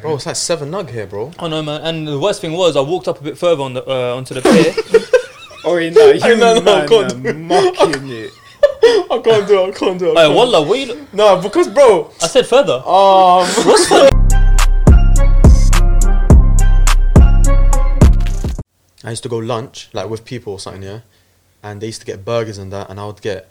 Bro, 0.00 0.14
it's 0.14 0.24
like 0.24 0.36
seven 0.36 0.70
nug 0.70 0.88
here, 0.88 1.06
bro. 1.06 1.30
I 1.38 1.46
know, 1.46 1.62
man. 1.62 1.82
And 1.82 2.08
the 2.08 2.18
worst 2.18 2.40
thing 2.40 2.52
was, 2.52 2.74
I 2.74 2.80
walked 2.80 3.06
up 3.06 3.20
a 3.20 3.22
bit 3.22 3.36
further 3.36 3.62
on 3.62 3.74
the 3.74 3.86
uh, 3.86 4.16
onto 4.16 4.32
the 4.32 4.40
pier. 4.40 4.74
Oh, 5.66 5.76
yeah, 5.76 5.90
no, 5.90 6.10
you 6.10 6.36
no, 6.36 6.54
no, 6.58 6.60
man 6.62 6.88
can't 6.88 7.12
are 7.12 7.16
do 7.20 7.28
it. 7.28 7.36
mocking 7.36 8.08
it. 8.10 8.30
I 9.10 9.20
can't 9.22 9.46
do 9.46 9.60
it. 9.64 9.68
I 9.68 9.70
can't 9.72 9.98
do 9.98 10.10
it. 10.12 10.16
Hey, 10.16 10.34
wallah, 10.34 10.62
what 10.66 10.78
you? 10.78 11.06
No, 11.12 11.40
because 11.40 11.68
bro. 11.68 12.10
I 12.22 12.26
said 12.28 12.46
further. 12.46 12.74
Um. 12.86 13.46
What's 13.66 13.86
further? 13.88 14.10
I 19.04 19.10
used 19.10 19.22
to 19.22 19.28
go 19.28 19.36
lunch 19.38 19.90
like 19.92 20.08
with 20.08 20.24
people 20.24 20.54
or 20.54 20.60
something, 20.60 20.82
yeah, 20.82 21.00
and 21.62 21.80
they 21.82 21.86
used 21.86 22.00
to 22.00 22.06
get 22.06 22.24
burgers 22.24 22.56
and 22.56 22.72
that, 22.72 22.88
and 22.88 22.98
I 22.98 23.04
would 23.06 23.20
get 23.20 23.50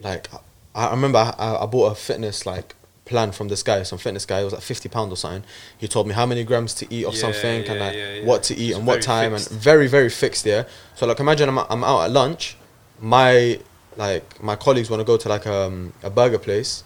like 0.00 0.28
I, 0.74 0.88
I 0.88 0.90
remember 0.90 1.18
I, 1.18 1.56
I 1.62 1.66
bought 1.66 1.92
a 1.92 1.94
fitness 1.94 2.44
like 2.44 2.74
plan 3.08 3.32
from 3.32 3.48
this 3.48 3.62
guy, 3.62 3.82
some 3.82 3.98
fitness 3.98 4.24
guy. 4.26 4.40
It 4.40 4.44
was 4.44 4.52
like 4.52 4.62
fifty 4.62 4.88
pound 4.88 5.10
or 5.12 5.16
something. 5.16 5.44
He 5.76 5.88
told 5.88 6.06
me 6.06 6.14
how 6.14 6.26
many 6.26 6.44
grams 6.44 6.74
to 6.74 6.84
eat 6.94 7.04
of 7.04 7.14
Yeah, 7.14 7.20
something 7.20 7.64
yeah, 7.64 7.70
and 7.72 7.80
like 7.80 7.94
yeah, 7.94 8.24
what 8.24 8.42
to 8.44 8.54
eat 8.56 8.70
It's 8.70 8.78
and 8.78 8.86
what 8.86 9.02
time 9.02 9.32
fixed. 9.32 9.50
and 9.50 9.60
very 9.60 9.88
very 9.88 10.10
fixed. 10.10 10.44
Yeah. 10.46 10.64
So 10.94 11.06
like 11.06 11.20
imagine 11.20 11.48
I'm 11.48 11.58
I'm 11.58 11.82
out 11.84 12.02
at 12.04 12.10
lunch, 12.10 12.56
my 13.00 13.58
like 13.96 14.42
my 14.42 14.54
colleagues 14.56 14.90
want 14.90 15.00
to 15.00 15.04
go 15.04 15.16
to 15.16 15.28
like 15.28 15.46
um, 15.46 15.92
a 16.02 16.10
burger 16.10 16.38
place, 16.38 16.84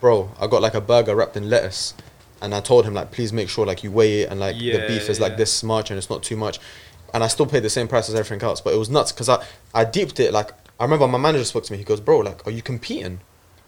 bro. 0.00 0.30
I 0.40 0.46
got 0.48 0.60
like 0.62 0.74
a 0.74 0.80
burger 0.80 1.14
wrapped 1.14 1.36
in 1.36 1.48
lettuce. 1.48 1.94
And 2.40 2.54
I 2.54 2.60
told 2.60 2.84
him 2.84 2.94
like, 2.94 3.10
please 3.10 3.32
make 3.32 3.48
sure 3.48 3.66
like 3.66 3.82
you 3.82 3.90
weigh 3.90 4.20
it 4.22 4.30
and 4.30 4.38
like 4.38 4.54
the 4.56 4.84
beef 4.86 5.08
is 5.10 5.18
like 5.18 5.36
this 5.36 5.64
much 5.64 5.90
and 5.90 5.98
it's 5.98 6.08
not 6.08 6.22
too 6.22 6.36
much 6.36 6.60
and 7.12 7.24
I 7.24 7.26
still 7.28 7.46
paid 7.46 7.64
the 7.64 7.70
same 7.70 7.88
price 7.88 8.08
as 8.08 8.14
everything 8.14 8.46
else. 8.46 8.60
But 8.60 8.74
it 8.74 8.76
was 8.76 8.88
nuts 8.90 9.10
because 9.10 9.28
I, 9.28 9.44
I 9.74 9.84
deeped 9.84 10.20
it. 10.20 10.32
Like 10.32 10.52
I 10.78 10.84
remember 10.84 11.08
my 11.08 11.18
manager 11.18 11.44
spoke 11.44 11.64
to 11.64 11.72
me. 11.72 11.78
He 11.78 11.84
goes, 11.84 12.00
"Bro, 12.00 12.18
like, 12.18 12.46
are 12.46 12.50
you 12.52 12.62
competing? 12.62 13.20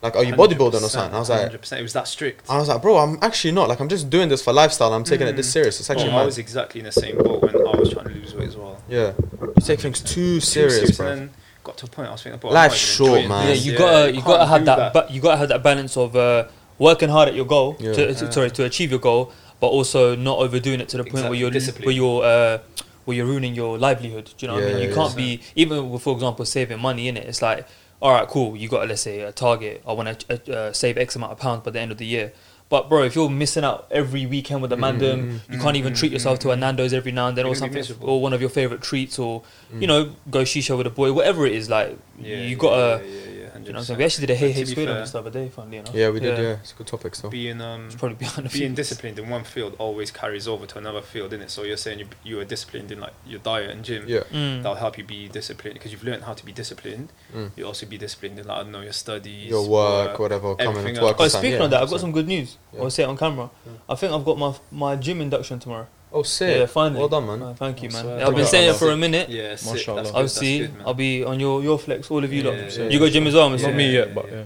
Like, 0.02 0.16
are 0.16 0.24
you 0.24 0.32
bodybuilding 0.34 0.82
or 0.82 0.88
something?" 0.88 1.14
I 1.14 1.18
was 1.18 1.28
like, 1.30 1.50
100%. 1.52 1.78
It 1.78 1.82
was 1.82 1.92
that 1.92 2.08
strict. 2.08 2.48
I 2.48 2.58
was 2.58 2.68
like, 2.68 2.80
"Bro, 2.82 2.96
I'm 2.98 3.18
actually 3.22 3.52
not. 3.52 3.68
Like, 3.68 3.80
I'm 3.80 3.88
just 3.88 4.08
doing 4.10 4.28
this 4.28 4.42
for 4.42 4.52
lifestyle. 4.52 4.92
I'm 4.94 5.04
taking 5.04 5.26
it 5.26 5.36
this 5.36 5.48
Mm. 5.48 5.52
serious. 5.52 5.80
It's 5.80 5.90
actually 5.90 6.10
Oh, 6.10 6.16
I 6.18 6.24
was 6.24 6.38
exactly 6.38 6.80
in 6.80 6.86
the 6.86 6.92
same 6.92 7.18
boat 7.18 7.42
when 7.42 7.54
I 7.54 7.76
was 7.76 7.90
trying 7.92 8.06
to 8.06 8.12
lose 8.14 8.34
weight 8.34 8.48
as 8.48 8.56
well. 8.56 8.78
yeah. 8.88 9.12
You 9.40 9.52
take 9.64 9.80
things 9.80 10.00
too 10.00 10.36
Too 10.36 10.40
serious, 10.40 10.96
bro. 10.96 11.06
And 11.08 11.20
then 11.20 11.30
got 11.64 11.76
to 11.78 11.86
a 11.86 11.88
point 11.88 12.08
I 12.08 12.12
was 12.12 12.22
thinking, 12.22 12.38
bro, 12.40 12.50
Life's 12.50 12.98
I'm 13.00 13.06
not 13.06 13.12
short, 13.14 13.28
man. 13.28 13.48
Yeah, 13.48 13.54
you 13.54 13.72
Yeah, 13.72 13.78
gotta 13.78 14.12
you 14.14 14.22
gotta 14.22 14.46
have 14.46 14.60
do 14.62 14.64
that, 14.66 14.92
but 14.94 15.10
you 15.10 15.20
gotta 15.20 15.36
have 15.36 15.48
that 15.50 15.62
balance 15.62 15.96
of 15.96 16.16
uh, 16.16 16.44
working 16.78 17.10
hard 17.10 17.28
at 17.28 17.34
your 17.34 17.44
goal 17.44 17.76
Yeah. 17.78 17.92
to, 17.92 18.14
to- 18.14 18.24
Yeah. 18.24 18.30
sorry 18.30 18.50
to 18.52 18.64
achieve 18.64 18.90
your 18.90 19.00
goal, 19.00 19.30
but 19.60 19.66
also 19.66 20.16
not 20.16 20.38
overdoing 20.38 20.80
it 20.80 20.88
to 20.88 20.96
the 20.96 21.04
point 21.04 21.24
where 21.24 21.34
you're 21.34 21.50
discipline. 21.50 21.84
where 21.84 21.94
you're 21.94 22.24
uh, 22.24 22.58
where 23.04 23.16
you're 23.18 23.26
ruining 23.26 23.54
your 23.54 23.76
livelihood. 23.76 24.26
Do 24.38 24.46
you 24.46 24.48
know 24.48 24.54
what 24.54 24.62
I 24.62 24.66
Yeah, 24.68 24.72
mean? 24.74 24.82
You 24.84 24.88
yeah, 24.88 24.94
can't 24.94 25.10
yeah. 25.10 25.16
be 25.16 25.40
even 25.56 25.90
with, 25.90 26.02
for 26.02 26.14
example, 26.14 26.44
saving 26.46 26.78
money 26.80 27.08
in 27.08 27.16
it. 27.18 27.26
It's 27.26 27.42
like, 27.42 27.66
all 28.00 28.12
right, 28.12 28.26
cool. 28.28 28.56
You 28.56 28.68
got 28.68 28.88
let's 28.88 29.02
say 29.02 29.20
a 29.20 29.32
target. 29.32 29.82
I 29.86 29.92
want 29.92 30.20
to 30.20 30.52
uh, 30.52 30.56
uh, 30.56 30.72
save 30.72 30.96
X 30.98 31.16
amount 31.16 31.32
of 31.32 31.38
pounds 31.38 31.64
by 31.64 31.70
the 31.70 31.80
end 31.80 31.92
of 31.92 31.98
the 31.98 32.06
year. 32.06 32.32
But 32.68 32.88
bro, 32.88 33.02
if 33.02 33.16
you're 33.16 33.28
missing 33.28 33.64
out 33.64 33.88
every 33.90 34.26
weekend 34.26 34.62
with 34.62 34.72
a 34.72 34.76
mandem, 34.76 35.40
you 35.50 35.58
can't 35.58 35.76
even 35.76 35.92
treat 35.92 36.12
yourself 36.12 36.38
to 36.40 36.52
a 36.52 36.56
Nando's 36.56 36.92
every 36.92 37.10
now 37.10 37.26
and 37.26 37.36
then, 37.36 37.44
You're 37.44 37.52
or 37.52 37.56
something, 37.56 37.84
or 38.00 38.22
one 38.22 38.32
of 38.32 38.40
your 38.40 38.48
favorite 38.48 38.80
treats, 38.80 39.18
or 39.18 39.42
you 39.72 39.88
know, 39.88 40.14
go 40.30 40.42
shisha 40.42 40.76
with 40.78 40.86
a 40.86 40.90
boy, 40.90 41.12
whatever 41.12 41.44
it 41.46 41.52
is. 41.52 41.68
Like 41.68 41.98
Yeah, 42.20 42.36
you 42.36 42.54
gotta. 42.56 43.04
yeah, 43.04 43.10
yeah, 43.10 43.29
yeah, 43.62 43.66
You 43.68 43.72
know 43.72 43.76
what 43.76 43.80
I'm 43.80 43.84
saying? 43.86 43.98
We 43.98 44.04
actually 44.04 44.26
did 44.26 44.32
a 44.32 44.36
hey 44.36 44.52
hey 44.52 44.60
to 44.60 44.66
be 44.66 44.72
squid 44.72 44.88
on 44.88 44.94
fair, 44.94 45.00
this 45.02 45.10
the 45.12 45.18
other 45.18 45.30
day, 45.30 45.48
funnily 45.48 45.76
enough. 45.78 45.94
Yeah, 45.94 46.10
we 46.10 46.20
did. 46.20 46.38
Yeah, 46.38 46.56
it's 46.62 46.72
a 46.72 46.76
good 46.76 46.86
topic 46.86 47.14
So 47.14 47.30
Being 47.30 47.60
um, 47.60 47.86
It's 47.86 47.94
probably 47.94 48.16
behind 48.16 48.46
a 48.46 48.50
being 48.50 48.74
disciplined 48.74 49.18
in 49.18 49.28
one 49.28 49.44
field 49.44 49.76
always 49.78 50.10
carries 50.10 50.46
over 50.48 50.66
to 50.66 50.78
another 50.78 51.02
field, 51.02 51.32
isn't 51.32 51.44
it? 51.46 51.50
So 51.50 51.62
you're 51.62 51.76
saying 51.76 51.98
you 51.98 52.08
you 52.24 52.40
are 52.40 52.44
disciplined 52.44 52.90
in 52.92 53.00
like 53.00 53.14
your 53.26 53.40
diet 53.40 53.70
and 53.70 53.84
gym. 53.84 54.04
Yeah. 54.06 54.20
Mm. 54.30 54.62
That'll 54.62 54.74
help 54.74 54.98
you 54.98 55.04
be 55.04 55.28
disciplined 55.28 55.74
because 55.74 55.92
you've 55.92 56.04
learned 56.04 56.24
how 56.24 56.34
to 56.34 56.44
be 56.44 56.52
disciplined. 56.52 57.12
Mm. 57.34 57.50
You 57.56 57.64
also 57.66 57.86
be 57.86 57.98
disciplined 57.98 58.38
in 58.38 58.46
like 58.46 58.58
I 58.58 58.62
don't 58.62 58.72
know 58.72 58.80
your 58.80 58.92
studies, 58.92 59.50
Your 59.50 59.68
work, 59.68 60.18
whatever, 60.18 60.54
coming 60.56 60.70
everything 60.70 60.94
to 60.96 61.02
work. 61.02 61.16
Oh, 61.18 61.24
on 61.24 61.30
speaking 61.30 61.52
yeah, 61.52 61.64
of 61.64 61.70
that, 61.70 61.82
I've 61.82 61.90
got 61.90 61.98
100%. 61.98 62.00
some 62.00 62.12
good 62.12 62.26
news. 62.28 62.56
Yeah. 62.72 62.82
I'll 62.82 62.90
say 62.90 63.02
it 63.02 63.06
on 63.06 63.16
camera. 63.16 63.50
Yeah. 63.66 63.72
I 63.88 63.94
think 63.94 64.12
I've 64.12 64.24
got 64.24 64.38
my 64.38 64.54
my 64.70 64.96
gym 64.96 65.20
induction 65.20 65.58
tomorrow. 65.58 65.86
Oh, 66.12 66.22
sick. 66.24 66.56
Yeah, 66.58 66.66
finally. 66.66 66.98
Well 66.98 67.08
done, 67.08 67.26
man. 67.26 67.42
Uh, 67.42 67.54
thank 67.54 67.82
you, 67.82 67.88
I 67.88 67.92
man. 67.92 68.02
swear. 68.02 68.20
I've 68.26 68.30
been 68.30 68.38
Yeah, 68.38 68.44
saying 68.44 68.70
it 68.70 68.76
for 68.76 68.90
a 68.90 68.96
minute. 68.96 69.28
Yeah, 69.28 69.54
sick. 69.54 69.72
Mashallah. 69.74 69.96
That's 70.02 70.10
good, 70.10 70.18
I'll 70.20 70.28
see. 70.28 70.58
good. 70.58 70.74
I'll 70.84 70.94
be 70.94 71.24
on 71.24 71.38
your 71.38 71.62
your 71.62 71.78
flex. 71.78 72.10
All 72.10 72.24
of 72.24 72.32
you 72.32 72.42
Yeah, 72.42 72.50
lot. 72.50 72.76
yeah, 72.78 72.88
You 72.88 72.98
got 72.98 73.12
gym 73.12 73.26
as 73.28 73.34
well, 73.34 73.48
Mr. 73.50 73.62
Not 73.62 73.70
Yeah, 73.70 73.76
me 73.76 73.92
yet, 73.92 74.14
but 74.14 74.26
yeah. 74.28 74.34
yeah. 74.38 74.44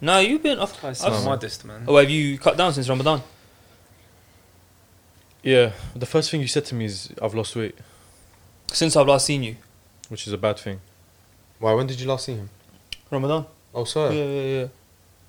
No, 0.00 0.18
you've 0.18 0.42
been. 0.42 0.58
I've, 0.58 0.80
That's 0.80 1.04
I've- 1.04 1.24
modest, 1.24 1.64
man. 1.64 1.84
oh, 1.86 1.96
have 1.96 2.10
you 2.10 2.36
cut 2.38 2.56
down 2.56 2.72
since 2.74 2.88
Ramadan? 2.88 3.22
Yeah, 5.42 5.72
the 5.94 6.06
first 6.06 6.30
thing 6.30 6.40
you 6.40 6.48
said 6.48 6.64
to 6.66 6.74
me 6.74 6.86
is 6.86 7.12
I've 7.20 7.34
lost 7.34 7.54
weight, 7.54 7.76
Since 8.72 8.96
I've 8.96 9.06
last 9.06 9.26
seen 9.26 9.42
you, 9.42 9.56
which 10.08 10.26
is 10.26 10.32
a 10.32 10.38
bad 10.38 10.58
thing. 10.58 10.80
Why? 11.58 11.74
When 11.74 11.86
did 11.86 12.00
you 12.00 12.08
last 12.08 12.24
see 12.24 12.34
him? 12.34 12.48
Ramadan. 13.10 13.44
Oh, 13.74 13.84
sorry. 13.84 14.16
Yeah, 14.18 14.24
yeah, 14.24 14.58
yeah. 14.60 14.66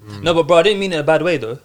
Mm. 0.04 0.24
No, 0.24 0.34
but 0.34 0.44
bro, 0.48 0.58
I 0.58 0.64
didn't 0.64 0.80
mean 0.80 0.92
it 0.94 0.96
in 0.96 1.02
a 1.02 1.04
bad 1.04 1.22
way 1.22 1.38
though. 1.38 1.60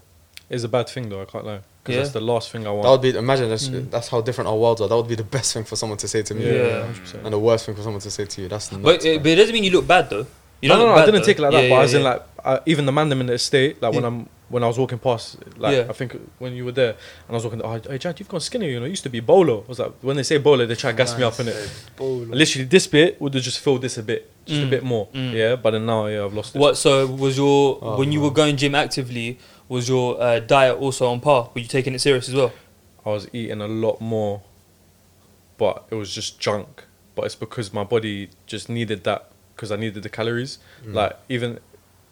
It's 0.48 0.64
a 0.64 0.68
bad 0.68 0.88
thing 0.88 1.08
though. 1.08 1.22
I 1.22 1.24
can't 1.26 1.44
lie, 1.46 1.60
because 1.82 1.94
Yeah. 1.94 2.00
that's 2.02 2.12
the 2.12 2.20
last 2.20 2.50
thing 2.50 2.66
I 2.66 2.70
want. 2.70 2.82
That 2.84 2.90
would 2.90 3.00
be 3.02 3.10
imagine 3.18 3.48
that's 3.48 3.68
Mm. 3.68 3.90
that's 3.90 4.08
how 4.08 4.20
different 4.20 4.48
our 4.48 4.56
worlds 4.56 4.80
are. 4.80 4.88
That 4.88 4.96
would 4.96 5.08
be 5.08 5.14
the 5.14 5.24
best 5.24 5.52
thing 5.52 5.64
for 5.64 5.76
someone 5.76 5.98
to 5.98 6.08
say 6.08 6.22
to 6.22 6.34
me, 6.34 6.44
Yeah. 6.46 6.82
100%. 6.86 7.24
and 7.24 7.32
the 7.32 7.38
worst 7.38 7.66
thing 7.66 7.74
for 7.74 7.82
someone 7.82 8.00
to 8.02 8.10
say 8.10 8.24
to 8.26 8.42
you. 8.42 8.48
That's 8.48 8.70
nuts. 8.72 8.84
But, 8.84 9.04
it, 9.04 9.22
but 9.22 9.28
it 9.32 9.36
doesn't 9.36 9.52
mean 9.54 9.64
you 9.64 9.70
look 9.72 9.86
bad 9.86 10.10
though. 10.10 10.26
You 10.62 10.68
no, 10.68 10.76
no, 10.76 10.86
no, 10.86 10.92
I 10.94 11.06
didn't 11.06 11.20
though. 11.22 11.26
take 11.26 11.38
it 11.38 11.42
like 11.42 11.52
that. 11.52 11.62
Yeah, 11.64 11.68
but 11.70 11.76
yeah, 11.76 11.82
as 11.82 11.94
in 11.94 12.02
like 12.02 12.22
uh, 12.44 12.58
even 12.66 12.84
the 12.86 12.92
man 12.92 13.08
them 13.08 13.20
in 13.22 13.26
the 13.28 13.32
estate, 13.34 13.80
like 13.80 13.94
when 13.94 14.04
I'm 14.04 14.28
when 14.50 14.62
I 14.64 14.66
was 14.66 14.78
walking 14.78 14.98
past, 14.98 15.36
like 15.58 15.74
Yeah. 15.76 15.86
I 15.88 15.92
think 15.92 16.16
when 16.38 16.54
you 16.54 16.64
were 16.64 16.72
there, 16.72 16.90
and 16.90 17.30
I 17.30 17.34
was 17.34 17.44
walking, 17.44 17.62
oh, 17.62 17.80
hey 17.88 17.98
Jad, 17.98 18.18
you've 18.18 18.28
gone 18.28 18.40
skinny. 18.40 18.68
You 18.72 18.80
know, 18.80 18.86
it 18.86 18.90
used 18.90 19.04
to 19.04 19.08
be 19.08 19.20
bolo. 19.20 19.62
I 19.64 19.68
was 19.68 19.78
like, 19.78 19.92
when 20.02 20.16
they 20.16 20.22
say 20.24 20.38
bolo, 20.38 20.66
they 20.66 20.74
try 20.74 20.90
to 20.90 20.96
gas 20.96 21.16
me 21.16 21.22
up 21.22 21.38
in 21.40 21.48
it. 21.48 21.70
Literally, 21.98 22.64
this 22.66 22.86
bit 22.88 23.20
would 23.20 23.32
have 23.34 23.42
just 23.42 23.60
filled 23.60 23.80
this 23.82 23.96
a 23.96 24.02
bit, 24.02 24.28
just 24.44 24.60
a 24.62 24.64
Mm. 24.66 24.70
bit 24.70 24.82
more. 24.82 25.06
Mm. 25.14 25.32
Yeah, 25.32 25.56
but 25.56 25.70
then 25.70 25.86
now, 25.86 26.06
yeah, 26.06 26.24
I've 26.24 26.34
lost 26.34 26.56
it. 26.56 26.58
What? 26.58 26.76
So 26.76 27.06
was 27.06 27.36
your 27.38 27.78
Oh, 27.80 27.96
when 27.98 28.10
you 28.12 28.20
were 28.20 28.30
going 28.32 28.56
gym 28.56 28.74
actively? 28.74 29.38
Was 29.70 29.88
your 29.88 30.20
uh, 30.20 30.40
diet 30.40 30.78
also 30.78 31.06
on 31.06 31.20
par? 31.20 31.48
Were 31.54 31.60
you 31.60 31.68
taking 31.68 31.94
it 31.94 32.00
serious 32.00 32.28
as 32.28 32.34
well? 32.34 32.52
I 33.06 33.10
was 33.10 33.28
eating 33.32 33.60
a 33.60 33.68
lot 33.68 34.00
more, 34.00 34.42
but 35.58 35.86
it 35.90 35.94
was 35.94 36.12
just 36.12 36.40
junk. 36.40 36.86
But 37.14 37.26
it's 37.26 37.36
because 37.36 37.72
my 37.72 37.84
body 37.84 38.30
just 38.46 38.68
needed 38.68 39.04
that 39.04 39.30
because 39.54 39.70
I 39.70 39.76
needed 39.76 40.02
the 40.02 40.08
calories. 40.08 40.58
Mm. 40.84 40.94
Like 40.94 41.16
even 41.28 41.60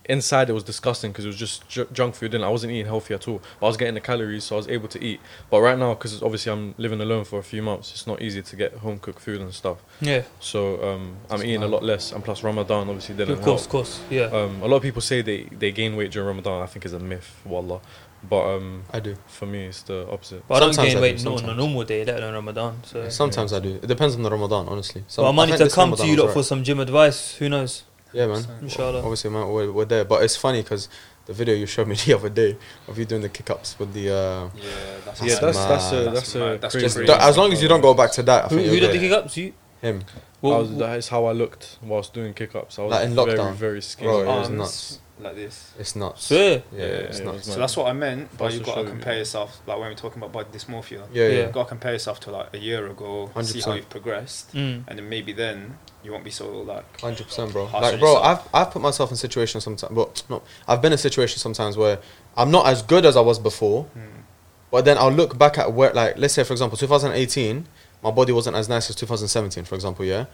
inside, 0.08 0.48
it 0.50 0.54
was 0.54 0.64
disgusting 0.64 1.12
because 1.12 1.24
it 1.24 1.28
was 1.28 1.36
just 1.36 1.68
ju- 1.68 1.88
junk 1.92 2.14
food, 2.14 2.34
and 2.34 2.44
I 2.44 2.48
wasn't 2.48 2.72
eating 2.72 2.86
healthy 2.86 3.14
at 3.14 3.28
all. 3.28 3.40
But 3.60 3.66
I 3.66 3.68
was 3.68 3.76
getting 3.76 3.94
the 3.94 4.00
calories, 4.00 4.44
so 4.44 4.56
I 4.56 4.58
was 4.58 4.68
able 4.68 4.88
to 4.88 5.02
eat. 5.04 5.20
But 5.50 5.60
right 5.60 5.78
now, 5.78 5.94
because 5.94 6.22
obviously 6.22 6.52
I'm 6.52 6.74
living 6.78 7.00
alone 7.00 7.24
for 7.24 7.38
a 7.38 7.42
few 7.42 7.62
months, 7.62 7.92
it's 7.92 8.06
not 8.06 8.20
easy 8.22 8.42
to 8.42 8.56
get 8.56 8.72
home 8.74 8.98
cooked 8.98 9.20
food 9.20 9.40
and 9.40 9.52
stuff. 9.54 9.78
Yeah, 10.00 10.22
So 10.40 10.82
um, 10.82 11.16
I'm 11.30 11.38
That's 11.38 11.44
eating 11.44 11.62
a 11.62 11.68
lot 11.68 11.82
less, 11.82 12.12
and 12.12 12.24
plus 12.24 12.42
Ramadan 12.42 12.88
obviously 12.88 13.14
didn't 13.14 13.38
of 13.38 13.42
course, 13.42 13.64
of 13.64 13.70
course. 13.70 14.00
Yeah. 14.10 14.24
Um, 14.24 14.62
a 14.62 14.66
lot 14.66 14.76
of 14.76 14.82
people 14.82 15.02
say 15.02 15.22
they 15.22 15.44
they 15.44 15.70
gain 15.72 15.96
weight 15.96 16.10
during 16.10 16.28
Ramadan. 16.28 16.62
I 16.62 16.66
think 16.66 16.84
is 16.86 16.92
a 16.92 16.98
myth, 16.98 17.36
wallah. 17.44 17.80
But 18.28 18.56
um, 18.56 18.82
I 18.92 18.98
do. 18.98 19.16
for 19.28 19.46
me, 19.46 19.66
it's 19.66 19.82
the 19.82 20.08
opposite. 20.10 20.42
But 20.48 20.56
I 20.56 20.60
don't 20.60 20.74
sometimes 20.74 20.94
gain 20.94 20.98
I 20.98 21.02
weight 21.02 21.18
do, 21.18 21.24
no, 21.24 21.30
on 21.30 21.34
a 21.36 21.38
sometimes. 21.38 21.58
normal 21.58 21.84
day, 21.84 22.04
let 22.04 22.16
alone 22.18 22.34
Ramadan. 22.34 22.80
So. 22.82 23.08
Sometimes 23.08 23.52
I 23.52 23.60
do. 23.60 23.76
It 23.76 23.86
depends 23.86 24.16
on 24.16 24.22
the 24.24 24.30
Ramadan, 24.30 24.66
honestly. 24.68 25.04
Some, 25.06 25.22
well, 25.22 25.32
I 25.32 25.36
might 25.36 25.46
need 25.50 25.58
to 25.58 25.64
this 25.64 25.74
come 25.74 25.94
to 25.94 26.04
you 26.04 26.16
was 26.16 26.24
lot 26.24 26.32
for 26.32 26.42
some 26.42 26.64
gym 26.64 26.80
advice. 26.80 27.36
Who 27.36 27.48
knows? 27.48 27.84
Yeah, 28.12 28.26
man. 28.26 28.44
Inshallah. 28.62 29.00
Obviously, 29.00 29.30
man, 29.30 29.48
we're, 29.48 29.70
we're 29.72 29.84
there. 29.84 30.04
But 30.04 30.22
it's 30.22 30.36
funny 30.36 30.62
because 30.62 30.88
the 31.26 31.32
video 31.34 31.54
you 31.54 31.66
showed 31.66 31.88
me 31.88 31.94
the 32.06 32.14
other 32.14 32.28
day 32.30 32.56
of 32.86 32.98
you 32.98 33.04
doing 33.04 33.22
the 33.22 33.28
kick 33.28 33.50
ups 33.50 33.78
with 33.78 33.92
the. 33.92 34.08
Uh, 34.10 34.48
Yeah, 34.56 34.70
that's 35.04 35.22
Yeah, 35.22 35.38
that's 35.40 35.58
that's 35.58 35.92
a 35.92 36.04
mad. 36.06 36.14
that's 36.16 36.34
a. 36.34 36.58
That's 36.60 36.74
crazy. 36.74 36.86
just 36.86 36.96
crazy. 36.96 37.12
as 37.12 37.36
long 37.36 37.52
as 37.52 37.62
you 37.62 37.68
don't 37.68 37.80
go 37.82 37.94
back 37.94 38.12
to 38.12 38.22
that, 38.24 38.44
I 38.46 38.48
Who, 38.48 38.56
think 38.56 38.68
who 38.68 38.72
you're 38.76 38.80
did 38.80 38.90
the 38.94 38.98
good. 39.08 39.14
kick 39.14 39.24
ups? 39.24 39.36
You? 39.36 39.52
Him. 39.82 40.04
Well, 40.40 40.60
was, 40.60 40.76
that 40.78 40.96
is 40.98 41.08
how 41.08 41.24
I 41.26 41.32
looked 41.32 41.78
whilst 41.82 42.14
doing 42.14 42.32
kick 42.34 42.54
ups. 42.54 42.78
I 42.78 42.82
was 42.82 42.92
Like 42.92 43.06
in 43.06 43.14
very 43.14 43.32
lockdown? 43.32 43.54
very 43.54 43.82
skinny. 43.82 44.08
Bro, 44.08 44.22
it 44.22 44.26
was 44.26 44.50
nuts. 44.50 45.00
like 45.20 45.34
this. 45.34 45.72
It's 45.78 45.94
nuts. 45.96 46.26
Swear? 46.26 46.62
Yeah, 46.72 46.78
Yeah, 46.78 46.84
it's 46.84 47.18
it 47.18 47.24
nuts. 47.24 47.46
So 47.52 47.58
that's 47.58 47.76
what 47.76 47.88
I 47.88 47.92
meant. 47.92 48.28
But 48.38 48.44
I'll 48.46 48.52
you've 48.52 48.62
got 48.64 48.74
to 48.76 48.80
show 48.80 48.84
you. 48.84 48.88
compare 48.90 49.16
yourself, 49.18 49.60
like 49.66 49.78
when 49.78 49.88
we're 49.90 49.94
talking 49.94 50.18
about 50.22 50.32
body 50.32 50.48
dysmorphia. 50.56 51.02
Yeah, 51.12 51.24
yeah. 51.24 51.28
Yeah. 51.28 51.42
You've 51.44 51.52
got 51.52 51.64
to 51.64 51.68
compare 51.68 51.92
yourself 51.92 52.20
to 52.20 52.30
like 52.30 52.54
a 52.54 52.58
year 52.58 52.86
ago, 52.86 53.30
see 53.42 53.60
how 53.60 53.74
you've 53.74 53.90
progressed, 53.90 54.52
Mm. 54.54 54.84
and 54.86 54.98
then 54.98 55.08
maybe 55.08 55.32
then 55.32 55.78
you 56.04 56.12
won't 56.12 56.24
be 56.24 56.30
so 56.30 56.48
like. 56.62 57.00
Hundred 57.00 57.26
percent, 57.26 57.52
bro. 57.52 57.64
Like, 57.72 57.98
bro. 57.98 58.16
I've 58.16 58.40
I've 58.54 58.70
put 58.70 58.82
myself 58.82 59.10
in 59.10 59.16
situations 59.16 59.64
sometimes. 59.64 59.92
but 59.94 60.22
no, 60.30 60.42
I've 60.66 60.80
been 60.82 60.92
in 60.92 60.98
situations 60.98 61.42
sometimes 61.42 61.76
where 61.76 61.98
I'm 62.36 62.50
not 62.50 62.66
as 62.66 62.82
good 62.82 63.04
as 63.04 63.16
I 63.16 63.20
was 63.20 63.38
before, 63.38 63.84
Hmm. 63.84 64.00
but 64.70 64.84
then 64.84 64.96
I'll 64.98 65.10
look 65.12 65.36
back 65.38 65.58
at 65.58 65.72
where, 65.72 65.92
like, 65.92 66.16
let's 66.18 66.34
say 66.34 66.44
for 66.44 66.52
example, 66.52 66.78
2018, 66.78 67.66
my 68.02 68.10
body 68.10 68.32
wasn't 68.32 68.56
as 68.56 68.68
nice 68.68 68.88
as 68.90 68.96
2017, 68.96 69.64
for 69.64 69.74
example, 69.74 70.04
yeah. 70.04 70.26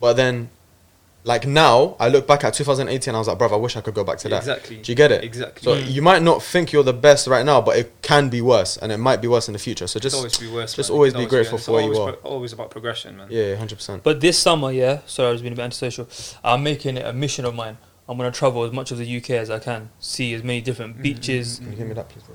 But 0.00 0.14
then, 0.14 0.50
like 1.24 1.46
now, 1.46 1.96
I 2.00 2.08
look 2.08 2.26
back 2.26 2.42
at 2.42 2.52
2018, 2.54 3.14
I 3.14 3.18
was 3.18 3.28
like, 3.28 3.38
bro, 3.38 3.48
I 3.48 3.56
wish 3.56 3.76
I 3.76 3.80
could 3.80 3.94
go 3.94 4.02
back 4.02 4.18
to 4.18 4.28
that. 4.30 4.38
Exactly. 4.38 4.78
Do 4.78 4.90
you 4.90 4.96
get 4.96 5.12
it? 5.12 5.22
Exactly. 5.22 5.62
So 5.62 5.80
Mm. 5.80 5.90
you 5.92 6.02
might 6.02 6.22
not 6.22 6.42
think 6.42 6.72
you're 6.72 6.82
the 6.82 6.92
best 6.92 7.26
right 7.28 7.46
now, 7.46 7.60
but 7.60 7.76
it 7.76 7.92
can 8.02 8.28
be 8.28 8.40
worse, 8.40 8.76
and 8.76 8.90
it 8.90 8.98
might 8.98 9.20
be 9.22 9.28
worse 9.28 9.46
in 9.48 9.52
the 9.52 9.58
future. 9.60 9.86
So 9.86 10.00
Just 10.00 10.14
just 10.14 10.16
always 10.16 10.38
be 10.38 10.48
worse. 10.48 10.74
just 10.74 10.90
man. 10.90 10.94
always 10.94 11.12
It 11.12 11.16
can 11.16 11.24
be 11.24 11.28
grateful 11.30 11.58
it's 11.58 11.66
for 11.66 11.72
where 11.72 11.82
you 11.82 11.94
always 11.94 11.98
are. 12.00 12.12
pro- 12.20 12.30
always 12.30 12.52
about 12.52 12.70
progression, 12.70 13.16
man. 13.16 13.28
yeah, 13.30 13.54
hundred 13.54 13.76
percent. 13.76 14.02
But 14.02 14.20
this 14.20 14.36
summer, 14.38 14.72
yeah, 14.72 14.98
sorry, 15.06 15.28
I 15.28 15.32
was 15.32 15.42
being 15.42 15.52
a 15.52 15.56
bit 15.56 15.62
antisocial. 15.62 16.08
I'm 16.42 16.62
making 16.64 16.96
it 16.96 17.06
a 17.06 17.12
mission 17.12 17.44
of 17.44 17.54
mine. 17.54 17.78
I'm 18.08 18.16
gonna 18.18 18.32
travel 18.32 18.64
as 18.64 18.72
much 18.72 18.90
of 18.90 18.98
the 18.98 19.06
UK 19.18 19.30
as 19.30 19.48
I 19.48 19.60
can, 19.60 19.90
see 20.00 20.34
as 20.34 20.42
many 20.42 20.60
different 20.60 20.98
Mm, 20.98 21.02
beaches, 21.02 21.58
Can 21.58 21.70
you 21.70 21.76
give 21.78 21.86
me 21.86 21.94
that, 21.94 22.08
please, 22.08 22.24
bro? 22.24 22.34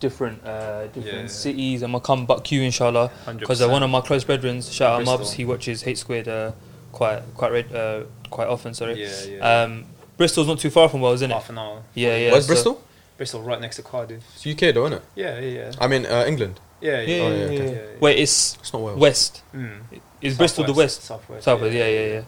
different 0.00 0.44
uh, 0.46 0.86
different 0.86 1.22
Yeah. 1.22 1.26
cities. 1.26 1.82
I'm 1.82 1.90
gonna 1.90 2.04
come 2.04 2.24
back 2.24 2.50
you, 2.52 2.62
inshallah, 2.62 3.08
100. 3.24 3.40
because 3.40 3.60
uh, 3.60 3.68
one 3.68 3.82
of 3.82 3.90
my 3.90 4.00
close 4.00 4.22
brethren, 4.22 4.62
shout 4.62 5.00
out 5.00 5.06
Mubs, 5.06 5.32
he 5.32 5.44
watches 5.44 5.84
H 5.86 5.98
squared 5.98 6.28
uh, 6.28 6.52
quite 6.92 7.22
quite 7.34 7.52
red, 7.52 7.74
uh, 7.74 8.02
quite 8.30 8.48
often. 8.48 8.74
Sorry. 8.74 9.00
Yeah, 9.02 9.24
yeah. 9.24 9.62
Um, 9.62 9.84
Bristol's 10.16 10.48
not 10.48 10.58
too 10.58 10.70
far 10.70 10.88
from 10.88 11.00
Wales, 11.00 11.16
isn't 11.20 11.30
it? 11.30 11.34
Half 11.34 11.50
an 11.50 11.58
hour. 11.58 11.82
Yeah, 11.94 12.16
yeah. 12.16 12.32
Where's 12.32 12.44
so- 12.46 12.48
Bristol? 12.48 12.84
Bristol, 13.16 13.42
right 13.42 13.60
next 13.60 13.76
to 13.76 13.82
Cardiff. 13.82 14.22
It's 14.36 14.46
UK 14.46 14.72
though, 14.74 14.86
isn't 14.86 14.98
it? 14.98 15.02
Yeah, 15.16 15.40
yeah, 15.40 15.48
yeah. 15.58 15.72
I 15.80 15.88
mean, 15.88 16.06
uh, 16.06 16.24
England. 16.26 16.60
Yeah, 16.80 17.00
Yeah, 17.00 17.16
yeah. 17.16 17.22
Oh, 17.22 17.28
yeah, 17.30 17.34
yeah, 17.36 17.36
yeah, 17.38 17.44
okay. 17.46 17.64
yeah. 17.66 17.70
yeah. 17.94 17.98
Wait, 18.00 18.18
it's 18.20 18.56
It's 18.60 18.72
not 18.72 18.82
Wales. 18.82 18.98
west. 18.98 19.42
Mm. 19.52 19.80
Is 20.20 20.36
Bristol 20.38 20.64
the 20.64 20.72
west? 20.72 21.02
Southwest. 21.02 21.44
Southwest, 21.44 21.74
yeah, 21.74 21.86
yeah, 21.88 22.06
yeah. 22.06 22.22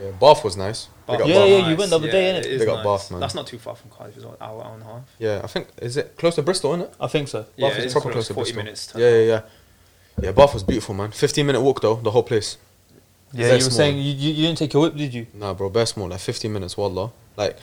Yeah, 0.00 0.10
Bath 0.20 0.44
was 0.44 0.56
nice. 0.56 0.86
Bath 1.06 1.20
up 1.22 1.26
Yeah, 1.26 1.34
Bath. 1.34 1.48
yeah, 1.48 1.68
you 1.68 1.76
went 1.76 1.90
the 1.90 1.96
other 1.96 2.10
day, 2.10 2.32
innit? 2.32 2.38
it 2.40 2.46
is 2.46 2.60
Big 2.60 2.68
up 2.68 2.76
nice. 2.76 2.84
Bath, 2.84 3.10
man. 3.10 3.18
That's 3.20 3.34
not 3.34 3.48
too 3.48 3.58
far 3.58 3.74
from 3.74 3.90
Cardiff. 3.90 4.14
It's 4.16 4.24
an 4.24 4.30
hour, 4.40 4.64
hour 4.64 4.74
and 4.74 4.82
a 4.82 4.86
half. 4.86 5.02
Yeah, 5.18 5.40
I 5.42 5.48
think 5.48 5.66
is 5.82 5.96
it 5.96 6.16
close 6.16 6.36
to 6.36 6.42
Bristol, 6.42 6.74
isn't 6.74 6.82
it? 6.86 6.94
I 7.00 7.08
think 7.08 7.26
so. 7.26 7.46
Yeah, 7.56 7.68
is 7.70 7.84
it's 7.86 7.92
proper 7.92 8.12
close, 8.12 8.28
close 8.28 8.28
to 8.28 8.34
40 8.34 8.52
Bristol. 8.52 8.64
minutes. 8.64 8.92
Yeah, 8.96 9.08
yeah, 9.10 9.24
yeah. 9.26 9.40
Yeah, 10.26 10.32
Bath 10.32 10.54
was 10.54 10.62
beautiful, 10.62 10.94
man. 10.94 11.10
15 11.10 11.44
minute 11.44 11.60
walk 11.60 11.80
though, 11.80 11.96
the 11.96 12.12
whole 12.12 12.22
place. 12.22 12.56
Yeah, 13.32 13.46
you 13.46 13.52
were 13.52 13.60
small. 13.60 13.70
saying 13.70 13.96
you, 13.98 14.12
you, 14.12 14.30
you 14.32 14.46
didn't 14.46 14.58
take 14.58 14.72
your 14.72 14.82
whip, 14.82 14.96
did 14.96 15.14
you? 15.14 15.26
Nah, 15.34 15.54
bro, 15.54 15.70
best 15.70 15.94
small, 15.94 16.08
like 16.08 16.20
15 16.20 16.52
minutes, 16.52 16.76
wallah. 16.76 17.12
Like, 17.36 17.56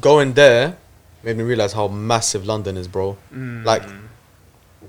going 0.00 0.32
there 0.32 0.76
made 1.22 1.36
me 1.36 1.44
realize 1.44 1.72
how 1.72 1.88
massive 1.88 2.46
London 2.46 2.76
is, 2.76 2.88
bro. 2.88 3.16
Mm. 3.32 3.64
Like, 3.64 3.82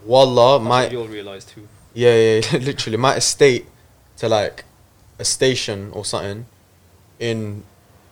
Wallah, 0.06 0.60
That's 0.60 0.68
my 0.68 0.88
you'll 0.90 1.08
realise 1.08 1.46
too. 1.46 1.68
yeah, 1.94 2.16
yeah, 2.16 2.42
yeah, 2.52 2.58
literally 2.66 2.98
my 2.98 3.16
estate 3.16 3.66
to 4.18 4.28
like 4.28 4.66
a 5.20 5.26
station 5.26 5.92
or 5.94 6.04
something 6.04 6.46
in 7.20 7.64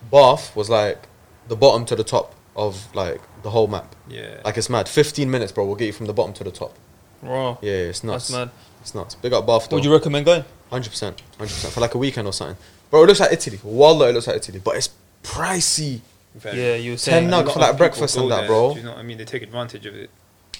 Bath 0.09 0.55
was 0.55 0.69
like 0.69 1.07
the 1.47 1.55
bottom 1.55 1.85
to 1.85 1.95
the 1.95 2.03
top 2.03 2.33
of 2.55 2.93
like 2.95 3.21
the 3.43 3.49
whole 3.49 3.67
map. 3.67 3.95
Yeah. 4.07 4.41
Like 4.45 4.57
it's 4.57 4.69
mad. 4.69 4.87
15 4.87 5.29
minutes, 5.29 5.51
bro, 5.51 5.65
will 5.65 5.75
get 5.75 5.87
you 5.87 5.93
from 5.93 6.05
the 6.05 6.13
bottom 6.13 6.33
to 6.33 6.43
the 6.43 6.51
top. 6.51 6.75
Wow. 7.21 7.59
Yeah, 7.61 7.71
yeah 7.71 7.77
it's 7.89 8.03
nuts. 8.03 8.29
That's 8.29 8.39
mad. 8.39 8.49
It's 8.81 8.95
nuts. 8.95 9.15
Big 9.15 9.33
up 9.33 9.45
Bath 9.45 9.69
though. 9.69 9.75
Would 9.77 9.85
you 9.85 9.91
recommend 9.91 10.25
going? 10.25 10.45
Hundred 10.71 10.89
percent, 10.89 11.21
hundred 11.37 11.49
percent 11.49 11.73
for 11.73 11.81
like 11.81 11.93
a 11.95 11.97
weekend 11.97 12.27
or 12.27 12.33
something. 12.33 12.57
Bro, 12.89 13.03
it 13.03 13.07
looks 13.07 13.19
like 13.19 13.33
Italy. 13.33 13.59
Wallah, 13.63 14.09
it 14.09 14.13
looks 14.13 14.27
like 14.27 14.37
Italy, 14.37 14.61
but 14.63 14.75
it's 14.77 14.89
pricey. 15.23 15.99
Very. 16.33 16.57
Yeah, 16.61 16.75
you 16.75 16.91
were 16.91 16.97
Ten 16.97 17.29
saying. 17.29 17.29
nug 17.29 17.31
A 17.31 17.35
lot 17.35 17.43
for 17.45 17.49
of 17.51 17.57
like 17.57 17.77
breakfast 17.77 18.17
and 18.17 18.31
that, 18.31 18.41
there, 18.41 18.47
bro. 18.47 18.73
Do 18.73 18.79
you 18.79 18.85
know 18.85 18.91
what 18.91 18.99
I 18.99 19.03
mean? 19.03 19.17
They 19.17 19.25
take 19.25 19.41
advantage 19.41 19.85
of 19.85 19.95
it. 19.95 20.09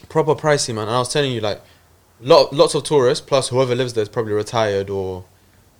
Proper 0.10 0.36
pricey, 0.36 0.76
man. 0.76 0.88
And 0.88 0.96
I 0.96 1.00
was 1.00 1.14
telling 1.14 1.32
you, 1.32 1.40
like, 1.40 1.62
lot, 2.20 2.52
lots 2.54 2.76
of 2.76 2.84
tourists 2.84 3.26
plus 3.26 3.50
whoever 3.50 3.74
lives 3.74 3.94
there 3.94 4.02
is 4.02 4.10
probably 4.10 4.34
retired 4.34 4.90
or 4.90 5.24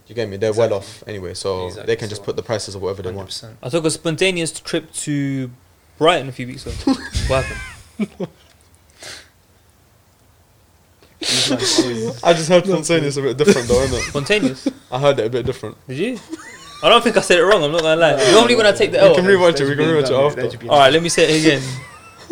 you 0.08 0.16
get 0.16 0.30
me. 0.30 0.38
They're 0.38 0.54
well 0.54 0.74
off 0.74 1.04
anyway, 1.08 1.34
so 1.34 1.68
Exactly, 1.68 1.88
they 1.88 1.96
can 1.98 2.10
just 2.10 2.24
put 2.24 2.36
the 2.36 2.44
prices 2.44 2.76
of 2.76 2.82
whatever 2.82 3.02
they 3.02 3.12
want. 3.12 3.30
100%. 3.30 3.56
I 3.64 3.70
took 3.70 3.86
a 3.86 3.92
spontaneous 3.92 4.52
trip 4.60 4.92
to 4.94 5.52
Brighton 5.98 6.30
a 6.30 6.32
few 6.32 6.48
weeks 6.48 6.66
ago. 6.66 6.94
what 7.28 7.46
happened? 7.46 8.30
I 12.24 12.34
just 12.34 12.50
heard 12.50 12.66
spontaneous 12.66 13.18
a 13.18 13.22
bit 13.22 13.38
different 13.38 13.68
though, 13.68 13.82
isn't 13.84 13.98
it? 13.98 14.04
Spontaneous? 14.04 14.68
I 14.92 15.00
heard 15.00 15.20
it 15.20 15.26
a 15.28 15.30
bit 15.30 15.46
different. 15.46 15.78
Did 15.88 15.98
you? 15.98 16.20
I 16.84 16.90
don't 16.90 17.04
think 17.04 17.16
I 17.18 17.22
said 17.22 17.38
it 17.40 17.44
wrong. 17.44 17.64
I'm 17.64 17.72
not 17.72 17.82
gonna 17.82 18.00
lie. 18.02 18.32
Normally 18.32 18.56
when 18.56 18.66
I 18.66 18.72
take 18.72 18.92
the 18.92 18.98
We 18.98 19.04
L, 19.06 19.16
can 19.16 19.26
rewatch 19.26 19.60
it. 19.62 19.68
We 19.70 19.76
can 19.76 19.86
rewatch 19.86 20.10
it 20.10 20.52
after. 20.52 20.68
all 20.70 20.80
right, 20.80 20.92
let 20.92 21.02
me 21.04 21.10
say 21.10 21.24
it 21.32 21.40
again. 21.46 21.62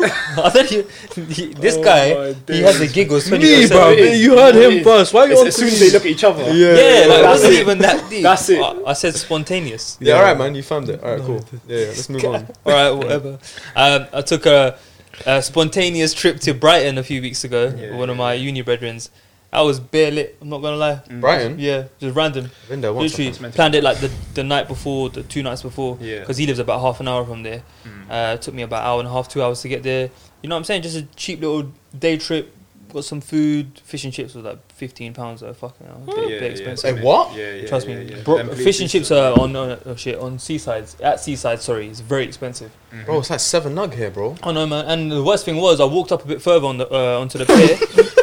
I 0.02 0.48
thought 0.48 0.70
you, 0.70 0.86
he- 1.28 1.52
this 1.52 1.76
Oh 1.76 1.82
guy, 1.84 2.14
my 2.14 2.34
he 2.54 2.62
has 2.62 2.78
the 2.78 2.86
days. 2.86 2.92
giggles. 2.94 3.30
Me, 3.30 3.68
bro. 3.68 3.90
You 3.90 4.34
heard 4.36 4.54
him 4.56 4.82
first. 4.82 5.12
Why 5.12 5.26
you 5.26 5.32
As, 5.34 5.40
on 5.40 5.46
as 5.48 5.56
soon 5.56 5.68
as 5.68 5.78
they 5.78 5.90
look 5.90 6.02
at 6.06 6.10
each 6.10 6.24
other. 6.24 6.42
Yeah, 6.44 6.52
Yeah, 6.52 7.06
like 7.06 7.18
it 7.18 7.22
that's 7.22 7.24
wasn't 7.28 7.52
it. 7.52 7.60
even 7.60 7.78
that 7.80 8.10
deep. 8.10 8.22
That's 8.22 8.48
it. 8.48 8.60
I, 8.62 8.82
I 8.86 8.92
said 8.94 9.14
spontaneous. 9.14 9.98
Yeah, 10.00 10.14
all 10.14 10.22
right, 10.22 10.38
man. 10.38 10.54
You 10.54 10.62
found 10.62 10.88
it. 10.88 11.02
All 11.02 11.10
right, 11.12 11.20
cool. 11.20 11.44
Yeah, 11.68 11.76
yeah 11.80 11.86
let's 11.88 12.08
move 12.08 12.24
on. 12.24 12.46
All 12.64 12.72
right, 12.72 12.90
whatever. 12.90 13.38
Um, 13.76 14.06
I 14.14 14.22
took 14.22 14.46
a, 14.46 14.78
a 15.26 15.42
spontaneous 15.42 16.14
trip 16.14 16.40
to 16.40 16.54
Brighton 16.54 16.98
a 16.98 17.02
few 17.02 17.20
weeks 17.20 17.44
ago. 17.44 17.72
Yeah, 17.76 17.90
with 17.90 17.98
one 17.98 18.10
of 18.10 18.16
my 18.16 18.34
uni 18.34 18.62
brethrens. 18.62 19.10
I 19.52 19.62
was 19.62 19.80
bare 19.80 20.12
lit. 20.12 20.38
I'm 20.40 20.48
not 20.48 20.62
gonna 20.62 20.76
lie. 20.76 21.02
Mm. 21.08 21.20
Brighton. 21.20 21.58
Yeah, 21.58 21.88
just 21.98 22.14
random. 22.14 22.50
Been 22.68 22.80
there 22.80 22.92
once. 22.92 23.12
Literally 23.12 23.30
think. 23.32 23.42
meant 23.42 23.54
to 23.54 23.56
planned 23.56 23.74
it 23.74 23.82
like 23.82 23.98
the, 23.98 24.10
the 24.34 24.44
night 24.44 24.68
before, 24.68 25.10
the 25.10 25.24
two 25.24 25.42
nights 25.42 25.62
before. 25.62 25.98
Yeah. 26.00 26.20
Because 26.20 26.36
he 26.36 26.46
lives 26.46 26.60
about 26.60 26.80
half 26.80 27.00
an 27.00 27.08
hour 27.08 27.24
from 27.24 27.42
there. 27.42 27.62
Mm. 27.84 28.10
Uh, 28.10 28.36
took 28.36 28.54
me 28.54 28.62
about 28.62 28.82
an 28.82 28.86
hour 28.86 28.98
and 29.00 29.08
a 29.08 29.12
half, 29.12 29.28
two 29.28 29.42
hours 29.42 29.60
to 29.62 29.68
get 29.68 29.82
there. 29.82 30.10
You 30.42 30.48
know 30.48 30.54
what 30.54 30.60
I'm 30.60 30.64
saying? 30.64 30.82
Just 30.82 30.96
a 30.96 31.02
cheap 31.16 31.40
little 31.40 31.72
day 31.98 32.16
trip. 32.16 32.54
Got 32.92 33.04
some 33.04 33.20
food. 33.20 33.80
Fish 33.84 34.04
and 34.04 34.12
chips 34.12 34.34
was 34.34 34.44
like 34.44 34.69
fifteen 34.80 35.12
pounds. 35.12 35.42
Though 35.42 35.52
fucking 35.52 35.86
hell, 35.86 36.02
a 36.02 36.06
bit, 36.06 36.16
Yeah, 36.16 36.24
bit 36.24 36.42
yeah, 36.42 36.48
expensive. 36.48 36.96
Hey, 36.96 37.04
what? 37.04 37.36
Yeah, 37.36 37.54
yeah, 37.54 37.68
Trust 37.68 37.86
yeah, 37.86 37.98
me, 37.98 38.04
yeah. 38.10 38.22
Bro, 38.22 38.38
Them 38.38 38.46
blue 38.48 38.64
fish 38.64 38.80
and 38.80 38.88
chips 38.90 39.08
chips 39.08 39.10
are 39.12 39.38
on 39.38 39.54
on 39.54 39.78
oh 39.84 39.94
shit 39.94 40.18
on 40.18 40.38
seasides 40.38 40.96
at 41.00 41.20
seaside. 41.20 41.60
Sorry, 41.60 41.88
it's 41.88 42.00
very 42.00 42.24
expensive. 42.24 42.70
Mhm. 42.92 43.04
Bro, 43.04 43.18
it's 43.20 43.30
like 43.30 43.40
seven 43.40 43.74
nug 43.74 43.94
here, 43.94 44.10
bro. 44.10 44.36
Oh 44.42 44.52
no, 44.52 44.66
man! 44.66 44.86
And 44.86 45.12
the 45.12 45.22
worst 45.22 45.44
thing 45.44 45.56
was, 45.56 45.80
I 45.80 45.84
walked 45.84 46.12
up 46.12 46.24
a 46.24 46.28
bit 46.28 46.40
further 46.42 46.66
on 46.66 46.78
the 46.78 46.86
uh, 46.92 47.20
onto 47.20 47.38
the 47.38 47.46
pier. 47.46 48.06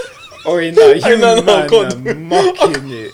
Oh, 0.49 0.57
yeah, 0.59 0.71
nah, 0.71 1.09
you 1.09 1.17
no, 1.17 1.35
no, 1.35 1.41
man 1.41 1.69
can't 1.69 1.93
are 2.07 2.15
mocking 2.15 2.89
it. 2.89 3.11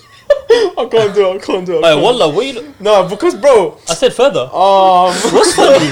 I 0.77 0.87
can't 0.91 1.13
do 1.15 1.27
it. 1.31 1.35
I 1.35 1.37
can't 1.39 1.65
do 1.65 1.77
it. 1.79 1.83
Hey, 1.85 1.95
wallah, 2.01 2.29
what 2.33 2.45
you? 2.45 2.73
No, 2.79 3.07
because 3.07 3.35
bro. 3.35 3.77
I 3.89 3.93
said 3.93 4.13
further. 4.13 4.41
Um. 4.41 5.13
What's 5.33 5.53
funny? 5.55 5.89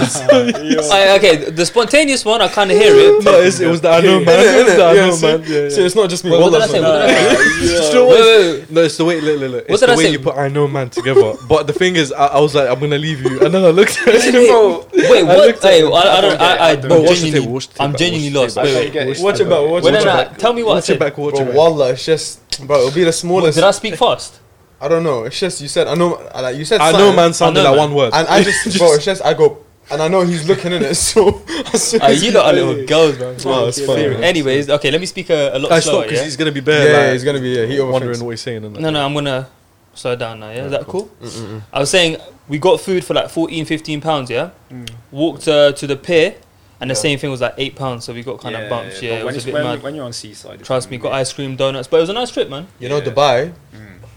Aye, 0.91 1.15
okay, 1.17 1.49
the 1.51 1.65
spontaneous 1.65 2.23
one, 2.25 2.41
I 2.41 2.47
kind 2.47 2.71
of 2.71 2.77
hear 2.77 2.93
it. 2.95 3.23
No, 3.23 3.39
it's, 3.41 3.59
it 3.59 3.67
was 3.67 3.81
the 3.81 3.89
I 3.89 4.01
know 4.01 4.19
man. 4.23 4.39
It 4.39 4.65
was 4.65 4.75
the 4.75 4.85
I 4.85 4.93
know 4.93 5.17
man. 5.19 5.39
Yeah, 5.41 5.69
See, 5.69 5.79
yeah. 5.79 5.85
it's 5.85 5.95
not 5.95 6.09
just 6.09 6.23
me. 6.23 6.31
Wait, 6.31 6.41
what 6.41 6.51
did 6.51 6.61
I 6.61 6.67
say? 6.67 6.81
What 6.81 7.07
did 7.07 7.09
I 7.09 7.13
say? 7.13 7.41
It's 7.61 7.93
Wait, 7.93 8.07
wait, 8.09 8.59
wait. 8.59 8.71
No, 8.71 8.81
it's 8.83 8.97
the 8.97 9.05
way. 9.05 9.21
Look, 9.21 9.39
look, 9.39 9.51
look. 9.51 9.69
What 9.69 9.79
did 9.79 9.89
the 9.89 9.93
I 9.93 9.95
way 9.97 10.03
say? 10.05 10.11
you 10.11 10.19
put 10.19 10.35
I 10.37 10.47
know 10.47 10.67
man 10.67 10.89
together. 10.89 11.33
But 11.47 11.67
the 11.67 11.73
thing 11.73 11.95
is, 11.95 12.11
I, 12.11 12.27
I 12.27 12.39
was 12.39 12.55
like, 12.55 12.69
I'm 12.69 12.79
gonna 12.79 12.97
leave 12.97 13.21
you, 13.21 13.39
and 13.41 13.53
then 13.53 13.63
I 13.63 13.69
looked 13.69 13.97
at 13.99 14.07
Wait, 14.07 14.21
it. 14.33 14.49
Bro, 14.49 14.87
Wait, 14.93 15.23
what? 15.23 15.61
Hey. 15.61 15.83
I, 15.83 15.87
I 16.17 16.21
don't. 16.21 16.41
I, 16.41 16.55
I, 16.55 16.69
I 16.71 16.75
bro, 16.75 16.89
don't- 16.89 17.05
Watch 17.05 17.19
the 17.19 17.31
genuinely, 17.31 17.41
tape, 17.41 17.49
watch 17.49 17.67
the 17.67 17.73
tape 17.73 17.81
I'm 17.81 17.95
genuinely 17.95 18.29
lost. 18.31 18.57
Wait, 18.57 18.93
wait. 18.95 19.19
Watch 19.21 19.39
it 19.39 19.49
back. 19.49 19.69
Watch 19.69 19.85
it 19.85 20.05
back. 20.05 20.37
tell 20.37 20.53
me 20.53 20.63
what 20.63 20.71
I 20.71 20.75
Watch 20.75 20.83
said. 20.85 20.95
it 20.95 20.99
back. 20.99 21.17
Watch 21.17 21.33
Bro, 21.35 21.41
it 21.43 21.45
back. 21.47 21.55
wallah, 21.55 21.91
it's 21.91 22.05
just, 22.05 22.67
bro, 22.67 22.77
it'll 22.79 22.91
be 22.95 23.03
the 23.03 23.11
smallest. 23.13 23.55
Did 23.55 23.63
I 23.63 23.71
speak 23.71 23.95
fast? 23.95 24.39
I 24.81 24.87
don't 24.87 25.03
know. 25.03 25.23
It's 25.25 25.39
just 25.39 25.61
you 25.61 25.67
said 25.67 25.87
I 25.87 25.93
know. 25.95 26.19
Like 26.33 26.55
you 26.55 26.65
said, 26.65 26.81
I 26.81 26.91
know 26.91 26.97
something, 26.97 27.15
man 27.15 27.33
sounded 27.33 27.59
I 27.59 27.63
know, 27.63 27.69
like 27.71 27.77
man. 27.79 27.89
one 27.89 27.95
word. 27.97 28.13
And 28.13 28.27
I 28.27 28.43
just, 28.47 28.77
bro, 28.77 28.93
it's 28.93 29.05
just 29.05 29.23
I 29.23 29.33
go, 29.35 29.59
and 29.91 30.01
I 30.01 30.07
know 30.07 30.21
he's 30.21 30.47
looking 30.47 30.71
in 30.71 30.81
it. 30.83 30.95
So 31.11 31.41
as 31.73 31.83
soon 31.89 32.01
Uh, 32.01 32.07
you 32.09 32.21
he- 32.21 32.31
lot 32.31 32.45
are 32.47 32.53
little 32.53 32.85
girls, 32.87 33.17
bro. 33.17 33.35
Oh, 33.45 33.67
it's 33.67 33.79
fine. 33.85 34.09
man. 34.11 34.23
Anyways, 34.23 34.69
okay, 34.71 34.89
let 34.91 34.99
me 34.99 35.05
speak 35.07 35.29
a, 35.29 35.55
a 35.55 35.59
lot 35.59 35.71
I 35.71 35.79
slower. 35.79 35.81
stop 35.81 36.03
because 36.05 36.19
Yeah? 36.19 36.23
he's 36.25 36.37
gonna 36.37 36.51
be 36.51 36.59
yeah, 36.61 36.65
bare. 36.65 36.89
yeah, 36.91 36.97
like, 37.03 37.13
he's 37.13 37.23
gonna 37.23 37.39
be. 37.39 37.49
Yeah, 37.49 37.65
he 37.67 37.79
wondering 37.79 38.19
what 38.25 38.31
he's 38.31 38.41
saying. 38.41 38.61
innit? 38.63 38.79
No, 38.79 38.89
no, 38.89 39.05
I'm 39.05 39.13
gonna 39.13 39.47
slow 39.93 40.15
down 40.15 40.39
now. 40.39 40.49
Yeah, 40.49 40.65
is 40.65 40.71
that 40.71 40.87
cool? 40.87 41.09
Mm-mm-mm. 41.21 41.61
I 41.71 41.79
was 41.79 41.89
saying 41.91 42.17
we 42.47 42.57
got 42.57 42.81
food 42.81 43.03
for 43.05 43.13
like 43.13 43.29
14, 43.29 43.65
15 43.65 44.01
pounds. 44.01 44.29
Yeah, 44.31 44.49
Mm. 44.71 44.89
walked 45.11 45.47
uh, 45.47 45.73
to 45.73 45.85
the 45.87 45.95
pier, 45.95 46.35
and 46.79 46.89
the 46.89 46.95
Yeah. 46.95 46.99
same 47.05 47.19
thing 47.19 47.29
was 47.29 47.41
like 47.41 47.53
eight 47.57 47.75
pounds. 47.75 48.05
So 48.05 48.13
we 48.13 48.23
got 48.23 48.39
kind 48.41 48.55
of 48.55 48.67
bumped. 48.69 49.01
Yeah, 49.03 49.09
but 49.11 49.19
it 49.21 49.25
when, 49.25 49.35
was 49.35 49.43
a 49.43 49.45
bit 49.45 49.53
when, 49.53 49.63
mad. 49.63 49.83
when 49.83 49.93
you're 49.95 50.05
on 50.05 50.13
seaside, 50.13 50.63
Trust 50.63 50.89
me, 50.89 50.97
got 50.97 51.13
ice 51.13 51.31
cream, 51.33 51.55
donuts, 51.55 51.87
but 51.87 51.97
it 51.97 52.01
was 52.01 52.09
a 52.09 52.13
nice 52.13 52.31
trip, 52.31 52.49
man. 52.49 52.67
You 52.79 52.89
know 52.89 52.99
Dubai. 53.01 53.53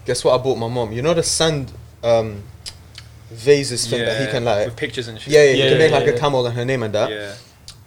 Guess 0.04 0.24
what 0.24 0.38
I 0.38 0.42
bought 0.42 0.56
my 0.58 0.68
mom? 0.68 0.92
You 0.92 1.02
know 1.02 1.14
the 1.14 1.22
sand 1.22 1.72
um, 2.02 2.42
vases 3.30 3.86
thing 3.88 4.00
that 4.00 4.18
he 4.18 4.24
Yeah, 4.26 4.30
can 4.30 4.44
like. 4.44 4.66
with 4.66 4.76
pictures 4.76 5.08
and 5.08 5.20
shit. 5.20 5.32
Yeah, 5.32 5.44
yeah, 5.44 5.50
you 5.52 5.62
Yeah, 5.64 5.68
can 5.70 5.78
make 5.78 5.92
like 5.92 6.06
yeah. 6.06 6.12
a 6.12 6.18
camel 6.18 6.46
and 6.46 6.54
her 6.56 6.64
name 6.64 6.82
and 6.82 6.94
that. 6.94 7.10
yeah. 7.10 7.34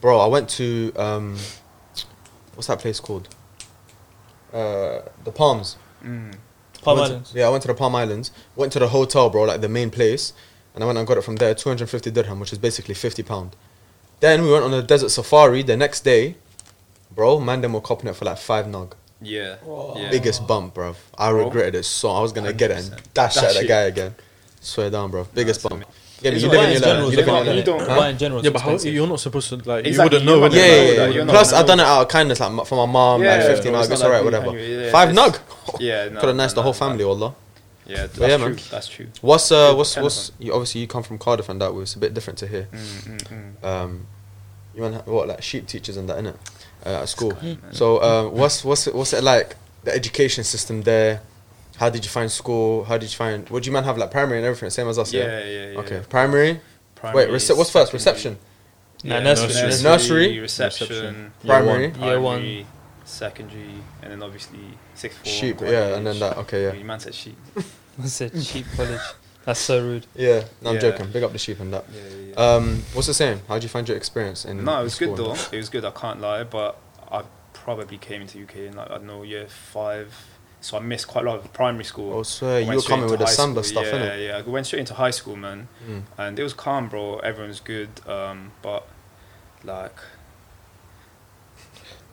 Bro, 0.02 0.20
I 0.20 0.28
went 0.28 0.50
to 0.50 0.94
um, 0.96 1.38
what's 2.56 2.68
that 2.68 2.80
place 2.80 3.00
called? 3.00 3.28
Uh, 4.54 5.02
the 5.24 5.32
Palms. 5.32 5.76
Mm. 6.04 6.36
Palm 6.82 6.98
Went 7.00 7.08
to- 7.08 7.14
Islands. 7.14 7.34
yeah, 7.36 7.48
I 7.48 7.50
went 7.50 7.62
to 7.64 7.68
the 7.68 7.74
Palm 7.74 7.96
Islands. 7.96 8.32
Went 8.56 8.72
to 8.74 8.80
the 8.80 8.88
hotel, 8.90 9.30
bro, 9.30 9.44
like 9.44 9.62
the 9.62 9.70
main 9.70 9.90
place, 9.90 10.34
and 10.74 10.84
I 10.84 10.88
went 10.88 10.98
and 10.98 11.08
got 11.08 11.18
it 11.18 11.24
from 11.24 11.36
there, 11.38 11.54
250 11.54 12.12
dirham, 12.12 12.40
which 12.40 12.52
is 12.54 12.60
basically 12.60 12.94
50 12.96 13.24
pound. 13.24 13.56
Then 14.20 14.44
we 14.44 14.52
went 14.52 14.64
on 14.64 14.74
a 14.74 14.82
desert 14.82 15.10
safari 15.10 15.62
the 15.64 15.76
next 15.78 16.02
day, 16.04 16.38
bro. 17.14 17.40
Man, 17.40 17.62
them 17.62 17.74
were 17.74 17.82
copping 17.82 18.10
it 18.10 18.16
for 18.16 18.26
like 18.26 18.38
five 18.38 18.68
nog. 18.68 18.96
Yeah. 19.22 19.56
yeah. 19.96 20.10
Biggest 20.12 20.46
bump, 20.48 20.74
bro. 20.76 20.96
I 21.18 21.30
regretted 21.30 21.76
it 21.76 21.84
so. 21.84 22.12
I 22.12 22.22
was 22.22 22.32
gonna 22.34 22.54
get 22.54 22.72
it 22.72 22.78
and 22.78 22.90
dash 23.14 23.36
Dash 23.36 23.44
at 23.44 23.54
that 23.56 23.68
guy 23.68 23.82
again. 23.82 24.16
Swear 24.62 24.90
down, 24.90 25.10
bro. 25.12 25.26
Biggest 25.34 25.64
Nah, 25.64 25.70
bump. 25.70 25.84
it's 25.84 26.24
Yeah, 26.24 26.32
but 26.32 26.40
you 26.42 26.48
alright 26.50 26.60
live 26.62 26.64
in 26.64 26.66
in 26.68 26.72
your 26.74 26.82
general, 26.82 27.06
life. 27.06 27.06
You 27.06 27.12
you 27.12 27.18
live 27.18 27.28
in 27.28 27.34
don't- 27.34 27.46
your 27.46 27.54
you 27.54 27.58
life. 27.58 27.66
don't- 27.66 27.80
Huh? 27.80 27.96
Dubai 28.02 28.10
in 28.12 28.18
general. 28.18 28.42
Yeah, 28.44 28.48
is 28.50 28.54
but 28.54 28.62
how, 28.62 28.70
expensive. 28.74 28.94
you're 28.94 29.08
not 29.08 29.20
supposed 29.20 29.50
to 29.50 29.56
like. 29.58 29.86
Exactly, 29.88 30.18
You 30.20 30.26
wouldn't 30.26 30.26
you're 30.26 30.36
know. 30.36 30.42
not 30.42 30.52
innit? 30.52 30.56
Yeah, 30.56 30.62
gonna 30.68 30.78
yeah, 30.84 30.90
yeah. 30.92 31.06
that, 31.08 31.14
you're 31.14 31.26
not 31.26 31.32
Plus, 31.34 31.54
I've 31.54 31.68
done 31.68 31.80
it 31.80 31.84
out 31.84 32.02
of 32.02 32.08
kindness, 32.10 32.40
like 32.40 32.66
for 32.68 32.76
my 32.88 32.92
mom, 32.92 33.24
Yeah, 33.24 33.32
like 33.34 33.42
yeah, 33.42 33.48
15 33.48 33.72
bro, 33.72 33.72
nog. 33.82 33.84
it's 33.86 33.94
It's 33.94 34.04
alright, 34.04 34.24
whatever. 34.24 34.60
yeah, 34.60 34.92
Five 34.92 35.10
nug. 35.10 35.16
nog. 35.16 35.38
Yeah, 35.80 36.10
no, 36.10 36.20
Could 36.20 36.28
have 36.30 36.36
nice 36.36 36.54
the 36.54 36.64
whole 36.64 36.74
family, 36.74 37.04
Allah. 37.04 37.36
Yeah, 37.86 38.08
that's 38.08 38.18
yeah, 38.20 38.38
true. 38.38 38.56
That's 38.72 38.88
true. 38.88 39.08
What's 39.22 39.52
uh, 39.52 39.56
Yeah, 39.56 39.72
what's 39.74 39.96
what's 39.96 40.32
you 40.40 40.52
obviously 40.54 40.82
you 40.82 40.88
come 40.88 41.04
from 41.04 41.18
Cardiff 41.18 41.48
and 41.50 41.62
that 41.62 41.74
was 41.74 41.96
a 41.96 42.00
bit 42.00 42.14
different 42.14 42.38
to 42.40 42.48
here. 42.48 42.68
Mm, 42.74 43.18
mm, 43.18 43.54
mm. 43.62 43.66
Um, 43.66 44.08
you 44.76 44.82
man, 44.82 44.94
what 45.06 45.28
like 45.30 45.42
sheep 45.42 45.68
teachers 45.68 45.96
and 45.96 46.10
that 46.10 46.18
innit? 46.18 46.36
Uh, 46.88 47.02
at 47.04 47.10
school. 47.10 47.34
Man. 47.42 47.58
So 47.72 47.98
uh, 47.98 48.30
what's 48.30 48.64
what's 48.64 48.88
it, 48.88 48.96
what's 48.96 49.12
it 49.12 49.22
like 49.24 49.56
the 49.84 49.94
education 49.94 50.44
system 50.46 50.84
there? 50.84 51.20
How 51.76 51.90
did 51.90 52.06
you 52.06 52.10
find 52.10 52.32
school? 52.32 52.86
How 52.86 52.98
did 52.98 53.10
you 53.12 53.18
find? 53.18 53.48
What 53.50 53.64
do 53.64 53.68
you 53.68 53.74
man 53.74 53.84
have 53.84 53.98
like 53.98 54.10
primary 54.10 54.38
and 54.40 54.48
everything? 54.48 54.70
Same 54.70 54.88
as 54.88 54.98
us, 54.98 55.12
yeah. 55.12 55.24
yeah, 55.26 55.44
yeah, 55.46 55.72
yeah. 55.74 55.80
Okay, 55.80 56.02
primary. 56.10 56.62
Primary, 56.96 57.26
Wait, 57.28 57.34
rece- 57.36 57.56
what's 57.58 57.70
first? 57.70 57.92
Reception. 57.94 58.38
Nah, 59.04 59.16
Yeah, 59.18 59.24
nursery. 59.24 59.48
nursery, 59.48 59.84
Nursery. 59.92 60.40
reception, 60.40 60.88
Reception. 60.90 61.16
Year 61.44 61.54
Primary. 61.54 61.84
Year 62.00 62.22
one. 62.22 62.40
primary, 62.40 62.66
secondary, 63.06 63.76
and 64.02 64.12
then 64.12 64.24
obviously 64.24 64.60
sixth 64.96 65.18
form. 65.20 65.36
Sheep, 65.36 65.62
yeah, 65.62 65.96
and 65.98 66.08
then 66.08 66.18
that. 66.20 66.38
Okay, 66.38 66.64
yeah. 66.64 66.74
You 66.74 66.86
man 66.86 67.00
said 67.00 67.14
sheep. 67.14 67.38
I 68.02 68.06
said 68.08 68.32
cheap 68.42 68.66
college. 68.76 69.02
That's 69.48 69.62
so 69.62 69.82
rude. 69.82 70.06
Yeah, 70.14 70.44
no, 70.62 70.72
I'm 70.72 70.76
Yeah. 70.76 70.82
joking. 70.82 71.08
Big 71.10 71.24
up 71.24 71.32
the 71.32 71.38
sheep 71.40 71.62
and 71.62 71.72
that. 71.74 71.86
Yeah, 71.90 72.02
yeah, 72.02 72.34
yeah. 72.38 72.56
Um, 72.56 72.84
what's 72.94 73.08
the 73.08 73.14
same? 73.14 73.40
How 73.48 73.54
would 73.54 73.64
you 73.64 73.70
find 73.70 73.88
your 73.88 73.96
experience 73.96 74.44
in? 74.44 74.64
no, 74.66 74.82
it 74.82 74.84
was 74.84 75.00
good 75.00 75.08
and 75.10 75.18
though. 75.18 75.34
that? 75.36 75.54
It 75.54 75.58
was 75.58 75.70
good. 75.70 75.86
I 75.86 75.92
can't 75.92 76.20
lie, 76.20 76.44
but 76.44 76.78
I 77.10 77.24
probably 77.54 77.98
came 77.98 78.22
into 78.22 78.44
UK 78.44 78.68
in 78.68 78.76
like 78.76 78.90
I 78.92 78.96
don't 78.96 79.08
know 79.08 79.24
year 79.24 79.48
five, 79.48 80.14
so 80.60 80.76
I 80.76 80.82
missed 80.82 81.08
quite 81.08 81.24
a 81.26 81.30
lot 81.32 81.40
of 81.40 81.54
primary 81.54 81.86
school. 81.86 82.12
Oh, 82.14 82.24
swear, 82.24 82.58
I 82.58 82.60
you 82.60 82.68
were 82.74 82.82
straight 82.82 82.90
coming 82.96 83.04
into 83.04 83.12
with 83.14 83.20
the 83.22 83.26
high 83.28 83.32
samba 83.32 83.64
school. 83.64 83.84
stuff, 83.86 83.94
yeah, 84.02 84.06
innit? 84.10 84.28
Yeah, 84.28 84.38
I 84.38 84.42
went 84.42 84.66
straight 84.68 84.82
into 84.82 84.96
high 84.96 85.12
school, 85.12 85.38
man, 85.38 85.70
Mm. 85.90 86.02
and 86.18 86.38
it 86.38 86.44
was 86.44 86.54
calm, 86.54 86.90
bro. 86.90 87.20
Everyone's 87.20 87.62
good, 87.62 87.90
um, 88.06 88.52
but 88.62 88.86
like 89.64 89.96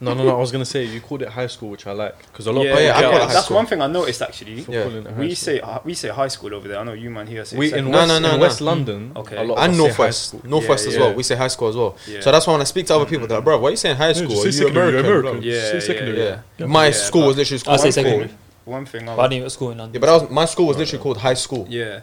No, 0.00 0.12
no, 0.12 0.24
no. 0.24 0.36
I 0.36 0.38
was 0.40 0.50
gonna 0.52 0.64
say 0.64 0.84
you 0.84 1.00
called 1.00 1.22
it 1.22 1.28
high 1.28 1.46
school, 1.46 1.70
which 1.70 1.86
I 1.86 1.92
like 1.92 2.18
because 2.26 2.46
a 2.46 2.52
lot. 2.52 2.64
yeah, 2.64 2.72
of 2.72 2.78
Oh, 2.78 2.80
yeah, 2.82 2.90
I 2.90 2.94
people 2.96 3.10
call 3.10 3.16
it 3.16 3.20
get 3.20 3.26
high 3.28 3.32
that's 3.34 3.44
school. 3.46 3.56
one 3.56 3.66
thing 3.66 3.80
I 3.80 3.86
noticed 3.86 4.22
actually. 4.22 4.54
Yeah. 4.68 4.82
calling 4.82 4.96
it 5.06 5.06
high 5.12 5.20
We 5.20 5.34
school. 5.34 5.54
say 5.54 5.60
uh, 5.60 5.78
we 5.84 5.94
say 5.94 6.08
high 6.08 6.28
school 6.28 6.54
over 6.54 6.68
there. 6.68 6.78
I 6.78 6.84
know 6.84 6.92
you 6.92 7.10
man 7.10 7.26
here 7.26 7.44
say 7.44 7.56
we 7.56 7.66
in 7.66 7.70
secondary. 7.70 7.92
No, 7.92 7.98
West, 7.98 8.08
no, 8.08 8.18
no, 8.18 8.28
in 8.34 8.40
no. 8.40 8.42
West 8.46 8.60
London. 8.60 9.12
Okay. 9.16 9.36
a 9.36 9.42
lot 9.44 9.58
of 9.58 9.64
and 9.64 9.72
us 9.72 9.76
say 9.76 9.82
high 9.82 9.86
Northwest. 9.86 10.44
Northwest 10.44 10.84
Yeah, 10.84 10.88
as 10.90 10.94
yeah. 10.96 11.00
well. 11.00 11.14
We 11.14 11.22
say 11.22 11.36
high 11.36 11.48
school 11.48 11.68
as 11.68 11.76
well. 11.76 11.96
Yeah. 12.06 12.20
So 12.20 12.32
that's 12.32 12.46
why 12.46 12.52
when 12.54 12.60
I 12.60 12.64
speak 12.64 12.86
to 12.88 12.94
other 12.96 13.06
people, 13.06 13.26
they're 13.26 13.38
like, 13.38 13.44
bro, 13.44 13.58
why 13.58 13.68
are 13.68 13.70
you 13.70 13.76
saying 13.76 13.96
high 13.96 14.08
Yeah, 14.08 14.12
school? 14.14 14.28
just 14.30 14.40
Are 14.46 14.52
say 14.52 14.58
you 14.58 14.62
secondary, 14.68 14.88
American? 14.98 15.10
American. 15.10 15.42
Yeah, 15.42 15.60
Say 15.60 15.74
yeah, 15.74 15.80
secondary. 15.80 16.18
Yeah. 16.18 16.40
Yeah. 16.58 16.66
My 16.66 16.86
Yeah, 16.86 16.92
school 16.92 17.26
was 17.28 17.36
literally 17.36 17.62
I'll 17.66 17.78
say 17.78 17.84
high 17.86 17.90
school. 17.90 18.02
secondary. 18.04 18.30
One 18.64 18.86
thing 18.86 19.08
I 19.08 19.14
But 19.16 19.22
I 19.22 19.28
didn't 19.28 19.38
even 19.38 19.50
school 19.50 19.70
in 19.70 19.78
London. 19.78 19.94
Yeah, 19.94 20.00
but 20.00 20.08
I 20.08 20.22
was, 20.22 20.30
my 20.30 20.44
school 20.46 20.66
was 20.66 20.76
literally 20.76 21.02
called 21.02 21.18
high 21.18 21.34
school. 21.34 21.66
yeah. 21.70 22.00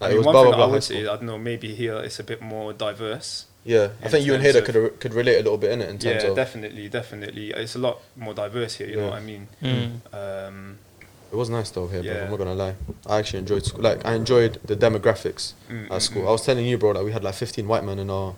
Like, 0.00 0.12
it 0.12 0.16
was 0.16 0.24
blah, 0.24 0.32
blah, 0.32 0.56
blah, 0.56 0.64
I 0.64 0.68
would 0.68 0.82
say, 0.82 1.00
I 1.02 1.04
don't 1.04 1.22
know, 1.22 1.38
maybe 1.38 1.72
here 1.74 1.96
it's 1.98 2.18
a 2.18 2.24
bit 2.24 2.42
more 2.42 2.72
diverse. 2.72 3.46
Yeah, 3.64 3.88
I 4.02 4.08
think 4.08 4.26
you 4.26 4.34
and 4.34 4.42
terms 4.42 4.56
Hader 4.56 4.64
could 4.64 5.00
could 5.00 5.14
relate 5.14 5.36
a 5.36 5.42
little 5.42 5.56
bit 5.58 5.72
in 5.72 5.80
it 5.80 5.88
in 5.88 5.98
terms 5.98 6.22
Yeah, 6.22 6.30
of 6.30 6.36
definitely, 6.36 6.88
definitely. 6.88 7.50
It's 7.50 7.74
a 7.74 7.78
lot 7.78 8.00
more 8.16 8.34
diverse 8.34 8.74
here. 8.76 8.88
You 8.88 8.96
know 8.96 9.08
what 9.10 9.14
I 9.14 9.20
mean? 9.20 9.48
Mm. 9.62 10.48
Um, 10.48 10.78
it 11.32 11.36
was 11.36 11.48
nice 11.50 11.70
though 11.70 11.88
here, 11.88 12.02
bro. 12.02 12.12
I'm 12.24 12.30
not 12.30 12.36
gonna 12.36 12.54
lie. 12.54 12.74
I 13.06 13.18
actually 13.18 13.40
enjoyed 13.40 13.64
school. 13.64 13.82
Like 13.82 14.04
I 14.04 14.14
enjoyed 14.14 14.60
the 14.64 14.76
demographics 14.76 15.54
mm, 15.70 15.86
at 15.86 15.90
mm, 15.92 16.02
school. 16.02 16.22
mm. 16.22 16.28
I 16.28 16.32
was 16.32 16.44
telling 16.44 16.66
you, 16.66 16.76
bro, 16.78 16.90
like 16.92 17.04
we 17.04 17.12
had 17.12 17.24
like 17.24 17.34
15 17.34 17.66
white 17.66 17.84
men 17.84 17.98
in 17.98 18.10
our 18.10 18.34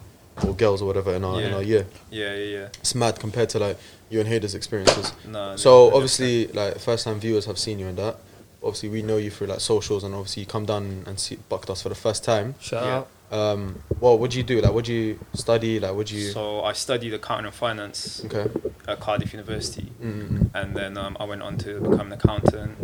or 0.47 0.55
girls 0.55 0.81
or 0.83 0.87
whatever 0.87 1.15
in 1.15 1.25
our 1.25 1.41
in 1.41 1.51
Yeah. 1.51 1.57
our 1.57 1.63
year. 1.63 1.87
Yeah, 2.11 2.35
yeah, 2.35 2.59
yeah. 2.59 2.69
It's 2.81 2.95
mad 2.95 3.19
compared 3.19 3.49
to 3.51 3.59
like 3.59 3.79
you 4.11 4.21
and 4.21 4.29
Hader's 4.29 4.55
experiences. 4.55 5.13
No, 5.27 5.51
no, 5.51 5.57
So 5.57 5.91
100%. 5.91 5.95
obviously, 5.95 6.47
like 6.49 6.79
first 6.79 7.05
time 7.05 7.19
viewers 7.19 7.47
have 7.47 7.59
seen 7.59 7.79
you 7.81 7.87
in 7.89 7.97
that. 7.97 8.17
Obviously, 8.63 8.89
we 8.91 9.03
know 9.03 9.17
you 9.17 9.31
through 9.31 9.49
like 9.49 9.61
socials, 9.61 10.05
and 10.05 10.15
obviously 10.15 10.43
you 10.43 10.47
come 10.47 10.65
down 10.67 11.05
and 11.07 11.19
see 11.19 11.37
bucked 11.49 11.69
us 11.71 11.83
for 11.83 11.89
the 11.89 11.95
first 11.95 12.23
time. 12.25 12.55
Shout 12.61 12.85
Yeah. 12.85 12.97
out. 12.99 13.09
Um, 13.31 13.83
well, 14.01 14.19
what 14.19 14.31
do 14.31 14.39
you 14.39 14.45
do? 14.45 14.61
Like, 14.61 14.73
what 14.73 14.85
do 14.85 14.95
you 14.95 15.19
study? 15.35 15.81
Like, 15.81 15.95
what 15.95 16.07
do 16.07 16.15
you? 16.17 16.31
So 16.31 16.63
I 16.63 16.73
studied 16.73 17.13
accounting 17.15 17.47
and 17.47 17.55
finance 17.55 18.25
okay. 18.25 18.49
at 18.87 19.01
Cardiff 19.01 19.33
University, 19.33 19.91
Mm-mm. 20.03 20.51
and 20.55 20.77
then 20.77 20.97
um, 20.97 21.17
I 21.19 21.25
went 21.25 21.43
on 21.43 21.59
to 21.59 21.81
become 21.81 22.13
an 22.13 22.13
accountant, 22.13 22.77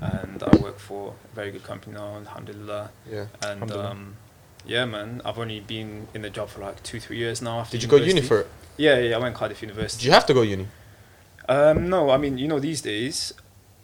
and 0.00 0.42
I 0.42 0.56
work 0.56 0.78
for 0.78 1.14
a 1.32 1.34
very 1.34 1.50
good 1.52 1.62
company 1.62 1.94
now, 1.94 2.16
Alhamdulillah. 2.16 2.90
Yeah. 3.10 3.26
And 3.42 3.62
Alhamdulillah. 3.62 3.90
um, 3.90 4.16
yeah, 4.66 4.84
man, 4.84 5.22
I've 5.24 5.38
only 5.38 5.60
been 5.60 6.08
in 6.14 6.22
the 6.22 6.30
job 6.30 6.48
for 6.48 6.60
like 6.60 6.82
two, 6.82 6.98
three 6.98 7.18
years 7.18 7.40
now. 7.40 7.60
After 7.60 7.76
Did 7.76 7.84
you 7.84 7.88
go 7.88 7.96
uni 7.96 8.08
university. 8.08 8.28
for 8.28 8.40
it? 8.40 8.48
Yeah, 8.76 8.98
yeah, 8.98 9.16
I 9.16 9.18
went 9.18 9.34
Cardiff 9.34 9.62
University. 9.62 10.00
Did 10.00 10.06
you 10.06 10.12
have 10.12 10.26
to 10.26 10.34
go 10.34 10.42
uni? 10.42 10.66
Um, 11.48 11.88
no, 11.88 12.10
I 12.10 12.16
mean, 12.16 12.38
you 12.38 12.48
know, 12.48 12.58
these 12.58 12.80
days, 12.82 13.32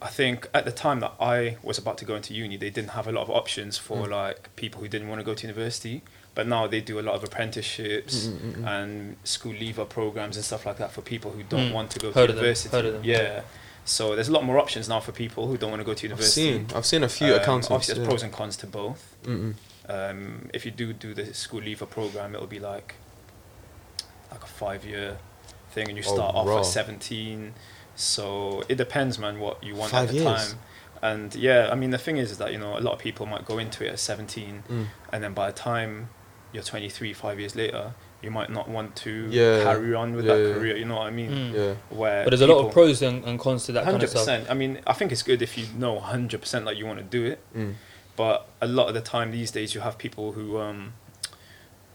I 0.02 0.09
think 0.09 0.49
at 0.52 0.64
the 0.64 0.73
time 0.73 1.00
that 1.00 1.12
I 1.21 1.56
was 1.62 1.78
about 1.78 1.97
to 1.99 2.04
go 2.04 2.14
into 2.16 2.35
uni, 2.35 2.56
they 2.56 2.71
didn't 2.71 2.90
have 2.90 3.06
a 3.06 3.12
lot 3.12 3.23
of 3.23 3.30
options 3.30 3.78
for 3.78 4.06
Mm. 4.06 4.11
like 4.11 4.54
people 4.56 4.80
who 4.80 4.88
didn't 4.88 5.09
want 5.09 5.21
to 5.21 5.25
go 5.25 5.35
to 5.35 5.42
university. 5.47 6.02
But 6.35 6.47
now 6.49 6.66
they 6.66 6.80
do 6.80 6.99
a 6.99 7.04
lot 7.09 7.14
of 7.14 7.23
apprenticeships 7.25 8.14
Mm, 8.26 8.32
mm, 8.32 8.52
mm, 8.54 8.62
mm. 8.62 8.66
and 8.66 9.16
school 9.23 9.52
leaver 9.52 9.85
programs 9.85 10.37
and 10.37 10.44
stuff 10.44 10.64
like 10.66 10.78
that 10.78 10.90
for 10.92 11.02
people 11.02 11.30
who 11.32 11.42
don't 11.42 11.68
Mm. 11.71 11.75
want 11.75 11.90
to 11.92 11.99
go 11.99 12.11
Heard 12.12 12.28
to 12.28 12.32
university. 12.35 12.68
heard 12.75 12.87
of 12.87 12.92
them. 12.94 13.04
Yeah. 13.04 13.42
So 13.85 14.14
there's 14.14 14.28
a 14.28 14.32
lot 14.32 14.44
more 14.44 14.59
options 14.59 14.88
now 14.88 15.00
for 15.00 15.12
people 15.12 15.47
who 15.49 15.56
don't 15.59 15.71
want 15.71 15.80
to 15.80 15.85
go 15.85 15.94
to 15.94 16.02
university. 16.06 16.49
I've 16.54 16.68
seen. 16.68 16.76
I've 16.76 16.87
seen 16.87 17.02
a 17.04 17.09
few 17.09 17.35
Um, 17.35 17.40
accountants. 17.40 17.71
Obviously, 17.71 17.94
there's 17.94 18.04
yeah. 18.06 18.11
pros 18.11 18.23
and 18.23 18.32
cons 18.32 18.56
to 18.59 18.66
both. 18.66 19.02
Um, 19.88 20.49
if 20.54 20.64
you 20.64 20.71
do 20.71 20.92
do 20.92 21.12
the 21.14 21.35
school 21.35 21.61
leaver 21.61 21.87
program, 21.87 22.35
it'll 22.35 22.47
be 22.47 22.61
like 22.61 22.94
like 24.30 24.42
a 24.42 24.47
five 24.47 24.85
year 24.85 25.18
thing, 25.73 25.88
and 25.88 25.97
you 25.99 26.04
Oh, 26.06 26.14
start 26.14 26.35
off 26.35 26.47
raw. 26.47 26.59
at 26.61 26.66
seventeen. 26.66 27.54
So 27.95 28.63
it 28.69 28.77
depends, 28.77 29.19
man, 29.19 29.39
what 29.41 29.63
you 29.63 29.75
want 29.75 29.93
Five 29.93 30.09
at 30.09 30.15
the 30.15 30.23
years? 30.23 30.49
time. 30.49 30.59
And 31.03 31.35
yeah, 31.35 31.69
I 31.71 31.75
mean 31.75 31.91
the 31.91 31.99
thing 31.99 32.17
is, 32.17 32.31
is 32.31 32.39
that 32.39 32.53
you 32.53 32.59
know 32.59 32.79
a 32.79 32.81
lot 32.81 32.93
of 32.95 32.99
people 33.01 33.27
might 33.27 33.45
go 33.45 33.59
into 33.59 33.85
it 33.85 33.89
at 33.93 33.99
seventeen, 33.99 34.63
Mm. 34.69 34.87
and 35.13 35.23
then 35.25 35.35
by 35.35 35.47
the 35.51 35.57
time 35.57 36.11
you're 36.53 36.63
twenty 36.63 36.89
three, 36.89 37.13
five 37.13 37.41
years 37.41 37.57
later, 37.57 37.95
you 38.23 38.31
might 38.31 38.51
not 38.51 38.69
want 38.69 38.95
to 38.97 39.27
Yeah. 39.31 39.65
carry 39.65 39.95
on 39.95 40.15
with 40.15 40.27
Yeah, 40.27 40.35
that 40.37 40.49
yeah. 40.49 40.55
career. 40.55 40.77
You 40.77 40.85
know 40.85 40.97
what 40.97 41.07
I 41.09 41.11
mean? 41.11 41.31
Mm. 41.31 41.55
Yeah. 41.55 41.75
Where 41.97 42.23
But 42.25 42.31
there's 42.31 42.41
a 42.43 42.47
lot 42.47 42.65
of 42.65 42.73
pros 42.73 43.03
and, 43.03 43.25
and 43.25 43.39
cons 43.39 43.65
to 43.67 43.73
that 43.73 43.81
kind 43.85 43.95
Hundred 43.95 44.05
of 44.05 44.11
stuff. 44.11 44.21
percent. 44.23 44.47
I 44.51 44.55
mean, 44.55 44.79
I 44.87 44.93
think 44.93 45.11
it's 45.11 45.23
good 45.25 45.43
if 45.43 45.59
you 45.59 45.67
know 45.77 45.99
hundred 45.99 46.41
percent 46.41 46.65
that 46.67 46.77
you 46.77 46.87
want 46.87 46.99
to 47.01 47.05
do 47.05 47.25
it. 47.27 47.41
Mm. 47.57 47.75
But 48.15 48.47
a 48.61 48.69
lot 48.69 48.87
of 48.89 48.95
the 48.95 49.01
time 49.01 49.33
these 49.33 49.51
days, 49.51 49.75
you 49.75 49.81
have 49.81 49.99
people 49.99 50.33
who 50.33 50.59
um, 50.61 50.93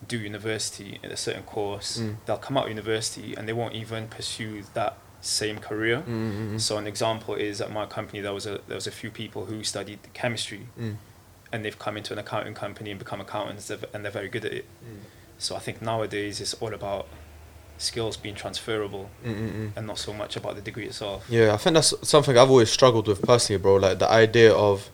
do 0.06 0.18
university 0.18 1.00
in 1.02 1.12
a 1.12 1.18
certain 1.18 1.44
course. 1.44 2.00
Mm. 2.00 2.18
They'll 2.26 2.38
come 2.38 2.58
out 2.58 2.64
of 2.66 2.70
university 2.70 3.36
and 3.36 3.48
they 3.48 3.54
won't 3.54 3.74
even 3.74 4.08
pursue 4.10 4.64
that 4.74 4.98
same 5.28 5.58
career. 5.60 6.04
Mm-mm. 6.08 6.60
So 6.60 6.78
an 6.78 6.88
example 6.88 7.36
is 7.36 7.60
at 7.62 7.72
my 7.72 7.86
company 7.86 8.22
there 8.22 8.34
was 8.34 8.46
a 8.46 8.60
there 8.68 8.76
was 8.76 8.88
a 8.88 8.92
few 8.92 9.12
people 9.12 9.46
who 9.46 9.64
studied 9.64 10.00
chemistry 10.14 10.68
Mm. 10.80 10.96
and 11.52 11.64
they've 11.64 11.80
come 11.80 11.98
into 11.98 12.14
an 12.14 12.20
accounting 12.20 12.54
company 12.54 12.90
and 12.92 13.00
become 13.00 13.20
accountants 13.22 13.70
and 13.70 14.00
they're 14.04 14.12
very 14.12 14.30
good 14.30 14.46
at 14.46 14.54
it. 14.54 14.66
Mm. 14.84 15.00
So 15.38 15.56
I 15.56 15.60
think 15.60 15.82
nowadays 15.82 16.42
it's 16.42 16.54
all 16.56 16.74
about 16.74 17.08
skills 17.78 18.18
being 18.18 18.34
transferable 18.36 19.10
Mm-mm. 19.24 19.72
and 19.76 19.86
not 19.86 20.00
so 20.00 20.12
much 20.14 20.36
about 20.36 20.56
the 20.56 20.62
degree 20.62 20.88
itself. 20.88 21.26
Yeah, 21.30 21.54
I 21.54 21.58
think 21.58 21.76
that's 21.76 21.94
something 22.08 22.36
I've 22.38 22.50
always 22.50 22.72
struggled 22.72 23.08
with 23.08 23.22
personally, 23.22 23.62
bro. 23.62 23.76
Like 23.76 24.00
the 24.00 24.10
idea 24.10 24.52
of 24.54 24.90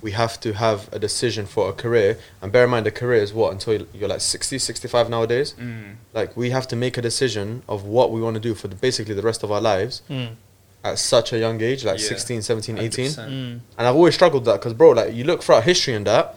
we 0.00 0.12
have 0.12 0.40
to 0.40 0.52
have 0.54 0.88
a 0.92 0.98
decision 0.98 1.46
for 1.46 1.68
a 1.68 1.72
career, 1.72 2.18
and 2.40 2.50
bear 2.52 2.64
in 2.64 2.70
mind 2.70 2.86
the 2.86 2.90
career 2.90 3.22
is 3.22 3.32
what 3.32 3.52
until 3.52 3.86
you're 3.94 4.08
like 4.08 4.20
60, 4.20 4.58
65 4.58 5.10
nowadays. 5.10 5.54
Mm. 5.58 5.96
Like 6.14 6.36
we 6.36 6.50
have 6.50 6.66
to 6.68 6.76
make 6.76 6.96
a 6.96 7.02
decision 7.02 7.62
of 7.68 7.84
what 7.84 8.10
we 8.12 8.20
want 8.20 8.34
to 8.34 8.40
do 8.40 8.54
for 8.54 8.68
the, 8.68 8.74
basically 8.76 9.14
the 9.14 9.22
rest 9.22 9.42
of 9.42 9.50
our 9.52 9.60
lives 9.60 10.02
Mm. 10.08 10.36
at 10.84 10.98
such 10.98 11.32
a 11.32 11.38
young 11.38 11.60
age, 11.62 11.84
like 11.84 11.98
Yeah. 12.00 12.08
16, 12.08 12.42
17, 12.42 12.78
18. 12.78 13.06
Mm. 13.10 13.60
And 13.78 13.86
I've 13.86 13.94
always 13.94 14.14
struggled 14.14 14.42
with 14.42 14.46
that 14.54 14.60
because, 14.60 14.74
bro, 14.74 14.90
like 14.90 15.14
you 15.14 15.24
look 15.24 15.42
throughout 15.42 15.64
history 15.64 15.94
and 15.94 16.06
that, 16.06 16.36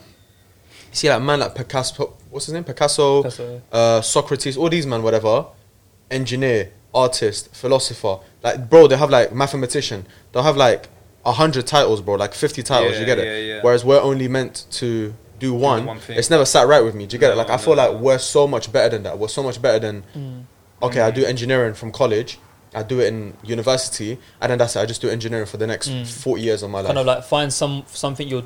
you 0.91 0.95
see 0.95 1.09
like 1.09 1.21
man 1.21 1.39
like 1.39 1.55
Picasso, 1.55 2.13
what's 2.29 2.45
his 2.45 2.53
name, 2.53 2.63
Picasso, 2.63 3.23
That's 3.23 3.39
a, 3.39 3.61
uh, 3.71 4.01
Socrates, 4.01 4.57
all 4.57 4.69
these 4.69 4.85
men, 4.85 5.01
whatever, 5.03 5.45
engineer, 6.11 6.71
artist, 6.93 7.53
philosopher. 7.55 8.19
Like, 8.43 8.69
bro, 8.69 8.87
they 8.87 8.95
have 8.97 9.09
like 9.09 9.33
mathematician. 9.33 10.05
They'll 10.31 10.43
have 10.43 10.55
like 10.57 10.85
a 10.85 10.94
hundred 11.33 11.65
titles, 11.67 12.01
bro, 12.01 12.15
like 12.15 12.33
fifty 12.33 12.61
titles. 12.63 12.93
Yeah, 12.93 12.99
you 12.99 13.05
get 13.05 13.19
it? 13.19 13.25
yeah, 13.25 13.55
yeah. 13.55 13.61
Whereas 13.61 13.83
we're 13.85 14.01
only 14.01 14.27
meant 14.27 14.65
to 14.71 15.13
do 15.39 15.53
one. 15.53 15.85
one 15.85 15.99
thing. 15.99 16.17
it's 16.17 16.29
never 16.29 16.45
sat 16.45 16.67
right 16.67 16.83
with 16.83 16.95
me. 16.95 17.05
Do 17.07 17.15
you 17.15 17.19
get 17.19 17.31
it? 17.31 17.35
Like, 17.35 17.49
I 17.49 17.57
feel 17.57 17.75
no. 17.75 17.91
like 17.91 18.01
we're 18.01 18.17
so 18.19 18.47
much 18.47 18.71
better 18.71 18.89
than 18.89 19.03
that. 19.03 19.17
We're 19.19 19.27
so 19.27 19.43
much 19.43 19.61
better 19.61 19.79
than. 19.79 20.03
mm. 20.15 20.43
Okay, 20.81 21.01
I 21.01 21.09
Mm. 21.11 21.15
do 21.15 21.25
engineering 21.25 21.73
from 21.73 21.91
college. 21.91 22.37
I 22.73 22.83
do 22.83 22.99
it 22.99 23.07
in 23.07 23.35
university, 23.43 24.17
and 24.41 24.51
then 24.51 24.57
that's 24.57 24.75
it. 24.75 24.79
I 24.81 24.85
just 24.85 25.01
do 25.01 25.09
engineering 25.09 25.45
for 25.45 25.57
the 25.57 25.65
next 25.67 25.89
Mm. 25.89 26.05
forty 26.07 26.43
years 26.43 26.61
of 26.63 26.69
my 26.69 26.79
life. 26.79 26.87
kind 26.87 26.99
of 26.99 27.05
like 27.05 27.23
find 27.23 27.51
some 27.53 27.83
something 27.87 28.27
you're 28.27 28.43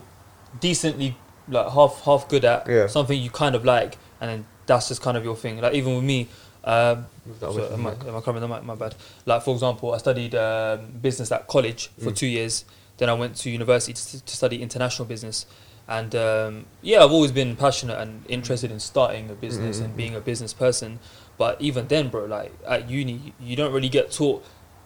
decently 0.59 1.15
like 1.48 1.69
half 1.71 2.01
half 2.05 2.27
good 2.29 2.45
at, 2.45 2.67
Yeah. 2.67 2.88
something 2.88 3.19
you 3.19 3.29
kind 3.29 3.55
of 3.55 3.65
like, 3.65 3.98
and 4.21 4.29
then 4.29 4.45
that's 4.67 4.88
just 4.88 5.01
kind 5.01 5.17
of 5.17 5.24
your 5.24 5.36
thing. 5.36 5.59
Like 5.62 5.74
even 5.74 5.95
with 5.95 6.03
me, 6.03 6.27
um, 6.63 7.05
Move 7.25 7.39
that 7.39 7.47
away 7.47 7.67
so 7.67 7.73
am, 7.73 7.87
I, 7.87 7.91
am 8.07 8.15
I 8.15 8.21
covering 8.21 8.41
the 8.41 8.47
mic? 8.47 8.63
My 8.63 8.75
bad. 8.75 8.95
Like 9.25 9.41
for 9.43 9.53
example, 9.53 9.93
I 9.93 9.97
studied 9.97 10.35
um, 10.35 10.87
business 11.01 11.31
at 11.31 11.47
college 11.47 11.89
for 11.99 12.11
Mm. 12.11 12.15
two 12.17 12.27
years. 12.27 12.65
Then 12.97 13.09
I 13.09 13.13
went 13.13 13.35
to 13.37 13.49
university 13.49 13.93
to, 13.93 14.25
to 14.25 14.35
study 14.35 14.61
international 14.61 15.07
business. 15.07 15.45
And 15.87 16.13
um, 16.15 16.65
yeah, 16.81 17.03
I've 17.03 17.11
always 17.11 17.31
been 17.31 17.55
passionate 17.55 17.97
and 17.97 18.23
interested 18.27 18.71
in 18.71 18.79
starting 18.79 19.29
a 19.29 19.33
business 19.33 19.79
Mm, 19.79 19.85
and 19.85 19.93
mm, 19.93 19.97
being 19.97 20.15
a 20.15 20.19
business 20.21 20.53
person. 20.53 20.99
But 21.37 21.59
even 21.61 21.87
then, 21.87 22.09
bro, 22.09 22.25
like 22.25 22.51
at 22.67 22.89
uni, 22.89 23.33
you 23.39 23.55
don't 23.55 23.71
really 23.73 23.89
get 23.89 24.11
taught 24.11 24.43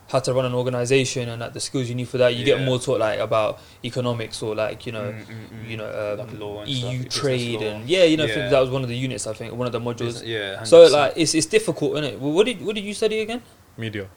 how 0.10 0.20
to 0.20 0.34
run 0.34 0.46
an 0.46 0.54
organization 0.54 1.30
and 1.30 1.40
like 1.42 1.54
the 1.54 1.60
skills 1.60 1.90
you 1.90 1.96
need 1.96 2.08
for 2.10 2.18
that. 2.20 2.36
You 2.36 2.44
get 2.46 2.62
more 2.62 2.78
taught 2.80 3.00
like 3.00 3.20
about 3.20 3.60
economics 3.84 4.42
or 4.44 4.54
like 4.56 4.86
you 4.86 4.92
know, 4.92 5.12
Mm, 5.12 5.26
mm, 5.26 5.64
mm. 5.66 5.70
you 5.70 5.78
know, 5.78 6.18
um, 6.20 6.28
Like 6.28 6.40
law 6.40 6.60
and 6.62 6.70
EU 6.70 7.02
stuff, 7.02 7.14
trade 7.22 7.62
and 7.62 7.88
yeah, 7.90 8.04
you 8.04 8.18
know, 8.18 8.26
Yeah. 8.26 8.50
that 8.50 8.60
was 8.60 8.70
one 8.70 8.84
of 8.84 8.90
the 8.90 8.96
units. 8.98 9.26
I 9.28 9.34
think 9.34 9.54
one 9.54 9.66
of 9.66 9.72
the 9.74 9.80
modules. 9.80 9.98
Business- 10.22 10.24
yeah. 10.24 10.64
So 10.64 10.86
100%. 10.88 10.92
like 10.92 11.14
it's 11.16 11.34
it's 11.36 11.48
difficult, 11.48 11.94
isn't 11.94 12.04
it? 12.06 12.20
Well, 12.20 12.32
what 12.32 12.46
did 12.46 12.64
what 12.66 12.76
did 12.76 12.84
you 12.84 12.94
study 12.94 13.20
again? 13.22 13.42
Media. 13.78 14.08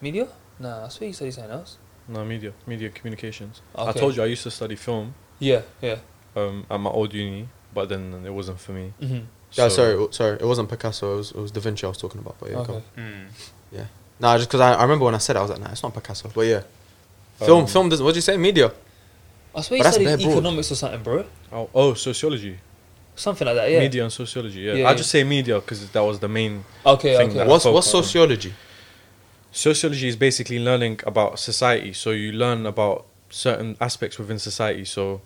Media? 0.00 0.28
Nah, 0.58 0.84
I 0.86 0.88
swear 0.88 1.08
you 1.08 1.12
studied 1.14 1.32
something 1.34 1.52
else. 1.52 1.78
No, 2.08 2.24
media. 2.24 2.52
Media 2.66 2.90
communications. 2.90 3.62
I 3.74 3.92
told 3.92 4.16
you 4.16 4.22
I 4.22 4.26
used 4.26 4.42
to 4.44 4.50
study 4.50 4.76
film 4.76 5.14
Yeah, 5.38 5.62
yeah. 5.82 5.96
um, 6.36 6.66
at 6.70 6.78
my 6.78 6.90
old 6.90 7.12
uni, 7.14 7.48
but 7.72 7.88
then 7.88 8.22
it 8.24 8.30
wasn't 8.32 8.60
for 8.60 8.72
me. 8.72 8.92
Mm-hmm. 9.00 9.20
Yeah, 9.52 9.68
sorry, 9.68 10.06
sorry. 10.10 10.36
It 10.40 10.44
wasn't 10.44 10.68
Picasso. 10.68 11.14
It 11.14 11.16
was, 11.16 11.30
it 11.30 11.36
was 11.38 11.50
Da 11.50 11.60
Vinci 11.60 11.84
I 11.86 11.88
was 11.88 11.96
talking 11.98 12.20
about. 12.20 12.36
But 12.40 12.50
yeah, 12.50 12.56
go 12.56 12.60
Okay. 12.62 12.82
on. 12.98 13.28
Nah, 14.24 14.38
just 14.38 14.48
because 14.48 14.60
I, 14.62 14.72
I 14.72 14.82
remember 14.84 15.04
when 15.04 15.14
I 15.14 15.18
said 15.18 15.36
it, 15.36 15.40
I 15.40 15.42
was 15.42 15.50
like, 15.50 15.60
nah, 15.60 15.70
it's 15.70 15.82
not 15.82 15.92
Picasso. 15.92 16.30
But 16.34 16.46
yeah, 16.46 16.62
film, 17.36 17.60
Um, 17.60 17.66
film. 17.66 17.88
Doesn't. 17.90 18.02
What 18.04 18.12
did 18.12 18.16
you 18.16 18.22
say? 18.22 18.38
Media. 18.38 18.72
I 19.54 19.60
swear 19.60 19.62
But 19.62 19.76
you 19.76 19.82
that's 19.84 19.96
studied 19.96 20.06
bare 20.06 20.16
broad. 20.16 20.30
economics 20.32 20.72
or 20.72 20.76
something, 20.76 21.02
bro. 21.02 21.24
Oh, 21.52 21.68
oh, 21.74 21.92
sociology. 21.94 22.58
Something 23.14 23.46
like 23.46 23.56
that. 23.56 23.70
Yeah. 23.70 23.80
Media 23.80 24.02
and 24.02 24.10
sociology. 24.12 24.60
Yeah, 24.60 24.72
Yeah, 24.72 24.86
I 24.86 24.90
yeah. 24.92 24.94
just 24.96 25.10
say 25.10 25.22
media 25.24 25.60
because 25.60 25.86
that 25.90 26.00
was 26.00 26.18
the 26.20 26.28
main. 26.28 26.64
Okay. 26.86 27.16
thing 27.18 27.28
Okay. 27.28 27.38
that- 27.38 27.46
What's 27.46 27.64
focus 27.64 27.74
what's 27.74 27.94
on- 27.94 28.02
sociology? 28.02 28.54
Sociology 29.52 30.08
is 30.08 30.16
basically 30.16 30.58
learning 30.58 31.00
about 31.06 31.38
society. 31.38 31.92
So 31.92 32.10
you 32.10 32.32
learn 32.32 32.64
about 32.66 33.04
certain 33.30 33.76
aspects 33.80 34.18
within 34.18 34.38
society. 34.38 34.84
So 34.86 35.20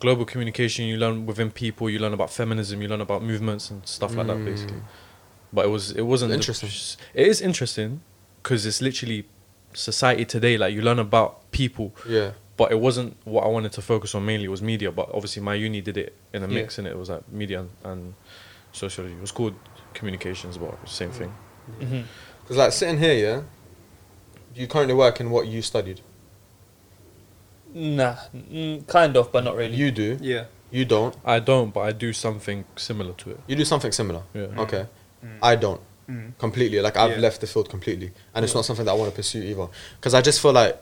global 0.00 0.24
communication, 0.26 0.84
you 0.84 0.96
learn 0.98 1.24
within 1.26 1.50
people. 1.50 1.88
You 1.90 1.98
learn 1.98 2.12
about 2.12 2.30
feminism. 2.30 2.82
You 2.82 2.88
learn 2.88 3.00
about 3.00 3.22
movements 3.22 3.70
and 3.70 3.80
stuff 3.86 4.14
like 4.14 4.26
that, 4.28 4.36
Mm. 4.36 4.44
basically. 4.44 4.82
But 5.52 5.66
it 5.66 5.68
was 5.68 5.92
it 5.92 6.02
wasn't 6.02 6.30
the- 6.30 6.36
Interesting. 6.36 6.70
It 7.14 7.26
is 7.26 7.40
interesting 7.40 8.00
because 8.42 8.64
it's 8.66 8.80
literally 8.80 9.26
society 9.74 10.24
today. 10.24 10.56
Like 10.58 10.74
you 10.74 10.82
learn 10.82 10.98
about 10.98 11.50
people, 11.52 11.94
Yeah. 12.08 12.32
but 12.56 12.72
it 12.72 12.80
wasn't 12.80 13.16
what 13.24 13.44
I 13.44 13.48
wanted 13.48 13.72
to 13.72 13.82
focus 13.82 14.14
on 14.14 14.24
mainly. 14.24 14.46
It 14.46 14.50
was 14.50 14.62
media, 14.62 14.90
but 14.92 15.08
obviously 15.12 15.42
my 15.42 15.54
uni 15.54 15.80
did 15.80 15.96
it 15.96 16.14
in 16.32 16.42
a 16.42 16.46
Yeah. 16.48 16.54
mix, 16.54 16.78
and 16.78 16.86
it 16.86 16.96
was 16.96 17.08
like 17.10 17.22
media 17.30 17.60
and, 17.60 17.70
and 17.84 18.14
sociology. 18.72 19.14
It 19.14 19.20
was 19.20 19.32
called 19.32 19.54
communications, 19.94 20.56
but 20.58 20.66
it 20.66 20.80
was 20.82 20.90
the 20.90 20.96
same 20.96 21.10
thing. 21.10 21.32
Because 22.42 22.56
like 22.56 22.72
sitting 22.72 22.98
here, 22.98 23.14
yeah, 23.14 23.42
you 24.54 24.66
currently 24.66 24.94
work 24.94 25.20
in 25.20 25.30
what 25.30 25.46
you 25.46 25.62
studied. 25.62 26.00
Nah, 27.74 28.16
mm, 28.34 28.86
kind 28.86 29.16
of, 29.16 29.32
but 29.32 29.44
not 29.44 29.56
really. 29.56 29.74
You 29.76 29.90
do. 29.90 30.18
Yeah. 30.20 30.44
You 30.70 30.84
don't. 30.84 31.14
I 31.24 31.38
don't, 31.38 31.72
but 31.72 31.80
I 31.80 31.92
do 31.92 32.12
something 32.12 32.64
similar 32.76 33.12
to 33.14 33.30
it. 33.30 33.40
You 33.46 33.56
do 33.56 33.64
something 33.64 33.92
similar. 33.92 34.22
Yeah. 34.34 34.46
Okay. 34.58 34.86
Mm. 35.24 35.38
I 35.42 35.56
don't 35.56 35.80
Mm. 36.10 36.32
completely. 36.38 36.80
Like 36.80 36.96
I've 36.96 37.12
Yeah. 37.12 37.18
left 37.18 37.40
the 37.40 37.46
field 37.46 37.68
completely, 37.70 38.10
and 38.34 38.44
it's 38.44 38.54
not 38.54 38.64
something 38.64 38.84
that 38.86 38.90
I 38.90 38.94
want 38.94 39.10
to 39.12 39.16
pursue 39.16 39.42
either. 39.42 39.68
Because 40.00 40.14
I 40.14 40.20
just 40.20 40.40
feel 40.40 40.52
like 40.52 40.76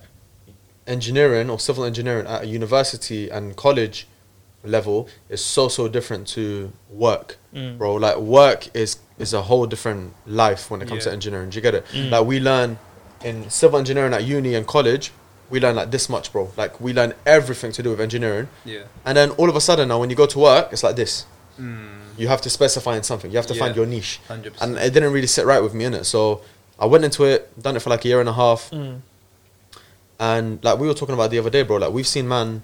engineering 0.86 1.50
or 1.50 1.58
civil 1.58 1.84
engineering 1.84 2.26
at 2.26 2.42
a 2.42 2.46
university 2.46 3.28
and 3.30 3.54
college 3.56 4.06
level 4.64 5.08
is 5.28 5.42
so 5.44 5.68
so 5.68 5.88
different 5.88 6.26
to 6.28 6.72
work, 6.90 7.38
Mm. 7.54 7.78
bro. 7.78 7.94
Like 7.94 8.16
work 8.16 8.68
is 8.74 8.96
is 9.18 9.34
a 9.34 9.42
whole 9.42 9.66
different 9.66 10.14
life 10.26 10.70
when 10.70 10.80
it 10.80 10.88
comes 10.88 11.04
to 11.04 11.12
engineering. 11.12 11.50
Do 11.50 11.56
you 11.56 11.62
get 11.62 11.74
it? 11.74 11.84
Mm. 11.92 12.10
Like 12.10 12.24
we 12.26 12.40
learn 12.40 12.78
in 13.22 13.50
civil 13.50 13.78
engineering 13.78 14.14
at 14.14 14.24
uni 14.24 14.54
and 14.54 14.66
college, 14.66 15.12
we 15.50 15.60
learn 15.60 15.76
like 15.76 15.90
this 15.90 16.08
much, 16.08 16.32
bro. 16.32 16.50
Like 16.56 16.80
we 16.80 16.92
learn 16.94 17.12
everything 17.26 17.72
to 17.72 17.82
do 17.82 17.90
with 17.90 18.00
engineering, 18.00 18.48
Yeah. 18.64 18.84
and 19.04 19.16
then 19.18 19.30
all 19.32 19.50
of 19.50 19.56
a 19.56 19.60
sudden 19.60 19.88
now 19.88 19.98
when 20.00 20.08
you 20.08 20.16
go 20.16 20.26
to 20.26 20.38
work, 20.38 20.68
it's 20.72 20.82
like 20.82 20.96
this. 20.96 21.26
Mm. 21.60 21.99
You 22.16 22.28
have 22.28 22.40
to 22.42 22.50
specify 22.50 22.96
in 22.96 23.02
something. 23.02 23.30
You 23.30 23.36
have 23.38 23.46
to 23.46 23.54
find 23.54 23.74
your 23.76 23.86
niche 23.86 24.20
Hundred 24.28 24.48
and 24.60 24.74
percent. 24.74 24.78
it 24.78 24.92
didn't 24.92 25.12
really 25.12 25.26
sit 25.26 25.46
right 25.46 25.62
with 25.62 25.74
me 25.74 25.84
in 25.84 25.94
it. 25.94 26.04
So 26.04 26.42
I 26.78 26.86
went 26.86 27.04
into 27.04 27.24
it, 27.24 27.60
done 27.62 27.76
it 27.76 27.80
for 27.80 27.90
like 27.90 28.04
a 28.04 28.08
year 28.08 28.20
and 28.20 28.28
a 28.28 28.32
half, 28.32 28.70
Mm. 28.70 29.00
and 30.18 30.62
like 30.64 30.78
we 30.78 30.86
were 30.86 30.94
talking 30.94 31.14
about 31.14 31.30
the 31.30 31.38
other 31.38 31.50
day, 31.50 31.62
bro. 31.62 31.76
Like 31.78 31.92
we've 31.92 32.06
seen 32.06 32.28
man 32.28 32.62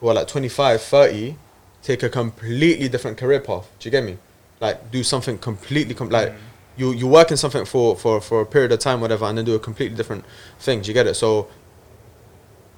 who 0.00 0.08
are 0.08 0.14
like 0.14 0.28
25, 0.28 0.80
30 0.82 1.36
take 1.82 2.02
a 2.02 2.08
completely 2.08 2.88
different 2.88 3.16
career 3.16 3.40
path. 3.40 3.68
Do 3.78 3.86
you 3.86 3.90
get 3.90 4.04
me? 4.04 4.18
Like 4.60 4.90
do 4.90 5.02
something 5.02 5.38
completely 5.38 5.94
com- 5.94 6.10
like 6.10 6.30
Mm. 6.30 6.36
you 6.76 6.92
you 6.92 7.06
work 7.06 7.30
in 7.30 7.36
something 7.36 7.64
for 7.64 7.96
for 7.96 8.20
for 8.20 8.40
a 8.42 8.46
period 8.46 8.72
of 8.72 8.78
time, 8.80 9.00
whatever, 9.00 9.24
and 9.26 9.38
then 9.38 9.44
do 9.44 9.54
a 9.54 9.58
completely 9.58 9.96
different 9.96 10.24
thing. 10.58 10.82
Do 10.82 10.88
you 10.88 10.94
get 10.94 11.06
it? 11.06 11.14
So 11.14 11.48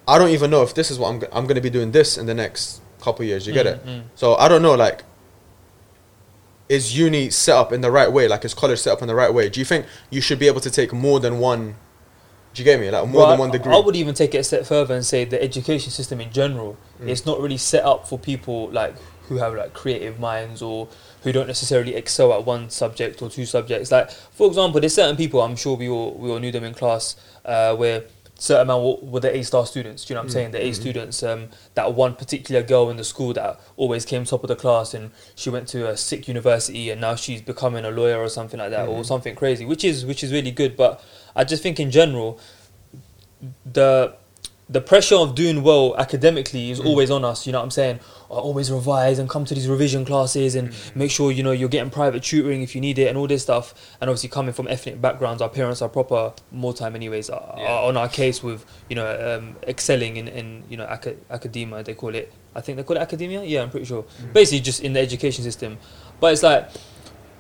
I 0.06 0.18
don't 0.18 0.30
even 0.30 0.50
know 0.50 0.62
if 0.62 0.74
this 0.74 0.90
is 0.90 0.98
what 0.98 1.08
I'm 1.10 1.22
I'm 1.32 1.44
going 1.44 1.56
to 1.56 1.60
be 1.60 1.70
doing 1.70 1.92
this 1.92 2.16
in 2.18 2.26
the 2.26 2.34
next 2.34 2.80
couple 3.00 3.24
years. 3.24 3.46
You 3.46 3.52
get 3.52 3.66
Mm, 3.66 3.72
it? 3.72 3.86
mm. 3.86 4.02
So 4.14 4.34
I 4.36 4.46
don't 4.48 4.62
know, 4.62 4.74
like, 4.74 5.02
is 6.72 6.96
uni 6.98 7.28
set 7.30 7.54
up 7.56 7.70
in 7.72 7.80
the 7.82 7.90
right 7.90 8.10
way? 8.10 8.26
Like, 8.28 8.44
is 8.44 8.54
college 8.54 8.80
set 8.80 8.92
up 8.94 9.02
in 9.02 9.08
the 9.08 9.14
right 9.14 9.32
way? 9.32 9.48
Do 9.48 9.60
you 9.60 9.66
think 9.66 9.84
you 10.10 10.20
should 10.20 10.38
be 10.38 10.46
able 10.46 10.60
to 10.62 10.70
take 10.70 10.90
more 10.92 11.20
than 11.20 11.38
one? 11.38 11.76
Do 12.54 12.60
you 12.60 12.64
get 12.64 12.80
me? 12.80 12.90
Like 12.90 13.06
more 13.08 13.20
Well, 13.22 13.30
than 13.30 13.38
one 13.38 13.50
degree. 13.50 13.74
I 13.74 13.78
would 13.78 13.96
even 13.96 14.14
take 14.14 14.34
it 14.34 14.38
a 14.38 14.44
step 14.44 14.64
further 14.66 14.94
and 14.94 15.04
say 15.04 15.24
the 15.24 15.42
education 15.42 15.90
system 15.90 16.20
in 16.20 16.30
general, 16.32 16.76
Mm. 17.00 17.08
it's 17.08 17.24
not 17.26 17.40
really 17.40 17.56
set 17.56 17.84
up 17.84 18.06
for 18.08 18.18
people 18.18 18.70
like 18.70 18.94
who 19.28 19.36
have 19.38 19.54
like 19.54 19.72
creative 19.72 20.18
minds 20.20 20.60
or 20.62 20.88
who 21.22 21.32
don't 21.32 21.46
necessarily 21.46 21.94
excel 21.94 22.32
at 22.32 22.44
one 22.44 22.68
subject 22.68 23.22
or 23.22 23.28
two 23.30 23.46
subjects. 23.46 23.90
Like 23.90 24.10
for 24.10 24.46
example, 24.48 24.80
there's 24.80 24.94
certain 24.94 25.16
people 25.16 25.40
I'm 25.40 25.56
sure 25.56 25.76
we 25.76 25.88
all 25.88 26.12
we 26.22 26.30
all 26.30 26.38
knew 26.40 26.52
them 26.52 26.64
in 26.64 26.74
class 26.74 27.16
uh, 27.44 27.74
where 27.76 28.04
certain 28.42 28.62
amount 28.68 28.82
were, 28.82 29.10
were 29.12 29.20
the 29.20 29.36
A 29.36 29.42
star 29.44 29.64
students. 29.66 30.04
Do 30.04 30.12
you 30.12 30.14
know 30.16 30.22
what 30.22 30.24
I'm 30.24 30.30
Mm. 30.30 30.32
saying? 30.32 30.50
The 30.50 30.64
A 30.66 30.70
Mhm. 30.70 30.74
students. 30.74 31.22
Um, 31.22 31.48
that 31.74 31.94
one 31.94 32.14
particular 32.16 32.60
girl 32.62 32.90
in 32.90 32.96
the 32.96 33.04
school 33.04 33.32
that 33.34 33.60
always 33.76 34.04
came 34.04 34.24
top 34.24 34.42
of 34.42 34.48
the 34.48 34.56
class 34.56 34.94
and 34.94 35.12
she 35.36 35.48
went 35.48 35.68
to 35.68 35.88
a 35.88 35.96
sick 35.96 36.26
university 36.26 36.90
and 36.90 37.00
now 37.00 37.14
she's 37.14 37.40
becoming 37.40 37.84
a 37.84 37.90
lawyer 37.90 38.18
or 38.20 38.28
something 38.28 38.58
like 38.58 38.70
that 38.70 38.88
or 38.88 39.02
Mhm. 39.02 39.06
something 39.06 39.34
crazy, 39.36 39.64
which 39.64 39.84
is 39.84 40.04
which 40.04 40.24
is 40.24 40.32
really 40.32 40.50
good. 40.50 40.76
But 40.76 41.00
I 41.36 41.44
just 41.44 41.62
think 41.62 41.78
in 41.78 41.90
general, 41.92 42.38
the 43.64 44.14
the 44.72 44.80
pressure 44.80 45.16
of 45.16 45.34
doing 45.34 45.62
well 45.62 45.94
academically 45.98 46.70
is 46.70 46.80
Mm. 46.80 46.86
always 46.86 47.10
on 47.10 47.24
us. 47.24 47.46
You 47.46 47.52
know 47.52 47.58
what 47.58 47.64
I'm 47.64 47.70
saying? 47.70 48.00
I 48.30 48.34
always 48.34 48.70
revise 48.70 49.18
and 49.18 49.28
come 49.28 49.44
to 49.44 49.54
these 49.54 49.68
revision 49.68 50.04
classes 50.06 50.54
and 50.54 50.70
Mm. 50.70 50.96
make 50.96 51.10
sure 51.10 51.30
you 51.30 51.42
know 51.42 51.52
you're 51.52 51.68
getting 51.68 51.90
private 51.90 52.22
tutoring 52.22 52.62
if 52.62 52.74
you 52.74 52.80
need 52.80 52.98
it 52.98 53.08
and 53.08 53.18
all 53.18 53.26
this 53.26 53.42
stuff. 53.42 53.74
And 54.00 54.08
obviously, 54.08 54.30
coming 54.30 54.54
from 54.54 54.66
ethnic 54.68 55.00
backgrounds, 55.00 55.42
our 55.42 55.50
parents 55.50 55.82
are 55.82 55.88
proper 55.90 56.32
more 56.50 56.72
time 56.72 56.96
anyways 56.96 57.28
are, 57.28 57.54
Yeah. 57.58 57.66
are 57.72 57.88
on 57.88 57.96
our 57.98 58.08
case 58.08 58.42
with 58.42 58.64
you 58.88 58.96
know 58.96 59.06
um, 59.38 59.56
excelling 59.68 60.16
in, 60.16 60.26
in 60.28 60.62
you 60.70 60.76
know 60.78 60.86
aca- 60.86 61.16
academia 61.30 61.82
they 61.82 61.94
call 61.94 62.14
it. 62.14 62.32
I 62.54 62.60
think 62.62 62.76
they 62.78 62.82
call 62.84 62.96
it 62.96 63.00
academia. 63.00 63.42
Yeah, 63.44 63.62
I'm 63.62 63.70
pretty 63.70 63.86
sure. 63.86 64.04
Mm. 64.22 64.32
Basically, 64.32 64.60
just 64.60 64.80
in 64.80 64.94
the 64.94 65.00
education 65.00 65.44
system. 65.44 65.76
But 66.20 66.32
it's 66.32 66.42
like 66.42 66.68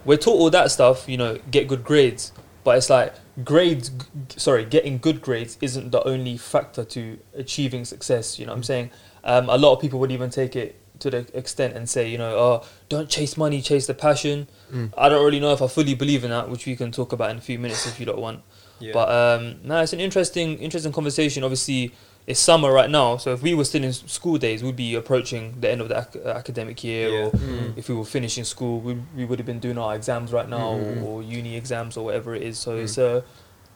we're 0.04 0.16
taught 0.18 0.38
all 0.38 0.50
that 0.50 0.70
stuff. 0.70 1.08
You 1.08 1.16
know, 1.16 1.38
get 1.50 1.66
good 1.68 1.82
grades. 1.84 2.32
But 2.64 2.76
it's 2.78 2.90
like 2.90 3.14
grades. 3.44 3.88
g- 3.90 3.96
Sorry, 4.36 4.64
getting 4.64 4.98
good 4.98 5.20
grades 5.22 5.56
isn't 5.60 5.90
the 5.90 6.02
only 6.06 6.36
factor 6.36 6.84
to 6.84 7.18
achieving 7.34 7.84
success. 7.84 8.38
You 8.38 8.46
know 8.46 8.52
what 8.52 8.56
I'm 8.56 8.62
Mm. 8.62 8.66
saying? 8.66 8.90
Um, 9.24 9.48
a 9.48 9.56
lot 9.56 9.74
of 9.74 9.80
people 9.80 9.98
would 10.00 10.10
even 10.12 10.30
take 10.30 10.56
it 10.56 10.76
to 10.98 11.10
the 11.10 11.26
extent 11.36 11.74
and 11.76 11.88
say, 11.88 12.08
you 12.08 12.18
know, 12.18 12.36
oh, 12.38 12.64
don't 12.88 13.08
chase 13.08 13.36
money, 13.36 13.60
chase 13.60 13.86
the 13.86 13.94
passion. 13.94 14.48
Mm. 14.72 14.92
I 14.96 15.08
don't 15.08 15.24
really 15.24 15.40
know 15.40 15.52
if 15.52 15.60
I 15.62 15.66
fully 15.66 15.94
believe 15.94 16.22
in 16.24 16.30
that, 16.30 16.48
which 16.50 16.66
we 16.66 16.76
can 16.76 16.92
talk 16.92 17.12
about 17.12 17.30
in 17.30 17.38
a 17.38 17.40
few 17.40 17.58
minutes 17.58 17.86
if 17.86 17.98
you 17.98 18.06
don't 18.06 18.20
want. 18.20 18.40
Yeah. 18.78 18.92
But 18.92 19.08
um, 19.10 19.56
no, 19.64 19.80
it's 19.80 19.92
an 19.92 20.00
interesting, 20.00 20.58
interesting 20.58 20.92
conversation. 20.92 21.42
Obviously, 21.44 21.92
it's 22.26 22.38
summer 22.40 22.72
right 22.72 22.88
now, 22.90 23.16
so 23.16 23.32
if 23.32 23.42
we 23.42 23.52
were 23.54 23.64
still 23.64 23.82
in 23.82 23.92
school 23.92 24.38
days, 24.38 24.62
we'd 24.62 24.76
be 24.76 24.94
approaching 24.94 25.56
the 25.60 25.68
end 25.70 25.80
of 25.80 25.88
the 25.88 25.98
ac- 25.98 26.20
uh, 26.24 26.28
academic 26.30 26.82
year, 26.84 27.08
Yeah. 27.08 27.24
or 27.26 27.30
Mm. 27.32 27.76
if 27.76 27.88
we 27.88 27.94
were 27.96 28.04
finishing 28.04 28.44
school, 28.44 28.78
we, 28.80 28.96
we 29.16 29.24
would 29.24 29.38
have 29.40 29.46
been 29.46 29.58
doing 29.58 29.76
our 29.78 29.94
exams 29.94 30.32
right 30.32 30.48
now, 30.48 30.74
Mm. 30.78 31.02
or, 31.02 31.06
or 31.06 31.22
uni 31.22 31.56
exams, 31.56 31.96
or 31.96 32.04
whatever 32.04 32.34
it 32.34 32.42
is. 32.42 32.58
So 32.58 32.72
Mm. 32.76 32.84
it's 32.84 32.96
a, 32.98 33.24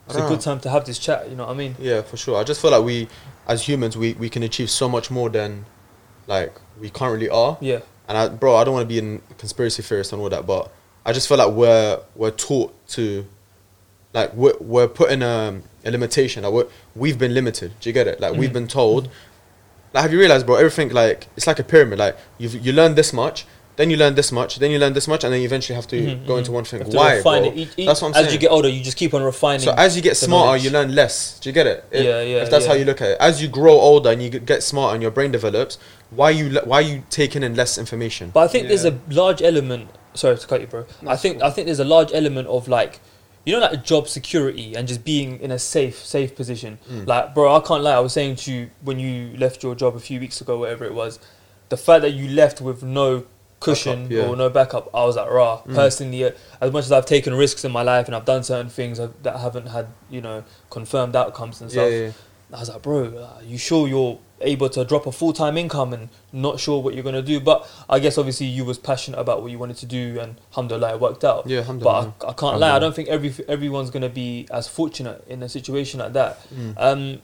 it's 0.06 0.14
a 0.16 0.22
Ah. 0.22 0.28
good 0.28 0.40
time 0.40 0.61
to 0.61 0.70
have 0.70 0.85
this 0.85 0.98
chat. 0.98 1.28
You 1.28 1.35
know 1.37 1.44
what 1.46 1.52
I 1.52 1.56
mean? 1.56 1.74
Yeah, 1.80 2.02
for 2.02 2.16
sure. 2.16 2.37
I 2.38 2.44
just 2.44 2.61
feel 2.61 2.70
like 2.70 2.85
we, 2.85 3.09
as 3.48 3.66
humans, 3.68 3.96
we, 3.96 4.12
we 4.14 4.28
can 4.30 4.42
achieve 4.44 4.70
so 4.70 4.88
much 4.88 5.11
more 5.11 5.28
than, 5.28 5.66
like, 6.28 6.54
we 6.80 6.88
currently 6.90 7.28
are. 7.28 7.59
Yeah. 7.61 7.80
And 8.09 8.16
I, 8.16 8.28
bro, 8.28 8.54
I 8.54 8.62
don't 8.62 8.74
want 8.74 8.88
to 8.88 9.00
be 9.00 9.00
a 9.04 9.18
conspiracy 9.38 9.82
theorist 9.82 10.12
and 10.12 10.22
all 10.22 10.28
that, 10.28 10.46
but 10.46 10.70
I 11.04 11.12
just 11.12 11.26
feel 11.28 11.38
like 11.38 11.50
we're 11.52 11.98
we're 12.14 12.30
taught 12.30 12.72
to, 12.90 13.26
like, 14.14 14.32
we're 14.35 14.56
we're 14.61 14.87
put 14.88 15.11
in 15.11 15.22
a, 15.22 15.61
a 15.87 15.90
limitation. 15.90 16.42
Like, 16.42 16.53
we're, 16.53 16.66
we've 16.94 17.18
been 17.18 17.33
limited. 17.35 17.72
Do 17.81 17.88
you 17.88 17.92
get 17.92 18.07
it? 18.07 18.20
Like, 18.20 18.35
we've 18.35 18.51
Mhm. 18.51 18.55
been 18.55 18.68
told. 18.68 19.09
Like, 19.94 20.03
have 20.03 20.12
you 20.12 20.18
realized, 20.18 20.46
bro? 20.46 20.57
Everything 20.57 20.90
like 20.90 21.29
it's 21.37 21.46
like 21.46 21.59
a 21.59 21.64
pyramid. 21.64 21.99
Like, 21.99 22.16
you 22.38 22.49
you 22.49 22.72
learn 22.72 22.94
this 22.96 23.12
much, 23.12 23.46
then 23.77 23.88
you 23.90 23.96
learn 23.96 24.14
this 24.14 24.31
much, 24.33 24.57
then 24.59 24.70
you 24.70 24.79
learn 24.79 24.92
this 24.94 25.07
much, 25.09 25.22
and 25.25 25.33
then 25.33 25.40
you 25.40 25.46
eventually 25.46 25.77
have 25.77 25.87
to 25.88 25.96
Mhm, 25.96 26.27
go 26.27 26.35
mhm. 26.35 26.38
into 26.38 26.53
one 26.53 26.64
thing. 26.64 26.81
You 26.81 26.85
have 26.85 26.92
to 26.92 26.96
Why, 26.99 27.22
bro? 27.22 27.33
it. 27.44 27.57
Each- 27.57 27.68
each- 27.77 27.87
That's 27.87 28.03
what 28.03 28.09
I'm 28.09 28.14
as 28.14 28.20
saying. 28.25 28.33
you 28.35 28.38
get 28.38 28.51
older, 28.51 28.68
you 28.68 28.83
just 28.83 28.96
keep 28.96 29.14
on 29.14 29.22
refining. 29.22 29.61
So 29.64 29.72
as 29.77 29.96
you 29.96 30.03
get 30.03 30.16
smarter, 30.16 30.46
knowledge. 30.46 30.64
you 30.64 30.70
learn 30.70 30.94
less. 30.94 31.38
Do 31.40 31.49
you 31.49 31.55
get 31.55 31.66
it? 31.66 31.85
If, 31.90 32.05
Yeah, 32.05 32.20
yeah, 32.22 32.42
If 32.42 32.51
that's 32.51 32.66
how 32.66 32.75
you 32.75 32.85
look 32.85 33.01
at 33.01 33.11
it, 33.12 33.16
as 33.20 33.40
you 33.40 33.49
grow 33.49 33.72
older 33.72 34.11
and 34.11 34.22
you 34.22 34.29
get- 34.31 34.44
get 34.46 34.62
smarter 34.62 34.94
and 34.94 35.03
your 35.03 35.11
brain 35.12 35.31
develops, 35.31 35.79
why 36.11 36.31
you 36.31 36.51
le- 36.51 36.64
why 36.64 36.81
you 36.81 37.03
taking 37.11 37.42
in 37.42 37.55
less 37.55 37.79
information? 37.79 38.31
But 38.35 38.40
I 38.40 38.49
think 38.49 38.68
there's 38.68 38.85
a 38.85 38.94
large 39.11 39.40
element. 39.42 39.88
Sorry 40.14 40.37
to 40.37 40.46
cut 40.46 40.61
you, 40.62 40.66
bro. 40.66 40.85
No, 41.03 41.11
I 41.11 41.16
think 41.16 41.38
cool. 41.40 41.46
I 41.46 41.51
think 41.51 41.66
there's 41.66 41.81
a 41.81 41.85
large 41.85 42.11
element 42.14 42.49
of 42.49 42.68
like, 42.68 43.01
you 43.46 43.52
know, 43.52 43.61
like 43.61 43.85
job 43.85 44.09
security 44.09 44.74
and 44.74 44.87
just 44.88 45.04
being 45.04 45.40
in 45.40 45.52
a 45.52 45.59
safe, 45.59 46.04
safe 46.04 46.35
position. 46.35 46.78
Mm. 46.90 47.06
Like, 47.06 47.32
bro, 47.32 47.54
I 47.54 47.61
can't 47.61 47.82
lie. 47.82 47.94
I 47.94 48.00
was 48.00 48.12
saying 48.12 48.37
to 48.37 48.52
you 48.52 48.70
when 48.82 48.98
you 48.98 49.37
left 49.38 49.62
your 49.62 49.76
job 49.76 49.94
a 49.94 50.00
few 50.00 50.18
weeks 50.18 50.40
ago, 50.40 50.59
whatever 50.59 50.85
it 50.85 50.92
was, 50.92 51.20
the 51.68 51.76
fact 51.76 52.02
that 52.02 52.11
you 52.11 52.28
left 52.28 52.61
with 52.61 52.82
no 52.82 53.24
cushion 53.61 54.09
Backup, 54.09 54.12
yeah. 54.12 54.26
or 54.28 54.37
no 54.37 54.50
backup, 54.50 54.90
I 54.92 55.04
was 55.04 55.14
like, 55.14 55.30
rah. 55.30 55.62
Mm. 55.62 55.74
Personally, 55.76 56.24
uh, 56.24 56.32
as 56.61 56.72
much 56.72 56.87
as 56.87 56.92
I've 56.92 57.06
taken 57.06 57.35
risks 57.35 57.64
in 57.64 57.70
my 57.70 57.82
life 57.82 58.06
and 58.06 58.16
I've 58.16 58.24
done 58.24 58.42
certain 58.42 58.68
things 58.68 58.98
that 58.98 59.22
that 59.22 59.38
haven't 59.38 59.66
had, 59.68 59.87
you 60.11 60.20
know, 60.20 60.42
confirmed 60.68 61.14
outcomes 61.14 61.61
and 61.61 61.70
stuff. 61.70 61.88
yeah, 61.88 61.98
yeah. 61.98 62.12
I 62.52 62.61
was 62.61 62.68
like, 62.68 62.82
bro, 62.82 63.04
uh, 63.06 63.40
you 63.44 63.59
sure 63.59 63.88
you're 63.88 64.18
able 64.40 64.68
to 64.68 64.85
drop 64.85 65.06
a 65.06 65.12
full 65.12 65.32
time 65.32 65.56
income 65.56 65.92
and 65.92 66.09
not 66.32 66.61
sure 66.61 66.80
what 66.82 66.94
you're 66.94 67.02
gonna 67.02 67.22
do? 67.22 67.40
But 67.40 67.68
I 67.88 67.98
guess 67.98 68.18
obviously 68.18 68.46
you 68.46 68.64
was 68.64 68.78
passionate 68.78 69.18
about 69.18 69.42
what 69.42 69.50
you 69.50 69.59
wanted 69.59 69.76
to 69.78 69.87
do, 69.87 70.18
and 70.20 70.37
alhamdulillah, 70.52 70.94
it 70.94 71.00
worked 71.00 71.24
out. 71.24 71.46
yeah 71.46 71.62
But. 71.72 72.12
I, 72.22 72.28
I 72.28 72.32
can't 72.35 72.59
lie, 72.59 72.74
I 72.76 72.78
don't 72.78 72.94
think 72.94 73.09
every 73.09 73.35
everyone's 73.48 73.90
gonna 73.90 74.09
be 74.09 74.46
as 74.50 74.68
fortunate 74.68 75.24
in 75.28 75.42
a 75.42 75.48
situation 75.48 76.00
like 76.00 76.12
that. 76.12 76.38
Mm. 76.54 76.74
Um, 76.76 77.22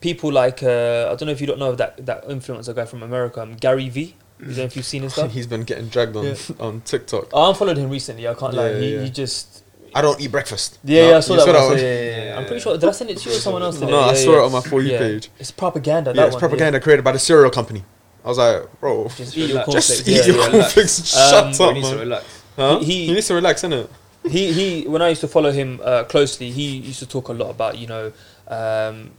people 0.00 0.30
like 0.30 0.62
uh, 0.62 1.08
I 1.10 1.16
don't 1.16 1.26
know 1.26 1.32
if 1.32 1.40
you 1.40 1.46
don't 1.46 1.58
know 1.58 1.74
that 1.74 2.06
that 2.06 2.28
influencer 2.28 2.74
guy 2.74 2.84
from 2.84 3.02
America, 3.02 3.42
um, 3.42 3.54
Gary 3.56 3.88
V. 3.88 4.14
I 4.38 4.44
don't 4.44 4.56
know 4.56 4.62
if 4.62 4.76
you've 4.76 4.86
seen 4.86 5.02
his 5.02 5.12
stuff. 5.18 5.32
He's 5.32 5.46
been 5.46 5.64
getting 5.64 5.88
dragged 5.88 6.16
on 6.16 6.24
Yeah. 6.24 6.34
on 6.60 6.80
TikTok. 6.82 7.34
I 7.34 7.48
unfollowed 7.48 7.76
him 7.76 7.90
recently. 7.90 8.26
I 8.28 8.34
can't 8.34 8.54
lie. 8.54 8.70
Yeah, 8.70 8.78
he, 8.78 8.94
yeah. 8.94 9.02
he 9.02 9.10
just 9.10 9.64
I 9.94 10.02
don't 10.02 10.20
eat 10.20 10.30
breakfast. 10.30 10.78
yeah, 10.84 11.02
No, 11.02 11.10
yeah 11.10 11.16
I 11.16 11.20
saw 11.20 11.34
you 11.34 11.52
that. 11.52 11.68
one. 11.68 11.78
Yeah, 11.78 12.24
yeah. 12.24 12.38
I'm 12.38 12.44
pretty 12.46 12.60
sure. 12.60 12.76
Did 12.78 12.88
I 12.88 12.92
send 12.92 13.10
it 13.10 13.18
to 13.18 13.28
you 13.30 13.36
or 13.36 13.38
someone 13.38 13.62
else? 13.62 13.78
Today? 13.78 13.90
No, 13.90 14.00
I 14.00 14.14
saw 14.14 14.32
it 14.40 14.44
on 14.46 14.52
my 14.52 14.60
for 14.60 14.80
you 14.82 14.96
page. 14.98 15.30
It's 15.38 15.50
propaganda. 15.50 16.12
Yeah, 16.14 16.26
it's 16.26 16.34
one, 16.34 16.40
propaganda 16.40 16.80
created 16.80 17.02
by 17.04 17.12
the 17.12 17.18
cereal 17.18 17.50
company. 17.50 17.82
I 18.24 18.28
was 18.28 18.38
like, 18.38 18.80
bro. 18.80 19.08
Just 19.16 19.36
eat 19.36 19.50
your 19.50 19.62
cornflakes. 19.64 19.88
just 19.88 20.08
eat 20.08 20.26
your 20.26 20.36
yeah. 20.36 20.46
relax. 20.46 20.74
cornflakes. 20.74 21.16
Um, 21.16 21.52
Shut 21.52 21.60
up, 21.60 21.74
he 21.74 21.74
needs 21.74 21.88
to 21.88 21.94
man. 21.96 22.04
relax. 22.04 22.42
Huh? 22.56 22.78
He- 22.80 23.06
he 23.06 23.12
needs 23.14 23.26
to 23.28 23.34
relax, 23.34 23.62
innit? 23.62 23.88
he 24.28 24.52
he 24.52 24.86
when 24.86 25.00
I 25.00 25.08
used 25.08 25.22
to 25.22 25.28
follow 25.28 25.50
him 25.50 25.80
uh, 25.82 26.04
closely, 26.04 26.50
he 26.50 26.76
used 26.76 26.98
to 26.98 27.06
talk 27.06 27.28
a 27.28 27.32
lot 27.32 27.48
about 27.48 27.78
you 27.78 27.86
know 27.86 28.12
um, 28.48 29.12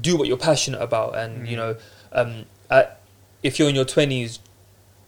do 0.00 0.16
what 0.16 0.26
you're 0.26 0.36
passionate 0.36 0.82
about, 0.82 1.16
and 1.16 1.46
you 1.48 1.56
Mm. 1.56 1.60
know 1.60 1.76
um, 2.12 2.44
at, 2.68 3.00
if 3.44 3.58
you're 3.60 3.68
in 3.68 3.76
your 3.76 3.84
twenties, 3.84 4.40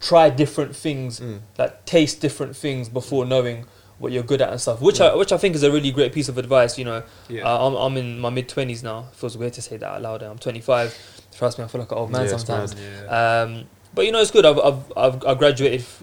try 0.00 0.30
different 0.30 0.76
things, 0.76 1.18
Mm. 1.20 1.40
like 1.58 1.84
taste 1.84 2.20
different 2.20 2.54
things 2.56 2.88
before 2.88 3.24
knowing 3.26 3.66
what 4.00 4.10
you're 4.12 4.24
good 4.24 4.40
at 4.42 4.50
and 4.50 4.60
stuff. 4.60 4.80
Which 4.80 5.00
I 5.00 5.14
which 5.14 5.30
I 5.30 5.36
think 5.38 5.54
is 5.54 5.62
a 5.62 5.70
really 5.70 5.92
great 5.92 6.12
piece 6.12 6.28
of 6.28 6.36
advice. 6.38 6.76
You 6.78 6.84
know, 6.86 7.02
Yeah. 7.28 7.42
uh, 7.48 7.66
I'm 7.68 7.74
I'm 7.76 7.96
in 7.96 8.18
my 8.18 8.30
mid 8.30 8.48
twenties 8.48 8.82
now. 8.82 9.06
It 9.12 9.16
Feels 9.16 9.36
weird 9.36 9.52
to 9.52 9.62
say 9.62 9.76
that 9.76 9.86
out 9.88 10.02
loud. 10.02 10.22
I'm 10.22 10.38
25. 10.38 10.96
Trust 11.36 11.58
me, 11.58 11.64
I 11.64 11.68
feel 11.68 11.80
like 11.82 11.92
an 11.92 11.98
old 11.98 12.10
man 12.10 12.22
Yeah, 12.28 12.36
sometimes. 12.36 12.74
yeah. 12.74 13.42
Um, 13.42 13.64
but 13.94 14.04
you 14.06 14.12
know, 14.12 14.20
it's 14.20 14.30
good. 14.32 14.44
I've 14.46 14.58
I've, 14.58 14.92
I've 14.96 15.24
I 15.24 15.34
graduated. 15.34 15.80
f- 15.82 16.02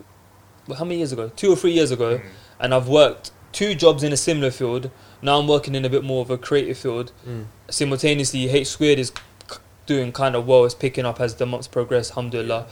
how 0.78 0.86
many 0.86 0.98
years 0.98 1.12
ago? 1.12 1.32
Two 1.36 1.52
or 1.52 1.56
three 1.56 1.72
years 1.72 1.92
ago 1.92 2.18
Mm. 2.18 2.24
and 2.60 2.74
I've 2.76 2.88
worked 2.88 3.32
two 3.52 3.74
jobs 3.76 4.04
in 4.04 4.12
a 4.14 4.18
similar 4.18 4.52
field. 4.52 4.92
Now 5.22 5.40
I'm 5.40 5.48
working 5.48 5.74
in 5.76 5.84
a 5.86 5.90
bit 5.90 6.04
more 6.04 6.22
of 6.22 6.30
a 6.30 6.38
creative 6.38 6.78
field. 6.78 7.12
Mm. 7.28 7.46
Simultaneously, 7.70 8.50
H 8.50 8.68
squared 8.68 9.00
is 9.00 9.12
c- 9.50 9.58
doing 9.88 10.12
kind 10.12 10.36
of 10.36 10.46
well. 10.46 10.66
It's 10.66 10.76
picking 10.76 11.06
up 11.06 11.20
as 11.20 11.36
the 11.36 11.46
months 11.46 11.68
progress. 11.68 12.12
Alhamdulillah. 12.12 12.68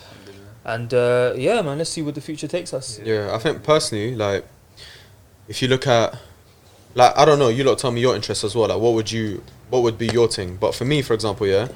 And 0.66 0.94
uh, 0.94 1.34
yeah, 1.38 1.62
man, 1.62 1.78
let's 1.78 1.90
see 1.92 2.02
what 2.02 2.16
the 2.16 2.22
future 2.22 2.48
takes 2.48 2.74
us. 2.74 3.00
Yeah, 3.04 3.34
I 3.34 3.38
think 3.38 3.64
personally, 3.64 4.16
like, 4.16 4.46
if 5.48 5.62
you 5.62 5.68
look 5.68 5.88
at, 5.88 6.18
like, 6.96 7.18
I 7.18 7.26
don't 7.26 7.40
know, 7.40 7.50
you 7.50 7.64
lot 7.64 7.78
tell 7.78 7.92
me 7.92 8.02
your 8.02 8.16
interests 8.16 8.44
as 8.44 8.56
well. 8.56 8.68
Like, 8.70 8.80
what 8.80 8.94
would 8.94 9.12
you, 9.12 9.44
what 9.70 9.84
would 9.84 9.98
be 9.98 10.08
your 10.08 10.28
thing? 10.28 10.58
But 10.58 10.74
for 10.76 10.86
me, 10.86 11.02
for 11.02 11.14
example, 11.14 11.46
yeah, 11.48 11.68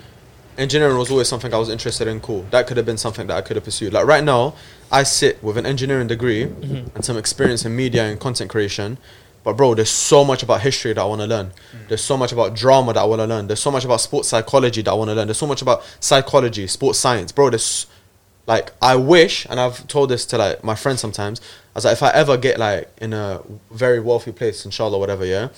engineering 0.58 0.98
was 0.98 1.12
always 1.12 1.28
something 1.28 1.54
I 1.54 1.58
was 1.58 1.70
interested 1.70 2.08
in. 2.08 2.20
Cool, 2.20 2.46
that 2.52 2.68
could 2.68 2.78
have 2.78 2.86
been 2.86 2.98
something 2.98 3.28
that 3.28 3.38
I 3.38 3.42
could 3.42 3.56
have 3.56 3.64
pursued. 3.66 3.94
Like 3.94 4.06
right 4.06 4.24
now, 4.24 4.56
I 4.92 5.04
sit 5.04 5.42
with 5.44 5.58
an 5.58 5.66
engineering 5.66 6.08
degree 6.08 6.46
Mhm. 6.46 6.96
and 6.96 7.06
some 7.06 7.18
experience 7.18 7.64
in 7.66 7.76
media 7.76 8.04
and 8.06 8.20
content 8.20 8.50
creation. 8.50 8.98
But 9.44 9.54
bro, 9.56 9.74
there's 9.74 9.90
so 9.90 10.26
much 10.26 10.44
about 10.44 10.62
history 10.62 10.92
that 10.94 11.02
I 11.02 11.06
want 11.06 11.22
to 11.22 11.28
learn. 11.28 11.52
There's 11.88 12.04
so 12.04 12.18
much 12.18 12.34
about 12.34 12.56
drama 12.56 12.92
that 12.94 13.00
I 13.00 13.06
want 13.06 13.22
to 13.22 13.26
learn. 13.26 13.48
There's 13.48 13.62
so 13.62 13.72
much 13.72 13.86
about 13.86 14.02
sports 14.02 14.28
psychology 14.28 14.82
that 14.82 14.92
I 14.92 14.94
want 14.94 15.10
to 15.10 15.16
learn. 15.16 15.28
There's 15.28 15.38
so 15.38 15.48
much 15.48 15.62
about 15.62 15.82
psychology, 16.02 16.68
sports 16.68 17.00
science, 17.00 17.32
bro. 17.32 17.50
There's 17.50 17.86
like 18.48 18.74
I 18.82 18.96
wish, 18.96 19.46
and 19.50 19.60
I've 19.60 19.88
told 19.88 20.10
this 20.10 20.26
to 20.26 20.38
like 20.38 20.64
my 20.64 20.76
friends 20.76 21.00
sometimes. 21.00 21.40
Was 21.80 21.86
like, 21.86 21.94
if 21.94 22.04
I 22.04 22.12
ever 22.12 22.38
get 22.38 22.58
like 22.58 22.90
in 23.02 23.14
a 23.14 23.42
very 23.72 24.00
wealthy 24.00 24.32
place, 24.32 24.66
inshallah, 24.66 24.98
whatever, 24.98 25.26
yeah, 25.26 25.50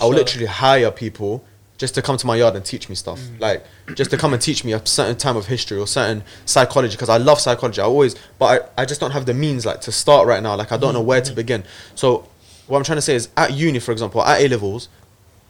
I'll 0.00 0.10
literally 0.10 0.46
hire 0.46 0.90
people 0.90 1.44
just 1.76 1.94
to 1.96 2.02
come 2.02 2.16
to 2.16 2.26
my 2.26 2.36
yard 2.36 2.54
and 2.54 2.64
teach 2.64 2.88
me 2.88 2.94
stuff. 2.94 3.20
Mm. 3.20 3.40
Like 3.40 3.66
just 3.94 4.10
to 4.10 4.16
come 4.16 4.32
and 4.32 4.40
teach 4.40 4.64
me 4.64 4.72
a 4.72 4.86
certain 4.86 5.16
time 5.16 5.36
of 5.36 5.46
history 5.46 5.78
or 5.78 5.86
certain 5.86 6.22
psychology 6.44 6.94
because 6.94 7.08
I 7.08 7.16
love 7.16 7.40
psychology. 7.40 7.80
I 7.80 7.84
always, 7.84 8.14
but 8.38 8.46
I, 8.76 8.82
I 8.82 8.84
just 8.84 9.00
don't 9.00 9.10
have 9.10 9.26
the 9.26 9.34
means 9.34 9.66
like 9.66 9.80
to 9.82 9.92
start 9.92 10.26
right 10.26 10.42
now. 10.42 10.54
Like 10.56 10.72
I 10.72 10.76
don't 10.76 10.94
know 10.94 11.02
where 11.02 11.20
to 11.20 11.32
mm. 11.32 11.36
begin. 11.36 11.64
So 11.94 12.28
what 12.66 12.78
I'm 12.78 12.84
trying 12.84 12.98
to 12.98 13.02
say 13.02 13.14
is 13.14 13.28
at 13.36 13.52
uni, 13.52 13.80
for 13.80 13.92
example, 13.92 14.22
at 14.22 14.40
A 14.40 14.48
levels, 14.48 14.88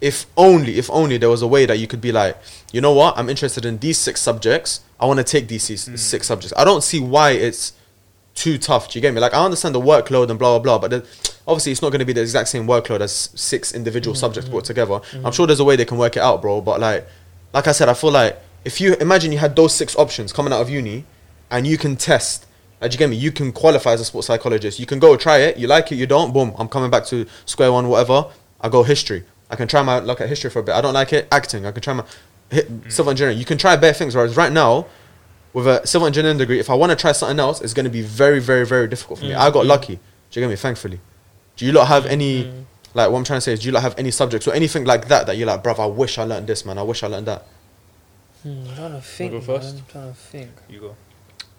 if 0.01 0.27
only, 0.37 0.79
if 0.79 0.91
only 0.91 1.19
there 1.19 1.31
was 1.31 1.43
a 1.43 1.47
way 1.47 1.67
that 1.67 1.79
you 1.79 1.87
could 1.87 2.01
be 2.01 2.13
like, 2.13 2.37
you 2.73 2.81
know 2.81 2.93
what, 2.93 3.17
I'm 3.17 3.29
interested 3.29 3.65
in 3.65 3.79
these 3.79 3.99
six 3.99 4.21
subjects. 4.21 4.81
I 4.99 5.07
want 5.07 5.19
to 5.19 5.25
take 5.25 5.49
these 5.49 5.63
six- 5.63 5.89
mm. 5.89 5.99
six 5.99 6.27
subjects. 6.27 6.53
I 6.57 6.65
don't 6.65 6.83
see 6.83 7.01
why 7.01 7.31
it's 7.31 7.73
too 8.35 8.59
tough. 8.59 8.91
Do 8.91 8.99
you 8.99 9.01
get 9.01 9.15
me? 9.15 9.21
Like 9.21 9.35
I 9.35 9.45
understand 9.45 9.75
the 9.75 9.81
workload 9.81 10.31
and 10.31 10.39
blah 10.39 10.59
blah 10.59 10.79
blah, 10.79 10.89
but 10.89 11.07
obviously 11.47 11.73
it's 11.73 11.83
not 11.83 11.91
going 11.91 12.01
to 12.01 12.05
be 12.05 12.13
the 12.13 12.23
exact 12.23 12.49
same 12.49 12.67
workload 12.67 13.01
as 13.01 13.31
six 13.35 13.73
individual 13.73 14.15
subjects 14.15 14.49
put 14.49 14.65
together. 14.65 15.01
I'm 15.25 15.33
sure 15.33 15.47
there's 15.47 15.61
a 15.61 15.65
way 15.65 15.77
they 15.77 15.85
can 15.85 15.99
work 15.99 16.17
it 16.17 16.23
out, 16.23 16.43
bro. 16.43 16.61
But 16.61 16.81
like, 16.81 17.07
like 17.53 17.69
I 17.69 17.73
said, 17.73 17.89
I 17.89 17.95
feel 17.95 18.11
like 18.11 18.39
if 18.65 18.81
you 18.81 18.95
imagine 18.95 19.33
you 19.33 19.39
had 19.39 19.55
those 19.55 19.75
six 19.75 19.97
options 19.97 20.33
coming 20.33 20.53
out 20.53 20.61
of 20.61 20.71
uni, 20.71 21.05
and 21.51 21.67
you 21.67 21.79
can 21.79 21.97
test. 21.97 22.47
Like, 22.81 22.91
do 22.91 22.97
you 22.97 22.99
get 22.99 23.11
me? 23.11 23.17
You 23.17 23.31
can 23.31 23.53
qualify 23.53 23.93
as 23.93 24.01
a 24.01 24.05
sports 24.05 24.27
psychologist. 24.27 24.79
You 24.79 24.87
can 24.87 24.99
go 24.99 25.17
try 25.17 25.39
it. 25.39 25.57
You 25.57 25.69
like 25.69 25.93
it, 25.93 25.97
you 25.97 26.07
don't. 26.07 26.33
Boom. 26.33 26.53
I'm 26.59 26.69
coming 26.69 26.91
back 26.91 27.05
to 27.07 27.27
square 27.47 27.73
one. 27.73 27.89
Whatever. 27.89 28.27
I 28.61 28.69
go 28.69 28.83
history. 28.83 29.25
I 29.51 29.57
can 29.57 29.69
try 29.69 29.83
my 29.83 30.01
luck 30.01 30.21
at 30.21 30.29
history 30.29 30.51
for 30.51 30.59
a 30.59 30.63
bit. 30.63 30.75
I 30.75 30.81
don't 30.81 30.95
like 30.95 31.13
it. 31.13 31.29
Acting. 31.31 31.65
I 31.67 31.71
can 31.71 31.83
try 31.83 31.93
my 31.95 32.05
hit, 32.51 32.69
civil 32.89 33.11
engineering. 33.11 33.39
You 33.39 33.45
can 33.45 33.59
try 33.59 33.77
bare 33.77 33.93
things. 33.93 34.17
Whereas 34.17 34.37
right 34.37 34.53
now, 34.53 34.87
with 35.55 35.67
a 35.67 35.87
civil 35.87 36.07
engineering 36.07 36.37
degree, 36.37 36.59
if 36.59 36.69
I 36.69 36.75
want 36.75 36.91
to 36.91 36.97
try 36.97 37.13
something 37.13 37.39
else, 37.41 37.61
it's 37.63 37.73
going 37.73 37.85
to 37.85 37.91
be 37.91 38.03
very, 38.03 38.41
very, 38.41 38.67
very 38.67 38.87
difficult 38.89 39.21
for 39.21 39.25
me. 39.25 39.31
Mm, 39.33 39.39
I 39.39 39.51
got 39.51 39.65
mm. 39.65 39.69
lucky. 39.69 39.95
Do 40.31 40.41
you 40.41 40.45
get 40.45 40.51
me? 40.51 40.57
Thankfully. 40.57 41.01
Do 41.57 41.65
you 41.65 41.73
lot 41.73 41.87
have 41.87 42.05
any, 42.07 42.45
Mm. 42.45 42.65
like, 42.93 43.11
what 43.11 43.19
I'm 43.19 43.25
trying 43.25 43.39
to 43.39 43.41
say 43.41 43.53
is, 43.55 43.61
do 43.61 43.67
you 43.67 43.73
lot 43.73 43.83
have 43.83 43.95
any 43.97 44.11
subjects 44.11 44.47
or 44.49 44.53
anything 44.53 44.85
like 44.85 45.09
that 45.09 45.27
that 45.27 45.37
you're 45.39 45.47
like, 45.47 45.63
bruv, 45.63 45.79
I 45.79 45.87
wish 45.87 46.19
I 46.19 46.25
learned 46.25 46.49
this, 46.49 46.67
man. 46.67 46.77
I 46.77 46.83
wish 46.83 47.03
I 47.03 47.07
learned 47.07 47.27
that. 47.29 47.47
Hmm, 48.43 48.65
I'm 48.69 48.75
trying 48.77 48.93
to 48.93 49.01
think. 49.01 49.33
go 49.33 49.41
first? 49.41 49.77
I'm 49.79 49.85
trying 49.87 50.13
to 50.13 50.19
think. 50.19 50.51
You 50.69 50.81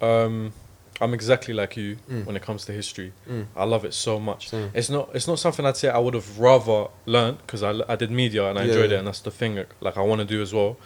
go. 0.02 0.06
Um, 0.06 0.54
I'm 1.02 1.14
exactly 1.14 1.54
like 1.54 1.76
you 1.78 1.98
Mm. 2.12 2.26
when 2.26 2.36
it 2.36 2.42
comes 2.42 2.64
to 2.66 2.72
history. 2.74 3.12
Mm. 3.30 3.46
I 3.56 3.64
love 3.66 3.84
it 3.86 3.94
so 3.94 4.20
much. 4.20 4.50
Same. 4.50 4.72
It's 4.74 4.90
not 4.90 5.10
it's 5.14 5.28
not 5.28 5.40
something 5.40 5.66
I'd 5.66 5.76
say 5.78 5.90
I 5.90 5.98
would 5.98 6.14
have 6.14 6.40
rather 6.40 6.88
learned 7.06 7.38
because 7.40 7.64
I, 7.64 7.72
I 7.90 7.96
did 7.98 8.12
media 8.12 8.50
and 8.50 8.58
I 8.60 8.64
Yeah, 8.64 8.68
enjoyed 8.70 8.92
yeah. 8.92 8.96
it 8.98 9.00
and 9.00 9.08
that's 9.08 9.20
the 9.20 9.32
thing 9.32 9.56
like, 9.56 9.70
like 9.82 9.98
I 9.98 10.02
want 10.02 10.20
to 10.20 10.26
do 10.26 10.42
as 10.42 10.54
well. 10.54 10.78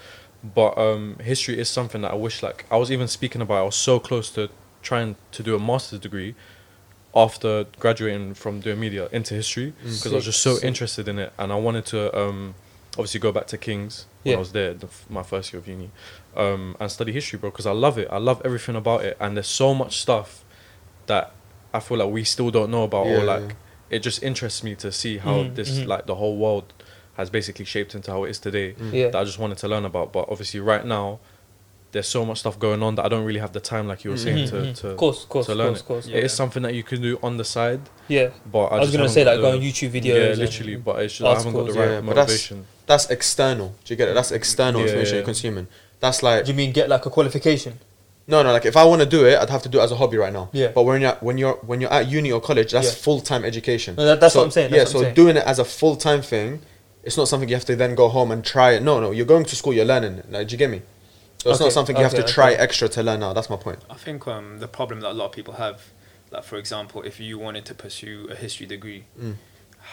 But 0.44 0.78
um, 0.78 1.18
history 1.22 1.60
is 1.60 1.68
something 1.70 2.02
that 2.02 2.12
I 2.12 2.16
wish 2.16 2.42
like 2.42 2.66
I 2.72 2.78
was 2.78 2.92
even 2.92 3.08
speaking 3.08 3.42
about. 3.42 3.56
I 3.58 3.64
was 3.64 3.76
so 3.76 4.00
close 4.00 4.30
to 4.32 4.50
trying 4.82 5.16
to 5.34 5.44
do 5.44 5.56
a 5.56 5.60
master's 5.60 6.00
degree 6.00 6.36
after 7.16 7.66
graduating 7.80 8.34
from 8.36 8.60
doing 8.60 8.80
media 8.80 9.10
into 9.12 9.34
history 9.34 9.74
Mm. 9.84 9.98
because 9.98 10.12
I 10.14 10.16
was 10.16 10.26
just 10.26 10.42
so 10.42 10.58
interested 10.62 11.08
in 11.08 11.18
it 11.20 11.34
and 11.40 11.52
I 11.52 11.56
wanted 11.56 11.86
to 11.88 12.18
um, 12.18 12.54
obviously 12.94 13.20
go 13.20 13.32
back 13.32 13.48
to 13.48 13.58
King's 13.58 14.06
when 14.24 14.32
Yeah. 14.32 14.36
I 14.38 14.40
was 14.40 14.52
there 14.52 14.74
the, 14.74 14.86
f- 14.88 15.06
my 15.10 15.24
first 15.24 15.52
year 15.52 15.60
of 15.60 15.68
uni 15.68 15.90
um, 16.38 16.76
and 16.80 16.92
study 16.92 17.12
history, 17.12 17.40
bro, 17.40 17.50
because 17.50 17.66
I 17.66 17.72
love 17.72 17.98
it. 17.98 18.08
I 18.12 18.18
love 18.18 18.42
everything 18.46 18.76
about 18.76 19.04
it, 19.04 19.18
and 19.20 19.36
there's 19.36 19.48
so 19.48 19.74
much 19.74 20.00
stuff 20.00 20.46
that 21.08 21.32
I 21.74 21.80
feel 21.80 21.98
like 21.98 22.10
we 22.12 22.24
still 22.24 22.52
don't 22.52 22.70
know 22.72 22.84
about, 22.84 23.08
Yeah, 23.08 23.18
or 23.18 23.24
like 23.24 23.42
yeah. 23.42 23.98
it 23.98 24.00
just 24.00 24.22
interests 24.22 24.64
me 24.64 24.76
to 24.76 24.92
see 24.92 25.18
how 25.18 25.44
Mhm, 25.44 25.56
this 25.56 25.80
mhm. 25.80 25.88
like 25.88 26.06
the 26.06 26.16
whole 26.16 26.38
world 26.38 26.72
has 27.20 27.30
basically 27.30 27.66
shaped 27.66 27.94
into 27.96 28.10
how 28.12 28.24
it 28.24 28.30
is 28.32 28.40
today. 28.40 28.74
Mm. 28.74 28.94
Yeah. 28.94 29.10
That 29.10 29.20
I 29.20 29.24
just 29.26 29.40
wanted 29.40 29.58
to 29.60 29.68
learn 29.68 29.86
about, 29.86 30.12
but 30.14 30.26
obviously 30.30 30.60
right 30.60 30.86
now. 30.86 31.20
There's 31.92 32.08
so 32.08 32.24
much 32.24 32.42
stuff 32.42 32.60
going 32.60 32.84
on 32.84 32.94
that 32.98 33.06
I 33.06 33.10
don't 33.10 33.26
really 33.26 33.40
have 33.40 33.52
the 33.52 33.60
time, 33.60 33.88
like 33.88 34.04
you 34.04 34.12
were 34.12 34.18
saying, 34.18 34.46
Mhm, 34.46 34.50
to, 34.52 34.56
mhm. 34.58 34.76
to 34.82 34.88
Of 34.92 34.98
course, 34.98 35.26
course, 35.26 35.48
to 35.48 35.56
learn 35.56 35.74
course, 35.78 36.06
it. 36.06 36.12
Yeah. 36.12 36.18
It 36.20 36.26
is 36.26 36.34
something 36.34 36.62
that 36.62 36.76
you 36.76 36.84
can 36.84 37.02
do 37.02 37.18
on 37.24 37.38
the 37.38 37.44
side, 37.44 37.82
Yeah. 38.08 38.30
but 38.52 38.66
I, 38.66 38.76
I, 38.78 38.80
was 38.82 38.92
gonna 38.96 39.10
say 39.10 39.24
got 39.24 39.32
like 39.40 39.42
go 39.42 39.52
on 39.58 39.60
YouTube 39.60 39.90
videos. 39.90 40.06
Yeah, 40.38 40.44
literally, 40.44 40.76
but 40.76 41.02
it's 41.02 41.16
just, 41.18 41.26
I 41.28 41.34
haven't 41.34 41.52
got 41.52 41.66
the 41.66 41.74
right 41.74 41.90
yeah, 41.90 42.02
but 42.02 42.14
that's- 42.14 42.28
motivation. 42.52 42.66
That's 42.86 43.10
external. 43.10 43.70
Do 43.86 43.92
you 43.92 43.96
get 43.98 44.08
it? 44.08 44.14
That's 44.14 44.32
external 44.32 44.82
Yeah, 44.82 44.86
information 44.86 45.14
yeah. 45.14 45.18
you're 45.22 45.26
consuming. 45.26 45.68
That's 46.00 46.22
like 46.22 46.46
Do 46.46 46.52
you 46.52 46.58
mean 46.58 46.72
get 46.74 46.90
like 46.90 47.08
a 47.08 47.10
qualification? 47.10 47.80
no, 48.28 48.44
no. 48.44 48.52
Like 48.52 48.66
if 48.68 48.78
I 48.78 48.84
want 48.84 49.02
to 49.02 49.08
do 49.08 49.26
it, 49.26 49.40
I'd 49.40 49.50
have 49.50 49.64
to 49.64 49.70
do 49.70 49.80
it 49.80 49.84
as 49.84 49.92
a 49.92 49.96
hobby 49.96 50.18
right 50.18 50.32
now. 50.32 50.50
Yeah. 50.54 50.68
But 50.68 50.84
when 50.84 51.02
you're 51.02 51.18
when 51.22 51.40
you're 51.40 51.58
when 51.70 51.82
you're 51.82 51.92
at 51.92 52.08
uni 52.08 52.32
or 52.32 52.40
college, 52.40 52.72
that's 52.72 52.90
Yeah. 52.90 52.94
full 53.06 53.20
time 53.20 53.44
education. 53.44 53.96
No, 53.96 54.06
that- 54.06 54.20
that's 54.20 54.34
So- 54.36 54.42
what 54.42 54.46
I'm 54.46 54.52
saying. 54.52 54.70
yeah. 54.72 54.78
That's 54.80 54.92
so 54.92 55.00
what 55.00 55.08
I'm 55.08 55.16
saying. 55.16 55.26
doing 55.26 55.38
it 55.38 55.44
as 55.48 55.58
a 55.58 55.66
full 55.66 55.96
time 55.96 56.22
thing, 56.22 56.62
it's 57.10 57.18
not 57.18 57.28
something 57.28 57.50
you 57.50 57.56
have 57.56 57.66
to 57.66 57.76
then 57.76 57.96
go 57.96 58.08
home 58.08 58.30
and 58.30 58.46
try 58.46 58.74
it. 58.74 58.84
No, 58.84 59.00
no. 59.00 59.10
You're 59.10 59.26
going 59.26 59.44
to 59.46 59.56
school. 59.56 59.74
You're 59.74 59.84
learning. 59.94 60.22
Like, 60.30 60.48
do 60.48 60.52
you 60.54 60.60
get 60.60 60.70
me? 60.70 60.84
So 61.40 61.50
it's 61.50 61.58
Okay, 61.60 61.66
not 61.66 61.74
something 61.74 61.98
you 61.98 62.04
have 62.04 62.14
to 62.14 62.24
try 62.24 62.52
okay. 62.54 62.62
extra 62.62 62.88
to 62.90 63.02
learn 63.02 63.22
now. 63.22 63.34
That's 63.34 63.50
my 63.50 63.56
point. 63.56 63.80
I 63.90 63.96
think 63.96 64.28
um, 64.28 64.60
the 64.60 64.68
problem 64.68 65.00
that 65.02 65.10
a 65.12 65.18
lot 65.22 65.26
of 65.26 65.32
people 65.32 65.56
have, 65.56 65.82
like 66.30 66.44
for 66.44 66.58
example, 66.58 67.02
if 67.02 67.20
you 67.20 67.40
wanted 67.40 67.66
to 67.66 67.74
pursue 67.74 68.28
a 68.30 68.36
history 68.36 68.68
degree, 68.68 69.06
Mm. 69.20 69.36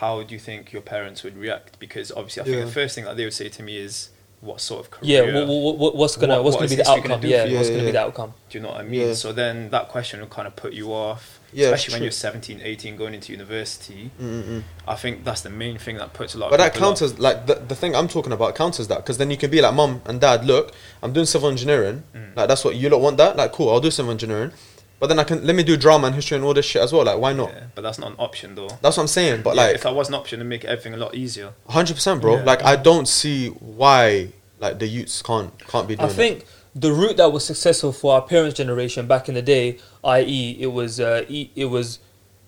how 0.02 0.22
do 0.24 0.34
you 0.34 0.40
think 0.40 0.72
your 0.74 0.82
parents 0.82 1.22
would 1.24 1.38
react? 1.38 1.78
Because 1.78 2.12
obviously, 2.12 2.42
I 2.42 2.44
think 2.44 2.56
Yeah. 2.58 2.64
the 2.66 2.70
first 2.72 2.94
thing 2.94 3.04
that 3.04 3.16
they 3.16 3.24
would 3.24 3.32
say 3.32 3.48
to 3.48 3.62
me 3.62 3.78
is, 3.78 4.10
"What 4.42 4.60
sort 4.60 4.80
of 4.86 4.98
Yeah. 5.00 5.20
career?" 5.22 5.46
What, 5.46 5.78
what, 5.78 5.96
what's 5.96 6.16
gonna 6.16 6.34
What- 6.34 6.44
what's 6.44 6.54
what 6.56 6.60
gonna 6.60 6.68
be 6.68 6.76
the 6.76 6.82
history 6.82 7.00
gonna 7.02 7.14
outcome? 7.14 7.20
do 7.22 7.28
Yeah. 7.28 7.42
What's 7.56 7.68
Yeah, 7.70 7.74
gonna 7.76 7.86
be 7.86 7.92
the 7.92 8.00
outcome? 8.06 8.34
Do 8.50 8.58
you 8.58 8.62
know 8.62 8.70
what 8.72 8.80
I 8.80 8.82
mean? 8.82 9.00
Yeah. 9.08 9.14
So 9.14 9.32
then 9.32 9.70
that 9.70 9.88
question 9.88 10.20
will 10.20 10.26
kind 10.38 10.46
of 10.48 10.54
put 10.56 10.74
you 10.74 10.92
off, 10.92 11.35
Yeah, 11.52 11.66
especially 11.66 11.92
when 11.94 11.98
true. 12.00 12.04
you're 12.06 12.12
17, 12.12 12.60
18, 12.62 12.96
going 12.96 13.14
into 13.14 13.32
university. 13.32 14.10
Mm-mm. 14.20 14.62
I 14.86 14.94
think 14.96 15.24
that's 15.24 15.40
the 15.42 15.50
main 15.50 15.78
thing 15.78 15.96
that 15.96 16.12
puts 16.12 16.34
a 16.34 16.38
lot. 16.38 16.50
But 16.50 16.60
of 16.60 16.66
that 16.66 16.72
people 16.74 16.88
off. 16.88 16.98
counters 16.98 17.18
like 17.18 17.46
the, 17.46 17.54
the 17.54 17.74
thing 17.74 17.94
I'm 17.94 18.08
talking 18.08 18.32
about 18.32 18.54
counters 18.54 18.88
that 18.88 18.98
because 18.98 19.18
then 19.18 19.30
you 19.30 19.36
can 19.36 19.50
be 19.50 19.60
like 19.62 19.74
mom 19.74 20.02
and 20.06 20.20
dad 20.20 20.44
look 20.44 20.72
I'm 21.02 21.12
doing 21.12 21.26
civil 21.26 21.48
engineering 21.48 22.02
Mm. 22.14 22.36
like 22.36 22.48
that's 22.48 22.64
what 22.64 22.74
you 22.76 22.88
lot 22.90 23.00
want 23.00 23.16
that 23.18 23.36
like 23.36 23.52
cool 23.52 23.70
I'll 23.70 23.80
do 23.80 23.90
civil 23.90 24.10
engineering 24.10 24.52
but 24.98 25.06
then 25.08 25.18
I 25.18 25.24
can 25.24 25.46
let 25.46 25.54
me 25.54 25.62
do 25.62 25.76
drama 25.76 26.06
and 26.08 26.16
history 26.16 26.36
and 26.36 26.44
all 26.44 26.54
this 26.54 26.66
shit 26.66 26.82
as 26.82 26.92
well 26.92 27.04
like 27.04 27.18
why 27.18 27.32
not 27.32 27.50
Yeah, 27.52 27.64
but 27.74 27.82
that's 27.82 27.98
not 27.98 28.10
an 28.10 28.16
option 28.18 28.54
though. 28.54 28.68
that's 28.82 28.96
what 28.96 29.02
I'm 29.04 29.08
saying 29.08 29.42
but 29.42 29.54
Yeah, 29.56 29.62
like 29.62 29.74
if 29.76 29.82
that 29.82 29.94
was 29.94 30.08
an 30.08 30.14
option, 30.14 30.40
it'd 30.40 30.48
make 30.48 30.64
everything 30.64 30.94
a 30.94 30.98
lot 30.98 31.14
easier. 31.14 31.52
hundred 31.68 31.94
percent 31.94 32.20
bro 32.20 32.36
Yeah. 32.38 32.44
like 32.44 32.62
I 32.64 32.76
don't 32.76 33.06
see 33.08 33.48
why 33.48 34.28
like 34.58 34.78
the 34.78 34.86
youths 34.86 35.22
can't 35.22 35.56
can't 35.66 35.86
be 35.88 35.94
I 35.94 36.04
doing 36.04 36.10
think 36.10 36.46
the 36.78 36.92
route 36.92 37.16
that 37.16 37.32
was 37.32 37.42
successful 37.44 37.90
for 37.92 38.12
our 38.14 38.22
parents' 38.22 38.54
generation 38.56 39.06
back 39.06 39.28
in 39.30 39.34
the 39.34 39.42
day, 39.42 39.78
i.e., 40.04 40.56
it 40.60 40.66
was 40.78 41.00
uh, 41.00 41.24
e- 41.28 41.50
it 41.56 41.64
was 41.66 41.98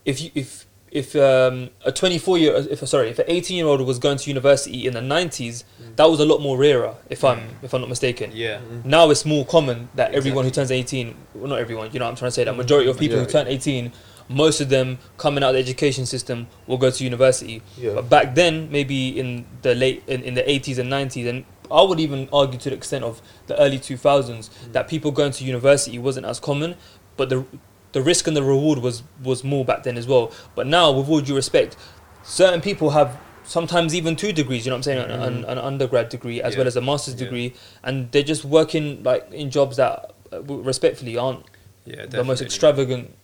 if 0.04 0.20
you 0.20 0.30
if 0.34 0.66
if 0.90 1.14
um, 1.16 1.68
a 1.84 1.92
24 1.92 2.38
year 2.38 2.54
if 2.70 2.86
sorry 2.88 3.08
if 3.10 3.18
an 3.18 3.24
18 3.28 3.56
year 3.56 3.66
old 3.66 3.80
was 3.82 3.98
going 3.98 4.16
to 4.18 4.28
university 4.28 4.86
in 4.86 4.92
the 4.94 5.00
90s, 5.00 5.64
that 5.96 6.04
was 6.06 6.20
a 6.20 6.24
lot 6.26 6.40
more 6.40 6.56
rarer. 6.58 6.94
If 7.10 7.24
I'm 7.24 7.40
if 7.62 7.72
I'm 7.74 7.80
not 7.80 7.88
mistaken. 7.90 8.30
Yeah. 8.34 8.60
Now 8.84 9.08
it's 9.10 9.24
more 9.24 9.44
common 9.46 9.88
that 9.96 10.14
everyone 10.14 10.44
who 10.44 10.50
turns 10.50 10.70
18, 10.70 11.14
well, 11.34 11.48
not 11.48 11.58
everyone, 11.58 11.90
you 11.92 11.98
know 11.98 12.04
what 12.06 12.10
I'm 12.12 12.16
trying 12.16 12.28
to 12.28 12.34
say, 12.34 12.44
that 12.44 12.56
majority 12.56 12.88
of 12.90 12.98
people 12.98 13.16
Yeah. 13.18 13.24
who 13.24 13.30
turn 13.30 13.46
18, 13.48 13.92
most 14.30 14.60
of 14.60 14.68
them 14.68 14.98
coming 15.16 15.42
out 15.42 15.48
of 15.50 15.54
the 15.54 15.60
education 15.60 16.04
system 16.06 16.46
will 16.66 16.76
go 16.78 16.90
to 16.90 17.02
university. 17.04 17.62
Yeah. 17.78 17.94
But 17.94 18.10
back 18.10 18.34
then, 18.34 18.70
maybe 18.70 19.18
in 19.18 19.46
the 19.62 19.74
late, 19.74 20.02
in, 20.06 20.22
in 20.22 20.34
the 20.34 20.42
80s 20.42 20.78
and 20.78 20.90
90s, 20.92 21.26
and 21.28 21.44
I 21.70 21.82
would 21.82 22.00
even 22.00 22.28
argue 22.32 22.58
to 22.60 22.70
the 22.70 22.76
extent 22.76 23.04
of 23.04 23.20
the 23.46 23.58
early 23.60 23.78
2000s, 23.78 24.50
that 24.72 24.88
people 24.88 25.10
going 25.10 25.32
to 25.32 25.44
university 25.44 25.98
wasn't 25.98 26.26
as 26.26 26.40
common, 26.40 26.76
but 27.16 27.28
the 27.28 27.44
the 27.92 28.02
risk 28.02 28.26
and 28.26 28.36
the 28.36 28.42
reward 28.42 28.78
was 28.80 29.02
was 29.22 29.42
more 29.42 29.64
back 29.64 29.82
then 29.82 29.96
as 29.96 30.06
well. 30.06 30.30
But 30.54 30.66
now, 30.66 30.90
with 30.92 31.08
all 31.08 31.20
due 31.20 31.34
respect, 31.36 31.76
certain 32.22 32.60
people 32.60 32.90
have 32.90 33.18
sometimes 33.44 33.94
even 33.94 34.14
two 34.14 34.32
degrees. 34.32 34.66
You 34.66 34.70
know 34.70 34.76
what 34.76 34.78
I'm 34.78 34.82
saying? 34.82 35.10
An, 35.10 35.22
an, 35.22 35.44
an 35.46 35.58
undergrad 35.58 36.10
degree 36.10 36.42
as 36.42 36.52
Yeah. 36.52 36.58
well 36.58 36.66
as 36.66 36.76
a 36.76 36.80
master's 36.82 37.14
Yeah. 37.14 37.20
degree, 37.24 37.54
and 37.82 38.10
they're 38.12 38.22
just 38.22 38.44
working 38.44 39.02
like 39.02 39.30
in 39.32 39.50
jobs 39.50 39.78
that, 39.78 40.12
uh, 40.32 40.42
respectfully, 40.42 41.16
aren't 41.16 41.44
Yeah. 41.86 42.04
the 42.06 42.22
most 42.24 42.42
extravagant 42.42 43.14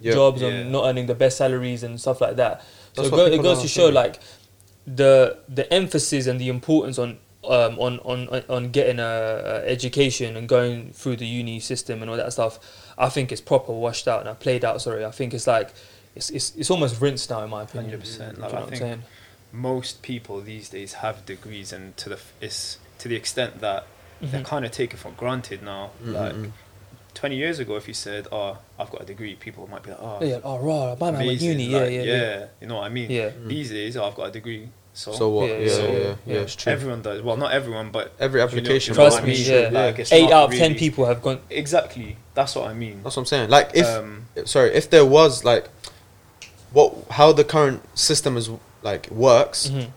Yeah. 0.00 0.12
jobs 0.14 0.42
Yeah. 0.42 0.48
and 0.48 0.72
not 0.72 0.86
earning 0.86 1.06
the 1.06 1.14
best 1.14 1.36
salaries 1.36 1.82
and 1.84 2.00
stuff 2.00 2.20
like 2.20 2.34
that. 2.36 2.62
So 2.94 3.04
it, 3.04 3.10
go, 3.10 3.26
it 3.26 3.42
goes 3.42 3.62
to 3.62 3.68
show 3.68 3.88
like 3.88 4.18
the 4.86 5.38
the 5.48 5.72
emphasis 5.72 6.26
and 6.26 6.40
the 6.40 6.48
importance 6.48 6.98
on 6.98 7.18
um, 7.44 7.78
on, 7.78 7.98
on 8.00 8.28
on- 8.28 8.44
on 8.48 8.70
getting 8.70 8.98
a, 8.98 9.02
a 9.64 9.70
education 9.70 10.36
and 10.36 10.48
going 10.48 10.90
through 10.92 11.16
the 11.16 11.26
uni 11.26 11.60
system 11.60 12.02
and 12.02 12.10
all 12.10 12.16
that 12.16 12.32
stuff. 12.32 12.58
I 12.98 13.08
think 13.08 13.30
it's 13.32 13.40
proper 13.40 13.72
washed 13.72 14.08
out 14.08 14.20
and 14.20 14.28
I 14.28 14.34
played 14.34 14.64
out. 14.64 14.82
Sorry, 14.82 15.04
I 15.04 15.10
think 15.12 15.32
it's 15.34 15.46
like 15.46 15.70
it's, 16.16 16.30
it's 16.30 16.54
it's 16.56 16.70
almost 16.70 17.00
rinsed 17.00 17.30
now 17.30 17.42
in 17.44 17.50
my 17.50 17.62
opinion. 17.62 17.90
Hundred 17.90 18.00
percent. 18.00 18.38
Like 18.40 18.50
you 18.50 18.54
know 18.54 18.58
I 18.58 18.60
what 18.60 18.62
I'm 18.64 18.68
think 18.70 18.80
saying? 18.82 19.02
most 19.52 20.02
people 20.02 20.40
these 20.40 20.68
days 20.68 20.94
have 20.94 21.24
degrees, 21.24 21.72
and 21.72 21.96
to 21.98 22.08
the 22.10 22.16
f- 22.16 22.32
it's 22.40 22.78
to 22.98 23.08
the 23.08 23.14
extent 23.16 23.60
that 23.60 23.86
they're 24.20 24.40
Mhm. 24.40 24.44
kind 24.44 24.64
of 24.64 24.72
taken 24.72 24.98
for 24.98 25.10
granted 25.12 25.62
now. 25.62 25.90
Mm, 26.04 26.12
Like 26.12 26.32
mm, 26.34 26.44
mm. 26.46 26.50
twenty 27.14 27.36
years 27.36 27.60
ago, 27.60 27.76
if 27.76 27.86
you 27.86 27.94
said, 27.94 28.26
"Oh, 28.32 28.58
I've 28.78 28.90
got 28.90 29.02
a 29.02 29.04
degree," 29.04 29.36
people 29.36 29.68
might 29.68 29.84
be 29.84 29.90
like, 29.90 30.00
"Oh, 30.02 30.18
Yeah, 30.24 30.40
oh 30.42 30.58
raw, 30.58 30.96
my 30.98 31.12
man 31.12 31.14
went 31.14 31.22
amazing," 31.40 31.48
uni, 31.50 31.64
yeah, 31.66 31.78
like, 31.78 31.92
yeah, 31.92 32.02
yeah, 32.02 32.46
You 32.60 32.66
know 32.66 32.76
what 32.76 32.86
I 32.86 32.88
mean? 32.88 33.10
yeah. 33.12 33.30
Mm. 33.30 33.46
These 33.48 33.70
days, 33.70 33.96
oh, 33.96 34.04
I've 34.06 34.16
got 34.16 34.26
a 34.28 34.32
degree. 34.32 34.68
So, 34.98 35.12
So 35.12 35.28
what? 35.28 35.48
Yeah, 35.48 35.58
Yeah, 35.58 35.62
yeah, 35.66 35.92
yeah, 35.92 36.14
yeah, 36.26 36.34
It's 36.40 36.56
true. 36.56 36.72
everyone 36.72 37.02
does. 37.02 37.22
Well, 37.22 37.36
not 37.36 37.52
everyone, 37.52 37.90
but 37.92 38.16
Every 38.18 38.40
application. 38.42 38.94
you 38.94 38.98
know 38.98 39.08
Trust 39.08 39.22
me, 39.24 39.34
yeah. 39.34 39.68
Like, 39.70 40.00
Eight 40.10 40.32
out 40.32 40.52
of 40.52 40.58
ten 40.58 40.74
people 40.74 41.04
have 41.04 41.22
gone. 41.22 41.38
Exactly. 41.50 42.16
That's 42.34 42.56
what 42.56 42.68
I 42.68 42.74
mean. 42.74 43.04
That's 43.04 43.14
what 43.14 43.22
I'm 43.22 43.26
saying. 43.26 43.48
Like 43.48 43.70
if 43.74 43.86
um, 43.86 44.26
sorry, 44.44 44.74
if 44.74 44.90
there 44.90 45.06
was 45.06 45.44
like 45.44 45.68
what 46.72 46.96
how 47.10 47.30
the 47.32 47.44
current 47.44 47.80
system 47.96 48.36
is 48.36 48.50
like 48.82 49.08
works. 49.12 49.68
Mhm. 49.68 49.90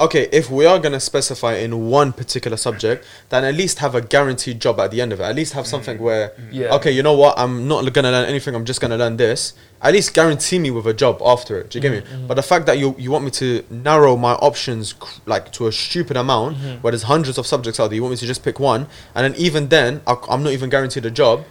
Okay, 0.00 0.28
if 0.32 0.50
we 0.50 0.66
are 0.66 0.80
gonna 0.80 0.98
specify 0.98 1.54
in 1.54 1.88
one 1.88 2.12
particular 2.12 2.56
subject, 2.56 3.04
then 3.28 3.44
at 3.44 3.54
least 3.54 3.78
have 3.78 3.94
a 3.94 4.00
guaranteed 4.00 4.58
job 4.60 4.80
at 4.80 4.90
the 4.90 5.00
end 5.00 5.12
of 5.12 5.20
it. 5.20 5.22
At 5.22 5.36
least 5.36 5.52
have 5.52 5.68
something 5.68 5.98
Mm. 5.98 6.00
where 6.00 6.32
Yeah. 6.50 6.74
okay, 6.74 6.90
you 6.90 7.02
know 7.04 7.12
what, 7.12 7.38
I'm 7.38 7.68
not 7.68 7.90
gonna 7.92 8.10
learn 8.10 8.28
anything. 8.28 8.56
I'm 8.56 8.64
just 8.64 8.80
gonna 8.80 8.96
learn 8.96 9.16
this. 9.18 9.52
At 9.80 9.92
least 9.92 10.12
guarantee 10.12 10.58
me 10.58 10.70
with 10.72 10.86
a 10.86 10.92
job 10.94 11.22
after 11.24 11.60
it. 11.60 11.70
Do 11.70 11.78
you 11.78 11.82
get 11.82 11.92
me? 11.92 12.00
Mhm, 12.00 12.24
mhm. 12.24 12.26
But 12.26 12.34
the 12.34 12.42
fact 12.42 12.66
that 12.66 12.78
you 12.78 12.96
you 12.98 13.12
want 13.12 13.24
me 13.24 13.30
to 13.32 13.62
narrow 13.70 14.16
my 14.16 14.32
options 14.48 14.94
cr- 14.94 15.20
like 15.26 15.52
to 15.52 15.68
a 15.68 15.72
stupid 15.72 16.16
amount, 16.16 16.56
Mhm. 16.58 16.82
where 16.82 16.90
there's 16.90 17.04
hundreds 17.04 17.38
of 17.38 17.46
subjects 17.46 17.78
out 17.78 17.88
there, 17.90 17.94
you 17.96 18.02
want 18.02 18.12
me 18.12 18.16
to 18.18 18.26
just 18.26 18.42
pick 18.42 18.58
one, 18.58 18.88
and 19.14 19.22
then 19.24 19.34
even 19.40 19.68
then, 19.68 20.00
I, 20.08 20.16
I'm 20.28 20.42
not 20.42 20.52
even 20.52 20.70
guaranteed 20.70 21.06
a 21.06 21.10
job. 21.10 21.44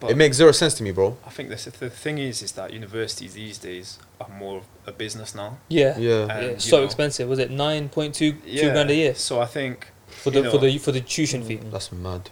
but 0.00 0.12
it 0.12 0.16
makes 0.16 0.36
zero 0.36 0.52
sense 0.52 0.74
to 0.74 0.84
me, 0.84 0.92
bro. 0.92 1.16
I 1.26 1.30
think 1.30 1.48
this, 1.48 1.64
the 1.64 1.90
thing 1.90 2.18
is, 2.18 2.40
is 2.40 2.52
that 2.52 2.72
universities 2.72 3.32
these 3.34 3.58
days 3.58 3.98
are 4.20 4.28
more 4.38 4.62
a 4.88 4.92
business 4.92 5.34
now. 5.34 5.58
Yeah, 5.68 5.98
Yeah. 5.98 6.26
And, 6.30 6.46
yeah. 6.52 6.58
So 6.58 6.78
know- 6.78 6.84
expensive. 6.84 7.28
Was 7.28 7.38
it 7.38 7.50
nine 7.50 7.88
point 7.88 8.14
two 8.14 8.32
two 8.32 8.70
grand 8.72 8.90
a 8.90 8.94
year 8.94 9.14
So 9.14 9.40
I 9.40 9.46
think 9.46 9.88
for 10.06 10.30
you 10.32 10.42
the 10.42 10.50
for 10.50 10.58
the 10.58 10.78
for 10.78 10.92
the 10.92 11.00
tuition 11.00 11.42
fee? 11.44 11.56
That's 11.56 11.92
mad. 11.92 12.30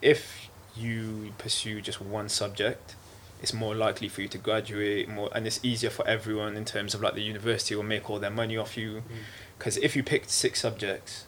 if 0.00 0.48
you 0.76 1.32
pursue 1.38 1.80
just 1.82 2.00
one 2.00 2.28
subject, 2.28 2.94
it's 3.42 3.52
more 3.52 3.74
likely 3.74 4.08
for 4.08 4.22
you 4.22 4.28
to 4.28 4.38
graduate 4.38 5.08
more, 5.08 5.28
and 5.34 5.46
it's 5.46 5.60
easier 5.62 5.90
for 5.90 6.06
everyone 6.08 6.56
in 6.56 6.64
terms 6.64 6.94
of 6.94 7.02
like 7.02 7.14
the 7.14 7.22
university 7.22 7.74
will 7.74 7.82
make 7.82 8.08
all 8.10 8.18
their 8.18 8.30
money 8.30 8.56
off 8.56 8.76
you. 8.76 9.02
Because 9.58 9.76
if 9.78 9.94
you 9.96 10.02
picked 10.02 10.30
six 10.30 10.60
subjects, 10.60 11.26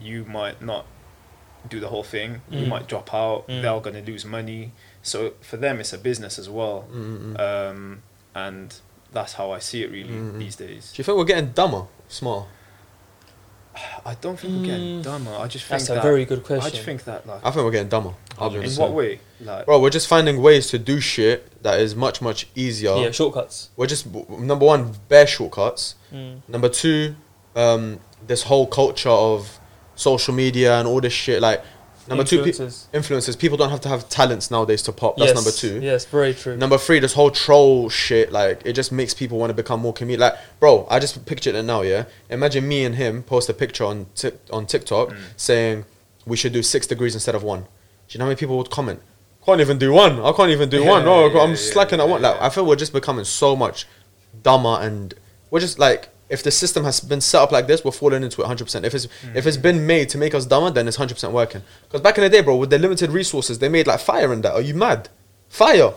you 0.00 0.24
might 0.24 0.62
not 0.62 0.86
do 1.68 1.80
the 1.80 1.88
whole 1.88 2.04
thing. 2.04 2.42
You 2.50 2.66
Mm. 2.66 2.68
might 2.68 2.86
drop 2.88 3.12
out. 3.12 3.48
Mm. 3.48 3.62
They're 3.62 3.80
going 3.80 4.04
to 4.04 4.10
lose 4.12 4.24
money. 4.24 4.72
So 5.02 5.32
for 5.40 5.56
them, 5.56 5.80
it's 5.80 5.92
a 5.92 5.98
business 5.98 6.38
as 6.38 6.48
well. 6.48 6.86
Um, 7.38 8.02
and 8.34 8.74
that's 9.14 9.32
how 9.34 9.50
I 9.52 9.58
see 9.60 9.82
it 9.82 9.90
really 9.90 10.10
Mm. 10.14 10.38
these 10.38 10.56
days. 10.56 10.92
Do 10.92 11.00
you 11.00 11.04
think 11.04 11.16
we're 11.18 11.24
getting 11.24 11.50
dumber, 11.52 11.84
smarter? 12.08 12.48
I 14.06 14.14
don't 14.20 14.38
think 14.38 14.54
we're 14.60 14.66
getting 14.66 15.00
Mm. 15.00 15.02
dumber. 15.02 15.32
I 15.36 15.48
just 15.48 15.64
think 15.64 15.80
That's 15.80 15.90
a 15.90 15.94
that, 15.94 16.02
very 16.02 16.24
good 16.24 16.44
question. 16.44 16.64
I 16.66 16.70
just 16.70 16.84
think 16.84 17.04
that 17.04 17.26
like 17.26 17.40
I 17.44 17.50
think 17.50 17.64
we're 17.64 17.72
getting 17.72 17.88
dumber. 17.88 18.14
I'll 18.38 18.54
in 18.54 18.70
what 18.72 18.92
way? 18.92 19.18
Like 19.40 19.66
Bro, 19.66 19.80
we're 19.80 19.90
just 19.90 20.06
finding 20.06 20.40
ways 20.40 20.68
to 20.68 20.78
do 20.78 21.00
shit 21.00 21.60
that 21.64 21.80
is 21.80 21.96
much 21.96 22.20
much 22.22 22.46
easier. 22.54 22.94
yeah, 22.96 23.10
shortcuts. 23.10 23.70
We're 23.76 23.88
just 23.88 24.06
number 24.28 24.64
one, 24.66 24.94
bare 25.08 25.26
shortcuts. 25.26 25.96
Mm. 26.12 26.42
Number 26.46 26.68
two, 26.68 27.16
um, 27.56 27.98
this 28.24 28.44
whole 28.44 28.66
culture 28.68 29.08
of 29.10 29.58
social 29.96 30.34
media 30.34 30.78
and 30.78 30.86
all 30.86 31.00
this 31.00 31.12
shit. 31.12 31.42
Like 31.42 31.64
number 32.08 32.24
two, 32.24 32.42
pe- 32.42 32.50
Influencers. 32.50 32.86
influencers. 32.92 33.38
People 33.38 33.56
don't 33.56 33.70
have 33.70 33.80
to 33.82 33.88
have 33.88 34.08
talents 34.08 34.50
nowadays 34.50 34.82
to 34.82 34.92
pop. 34.92 35.16
That's 35.16 35.28
yes, 35.28 35.34
number 35.34 35.50
two. 35.50 35.80
Yes, 35.84 36.04
very 36.04 36.34
true. 36.34 36.56
Number 36.56 36.78
three, 36.78 36.98
this 36.98 37.12
whole 37.14 37.30
troll 37.30 37.88
shit, 37.88 38.32
like 38.32 38.62
it 38.64 38.72
just 38.74 38.92
makes 38.92 39.14
people 39.14 39.38
want 39.38 39.50
to 39.50 39.54
become 39.54 39.80
more 39.80 39.94
comedic. 39.94 40.18
Like, 40.18 40.34
bro, 40.60 40.86
I 40.90 40.98
just 40.98 41.24
pictured 41.26 41.54
it 41.54 41.62
now. 41.62 41.82
Yeah, 41.82 42.04
imagine 42.30 42.66
me 42.68 42.84
and 42.84 42.94
him 42.94 43.22
post 43.22 43.48
a 43.48 43.54
picture 43.54 43.84
on 43.84 44.06
Tik 44.14 44.34
on 44.52 44.66
TikTok 44.66 45.10
Mm. 45.10 45.16
saying 45.36 45.84
we 46.26 46.36
should 46.36 46.52
do 46.52 46.62
six 46.62 46.86
degrees 46.86 47.14
instead 47.14 47.34
of 47.34 47.42
one. 47.42 47.60
Do 47.62 47.66
you 48.10 48.18
know 48.18 48.24
how 48.24 48.28
many 48.30 48.38
people 48.38 48.56
would 48.58 48.70
comment? 48.70 49.00
Can't 49.46 49.60
even 49.60 49.76
do 49.78 49.92
one. 49.92 50.20
I 50.20 50.32
can't 50.32 50.50
even 50.50 50.68
do 50.70 50.82
Yeah, 50.82 50.90
one. 50.90 51.04
No, 51.04 51.26
yeah, 51.26 51.40
I'm 51.42 51.50
yeah, 51.50 51.56
slacking 51.56 52.00
at 52.00 52.06
yeah, 52.06 52.10
one. 52.12 52.22
Like, 52.22 52.36
yeah. 52.36 52.46
I 52.46 52.48
feel 52.48 52.64
we're 52.64 52.76
just 52.76 52.92
becoming 52.94 53.24
so 53.26 53.54
much 53.54 53.86
dumber, 54.42 54.78
and 54.80 55.12
we're 55.50 55.60
just 55.60 55.78
like, 55.78 56.08
if 56.34 56.42
the 56.42 56.50
system 56.50 56.84
has 56.84 57.00
been 57.00 57.20
set 57.20 57.40
up 57.40 57.52
like 57.52 57.66
this, 57.66 57.84
we're 57.84 57.92
falling 57.92 58.22
into 58.22 58.40
it 58.40 58.44
100. 58.44 58.64
percent 58.64 58.84
If 58.84 58.94
it's 58.94 59.06
mm. 59.06 59.34
if 59.34 59.46
it's 59.46 59.56
been 59.56 59.86
made 59.86 60.08
to 60.10 60.18
make 60.18 60.34
us 60.34 60.44
dumber, 60.44 60.70
then 60.70 60.86
it's 60.86 60.98
100 60.98 61.14
percent 61.14 61.32
working. 61.32 61.62
Because 61.84 62.02
back 62.02 62.18
in 62.18 62.24
the 62.24 62.28
day, 62.28 62.42
bro, 62.42 62.56
with 62.56 62.70
the 62.70 62.78
limited 62.78 63.10
resources, 63.10 63.58
they 63.58 63.68
made 63.68 63.86
like 63.86 64.00
fire 64.00 64.32
in 64.32 64.42
that. 64.42 64.52
Are 64.52 64.60
you 64.60 64.74
mad? 64.74 65.08
Fire. 65.48 65.94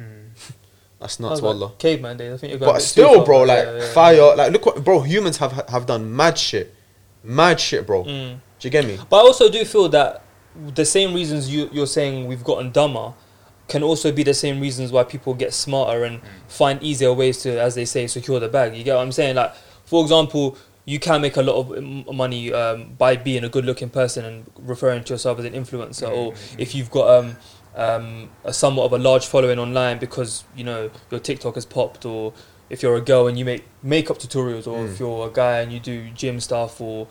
Mm. 0.00 0.28
That's 1.00 1.18
I 1.18 1.22
nuts, 1.22 1.30
was 1.30 1.42
like, 1.42 1.42
wallah. 1.42 1.72
caveman 1.78 2.16
days. 2.18 2.34
I 2.34 2.36
think 2.36 2.50
you're 2.52 2.60
going 2.60 2.72
But 2.72 2.82
still, 2.82 3.24
bro, 3.24 3.42
like 3.42 3.64
yeah, 3.64 3.78
yeah, 3.78 3.92
fire, 3.92 4.36
like 4.36 4.52
look 4.52 4.66
what, 4.66 4.84
bro, 4.84 5.00
humans 5.00 5.38
have 5.38 5.52
have 5.68 5.86
done 5.86 6.14
mad 6.14 6.38
shit, 6.38 6.74
mad 7.24 7.58
shit, 7.58 7.86
bro. 7.86 8.04
Mm. 8.04 8.38
Do 8.60 8.68
you 8.68 8.70
get 8.70 8.84
me? 8.84 8.98
But 9.08 9.16
I 9.16 9.20
also 9.20 9.50
do 9.50 9.64
feel 9.64 9.88
that 9.88 10.22
the 10.74 10.84
same 10.84 11.14
reasons 11.14 11.52
you, 11.52 11.70
you're 11.72 11.86
saying 11.86 12.26
we've 12.26 12.44
gotten 12.44 12.70
dumber 12.70 13.14
can 13.70 13.82
also 13.82 14.12
be 14.12 14.22
the 14.22 14.34
same 14.34 14.60
reasons 14.60 14.92
why 14.92 15.04
people 15.04 15.32
get 15.32 15.54
smarter 15.54 16.04
and 16.04 16.20
mm. 16.20 16.24
find 16.48 16.82
easier 16.82 17.12
ways 17.14 17.38
to, 17.42 17.58
as 17.58 17.74
they 17.74 17.84
say, 17.84 18.06
secure 18.06 18.40
the 18.40 18.48
bag. 18.48 18.76
You 18.76 18.84
get 18.84 18.96
what 18.96 19.02
I'm 19.02 19.12
saying? 19.12 19.36
Like, 19.36 19.54
for 19.90 20.02
example, 20.02 20.56
you 20.84 20.98
can 20.98 21.20
make 21.20 21.36
a 21.36 21.42
lot 21.42 21.56
of 21.60 22.14
money 22.14 22.52
um, 22.52 22.94
by 22.96 23.16
being 23.16 23.44
a 23.44 23.48
good-looking 23.48 23.90
person 23.90 24.24
and 24.24 24.36
referring 24.72 25.02
to 25.04 25.12
yourself 25.14 25.38
as 25.40 25.44
an 25.44 25.52
influencer, 25.52 26.08
or 26.10 26.34
if 26.58 26.74
you've 26.74 26.90
got 26.90 27.06
um, 27.18 27.36
um, 27.74 28.30
a 28.44 28.52
somewhat 28.52 28.84
of 28.84 28.92
a 28.92 28.98
large 28.98 29.26
following 29.26 29.58
online 29.58 29.98
because 29.98 30.44
you 30.56 30.64
know 30.64 30.90
your 31.10 31.20
TikTok 31.20 31.54
has 31.56 31.66
popped, 31.66 32.04
or 32.06 32.32
if 32.70 32.82
you're 32.82 32.96
a 32.96 33.00
girl 33.00 33.26
and 33.28 33.36
you 33.38 33.44
make 33.44 33.64
makeup 33.82 34.18
tutorials, 34.18 34.66
or 34.66 34.78
Mm. 34.84 34.92
if 34.92 35.00
you're 35.00 35.26
a 35.26 35.30
guy 35.32 35.60
and 35.60 35.72
you 35.72 35.80
do 35.80 36.08
gym 36.10 36.38
stuff, 36.40 36.80
or 36.80 37.08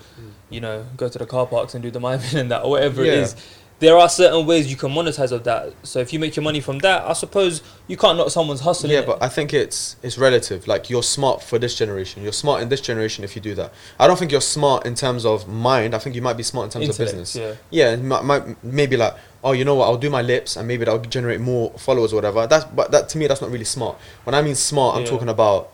you 0.49 0.61
know 0.61 0.85
go 0.97 1.07
to 1.09 1.17
the 1.19 1.25
car 1.25 1.45
parks 1.45 1.73
and 1.75 1.83
do 1.83 1.91
the 1.91 1.99
miming 1.99 2.35
and 2.41 2.49
that, 2.51 2.63
or 2.63 2.69
whatever 2.71 3.03
it 3.03 3.07
Yeah. 3.13 3.21
is. 3.23 3.35
There 3.79 3.97
are 3.97 4.09
certain 4.09 4.45
ways 4.45 4.69
you 4.69 4.75
can 4.75 4.91
monetize 4.91 5.31
of 5.31 5.45
that. 5.45 5.73
So 5.83 5.99
if 5.99 6.11
you 6.11 6.19
make 6.19 6.35
your 6.35 6.43
money 6.43 6.59
from 6.59 6.79
that, 6.79 7.05
I 7.05 7.13
suppose 7.13 7.61
you 7.87 7.95
can't 7.95 8.17
knock 8.17 8.29
someone's 8.29 8.59
hustle. 8.59 8.89
Yeah, 8.89 9.03
but 9.05 9.23
I 9.23 9.29
think 9.29 9.53
it's 9.53 9.95
it's 10.03 10.17
relative. 10.17 10.67
Like 10.67 10.89
you're 10.89 11.03
smart 11.03 11.41
for 11.41 11.57
this 11.57 11.75
generation. 11.75 12.21
You're 12.21 12.33
smart 12.33 12.61
in 12.61 12.67
this 12.67 12.81
generation 12.81 13.23
if 13.23 13.35
you 13.37 13.41
do 13.41 13.55
that. 13.55 13.73
I 13.97 14.07
don't 14.07 14.19
think 14.19 14.31
you're 14.33 14.41
smart 14.41 14.85
in 14.85 14.95
terms 14.95 15.25
of 15.25 15.47
mind. 15.47 15.95
I 15.95 15.99
think 15.99 16.15
you 16.15 16.21
might 16.21 16.35
be 16.35 16.43
smart 16.43 16.65
in 16.65 16.71
terms 16.71 16.85
Intellect, 16.89 17.13
of 17.13 17.19
business. 17.19 17.35
Yeah. 17.71 17.89
Yeah, 17.91 17.95
might, 17.95 18.23
might 18.25 18.63
maybe 18.63 18.97
like 18.97 19.15
oh 19.43 19.53
you 19.53 19.63
know 19.63 19.75
what 19.75 19.85
I'll 19.85 19.97
do 19.97 20.09
my 20.09 20.21
lips 20.21 20.57
and 20.57 20.67
maybe 20.67 20.83
that'll 20.83 20.99
generate 20.99 21.39
more 21.39 21.71
followers 21.77 22.11
or 22.11 22.17
whatever. 22.17 22.47
That's 22.47 22.65
but 22.65 22.91
that 22.91 23.07
to 23.09 23.17
me 23.17 23.27
that's 23.27 23.41
not 23.41 23.49
really 23.49 23.63
smart. 23.63 23.97
When 24.25 24.35
I 24.35 24.41
mean 24.41 24.55
smart, 24.55 24.97
I'm 24.97 25.03
Yeah. 25.03 25.09
talking 25.09 25.29
about 25.29 25.71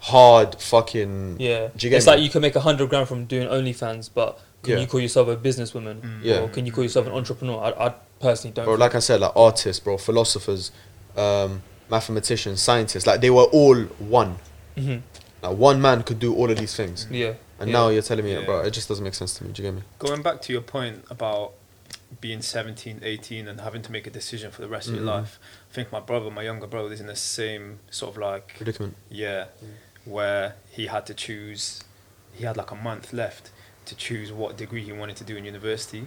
hard 0.00 0.60
fucking 0.60 1.36
Yeah, 1.38 1.68
Do 1.76 1.86
you 1.86 1.90
get 1.90 1.98
it's 1.98 2.06
me? 2.06 2.12
like 2.12 2.20
you 2.22 2.30
can 2.30 2.42
make 2.42 2.56
a 2.56 2.60
hundred 2.60 2.88
grand 2.90 3.08
from 3.08 3.24
doing 3.26 3.48
OnlyFans, 3.48 4.10
but 4.12 4.38
can 4.66 4.74
Yeah. 4.74 4.80
you 4.82 4.86
call 4.86 5.00
yourself 5.00 5.28
a 5.28 5.36
businesswoman? 5.36 6.00
Mm. 6.00 6.18
Yeah. 6.22 6.40
Or 6.40 6.48
can 6.48 6.66
you 6.66 6.72
call 6.72 6.84
yourself 6.84 7.06
an 7.06 7.12
entrepreneur? 7.12 7.58
I, 7.62 7.86
I 7.86 7.94
personally 8.20 8.52
don't. 8.54 8.64
bro. 8.66 8.74
Like 8.74 8.94
I 8.94 8.98
said, 9.00 9.20
like 9.20 9.32
artists, 9.34 9.80
bro, 9.80 9.96
philosophers, 9.98 10.70
um, 11.16 11.62
mathematicians, 11.90 12.60
scientists. 12.60 13.06
Like 13.06 13.20
they 13.20 13.30
were 13.30 13.44
all 13.44 13.76
one. 13.98 14.36
Mhm. 14.76 15.02
Like 15.42 15.56
one 15.56 15.80
man 15.80 16.02
could 16.02 16.18
do 16.18 16.34
all 16.34 16.50
of 16.50 16.58
these 16.58 16.74
things. 16.74 17.06
Yeah. 17.10 17.34
And 17.58 17.70
yeah. 17.70 17.76
now 17.78 17.88
you're 17.88 18.02
telling 18.02 18.24
me, 18.24 18.32
Yeah. 18.34 18.44
bro, 18.44 18.60
it 18.60 18.70
just 18.72 18.88
doesn't 18.88 19.04
make 19.04 19.14
sense 19.14 19.34
to 19.38 19.44
me. 19.44 19.52
Do 19.52 19.62
you 19.62 19.68
get 19.70 19.74
me? 19.76 19.82
Going 19.98 20.20
back 20.22 20.42
to 20.42 20.52
your 20.52 20.62
point 20.62 21.04
about 21.10 21.52
being 22.20 22.42
17, 22.42 23.00
18 23.02 23.48
and 23.48 23.60
having 23.60 23.82
to 23.82 23.90
make 23.92 24.06
a 24.06 24.10
decision 24.10 24.50
for 24.50 24.60
the 24.62 24.68
rest 24.68 24.88
of 24.88 24.94
Mhm. 24.94 24.98
your 24.98 25.06
life, 25.06 25.38
I 25.70 25.74
think 25.74 25.90
my 25.92 26.00
brother, 26.00 26.30
my 26.30 26.42
younger 26.42 26.66
brother, 26.66 26.92
is 26.92 27.00
in 27.00 27.06
the 27.06 27.16
same 27.16 27.78
sort 27.90 28.12
of 28.14 28.18
like, 28.20 28.54
Predicament. 28.56 28.94
yeah, 29.10 29.46
where 30.04 30.54
he 30.70 30.86
had 30.86 31.04
to 31.06 31.14
choose, 31.14 31.82
he 32.32 32.44
had 32.44 32.56
like 32.56 32.70
a 32.70 32.74
month 32.76 33.12
left 33.12 33.50
to 33.86 33.94
choose 33.94 34.32
what 34.32 34.56
degree 34.56 34.82
he 34.82 34.92
wanted 34.92 35.16
to 35.16 35.24
do 35.24 35.36
in 35.36 35.44
university, 35.44 36.06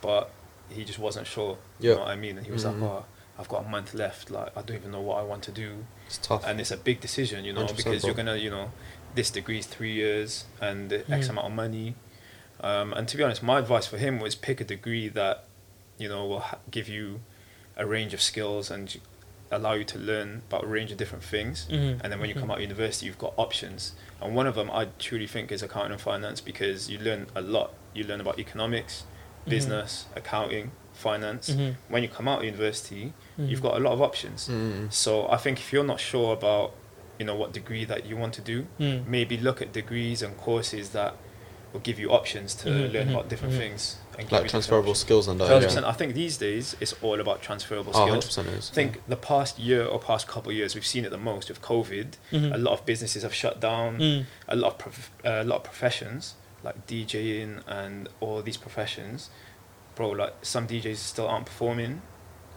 but 0.00 0.30
he 0.70 0.84
just 0.84 0.98
wasn't 0.98 1.26
sure. 1.26 1.58
You 1.80 1.90
Yeah. 1.90 1.94
know 1.96 2.00
what 2.02 2.10
I 2.10 2.16
mean? 2.16 2.36
And 2.38 2.46
he 2.46 2.52
was 2.52 2.64
Mhm. 2.64 2.80
like, 2.80 2.90
oh, 2.90 3.04
I've 3.38 3.48
got 3.48 3.64
a 3.64 3.68
month 3.68 3.94
left. 3.94 4.30
Like, 4.30 4.56
I 4.56 4.62
don't 4.62 4.76
even 4.76 4.90
know 4.90 5.00
what 5.00 5.18
I 5.18 5.22
want 5.22 5.42
to 5.44 5.52
do. 5.52 5.84
It's 6.06 6.18
tough. 6.18 6.44
and 6.46 6.60
it's 6.60 6.70
a 6.70 6.76
big 6.76 7.00
decision, 7.00 7.44
you 7.44 7.52
know, 7.52 7.60
100%, 7.60 7.76
because 7.76 8.04
you're 8.04 8.14
gonna, 8.14 8.36
you 8.36 8.50
know, 8.50 8.72
this 9.14 9.30
degree 9.30 9.58
is 9.58 9.66
three 9.66 9.92
years 9.92 10.44
and 10.60 10.92
X 10.92 11.06
Mm. 11.08 11.30
amount 11.30 11.46
of 11.48 11.52
money. 11.52 11.94
Um, 12.60 12.92
and 12.94 13.06
to 13.08 13.16
be 13.16 13.22
honest, 13.22 13.42
my 13.42 13.58
advice 13.58 13.86
for 13.86 13.98
him 13.98 14.18
was 14.18 14.34
pick 14.34 14.60
a 14.60 14.64
degree 14.64 15.08
that, 15.08 15.44
you 15.98 16.08
know, 16.08 16.26
will 16.26 16.40
ha- 16.40 16.58
give 16.70 16.88
you 16.88 17.20
a 17.76 17.86
range 17.86 18.12
of 18.14 18.20
skills 18.20 18.70
and 18.70 18.88
j- 18.88 19.00
allow 19.50 19.72
you 19.72 19.84
to 19.84 19.98
learn 19.98 20.42
about 20.48 20.64
a 20.64 20.66
range 20.66 20.90
of 20.92 20.98
different 20.98 21.24
things. 21.24 21.66
Mhm. 21.70 22.00
And 22.02 22.12
then 22.12 22.20
when 22.20 22.28
you 22.28 22.34
come 22.34 22.48
Mhm. 22.48 22.52
out 22.52 22.56
of 22.58 22.62
university, 22.62 23.06
you've 23.06 23.18
got 23.18 23.32
options. 23.36 23.92
And 24.20 24.34
one 24.34 24.46
of 24.46 24.54
them 24.54 24.70
I 24.70 24.88
truly 24.98 25.26
think 25.26 25.50
is 25.50 25.62
accounting 25.62 25.92
and 25.92 26.00
finance 26.00 26.40
because 26.40 26.90
you 26.90 26.98
learn 26.98 27.26
a 27.34 27.40
lot. 27.40 27.72
You 27.94 28.04
learn 28.04 28.20
about 28.20 28.38
economics, 28.38 29.04
Mhm. 29.46 29.50
business, 29.50 30.06
accounting, 30.14 30.72
finance. 30.92 31.48
Mhm. 31.50 31.76
When 31.88 32.02
you 32.02 32.08
come 32.08 32.28
out 32.28 32.40
of 32.40 32.44
university, 32.44 33.12
you've 33.38 33.60
Mhm. 33.60 33.62
got 33.62 33.76
a 33.76 33.80
lot 33.80 33.92
of 33.92 34.02
options. 34.02 34.50
So 34.90 35.28
I 35.30 35.36
think 35.36 35.58
if 35.60 35.72
you're 35.72 35.84
not 35.84 36.00
sure 36.00 36.32
about, 36.34 36.74
you 37.18 37.24
know, 37.24 37.34
what 37.34 37.52
degree 37.52 37.84
that 37.86 38.04
you 38.06 38.16
want 38.16 38.34
to 38.34 38.40
do, 38.42 38.66
Mm. 38.78 39.06
maybe 39.06 39.36
look 39.36 39.62
at 39.62 39.72
degrees 39.72 40.22
and 40.22 40.36
courses 40.36 40.90
that 40.90 41.14
will 41.72 41.80
give 41.80 41.98
you 41.98 42.10
options 42.10 42.54
to 42.54 42.68
Mhm, 42.68 42.92
learn 42.92 43.08
about 43.10 43.28
different 43.28 43.54
mhm. 43.54 43.58
things 43.58 43.96
and 44.18 44.30
Like 44.32 44.48
transferable 44.48 44.94
skills 44.94 45.28
and 45.28 45.38
that. 45.40 45.48
Yeah. 45.62 45.88
I 45.88 45.92
think 45.92 46.14
these 46.14 46.36
days 46.38 46.74
it's 46.80 46.94
all 47.02 47.20
about 47.20 47.40
transferable 47.42 47.92
Oh, 47.94 48.06
skills. 48.06 48.24
100% 48.36 48.48
it 48.48 48.54
is. 48.58 48.70
I 48.70 48.74
think 48.74 49.00
the 49.06 49.16
past 49.16 49.58
year 49.58 49.84
or 49.84 49.98
past 50.00 50.26
couple 50.26 50.50
of 50.50 50.56
years 50.56 50.74
we've 50.74 50.86
seen 50.86 51.04
it 51.04 51.10
the 51.10 51.18
most 51.18 51.48
with 51.48 51.60
COVID. 51.62 52.12
Mhm. 52.32 52.54
A 52.54 52.58
lot 52.58 52.72
of 52.72 52.84
businesses 52.86 53.22
have 53.22 53.34
shut 53.34 53.60
down. 53.60 53.98
Mm. 53.98 54.26
A 54.48 54.56
lot 54.56 54.72
of 54.72 54.78
prof- 54.78 55.10
uh, 55.24 55.42
a 55.42 55.44
lot 55.44 55.56
of 55.56 55.64
professions 55.64 56.34
like 56.64 56.86
DJing 56.88 57.62
and 57.68 58.08
all 58.20 58.42
these 58.42 58.56
professions, 58.56 59.30
bro. 59.94 60.08
Like 60.10 60.34
some 60.42 60.66
DJs 60.66 60.96
still 60.96 61.28
aren't 61.28 61.46
performing 61.46 62.02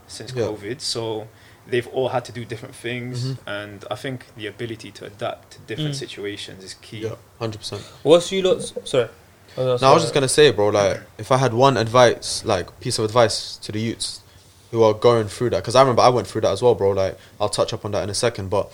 since 0.08 0.34
Yeah. 0.34 0.44
COVID, 0.46 0.82
so 0.82 1.28
they've 1.72 1.88
all 1.88 2.10
had 2.10 2.24
to 2.26 2.32
do 2.32 2.44
different 2.46 2.76
things. 2.76 3.24
Mhm. 3.26 3.38
And 3.48 3.86
I 3.90 3.96
think 3.96 4.26
the 4.38 4.48
ability 4.48 4.92
to 4.92 5.06
adapt 5.06 5.52
to 5.54 5.60
different 5.60 5.96
Mm. 5.96 6.00
situations 6.06 6.64
is 6.64 6.74
key. 6.76 7.00
Yeah, 7.00 7.16
100%. 7.40 7.82
What's 8.04 8.32
you 8.32 8.42
lot? 8.44 8.62
Sorry. 8.86 9.08
Oh, 9.58 9.78
No, 9.82 9.90
I 9.90 9.94
was 9.94 10.04
just 10.04 10.14
gonna 10.14 10.28
say, 10.30 10.52
bro. 10.52 10.68
Like, 10.70 11.02
if 11.18 11.32
I 11.32 11.38
had 11.38 11.54
one 11.54 11.76
advice, 11.78 12.44
like 12.46 12.80
piece 12.80 12.98
of 13.00 13.06
advice 13.06 13.58
to 13.64 13.72
the 13.72 13.80
youths 13.82 14.22
who 14.72 14.82
are 14.84 14.94
going 14.94 15.28
through 15.28 15.50
that, 15.52 15.58
because 15.64 15.76
I 15.76 15.82
remember 15.82 16.02
I 16.04 16.10
went 16.10 16.28
through 16.28 16.42
that 16.42 16.52
as 16.52 16.62
well, 16.62 16.76
bro. 16.76 16.92
Like, 16.92 17.18
I'll 17.40 17.50
touch 17.50 17.74
up 17.74 17.84
on 17.84 17.92
that 17.92 18.04
in 18.04 18.10
a 18.10 18.14
second, 18.14 18.50
but 18.50 18.72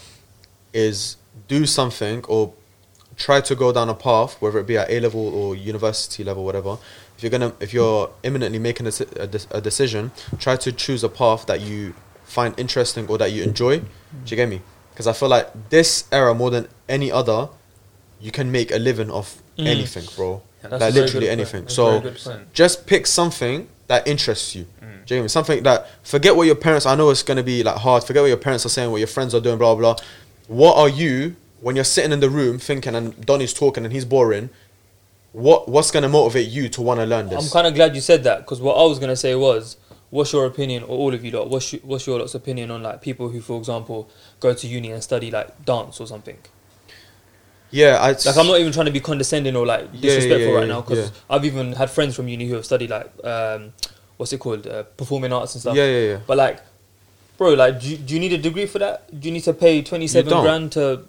is 0.74 1.18
do 1.48 1.66
something 1.66 2.24
or 2.28 2.54
try 3.16 3.42
to 3.42 3.56
go 3.56 3.72
down 3.72 3.90
a 3.90 3.96
path, 3.96 4.36
whether 4.40 4.60
it 4.60 4.68
be 4.68 4.78
at 4.78 4.90
A 4.92 5.00
level 5.00 5.28
or 5.34 5.56
university 5.56 6.24
level, 6.24 6.44
whatever. 6.46 6.78
If 7.18 7.24
you're 7.24 7.32
gonna, 7.32 7.54
if 7.60 7.74
you're 7.74 8.12
imminently 8.22 8.60
making 8.60 8.86
a, 8.86 8.92
a, 9.20 9.58
a 9.58 9.62
decision, 9.62 10.12
try 10.38 10.56
to 10.58 10.72
choose 10.72 11.04
a 11.04 11.10
path 11.10 11.48
that 11.48 11.62
you 11.62 11.96
find 12.28 12.54
interesting 12.60 13.08
or 13.08 13.18
that 13.18 13.32
you 13.32 13.44
enjoy. 13.44 13.80
Do 13.80 13.86
you 14.28 14.36
get 14.36 14.50
me? 14.50 14.62
Because 14.92 15.08
I 15.08 15.14
feel 15.14 15.30
like 15.30 15.70
this 15.70 16.06
era 16.12 16.34
more 16.34 16.50
than 16.52 16.68
any 16.90 17.12
other, 17.12 17.50
you 18.20 18.32
can 18.32 18.52
make 18.52 18.72
a 18.72 18.78
living 18.78 19.10
off 19.12 19.42
Mm. 19.58 19.66
anything, 19.68 20.06
bro 20.16 20.42
And 20.64 20.72
That's 20.74 20.82
like 20.82 20.94
literally 20.94 21.28
good 21.28 21.38
point. 21.38 21.40
anything. 21.40 21.68
So- 21.70 22.00
very 22.00 22.12
good 22.14 22.22
point. 22.24 22.54
just 22.54 22.86
pick 22.86 23.08
something 23.08 23.68
that 23.88 24.08
interests 24.08 24.54
you. 24.56 24.66
Mm. 24.84 25.06
Do 25.06 25.16
you 25.16 25.20
get 25.20 25.22
me? 25.24 25.28
Something 25.30 25.64
that 25.64 25.88
forget 26.04 26.36
what 26.36 26.46
your 26.46 26.56
parents. 26.56 26.86
I 26.86 26.96
know 26.96 27.10
it's 27.10 27.24
gonna 27.24 27.44
be 27.44 27.64
like 27.64 27.78
hard. 27.78 28.04
Forget 28.04 28.22
what 28.24 28.28
your 28.28 28.38
parents 28.38 28.66
are 28.66 28.70
saying, 28.70 28.92
what 28.92 28.98
your 28.98 29.08
friends 29.08 29.34
are 29.34 29.40
doing, 29.40 29.58
blah 29.58 29.74
blah. 29.76 29.94
blah. 29.94 30.04
What 30.48 30.76
are 30.78 30.90
you 30.90 31.36
when 31.62 31.76
you're 31.76 31.86
sitting 31.86 32.12
in 32.12 32.20
the 32.20 32.30
room 32.30 32.60
thinking 32.60 32.94
and 32.96 33.26
Donny's 33.26 33.54
talking 33.54 33.84
and 33.86 33.94
he's 33.94 34.06
boring? 34.06 34.50
What 35.32 35.70
what's 35.70 35.92
gonna 35.92 36.10
motivate 36.10 36.48
you 36.50 36.70
to 36.70 36.82
want 36.82 37.00
to 37.00 37.06
learn 37.06 37.30
this? 37.30 37.44
I'm 37.46 37.52
kind 37.52 37.68
of 37.68 37.74
glad 37.76 37.96
you 37.96 38.02
said 38.02 38.24
that 38.26 38.40
because 38.40 38.60
what 38.60 38.76
I 38.76 38.84
was 38.86 38.98
gonna 39.00 39.16
say 39.16 39.36
was, 39.36 39.78
what's 40.10 40.32
your 40.34 40.46
opinion, 40.46 40.84
or 40.84 40.90
all 40.98 41.14
of 41.14 41.24
you 41.26 41.32
lot, 41.32 41.50
what's 41.50 41.74
your, 41.74 41.82
what's 41.84 42.08
your 42.08 42.20
lot's 42.20 42.36
opinion 42.36 42.72
on 42.72 42.82
like 42.84 43.02
people 43.02 43.30
who, 43.30 43.42
for 43.42 43.58
example, 43.58 44.10
go 44.40 44.54
to 44.54 44.68
uni 44.68 44.92
and 44.92 45.04
study 45.04 45.30
like 45.32 45.66
dance 45.66 46.00
or 46.00 46.08
something? 46.08 46.38
yeah, 47.70 47.98
I 48.02 48.12
Like 48.12 48.38
I'm 48.38 48.48
not 48.48 48.60
even 48.60 48.72
trying 48.72 48.86
to 48.86 48.92
be 48.94 49.02
condescending 49.02 49.56
or 49.56 49.66
like 49.66 49.90
Yeah, 49.94 50.02
disrespectful 50.02 50.54
yeah, 50.54 50.60
right 50.60 50.68
now 50.68 50.82
because 50.82 51.10
yeah. 51.10 51.16
I've 51.30 51.44
even 51.46 51.74
had 51.74 51.90
friends 51.90 52.16
from 52.16 52.28
uni 52.30 52.48
who 52.48 52.56
have 52.56 52.66
studied 52.66 52.90
like 52.90 53.12
um, 53.26 53.74
what's 54.16 54.32
it 54.32 54.40
called, 54.40 54.66
uh, 54.68 54.84
performing 54.84 55.34
arts 55.34 55.56
and 55.56 55.62
stuff. 55.62 55.76
yeah, 55.76 55.86
yeah. 55.86 56.12
Yeah. 56.12 56.20
But 56.26 56.38
like, 56.38 56.62
bro, 57.38 57.54
like, 57.56 57.82
do 57.82 57.90
you, 57.90 57.98
do 57.98 58.14
you 58.14 58.20
need 58.22 58.34
a 58.34 58.38
degree 58.38 58.66
for 58.68 58.80
that? 58.80 59.20
Do 59.20 59.28
you 59.28 59.34
need 59.34 59.44
to 59.44 59.54
pay 59.54 59.82
twenty 59.82 60.08
seven 60.08 60.42
grand 60.42 60.72
to? 60.74 61.04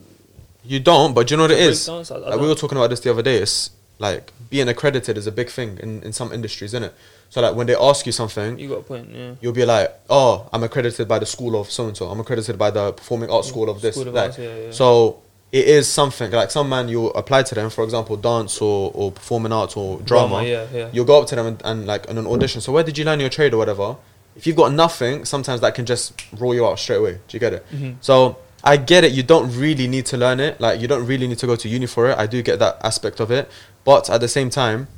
You 0.64 0.80
don't, 0.80 1.14
but 1.14 1.28
do 1.28 1.32
you 1.32 1.37
know 1.37 1.44
what 1.44 1.52
it 1.52 1.61
is? 1.61 1.87
dance? 1.87 2.11
I- 2.11 2.16
I 2.16 2.30
Like 2.30 2.40
we 2.40 2.48
were 2.48 2.54
talking 2.56 2.76
about 2.76 2.90
this 2.90 3.00
the 3.00 3.11
other 3.11 3.22
day. 3.22 3.37
It's 3.37 3.70
like 4.00 4.32
being 4.50 4.68
accredited 4.68 5.16
is 5.16 5.26
a 5.28 5.32
big 5.32 5.50
thing 5.50 5.78
in, 5.80 6.02
in 6.02 6.12
some 6.12 6.32
industries, 6.32 6.70
isn't 6.74 6.82
it? 6.82 6.94
So 7.31 7.41
like 7.43 7.55
when 7.55 7.67
they 7.67 7.77
ask 7.77 8.07
you 8.07 8.12
something, 8.12 8.59
You 8.59 8.69
got 8.71 8.79
a 8.79 8.83
point, 8.83 9.09
yeah. 9.12 9.33
you'll 9.41 9.53
be 9.53 9.64
like, 9.64 9.93
"Oh, 10.09 10.49
I'm 10.53 10.62
accredited 10.62 11.07
by 11.07 11.19
the 11.19 11.27
school 11.27 11.61
of 11.61 11.71
so 11.71 11.87
and 11.87 11.97
so. 11.97 12.07
I'm 12.09 12.21
accredited 12.21 12.57
by 12.59 12.71
the 12.71 12.93
performing 12.93 13.31
arts 13.31 13.49
school 13.49 13.69
of 13.69 13.81
this." 13.83 13.95
School 13.97 14.09
of 14.09 14.14
like, 14.14 14.25
Arts, 14.31 14.38
yeah, 14.38 14.57
yeah. 14.57 14.71
So 14.71 15.21
it 15.53 15.67
is 15.67 15.87
something 15.88 16.31
like 16.31 16.51
some 16.51 16.69
man 16.69 16.88
you 16.88 17.07
apply 17.09 17.43
to 17.43 17.55
them, 17.55 17.69
for 17.71 17.85
example, 17.85 18.17
dance 18.17 18.61
or, 18.62 18.91
or 18.95 19.12
performing 19.12 19.53
arts 19.53 19.77
or 19.77 19.99
drama. 20.01 20.43
yeah, 20.43 20.67
yeah. 20.73 20.88
You'll 20.93 21.05
go 21.07 21.21
up 21.21 21.27
to 21.29 21.37
them 21.37 21.47
and, 21.47 21.62
and 21.64 21.87
like 21.87 22.07
in 22.07 22.17
an 22.19 22.27
audition. 22.27 22.61
So 22.61 22.73
where 22.73 22.83
did 22.85 22.97
you 22.99 23.05
learn 23.05 23.21
your 23.21 23.31
trade 23.31 23.53
or 23.55 23.59
whatever? 23.59 23.97
If 24.37 24.47
you've 24.47 24.57
got 24.57 24.73
nothing, 24.73 25.25
sometimes 25.25 25.61
that 25.62 25.75
can 25.75 25.85
just 25.85 26.23
roll 26.38 26.55
you 26.55 26.67
out 26.67 26.79
straight 26.79 26.97
away. 26.97 27.12
Do 27.12 27.37
you 27.37 27.41
get 27.41 27.53
it? 27.55 27.67
Mhm. 27.75 27.97
So 28.01 28.37
I 28.64 28.77
get 28.77 29.05
it. 29.05 29.12
You 29.12 29.23
don't 29.23 29.51
really 29.59 29.87
need 29.87 30.07
to 30.07 30.17
learn 30.17 30.41
it. 30.41 30.61
Like 30.61 30.81
you 30.81 30.88
don't 30.88 31.05
really 31.07 31.27
need 31.29 31.38
to 31.38 31.47
go 31.47 31.57
to 31.57 31.69
uni 31.69 31.87
for 31.87 32.09
it. 32.11 32.17
I 32.19 32.27
do 32.27 32.41
get 32.43 32.59
that 32.59 32.79
aspect 32.83 33.21
of 33.21 33.31
it. 33.31 33.51
But 33.85 34.09
at 34.11 34.21
the 34.21 34.29
same 34.29 34.49
time, 34.51 34.88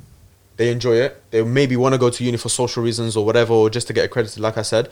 they 0.57 0.71
enjoy 0.71 0.95
it. 0.95 1.23
They 1.31 1.43
maybe 1.43 1.75
want 1.75 1.93
to 1.93 1.97
go 1.99 2.09
to 2.09 2.23
uni 2.23 2.37
for 2.37 2.49
social 2.49 2.83
reasons 2.83 3.15
or 3.17 3.25
whatever, 3.25 3.53
or 3.53 3.69
just 3.69 3.87
to 3.87 3.93
get 3.93 4.05
accredited. 4.05 4.39
Like 4.39 4.57
I 4.57 4.61
said, 4.63 4.89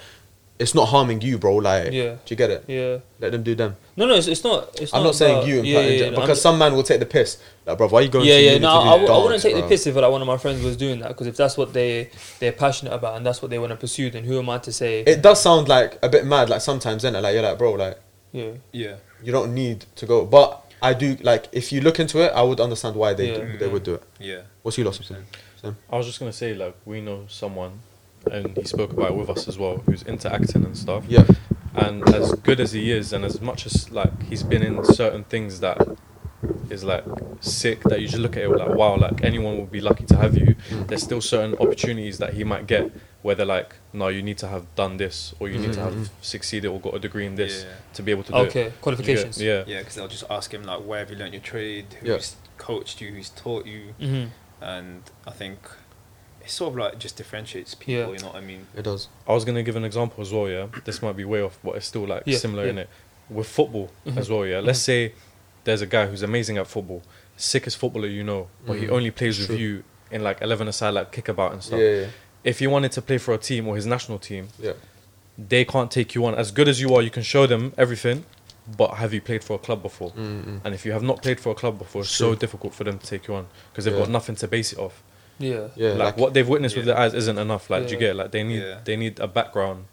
it's 0.57 0.75
not 0.75 0.87
harming 0.87 1.21
you, 1.21 1.37
bro. 1.37 1.55
Like, 1.55 1.93
Yeah. 1.93 2.15
do 2.15 2.19
you 2.27 2.35
get 2.35 2.49
it? 2.49 2.65
Yeah. 2.67 2.97
Let 3.19 3.31
them 3.31 3.43
do 3.43 3.55
them. 3.55 3.77
No, 3.95 4.05
no, 4.05 4.15
it's, 4.15 4.27
it's 4.27 4.43
not. 4.43 4.77
It's 4.81 4.93
I'm 4.93 5.03
not 5.03 5.15
saying 5.15 5.37
about- 5.37 5.47
you, 5.47 5.61
yeah, 5.61 5.79
yeah, 5.79 5.89
yeah, 6.05 6.09
because 6.09 6.29
I'm- 6.29 6.35
some 6.35 6.57
man 6.57 6.73
will 6.75 6.83
take 6.83 6.99
the 6.99 7.05
piss. 7.05 7.37
Like, 7.65 7.77
bro, 7.77 7.87
why 7.87 7.99
are 7.99 8.01
you 8.01 8.09
going 8.09 8.25
yeah, 8.25 8.35
to 8.35 8.41
yeah. 8.43 8.49
uni 8.53 8.59
No, 8.61 8.67
to 8.67 8.77
I, 8.79 8.83
do 8.83 8.89
w- 8.89 9.07
I 9.07 9.17
wouldn't 9.23 9.31
dance, 9.31 9.43
take 9.43 9.55
the 9.55 9.69
piss 9.69 9.87
if 9.87 9.95
like 9.95 10.11
one 10.11 10.21
of 10.21 10.27
my 10.27 10.37
friends 10.37 10.61
was 10.63 10.75
doing 10.75 10.99
that 10.99 11.09
because 11.09 11.27
if 11.27 11.37
that's 11.37 11.55
what 11.57 11.71
they 11.73 12.09
they're 12.39 12.51
passionate 12.51 12.93
about 12.93 13.15
and 13.15 13.25
that's 13.25 13.41
what 13.41 13.51
they 13.51 13.59
want 13.59 13.69
to 13.71 13.77
pursue, 13.77 14.09
then 14.09 14.23
who 14.25 14.37
am 14.39 14.49
I 14.49 14.57
to 14.59 14.71
say? 14.73 15.01
It 15.01 15.21
does 15.21 15.41
sound 15.41 15.69
like 15.69 15.97
a 16.01 16.09
bit 16.09 16.25
mad, 16.25 16.49
like 16.49 16.61
sometimes, 16.61 17.03
innit? 17.05 17.21
Like 17.21 17.33
you're 17.35 17.43
like, 17.43 17.57
bro, 17.57 17.73
like 17.73 17.97
yeah, 18.33 18.51
Yeah. 18.73 18.95
you 19.23 19.31
don't 19.31 19.53
need 19.53 19.85
to 19.95 20.05
go. 20.05 20.25
But 20.25 20.61
I 20.81 20.93
do 20.93 21.15
like 21.21 21.47
if 21.53 21.71
you 21.71 21.79
look 21.79 21.99
into 22.01 22.19
it, 22.21 22.31
I 22.33 22.41
would 22.41 22.59
understand 22.59 22.95
why 22.95 23.13
they 23.13 23.29
Yeah. 23.31 23.37
do, 23.37 23.57
they 23.59 23.67
would 23.67 23.83
do 23.83 23.93
it. 23.95 24.03
Yeah. 24.19 24.41
What's 24.63 24.77
your 24.77 24.85
loss? 24.87 24.99
I 25.63 25.97
was 25.97 26.05
just 26.05 26.19
gonna 26.19 26.33
say 26.33 26.53
like 26.53 26.75
we 26.85 27.01
know 27.01 27.25
someone, 27.27 27.79
and 28.31 28.55
he 28.57 28.63
spoke 28.63 28.91
about 28.93 29.11
it 29.11 29.15
with 29.17 29.29
us 29.29 29.47
as 29.47 29.57
well, 29.57 29.77
who's 29.85 30.03
into 30.03 30.31
acting 30.33 30.63
and 30.65 30.77
stuff. 30.77 31.03
Yeah, 31.07 31.25
And 31.75 32.07
as 32.15 32.33
good 32.33 32.59
as 32.59 32.71
he 32.73 32.91
is, 32.91 33.13
and 33.13 33.23
as 33.25 33.41
much 33.41 33.65
as 33.65 33.91
like 33.91 34.23
he's 34.23 34.43
been 34.43 34.63
in 34.63 34.83
certain 34.85 35.23
things 35.25 35.59
that 35.61 35.77
is 36.69 36.83
like 36.83 37.03
sick, 37.41 37.81
that 37.83 37.99
you 38.01 38.07
just 38.07 38.19
look 38.19 38.37
at 38.37 38.43
it 38.43 38.49
like 38.49 38.69
wow, 38.75 38.95
like 38.97 39.23
anyone 39.23 39.57
would 39.57 39.71
be 39.71 39.81
lucky 39.81 40.05
to 40.05 40.15
have 40.15 40.37
you. 40.37 40.55
Mm. 40.69 40.87
There's 40.87 41.03
still 41.03 41.21
certain 41.21 41.55
opportunities 41.59 42.17
that 42.19 42.33
he 42.33 42.43
might 42.43 42.67
get 42.67 42.91
where 43.21 43.35
they're 43.35 43.45
like, 43.45 43.75
no, 43.91 44.07
you 44.07 44.21
need 44.21 44.37
to 44.37 44.47
have 44.47 44.63
done 44.75 44.95
this, 44.95 45.35
or 45.41 45.49
you 45.49 45.59
need 45.59 45.73
to 45.73 45.81
have 45.81 46.09
succeeded 46.21 46.69
or 46.69 46.79
got 46.79 46.93
a 46.95 46.99
degree 46.99 47.25
in 47.25 47.35
this 47.35 47.63
Yeah. 47.65 47.73
to 47.95 48.01
be 48.03 48.11
able 48.11 48.23
to 48.23 48.31
do 48.31 48.37
okay, 48.37 48.63
You 48.63 48.69
get- 48.69 48.81
qualifications. 48.81 49.41
Yeah. 49.41 49.63
Yeah, 49.67 49.79
because 49.79 49.95
they'll 49.95 50.07
just 50.07 50.23
ask 50.29 50.53
him 50.53 50.63
like, 50.63 50.79
where 50.85 50.99
have 50.99 51.11
you 51.11 51.17
learned 51.17 51.33
your 51.33 51.41
trade? 51.43 51.87
Yeah. 52.01 52.13
Who's 52.15 52.37
coached 52.57 53.01
you? 53.01 53.09
Who's 53.11 53.29
taught 53.31 53.65
you? 53.65 53.93
hmm 53.99 54.25
And 54.61 55.03
I 55.25 55.31
think 55.31 55.57
it 56.43 56.49
sort 56.49 56.71
of 56.73 56.77
like 56.77 56.99
just 56.99 57.15
differentiates 57.17 57.75
people. 57.75 57.93
Yeah. 57.93 58.07
You 58.11 58.19
know 58.19 58.27
what 58.27 58.35
I 58.35 58.41
mean? 58.41 58.67
it 58.75 58.83
does. 58.83 59.07
I 59.27 59.33
was 59.33 59.45
gonna 59.45 59.63
give 59.63 59.75
an 59.75 59.83
example 59.85 60.21
as 60.21 60.31
well. 60.33 60.49
Yeah, 60.49 60.67
this 60.85 61.01
might 61.01 61.15
be 61.15 61.25
way 61.25 61.41
off, 61.41 61.57
but 61.63 61.75
it's 61.75 61.85
still 61.87 62.05
like 62.07 62.23
Yeah, 62.25 62.37
similar 62.37 62.63
yeah. 62.65 62.69
in 62.71 62.77
it 62.79 62.89
with 63.29 63.47
football 63.47 63.89
Mhm. 64.05 64.17
as 64.17 64.29
well. 64.29 64.45
Yeah, 64.45 64.59
let's 64.59 64.79
say 64.79 65.13
there's 65.63 65.81
a 65.81 65.85
guy 65.85 66.07
who's 66.07 66.23
amazing 66.23 66.57
at 66.57 66.67
football, 66.67 67.01
sickest 67.37 67.77
footballer 67.77 68.07
you 68.07 68.23
know, 68.23 68.47
but 68.65 68.73
he 68.77 68.85
Mhm. 68.87 68.91
only 68.91 69.11
plays 69.11 69.37
True. 69.37 69.47
with 69.47 69.59
you 69.59 69.83
in 70.11 70.23
like 70.23 70.41
eleven 70.41 70.67
aside, 70.67 70.91
like 70.91 71.11
kickabout 71.11 71.51
and 71.53 71.61
Yeah, 71.61 71.67
stuff. 71.67 71.79
yeah, 71.79 72.05
If 72.43 72.59
he 72.59 72.67
wanted 72.67 72.91
to 72.93 73.01
play 73.01 73.17
for 73.17 73.33
a 73.33 73.37
team 73.37 73.67
or 73.67 73.75
his 73.75 73.85
national 73.85 74.17
team, 74.17 74.47
yeah. 74.57 74.71
they 75.37 75.65
can't 75.65 75.91
take 75.91 76.15
you 76.15 76.25
on. 76.25 76.35
As 76.35 76.51
good 76.51 76.67
as 76.67 76.79
you 76.81 76.93
are, 76.95 77.01
you 77.01 77.09
can 77.11 77.21
show 77.23 77.45
them 77.45 77.73
everything, 77.77 78.25
but 78.77 78.95
have 78.95 79.13
you 79.13 79.21
played 79.21 79.43
for 79.43 79.55
a 79.55 79.59
club 79.59 79.81
before? 79.81 80.11
Mm-mm. 80.11 80.61
And 80.63 80.73
if 80.75 80.85
you 80.85 80.91
have 80.91 81.03
not 81.03 81.21
played 81.21 81.39
for 81.39 81.51
a 81.51 81.55
club 81.55 81.77
before, 81.79 82.01
it's 82.01 82.15
True. 82.15 82.33
so 82.33 82.35
difficult 82.35 82.73
for 82.73 82.83
them 82.83 82.99
to 82.99 83.05
take 83.05 83.27
you 83.27 83.35
on 83.35 83.47
because 83.71 83.85
they've 83.85 83.93
Yeah. 83.93 83.99
got 84.01 84.09
nothing 84.09 84.35
to 84.37 84.47
base 84.47 84.73
it 84.73 84.79
off. 84.79 85.01
Yeah. 85.39 85.67
Yeah, 85.75 85.89
like, 85.91 85.99
like, 85.99 86.17
what 86.17 86.33
they've 86.33 86.47
witnessed 86.47 86.75
with 86.75 86.85
Yeah. 86.87 86.93
their 86.95 87.01
eyes 87.03 87.13
isn't 87.13 87.37
enough. 87.37 87.69
Like, 87.69 87.87
do 87.87 87.93
you 87.93 87.99
Yeah. 87.99 88.07
get 88.07 88.15
like 88.17 88.31
they 88.31 88.43
need 88.43 88.61
Yeah. 88.61 88.79
they 88.83 88.95
need 88.95 89.19
a 89.19 89.27
background 89.27 89.85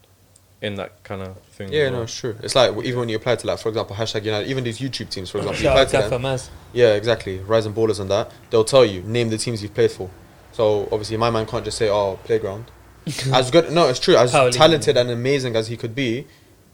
in 0.61 0.75
that 0.75 1.03
kind 1.03 1.21
of 1.21 1.37
thing. 1.53 1.71
yeah, 1.71 1.83
as 1.83 1.91
no, 1.91 2.01
it's 2.01 2.15
true. 2.19 2.35
It's 2.41 2.55
like 2.55 2.71
even 2.83 2.99
when 3.01 3.09
you 3.09 3.15
apply 3.15 3.35
to 3.35 3.47
like, 3.47 3.59
for 3.59 3.69
example, 3.69 3.95
hashtag 3.95 4.23
United, 4.25 4.49
even 4.49 4.63
these 4.63 4.79
YouTube 4.79 5.09
teams, 5.09 5.29
for 5.29 5.37
example, 5.37 5.61
you 5.61 5.69
apply 5.69 5.85
to 5.85 6.09
them. 6.09 6.39
Yeah, 6.73 6.93
exactly. 6.95 7.39
Rising 7.39 7.73
ballers 7.73 7.99
and 7.99 8.09
that. 8.11 8.31
They'll 8.49 8.63
tell 8.63 8.83
you 8.83 9.01
name 9.03 9.29
the 9.29 9.37
teams 9.37 9.61
you've 9.61 9.73
played 9.75 9.91
for. 9.91 10.09
So 10.53 10.89
obviously, 10.91 11.17
my 11.17 11.29
man 11.29 11.45
can't 11.45 11.63
just 11.63 11.77
say, 11.77 11.89
"Oh, 11.89 12.17
playground." 12.23 12.65
as 13.33 13.51
good, 13.51 13.71
no, 13.71 13.87
it's 13.87 13.99
true. 13.99 14.17
As 14.17 14.33
Powerleague. 14.33 14.51
talented 14.51 14.97
and 14.97 15.09
amazing 15.11 15.55
as 15.55 15.67
he 15.67 15.77
could 15.77 15.93
be, 15.95 16.25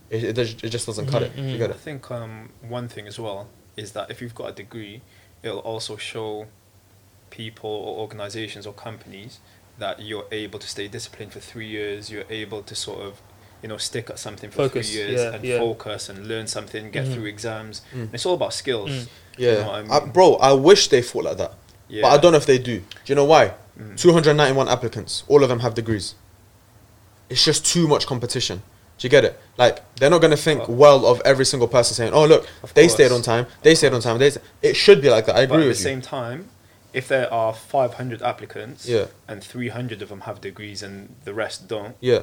it, 0.10 0.38
it, 0.38 0.64
it 0.64 0.70
just 0.70 0.86
doesn't 0.86 1.08
cut 1.08 1.24
it. 1.24 1.36
Mhm, 1.36 1.52
You 1.52 1.58
get 1.58 1.70
I 1.70 1.74
think 1.74 2.10
um, 2.12 2.50
one 2.62 2.88
thing 2.88 3.08
as 3.08 3.20
well 3.20 3.48
is 3.78 3.92
that 3.94 4.12
if 4.12 4.22
you've 4.22 4.36
got 4.36 4.50
a 4.50 4.54
degree, 4.54 5.02
it'll 5.42 5.60
also 5.60 5.98
show 5.98 6.48
people 7.30 7.70
or 7.70 7.98
organizations 8.00 8.68
or 8.68 8.74
companies 8.74 9.40
that 9.80 10.00
you're 10.02 10.26
able 10.32 10.60
to 10.60 10.68
stay 10.68 10.88
disciplined 10.88 11.32
for 11.34 11.40
three 11.40 11.68
years. 11.68 12.12
You're 12.12 12.26
able 12.30 12.62
to 12.64 12.76
sort 12.76 13.00
of, 13.02 13.20
you 13.64 13.70
know, 13.70 13.78
stick 13.78 14.10
at 14.12 14.20
something 14.20 14.52
for 14.52 14.58
Focus, 14.68 14.92
three 14.92 15.00
years 15.00 15.22
yeah, 15.22 15.34
and 15.34 15.44
yeah. 15.44 15.58
focus 15.58 16.10
and 16.10 16.28
learn 16.28 16.46
something, 16.48 16.92
get 16.92 17.06
Mhm. 17.08 17.14
through 17.14 17.26
exams. 17.26 17.82
Mm. 17.94 18.14
It's 18.14 18.26
all 18.26 18.36
about 18.36 18.54
skills. 18.54 18.90
Mm. 18.92 19.08
You 19.38 19.48
know 19.48 19.60
Yeah, 19.60 19.70
I 19.70 19.82
mean? 19.82 19.92
I- 19.92 20.00
bro. 20.06 20.36
I 20.36 20.54
wish 20.54 20.90
they 20.90 21.02
thought 21.02 21.24
like 21.24 21.38
that, 21.38 21.54
Yeah. 21.88 22.04
but 22.04 22.10
I 22.12 22.18
don't 22.18 22.34
know 22.34 22.38
if 22.38 22.46
they 22.46 22.60
do. 22.60 22.80
Do 22.82 22.86
you 23.08 23.16
know 23.16 23.26
why? 23.26 23.54
Mm. 23.80 23.98
291 23.98 24.68
applicants. 24.70 25.24
All 25.28 25.42
of 25.42 25.50
them 25.50 25.62
have 25.62 25.74
degrees. 25.74 26.14
It's 27.30 27.44
just 27.44 27.66
too 27.66 27.88
much 27.88 28.06
competition. 28.06 28.62
Do 28.98 29.06
you 29.06 29.10
get 29.10 29.26
it? 29.26 29.40
Like 29.58 29.80
they're 29.96 30.10
not 30.10 30.22
gonna 30.22 30.38
think 30.38 30.68
Well- 30.68 30.78
well 30.78 31.06
of 31.08 31.22
every 31.26 31.46
single 31.46 31.68
person 31.68 31.96
saying, 31.96 32.14
"Oh, 32.14 32.26
look, 32.26 32.48
Of 32.64 32.74
they 32.74 32.84
course. 32.84 32.94
stayed 32.94 33.12
on 33.12 33.22
time. 33.22 33.48
They 33.62 33.76
stayed 33.76 33.94
on 33.94 34.02
time. 34.02 34.18
They." 34.20 34.30
st-" 34.30 34.46
It 34.62 34.76
should 34.76 35.02
be 35.02 35.10
like 35.10 35.26
that. 35.26 35.36
I 35.36 35.42
agree 35.42 35.48
But 35.48 35.54
agree 35.56 35.66
at 35.66 35.68
with 35.70 35.78
the 35.78 35.90
you. 35.90 35.96
same 35.96 36.02
time, 36.02 36.50
if 36.94 37.08
there 37.08 37.32
are 37.34 37.54
500 37.54 38.22
applicants 38.22 38.88
Yeah, 38.88 39.06
and 39.28 39.44
300 39.44 40.02
of 40.02 40.10
them 40.10 40.22
have 40.22 40.40
degrees 40.42 40.84
and 40.84 41.16
the 41.26 41.34
rest 41.34 41.68
don't, 41.68 41.96
yeah, 42.02 42.22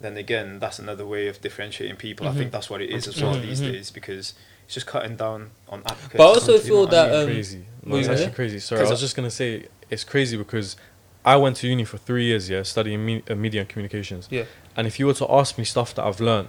then 0.00 0.16
again, 0.16 0.58
that's 0.60 0.78
another 0.78 1.06
way 1.06 1.26
of 1.26 1.40
differentiating 1.40 1.96
people. 1.96 2.28
I 2.28 2.30
Mhm. 2.32 2.36
think 2.38 2.52
that's 2.52 2.70
what 2.70 2.80
it 2.80 2.90
is 2.90 3.06
as 3.08 3.20
well 3.20 3.34
Mhm, 3.34 3.42
these 3.42 3.60
mhm. 3.60 3.72
days 3.72 3.90
because 3.90 4.34
it's 4.66 4.74
just 4.74 4.86
cutting 4.86 5.16
down 5.16 5.50
on 5.68 5.80
applicants. 5.86 6.14
But 6.16 6.24
I 6.24 6.26
also 6.26 6.58
feel 6.58 6.80
what 6.84 6.88
I 6.94 6.96
that, 6.96 7.10
mean? 7.12 7.20
um, 7.20 7.26
crazy. 7.26 7.64
No, 7.84 7.96
it's 7.96 8.08
actually 8.08 8.30
crazy. 8.32 8.60
Sorry, 8.60 8.86
I 8.86 8.90
was 8.90 9.00
just 9.00 9.16
gonna 9.16 9.30
say 9.30 9.64
it's 9.90 10.04
crazy 10.04 10.36
because 10.36 10.76
I 11.24 11.36
went 11.36 11.56
to 11.58 11.66
uni 11.68 11.84
for 11.84 11.98
three 11.98 12.24
years, 12.24 12.48
yeah, 12.48 12.62
studying 12.62 13.04
me- 13.04 13.22
uh, 13.28 13.34
media 13.34 13.60
and 13.62 13.68
communications. 13.68 14.26
Yeah. 14.30 14.44
And 14.80 14.86
if 14.86 14.98
you 14.98 15.04
were 15.04 15.12
to 15.22 15.30
ask 15.30 15.58
me 15.58 15.64
stuff 15.64 15.94
that 15.96 16.04
I've 16.06 16.20
learned, 16.20 16.48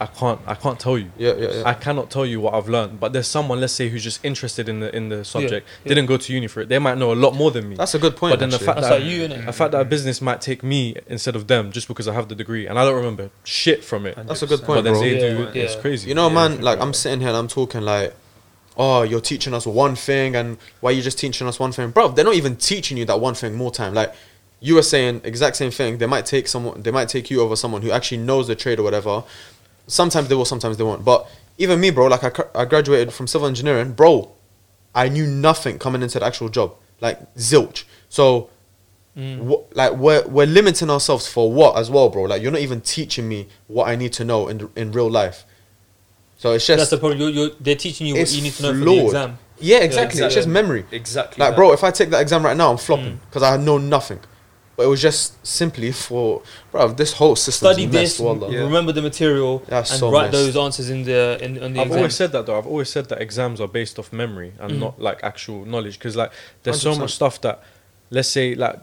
I 0.00 0.06
can't 0.06 0.40
I 0.46 0.54
can't 0.54 0.78
tell 0.78 0.96
you. 0.96 1.10
Yeah, 1.18 1.34
yeah, 1.34 1.48
yeah. 1.52 1.62
I 1.66 1.74
cannot 1.74 2.10
tell 2.10 2.24
you 2.24 2.38
what 2.40 2.54
I've 2.54 2.68
learned. 2.68 3.00
But 3.00 3.12
there's 3.12 3.26
someone, 3.26 3.58
let's 3.60 3.72
say, 3.72 3.88
who's 3.88 4.04
just 4.04 4.24
interested 4.24 4.68
in 4.68 4.78
the 4.78 4.94
in 4.94 5.08
the 5.08 5.24
subject, 5.24 5.66
yeah. 5.82 5.88
didn't 5.88 6.06
go 6.06 6.16
to 6.16 6.32
uni 6.32 6.46
for 6.46 6.60
it. 6.60 6.68
They 6.68 6.78
might 6.78 6.96
know 6.96 7.12
a 7.12 7.18
lot 7.24 7.34
more 7.34 7.50
than 7.50 7.68
me. 7.68 7.74
That's 7.74 7.96
a 7.96 7.98
good 7.98 8.14
point. 8.14 8.34
But 8.34 8.38
then 8.38 8.50
the 8.50 8.60
fact 8.60 8.76
That's 8.76 8.88
that 8.90 9.00
like 9.02 9.10
you, 9.10 9.26
the 9.26 9.52
fact 9.52 9.72
that 9.72 9.80
a 9.80 9.84
business 9.84 10.22
might 10.22 10.40
take 10.40 10.62
me 10.62 10.94
instead 11.08 11.34
of 11.34 11.48
them 11.48 11.72
just 11.72 11.88
because 11.88 12.06
I 12.06 12.14
have 12.14 12.28
the 12.28 12.36
degree 12.36 12.68
and 12.68 12.78
I 12.78 12.84
don't 12.84 12.94
remember 12.94 13.30
shit 13.42 13.82
from 13.82 14.06
it. 14.06 14.14
That's 14.28 14.42
a 14.42 14.46
good 14.46 14.62
point, 14.62 14.78
But 14.78 14.82
then 14.84 14.92
bro. 14.92 15.02
they 15.02 15.14
Yeah, 15.14 15.50
do. 15.50 15.58
yeah. 15.58 15.64
It's 15.64 15.74
crazy. 15.74 16.08
You 16.08 16.14
know, 16.14 16.28
Yeah, 16.28 16.34
man, 16.34 16.60
like 16.60 16.78
I'm 16.78 16.94
sitting 16.94 17.18
here 17.18 17.30
and 17.30 17.36
I'm 17.38 17.48
talking 17.48 17.80
like, 17.80 18.14
oh, 18.76 19.02
you're 19.02 19.20
teaching 19.32 19.54
us 19.54 19.66
one 19.66 19.96
thing, 19.96 20.36
and 20.36 20.58
why 20.82 20.90
are 20.90 20.92
you 20.92 21.02
just 21.02 21.18
teaching 21.18 21.48
us 21.48 21.58
one 21.58 21.72
thing, 21.72 21.90
bro? 21.90 22.08
They're 22.08 22.24
not 22.24 22.34
even 22.34 22.54
teaching 22.54 22.96
you 22.96 23.06
that 23.06 23.18
one 23.18 23.34
thing 23.34 23.54
more 23.56 23.72
time. 23.72 23.92
Like 23.94 24.14
you 24.60 24.74
were 24.74 24.82
saying, 24.82 25.20
exact 25.24 25.56
same 25.56 25.70
thing. 25.70 25.98
They 25.98 26.06
might 26.06 26.26
take 26.26 26.48
someone, 26.48 26.82
they 26.82 26.90
might 26.90 27.08
take 27.08 27.30
you 27.30 27.40
over 27.42 27.56
someone 27.56 27.82
who 27.82 27.90
actually 27.90 28.18
knows 28.18 28.46
the 28.48 28.54
trade 28.56 28.78
or 28.78 28.82
whatever. 28.82 29.22
Sometimes 29.86 30.28
they 30.28 30.34
will, 30.34 30.44
sometimes 30.44 30.76
they 30.76 30.84
won't. 30.84 31.04
But 31.04 31.28
even 31.58 31.80
me, 31.80 31.90
bro, 31.90 32.06
like 32.06 32.24
I, 32.24 32.62
I 32.62 32.64
graduated 32.64 33.12
from 33.12 33.26
civil 33.26 33.46
engineering, 33.46 33.92
bro. 33.92 34.32
I 34.94 35.08
knew 35.08 35.26
nothing 35.26 35.78
coming 35.78 36.02
into 36.02 36.18
the 36.18 36.24
actual 36.24 36.48
job, 36.48 36.74
like 37.00 37.34
zilch. 37.36 37.84
So 38.08 38.50
Mm. 39.16 39.38
what, 39.44 39.74
like 39.74 39.92
we're 39.94 40.22
we're 40.28 40.44
limiting 40.46 40.90
ourselves 40.90 41.26
for 41.26 41.50
what 41.50 41.78
as 41.78 41.90
well, 41.90 42.10
bro? 42.10 42.24
Like 42.24 42.42
you're 42.42 42.52
not 42.52 42.60
even 42.60 42.82
teaching 42.82 43.26
me 43.26 43.48
what 43.66 43.88
I 43.88 43.96
need 43.96 44.12
to 44.12 44.26
know 44.26 44.48
in 44.48 44.68
in 44.76 44.92
real 44.92 45.10
life. 45.10 45.46
So 46.36 46.52
it's 46.52 46.66
just 46.66 46.78
That's 46.78 46.90
the 46.90 46.98
problem. 46.98 47.18
You're, 47.20 47.30
you're, 47.30 47.50
they're 47.58 47.76
teaching 47.76 48.06
you 48.08 48.12
what 48.12 48.20
it's 48.20 48.34
you 48.36 48.42
need 48.42 48.52
to 48.52 48.62
know 48.64 48.74
for 48.78 48.84
the 48.84 49.04
exam. 49.06 49.38
yeah, 49.58 49.78
exactly. 49.78 50.20
It's 50.20 50.34
just 50.34 50.46
memory. 50.46 50.84
Exactly. 50.92 51.40
Like, 51.42 51.52
that. 51.52 51.56
bro, 51.56 51.72
if 51.72 51.82
I 51.82 51.90
take 51.92 52.10
that 52.10 52.20
exam 52.20 52.44
right 52.44 52.54
now, 52.58 52.70
I'm 52.70 52.76
flopping 52.76 53.12
Mm. 53.16 53.20
because 53.30 53.42
I 53.42 53.56
know 53.56 53.78
nothing. 53.78 54.20
But 54.76 54.82
it 54.84 54.86
was 54.88 55.00
just 55.00 55.44
simply 55.46 55.90
for, 55.90 56.42
bro. 56.70 56.88
This 56.88 57.14
whole 57.14 57.34
system 57.34 57.68
Study 57.72 57.86
this, 57.86 58.20
Wallah. 58.20 58.50
Yeah. 58.52 58.60
remember 58.60 58.92
the 58.92 59.00
material, 59.00 59.62
That's 59.66 59.90
and 59.90 60.00
so 60.00 60.10
write 60.12 60.30
messed. 60.30 60.32
those 60.32 60.56
answers 60.56 60.90
in 60.90 61.04
the 61.04 61.38
in, 61.40 61.56
in 61.56 61.72
the 61.72 61.80
I've 61.80 61.86
exam. 61.86 61.98
always 61.98 62.14
said 62.14 62.32
that 62.32 62.44
though. 62.46 62.58
I've 62.58 62.66
always 62.66 62.90
said 62.90 63.08
that 63.08 63.20
exams 63.22 63.58
are 63.60 63.68
based 63.68 63.98
off 63.98 64.12
memory 64.12 64.52
and 64.60 64.72
Mhm. 64.72 64.78
not 64.80 65.00
like 65.00 65.20
actual 65.22 65.64
knowledge. 65.64 65.98
Because 65.98 66.14
like 66.14 66.30
there's 66.62 66.80
so 66.82 66.90
100%. 66.90 66.98
much 67.00 67.14
stuff 67.14 67.40
that, 67.40 67.62
let's 68.10 68.28
say 68.28 68.54
like 68.54 68.78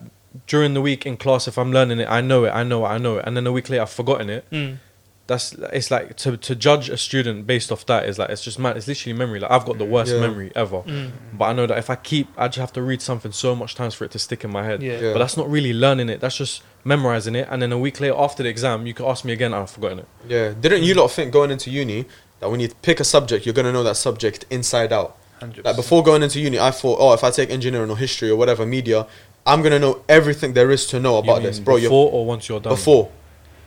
during 0.48 0.74
the 0.74 0.82
week 0.82 1.06
in 1.06 1.16
class, 1.16 1.48
if 1.48 1.60
I'm 1.60 1.72
learning 1.72 2.00
it, 2.00 2.08
I 2.10 2.22
know 2.22 2.44
it, 2.46 2.50
I 2.50 2.64
know 2.64 2.86
it, 2.88 2.90
I 2.90 2.98
know 2.98 3.18
it, 3.18 3.24
and 3.28 3.38
then 3.38 3.46
a 3.46 3.52
week 3.52 3.70
later 3.70 3.84
I've 3.84 3.90
forgotten 3.92 4.32
it. 4.32 4.46
Mm. 4.52 4.78
That's 5.26 5.54
it's 5.72 5.90
like 5.90 6.18
to 6.18 6.36
to 6.36 6.54
judge 6.54 6.90
a 6.90 6.98
student 6.98 7.48
based 7.48 7.72
off 7.72 7.86
that 7.86 8.10
is 8.10 8.20
like 8.20 8.30
it's 8.30 8.44
just 8.44 8.60
mad. 8.60 8.76
It's 8.76 8.88
literally 8.90 9.18
memory. 9.18 9.40
Like 9.40 9.52
I've 9.52 9.66
got 9.66 9.78
the 9.78 9.86
worst 9.86 10.12
Yeah. 10.14 10.20
memory 10.20 10.52
ever, 10.54 10.80
Mm. 10.82 11.12
but 11.32 11.46
I 11.46 11.54
know 11.54 11.66
that 11.66 11.78
if 11.78 11.90
I 11.90 11.96
keep, 11.96 12.28
I 12.38 12.48
just 12.50 12.58
have 12.60 12.74
to 12.74 12.82
read 12.82 13.02
something 13.02 13.32
so 13.32 13.56
much 13.56 13.74
times 13.74 13.94
for 13.94 14.04
it 14.04 14.12
to 14.12 14.20
stick 14.20 14.44
in 14.44 14.52
my 14.52 14.64
head. 14.66 14.84
Yeah. 14.84 15.00
Yeah. 15.00 15.14
But 15.14 15.20
that's 15.20 15.38
not 15.38 15.50
really 15.50 15.72
learning 15.72 16.10
it. 16.10 16.20
That's 16.20 16.36
just 16.36 16.62
memorizing 16.84 17.36
it, 17.36 17.48
and 17.50 17.62
then 17.62 17.72
a 17.72 17.78
week 17.78 18.02
later 18.02 18.16
after 18.18 18.44
the 18.44 18.50
exam, 18.50 18.86
you 18.86 18.94
can 18.94 19.06
ask 19.06 19.24
me 19.24 19.32
again. 19.32 19.54
I've 19.54 19.70
forgotten 19.70 20.00
it. 20.00 20.08
Yeah. 20.28 20.54
Didn't 20.60 20.84
you 20.84 20.94
lot 20.94 21.10
think 21.10 21.32
going 21.32 21.52
into 21.52 21.72
uni 21.72 22.06
that 22.42 22.52
when 22.52 22.60
you 22.60 22.68
pick 22.82 23.00
a 23.00 23.06
subject, 23.06 23.46
you're 23.46 23.54
gonna 23.56 23.72
know 23.72 23.84
that 23.84 23.96
subject 23.96 24.46
inside 24.50 24.92
out? 24.92 25.16
100%. 25.40 25.64
Like 25.64 25.78
before 25.78 26.04
going 26.04 26.22
into 26.24 26.42
uni, 26.42 26.60
I 26.60 26.72
thought, 26.72 26.98
oh, 27.00 27.14
if 27.14 27.24
I 27.24 27.32
take 27.32 27.50
engineering 27.50 27.90
or 27.90 27.96
history 27.98 28.30
or 28.30 28.36
whatever 28.36 28.66
media, 28.66 29.08
I'm 29.46 29.62
gonna 29.62 29.80
know 29.80 30.02
everything 30.10 30.52
there 30.54 30.70
is 30.70 30.86
to 30.88 31.00
know 31.00 31.14
You 31.14 31.20
about 31.24 31.36
mean 31.38 31.44
this, 31.44 31.60
bro. 31.60 31.78
You're 31.78 31.90
Before 31.90 32.12
or 32.12 32.26
once 32.26 32.50
you're 32.50 32.60
done. 32.60 32.74
before 32.74 33.10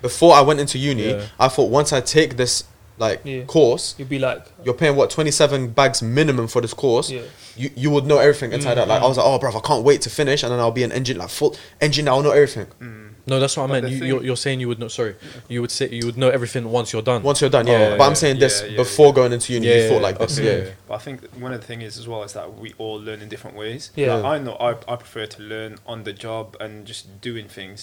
before 0.09 0.33
I 0.41 0.43
went 0.49 0.59
into 0.65 0.77
uni, 0.79 1.09
Yeah. 1.11 1.23
I 1.45 1.49
thought 1.55 1.71
once 1.81 1.91
I 1.99 2.01
take 2.01 2.31
this 2.43 2.65
like 2.99 3.21
Yeah. 3.25 3.43
course, 3.45 3.85
you'd 3.99 4.09
be 4.09 4.19
like, 4.19 4.43
you're 4.65 4.79
paying 4.83 4.97
what 4.97 5.11
27 5.11 5.69
bags 5.79 6.01
minimum 6.03 6.47
for 6.49 6.61
this 6.63 6.73
course. 6.85 7.11
yeah, 7.11 7.23
You 7.63 7.69
you 7.83 7.89
would 7.95 8.07
know 8.11 8.19
everything 8.27 8.51
inside 8.57 8.79
out. 8.81 8.89
Like 8.89 9.03
I 9.03 9.05
Mm. 9.05 9.09
was 9.13 9.17
like, 9.19 9.27
oh, 9.31 9.39
bro, 9.39 9.51
I 9.55 9.61
can't 9.71 9.85
wait 9.91 10.01
to 10.07 10.11
finish, 10.11 10.43
and 10.43 10.51
then 10.53 10.61
I'll 10.63 10.71
be 10.81 10.85
an 10.91 10.93
engine 10.93 11.19
like 11.23 11.29
full 11.41 11.53
engine. 11.87 12.05
I'll 12.09 12.23
know 12.27 12.31
everything 12.41 12.69
Mm. 12.87 13.03
No, 13.29 13.41
that's 13.41 13.55
what 13.57 13.65
I 13.65 13.73
meant. 13.75 13.85
You, 13.93 13.99
thing- 13.99 14.09
you're, 14.11 14.23
you're 14.29 14.37
saying 14.47 14.61
you 14.63 14.69
would 14.71 14.79
know. 14.83 14.87
Sorry, 14.99 15.15
you 15.53 15.61
would 15.63 15.73
say 15.79 15.85
you 15.99 16.07
would 16.09 16.17
know 16.23 16.31
everything 16.39 16.63
once 16.79 16.89
you're 16.93 17.07
done. 17.11 17.21
once 17.31 17.39
you're 17.43 17.51
done. 17.59 17.69
Oh, 17.69 17.73
Yeah, 17.73 17.97
but 17.99 18.05
I'm 18.09 18.11
yeah, 18.17 18.23
saying 18.25 18.39
this 18.45 18.55
yeah, 18.63 18.69
yeah, 18.71 18.77
before 18.83 19.09
yeah. 19.09 19.19
going 19.19 19.33
into 19.37 19.49
uni. 19.53 19.67
Yeah, 19.67 19.75
you 19.83 19.89
thought 19.91 20.03
like 20.09 20.19
this. 20.23 20.39
okay. 20.39 20.59
Yeah, 20.67 20.71
But 20.89 20.95
I 20.95 21.01
think 21.07 21.17
one 21.45 21.53
of 21.57 21.61
the 21.61 21.67
things 21.71 21.83
is 21.89 21.95
as 22.03 22.07
well 22.11 22.23
is 22.29 22.33
that 22.39 22.47
we 22.63 22.69
all 22.79 22.99
learn 23.09 23.21
in 23.25 23.29
different 23.35 23.57
ways. 23.63 23.83
Yeah. 23.97 24.15
Like, 24.15 24.25
I 24.35 24.37
know 24.45 24.55
I, 24.69 24.71
I 24.93 24.95
prefer 25.05 25.27
to 25.37 25.39
learn 25.43 25.73
on 25.93 26.05
the 26.09 26.13
job 26.27 26.45
and 26.63 26.87
just 26.87 27.21
doing 27.29 27.47
things, 27.59 27.81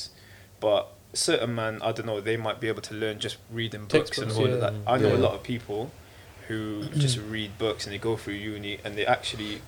but 0.66 0.82
certain 1.14 1.54
man 1.56 1.80
I 1.84 1.92
don't 1.92 2.06
know 2.06 2.20
they 2.22 2.38
might 2.38 2.60
be 2.60 2.68
able 2.68 2.82
to 2.82 2.94
learn 2.96 3.20
just 3.20 3.38
reading 3.52 3.86
books 3.86 4.18
and 4.18 4.32
all 4.32 4.48
yeah. 4.48 4.54
of 4.56 4.62
that. 4.62 4.74
I 4.88 4.98
know 4.98 5.10
Yeah. 5.10 5.18
a 5.18 5.18
lot 5.28 5.34
of 5.34 5.44
people 5.44 5.92
who 6.48 6.84
just 6.98 7.18
read 7.30 7.58
books 7.58 7.86
and 7.86 7.94
they 7.94 7.98
go 8.00 8.18
through 8.18 8.34
uni 8.36 8.80
and 8.84 8.98
they 8.98 9.06
actually, 9.06 9.62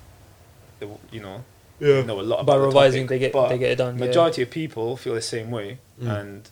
they, 0.79 0.87
you 1.11 1.21
know, 1.21 1.43
yeah. 1.79 2.01
know 2.03 2.19
a 2.19 2.21
lot 2.21 2.45
by 2.45 2.53
about 2.53 2.61
the 2.61 2.65
revising, 2.67 3.03
topic, 3.03 3.09
they 3.09 3.19
get 3.19 3.33
but 3.33 3.49
they 3.49 3.57
get 3.57 3.71
it 3.71 3.75
done. 3.77 3.97
yeah. 3.99 4.05
Majority 4.07 4.41
of 4.41 4.49
people 4.49 4.97
feel 4.97 5.13
the 5.13 5.21
same 5.21 5.51
way, 5.51 5.77
Mm. 6.01 6.19
and 6.19 6.49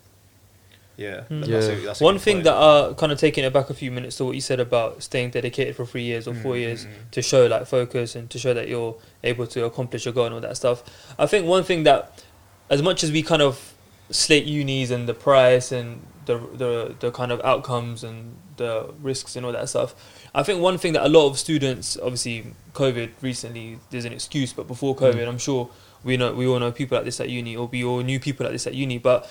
yeah, 0.96 1.24
Mm. 1.30 1.40
that's 1.48 1.68
Yeah. 1.68 1.74
A, 1.74 1.76
that's 1.82 2.02
a 2.02 2.04
One 2.04 2.20
thing 2.20 2.36
point. 2.38 2.44
that 2.46 2.54
uh 2.56 2.94
kind 2.94 3.12
of 3.12 3.20
taking 3.20 3.44
it 3.44 3.52
back 3.52 3.70
a 3.70 3.74
few 3.74 3.90
minutes 3.92 4.18
to 4.18 4.26
what 4.26 4.36
you 4.36 4.42
said 4.42 4.60
about 4.60 5.02
staying 5.02 5.32
dedicated 5.32 5.76
for 5.76 5.86
three 5.86 6.04
years 6.04 6.28
or 6.28 6.36
four 6.36 6.54
Mm, 6.54 6.60
years 6.60 6.86
mm, 6.86 6.90
to 7.12 7.22
show 7.22 7.48
like 7.48 7.66
focus 7.66 8.16
and 8.16 8.30
to 8.30 8.38
show 8.38 8.54
that 8.54 8.68
you're 8.68 8.96
able 9.24 9.48
to 9.48 9.66
accomplish 9.66 10.06
your 10.06 10.14
goal 10.14 10.26
and 10.26 10.36
all 10.36 10.42
that 10.42 10.56
stuff. 10.56 10.84
I 11.18 11.26
think 11.26 11.48
one 11.48 11.64
thing 11.64 11.84
that, 11.84 12.24
as 12.70 12.82
much 12.84 13.04
as 13.04 13.12
we 13.12 13.24
kind 13.24 13.42
of 13.42 13.73
slate 14.14 14.46
unis 14.46 14.92
and 14.92 15.08
the 15.10 15.14
price 15.14 15.72
and 15.72 16.06
the 16.26 16.38
the 16.62 16.96
the 17.00 17.12
kind 17.12 17.32
of 17.32 17.40
outcomes 17.44 18.04
and 18.04 18.38
the 18.58 18.94
risks 19.02 19.36
and 19.36 19.46
all 19.46 19.52
that 19.52 19.68
stuff, 19.68 19.96
I 20.34 20.44
think 20.44 20.62
one 20.62 20.78
thing 20.78 20.94
that 20.94 21.04
a 21.06 21.10
lot 21.10 21.28
of 21.30 21.38
students, 21.40 21.98
obviously 21.98 22.54
COVID 22.74 23.10
recently, 23.22 23.80
there's 23.90 24.06
an 24.06 24.14
excuse, 24.14 24.54
but 24.54 24.68
before 24.68 24.96
COVID, 24.96 25.28
I'm 25.28 25.40
sure 25.40 25.70
we 26.04 26.18
know 26.18 26.34
we 26.34 26.46
all 26.48 26.60
know 26.60 26.72
people 26.72 26.96
like 26.98 27.06
this 27.06 27.20
at 27.20 27.30
uni, 27.30 27.56
or 27.56 27.66
we 27.68 27.84
all 27.84 28.02
knew 28.02 28.20
people 28.20 28.44
like 28.46 28.54
this 28.54 28.68
at 28.68 28.76
uni, 28.76 28.98
but 29.00 29.30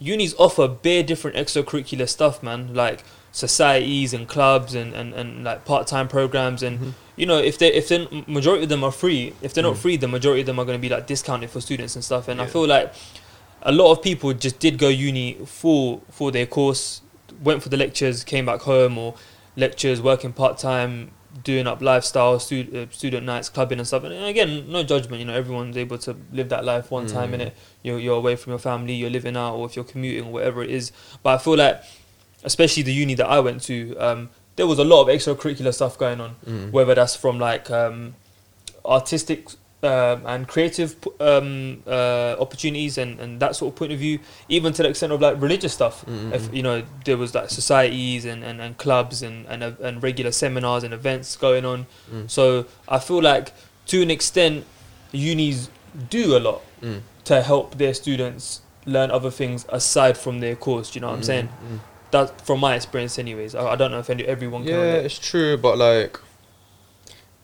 unis 0.00 0.34
offer 0.38 0.66
bare 0.68 1.02
different 1.04 1.36
extracurricular 1.36 2.08
stuff, 2.08 2.42
man, 2.42 2.74
like 2.74 3.04
societies 3.30 4.12
and 4.14 4.28
clubs 4.28 4.74
and, 4.74 4.92
and, 4.94 5.12
and 5.14 5.44
like 5.44 5.64
part 5.64 5.86
time 5.86 6.06
programs 6.08 6.62
and 6.62 6.78
Mhm. 6.78 6.92
you 7.16 7.26
know 7.26 7.38
if 7.38 7.58
they 7.58 7.72
if 7.72 7.88
they 7.88 7.98
majority 8.26 8.62
of 8.64 8.68
them 8.68 8.82
are 8.84 8.92
free, 8.92 9.32
if 9.42 9.52
they're 9.54 9.62
not 9.70 9.74
Mm. 9.74 9.84
free, 9.84 9.96
the 9.96 10.08
majority 10.08 10.40
of 10.42 10.46
them 10.46 10.58
are 10.58 10.64
going 10.64 10.78
to 10.78 10.82
be 10.82 10.88
like 10.88 11.06
discounted 11.06 11.50
for 11.50 11.60
students 11.60 11.94
and 11.96 12.04
stuff. 12.04 12.28
And 12.28 12.40
I 12.40 12.46
feel 12.46 12.66
like 12.66 12.92
a 13.64 13.72
lot 13.72 13.90
of 13.92 14.02
people 14.02 14.32
just 14.34 14.58
did 14.58 14.78
go 14.78 14.88
uni 14.88 15.34
for 15.46 16.00
for 16.10 16.30
their 16.30 16.46
course, 16.46 17.00
went 17.42 17.62
for 17.62 17.68
the 17.70 17.76
lectures, 17.76 18.24
came 18.24 18.46
back 18.46 18.60
home 18.60 18.98
or 18.98 19.14
lectures, 19.56 20.02
working 20.02 20.32
part 20.32 20.58
time, 20.58 21.10
doing 21.42 21.66
up 21.66 21.80
lifestyle, 21.80 22.38
stud- 22.38 22.74
uh, 22.74 22.86
student 22.90 23.24
nights, 23.26 23.48
clubbing 23.48 23.78
and 23.78 23.86
stuff. 23.86 24.04
And 24.04 24.12
again, 24.24 24.70
no 24.70 24.82
judgment. 24.82 25.20
You 25.20 25.26
know, 25.26 25.34
everyone's 25.34 25.76
able 25.76 25.98
to 25.98 26.16
live 26.32 26.48
that 26.50 26.64
life 26.64 26.90
one 26.90 27.06
time 27.06 27.30
Mm. 27.30 27.34
in 27.34 27.40
it. 27.42 27.56
You're 27.82 27.98
you're 27.98 28.16
away 28.16 28.36
from 28.36 28.50
your 28.52 28.58
family, 28.58 28.94
you're 28.94 29.10
living 29.10 29.36
out, 29.36 29.54
or 29.56 29.66
if 29.66 29.76
you're 29.76 29.84
commuting, 29.84 30.26
or 30.28 30.32
whatever 30.32 30.62
it 30.62 30.70
is. 30.70 30.92
But 31.22 31.30
I 31.34 31.38
feel 31.38 31.56
like, 31.56 31.82
especially 32.44 32.82
the 32.82 32.92
uni 32.92 33.14
that 33.14 33.26
I 33.26 33.40
went 33.40 33.62
to, 33.64 33.96
um, 33.96 34.30
there 34.56 34.66
was 34.66 34.78
a 34.78 34.84
lot 34.84 35.02
of 35.02 35.08
extracurricular 35.08 35.72
stuff 35.74 35.96
going 35.98 36.20
on. 36.20 36.36
Mm. 36.46 36.70
Whether 36.70 36.94
that's 36.94 37.16
from 37.16 37.38
like 37.38 37.70
um, 37.70 38.14
artistic 38.84 39.48
um, 39.84 40.22
and 40.26 40.48
creative 40.48 40.96
um, 41.20 41.82
uh, 41.86 42.36
opportunities 42.38 42.98
and, 42.98 43.20
and 43.20 43.40
that 43.40 43.54
sort 43.56 43.72
of 43.72 43.76
point 43.78 43.92
of 43.92 43.98
view, 43.98 44.18
even 44.48 44.72
to 44.72 44.82
the 44.82 44.88
extent 44.88 45.12
of 45.12 45.20
like 45.20 45.40
religious 45.40 45.72
stuff. 45.74 46.04
Mm, 46.06 46.30
mm, 46.30 46.34
If 46.34 46.54
you 46.54 46.62
know 46.62 46.82
there 47.04 47.16
was 47.16 47.34
like 47.34 47.50
societies 47.50 48.24
and, 48.24 48.42
and, 48.42 48.60
and 48.60 48.76
clubs 48.78 49.22
and, 49.22 49.46
and 49.46 49.62
uh, 49.62 49.72
and 49.82 50.02
regular 50.02 50.32
seminars 50.32 50.82
and 50.84 50.94
events 50.94 51.36
going 51.36 51.64
on. 51.64 51.86
Mm. 52.12 52.30
So 52.30 52.66
I 52.88 52.98
feel 52.98 53.20
like 53.22 53.52
to 53.86 54.02
an 54.02 54.10
extent, 54.10 54.64
unis 55.12 55.68
do 56.10 56.36
a 56.36 56.40
lot 56.40 56.62
Mm. 56.82 57.00
to 57.24 57.40
help 57.42 57.78
their 57.78 57.94
students 57.94 58.60
learn 58.84 59.10
other 59.10 59.30
things 59.30 59.64
aside 59.70 60.18
from 60.18 60.40
their 60.40 60.54
course. 60.56 60.94
You 60.94 61.00
know 61.00 61.08
what 61.08 61.14
I'm 61.14 61.20
Mm, 61.22 61.24
saying? 61.26 61.48
mm. 61.48 61.78
That 62.10 62.40
from 62.46 62.60
my 62.60 62.74
experience, 62.74 63.18
anyways. 63.18 63.54
I, 63.54 63.72
I 63.72 63.76
don't 63.76 63.90
know 63.90 63.98
if 64.00 64.10
any, 64.10 64.24
everyone 64.24 64.64
can. 64.64 64.72
Yeah, 64.74 65.06
it's 65.06 65.18
true, 65.18 65.56
but 65.56 65.78
like, 65.78 66.20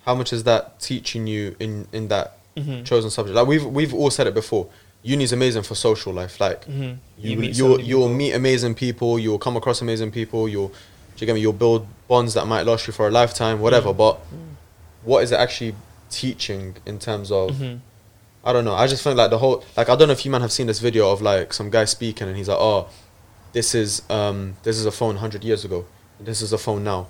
how 0.05 0.15
much 0.15 0.33
is 0.33 0.45
that 0.45 0.81
teaching 0.81 1.27
you 1.27 1.57
in 1.61 1.87
in 1.93 2.09
that 2.09 2.39
Mhm. 2.57 2.85
chosen 2.85 3.11
subject? 3.11 3.35
Like 3.37 3.47
we've 3.47 3.65
we've 3.65 3.95
all 3.95 4.11
said 4.11 4.27
it 4.27 4.35
before. 4.35 4.67
Uni's 5.03 5.33
amazing 5.33 5.63
for 5.63 5.75
social 5.75 6.13
life. 6.13 6.41
Like 6.41 6.67
Mhm. 6.67 6.99
you, 7.19 7.37
meet 7.37 7.57
you 7.57 7.65
will 7.65 7.77
many 7.77 7.89
you'll 7.89 8.09
meet 8.09 8.33
amazing 8.33 8.75
people. 8.75 9.19
You'll 9.19 9.39
come 9.39 9.57
across 9.57 9.81
amazing 9.81 10.11
people. 10.11 10.49
You'll 10.49 10.73
you 11.19 11.27
get 11.27 11.35
me? 11.35 11.41
You'll 11.43 11.53
build 11.53 11.87
bonds 12.09 12.33
that 12.33 12.47
might 12.47 12.65
last 12.65 12.87
you 12.87 12.95
for 12.95 13.07
a 13.07 13.11
lifetime. 13.11 13.61
Whatever. 13.61 13.93
Mm. 13.93 13.97
But 13.99 14.21
what 15.05 15.23
is 15.23 15.33
it 15.33 15.37
actually 15.39 15.75
teaching 16.11 16.77
in 16.87 16.99
terms 16.99 17.31
of? 17.31 17.51
Mhm. 17.51 17.81
I 18.43 18.53
don't 18.55 18.65
know. 18.65 18.75
I 18.75 18.87
just 18.87 19.03
think 19.05 19.17
like 19.19 19.29
the 19.31 19.37
whole 19.39 19.63
like 19.77 19.89
I 19.91 19.97
don't 19.97 20.09
know 20.09 20.13
if 20.13 20.25
you 20.25 20.31
man 20.31 20.41
have 20.41 20.51
seen 20.53 20.67
this 20.67 20.79
video 20.79 21.11
of 21.11 21.21
like 21.21 21.53
some 21.53 21.69
guy 21.71 21.85
speaking 21.85 22.27
and 22.27 22.37
he's 22.39 22.49
like, 22.49 22.59
oh, 22.59 22.87
this 23.53 23.75
is 23.75 24.01
um 24.09 24.55
this 24.63 24.79
is 24.79 24.87
a 24.87 24.91
phone 24.91 25.17
hundred 25.17 25.45
years 25.45 25.63
ago. 25.65 25.85
This 26.19 26.41
is 26.43 26.53
a 26.55 26.59
phone 26.59 26.85
now. 26.85 27.07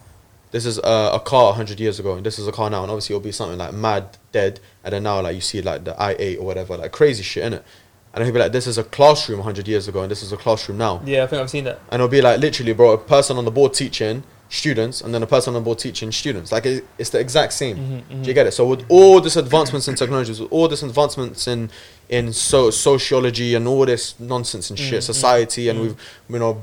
This 0.50 0.66
is 0.66 0.78
a, 0.78 1.10
a 1.14 1.20
car 1.20 1.52
hundred 1.54 1.78
years 1.80 1.98
ago, 2.00 2.14
and 2.14 2.26
this 2.26 2.38
is 2.38 2.46
a 2.48 2.52
car 2.52 2.70
now. 2.70 2.82
And 2.82 2.90
obviously 2.90 3.14
it'll 3.14 3.24
be 3.24 3.32
something 3.32 3.58
like 3.58 3.72
mad 3.72 4.18
dead, 4.32 4.60
and 4.84 4.92
then 4.92 5.04
now 5.04 5.20
like 5.20 5.34
you 5.34 5.40
see 5.40 5.62
like 5.62 5.84
the 5.84 6.00
i 6.00 6.16
eight 6.18 6.38
or 6.38 6.46
whatever, 6.46 6.76
like 6.76 6.92
crazy 6.92 7.22
shit 7.22 7.44
in 7.44 7.54
it. 7.54 7.64
And 8.12 8.24
he'll 8.24 8.32
be 8.34 8.40
like, 8.40 8.50
this 8.50 8.66
is 8.66 8.76
a 8.76 8.82
classroom 8.82 9.40
hundred 9.40 9.68
years 9.68 9.86
ago, 9.86 10.02
and 10.02 10.10
this 10.10 10.22
is 10.22 10.32
a 10.32 10.36
classroom 10.36 10.78
now. 10.78 11.00
Yeah, 11.04 11.22
I 11.22 11.26
think 11.28 11.40
I've 11.42 11.50
seen 11.50 11.64
that. 11.64 11.78
And 11.90 12.00
it'll 12.00 12.08
be 12.08 12.20
like 12.20 12.40
literally, 12.40 12.72
bro, 12.72 12.92
a 12.92 12.98
person 12.98 13.36
on 13.36 13.44
the 13.44 13.52
board 13.52 13.72
teaching, 13.74 14.24
students 14.50 15.00
and 15.00 15.14
then 15.14 15.22
a 15.22 15.26
person 15.28 15.54
on 15.54 15.62
the 15.62 15.64
board 15.64 15.78
teaching 15.78 16.10
students. 16.10 16.50
Like 16.50 16.66
it, 16.66 16.84
it's 16.98 17.10
the 17.10 17.20
exact 17.20 17.52
same. 17.52 17.76
Mhm, 17.76 18.02
mhm. 18.02 18.22
Do 18.22 18.28
you 18.28 18.34
get 18.34 18.46
it? 18.46 18.52
So 18.52 18.66
with 18.66 18.84
all 18.88 19.20
this 19.20 19.36
advancements 19.36 19.86
in 19.86 19.94
technologies, 19.94 20.40
with 20.40 20.50
all 20.52 20.66
this 20.68 20.82
advancements 20.82 21.46
in 21.46 21.70
in 22.08 22.32
so 22.32 22.70
sociology 22.70 23.54
and 23.54 23.68
all 23.68 23.86
this 23.86 24.18
nonsense 24.18 24.68
and 24.70 24.78
shit, 24.78 24.94
Mm, 24.94 24.98
mm, 24.98 25.02
society, 25.14 25.68
and 25.68 25.78
mm. 25.78 25.82
we've 25.82 25.96
you 26.28 26.38
know 26.40 26.62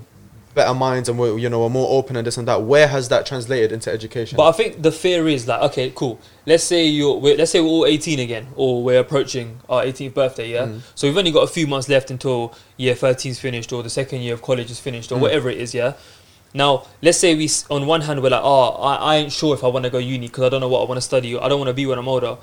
better 0.57 0.73
minds 0.73 1.07
and 1.07 1.17
we're 1.17 1.37
you 1.37 1.47
know 1.49 1.61
we're 1.61 1.69
more 1.69 1.87
open 1.97 2.17
and 2.17 2.27
this 2.27 2.35
and 2.37 2.45
that. 2.49 2.63
Where 2.63 2.87
has 2.89 3.07
that 3.07 3.25
translated 3.25 3.71
into 3.71 3.89
education? 3.89 4.35
But 4.35 4.49
I 4.49 4.51
think 4.51 4.81
the 4.81 4.91
fear 4.91 5.27
is 5.29 5.47
like, 5.47 5.61
okay, 5.71 5.93
cool. 5.95 6.19
Let's 6.45 6.65
say 6.65 6.85
you're, 6.85 7.17
we're, 7.17 7.37
let's 7.37 7.51
say 7.51 7.61
we're 7.61 7.67
all 7.67 7.85
18 7.85 8.19
again, 8.19 8.47
or 8.55 8.83
we're 8.83 8.99
approaching 8.99 9.59
our 9.69 9.83
18th 9.83 10.13
birthday, 10.13 10.51
yeah. 10.51 10.65
Mm. 10.65 10.81
So 10.95 11.07
we've 11.07 11.17
only 11.17 11.31
got 11.31 11.43
a 11.43 11.47
few 11.47 11.67
months 11.67 11.87
left 11.87 12.11
until 12.11 12.53
year 12.75 12.95
13's 12.95 13.39
finished, 13.39 13.71
or 13.71 13.83
the 13.83 13.89
second 13.89 14.21
year 14.21 14.33
of 14.33 14.41
college 14.41 14.69
is 14.69 14.79
finished, 14.79 15.11
or 15.11 15.17
Mm. 15.17 15.21
whatever 15.21 15.49
it 15.49 15.57
is, 15.57 15.73
yeah. 15.73 15.93
Now, 16.53 16.85
let's 17.01 17.17
say 17.17 17.35
we, 17.35 17.49
on 17.69 17.85
one 17.85 18.01
hand, 18.01 18.21
we're 18.23 18.29
like, 18.29 18.41
oh, 18.43 18.69
I, 18.81 18.95
I 18.95 19.15
ain't 19.17 19.31
sure 19.31 19.53
if 19.53 19.63
I 19.63 19.67
want 19.67 19.85
to 19.85 19.91
go 19.91 19.97
uni 19.99 20.27
because 20.27 20.43
I 20.45 20.49
don't 20.49 20.61
know 20.61 20.69
what 20.69 20.81
I 20.81 20.85
want 20.85 20.97
to 20.97 21.01
study. 21.01 21.37
I 21.37 21.47
don't 21.49 21.59
want 21.59 21.69
to 21.69 21.73
be 21.73 21.85
when 21.85 21.99
I'm 21.99 22.07
older. 22.07 22.37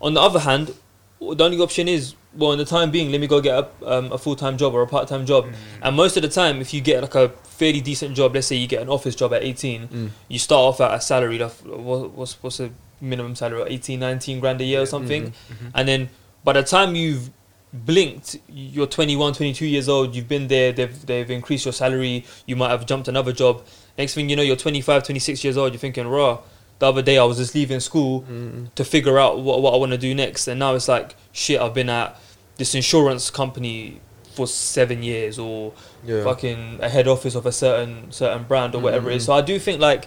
On 0.00 0.14
the 0.14 0.20
other 0.20 0.38
hand, 0.38 0.74
the 1.20 1.44
only 1.44 1.58
option 1.60 1.88
is, 1.88 2.14
well, 2.36 2.52
in 2.52 2.58
the 2.58 2.64
time 2.64 2.90
being, 2.90 3.10
let 3.10 3.20
me 3.20 3.26
go 3.26 3.40
get 3.40 3.54
a, 3.58 3.90
um, 3.90 4.12
a 4.12 4.18
full 4.18 4.36
time 4.36 4.56
job 4.58 4.74
or 4.74 4.82
a 4.82 4.86
part 4.86 5.08
time 5.08 5.24
job. 5.26 5.46
And 5.82 5.96
most 5.96 6.16
of 6.16 6.22
the 6.22 6.28
time, 6.28 6.60
if 6.60 6.72
you 6.74 6.80
get 6.80 7.02
like 7.02 7.14
a 7.14 7.30
fairly 7.44 7.80
decent 7.80 8.14
job, 8.16 8.34
let's 8.34 8.46
say 8.46 8.56
you 8.56 8.66
get 8.66 8.82
an 8.82 8.88
office 8.88 9.14
job 9.14 9.32
at 9.32 9.42
18, 9.42 9.88
Mm. 9.88 10.10
you 10.28 10.38
start 10.38 10.60
off 10.60 10.80
at 10.80 10.94
a 10.94 11.00
salary 11.00 11.40
of 11.42 11.64
what's 11.66 12.42
what's 12.42 12.60
a 12.60 12.70
minimum 13.00 13.34
salary 13.36 13.62
18 13.68 14.00
19 14.00 14.40
grand 14.40 14.60
a 14.60 14.64
year 14.64 14.80
or 14.82 14.86
something 14.86 15.26
Mhm. 15.30 15.70
and 15.72 15.88
then 15.88 16.08
by 16.42 16.52
the 16.52 16.64
time 16.64 16.96
you've 16.96 17.30
blinked 17.72 18.36
you're 18.48 18.86
21 18.88 19.32
22 19.34 19.66
years 19.66 19.88
old 19.88 20.16
you've 20.16 20.26
been 20.26 20.48
there 20.48 20.72
they've 20.72 21.06
they've 21.06 21.30
increased 21.30 21.64
your 21.64 21.72
salary 21.72 22.24
you 22.46 22.56
might 22.56 22.70
have 22.70 22.86
jumped 22.86 23.06
another 23.06 23.32
job 23.32 23.62
next 23.96 24.14
thing 24.14 24.28
you 24.28 24.34
know 24.34 24.42
you're 24.42 24.56
25 24.56 25.04
26 25.04 25.44
years 25.44 25.56
old 25.56 25.72
you're 25.72 25.78
thinking 25.78 26.08
raw 26.08 26.38
the 26.78 26.86
other 26.86 27.02
day 27.02 27.18
I 27.18 27.24
was 27.24 27.36
just 27.38 27.54
leaving 27.54 27.80
school 27.80 28.22
Mm. 28.22 28.72
to 28.74 28.84
figure 28.84 29.18
out 29.18 29.40
what, 29.40 29.60
what 29.62 29.74
I 29.74 29.76
want 29.76 29.92
to 29.92 29.98
do 29.98 30.14
next 30.14 30.46
and 30.48 30.58
now 30.60 30.74
it's 30.74 30.88
like 30.88 31.14
shit 31.32 31.60
I've 31.60 31.74
been 31.74 31.88
at 31.90 32.18
this 32.56 32.74
insurance 32.74 33.30
company 33.30 34.00
for 34.34 34.46
7 34.46 35.02
years 35.02 35.38
or 35.38 35.72
Yeah. 36.06 36.22
fucking 36.24 36.78
a 36.80 36.88
head 36.88 37.08
office 37.08 37.34
of 37.34 37.46
a 37.46 37.52
certain 37.52 38.12
certain 38.12 38.44
brand 38.44 38.74
or 38.74 38.80
whatever 38.80 39.10
it 39.10 39.16
is. 39.16 39.22
Mhm. 39.24 39.26
So 39.26 39.32
I 39.34 39.40
do 39.40 39.58
think 39.58 39.80
like 39.80 40.06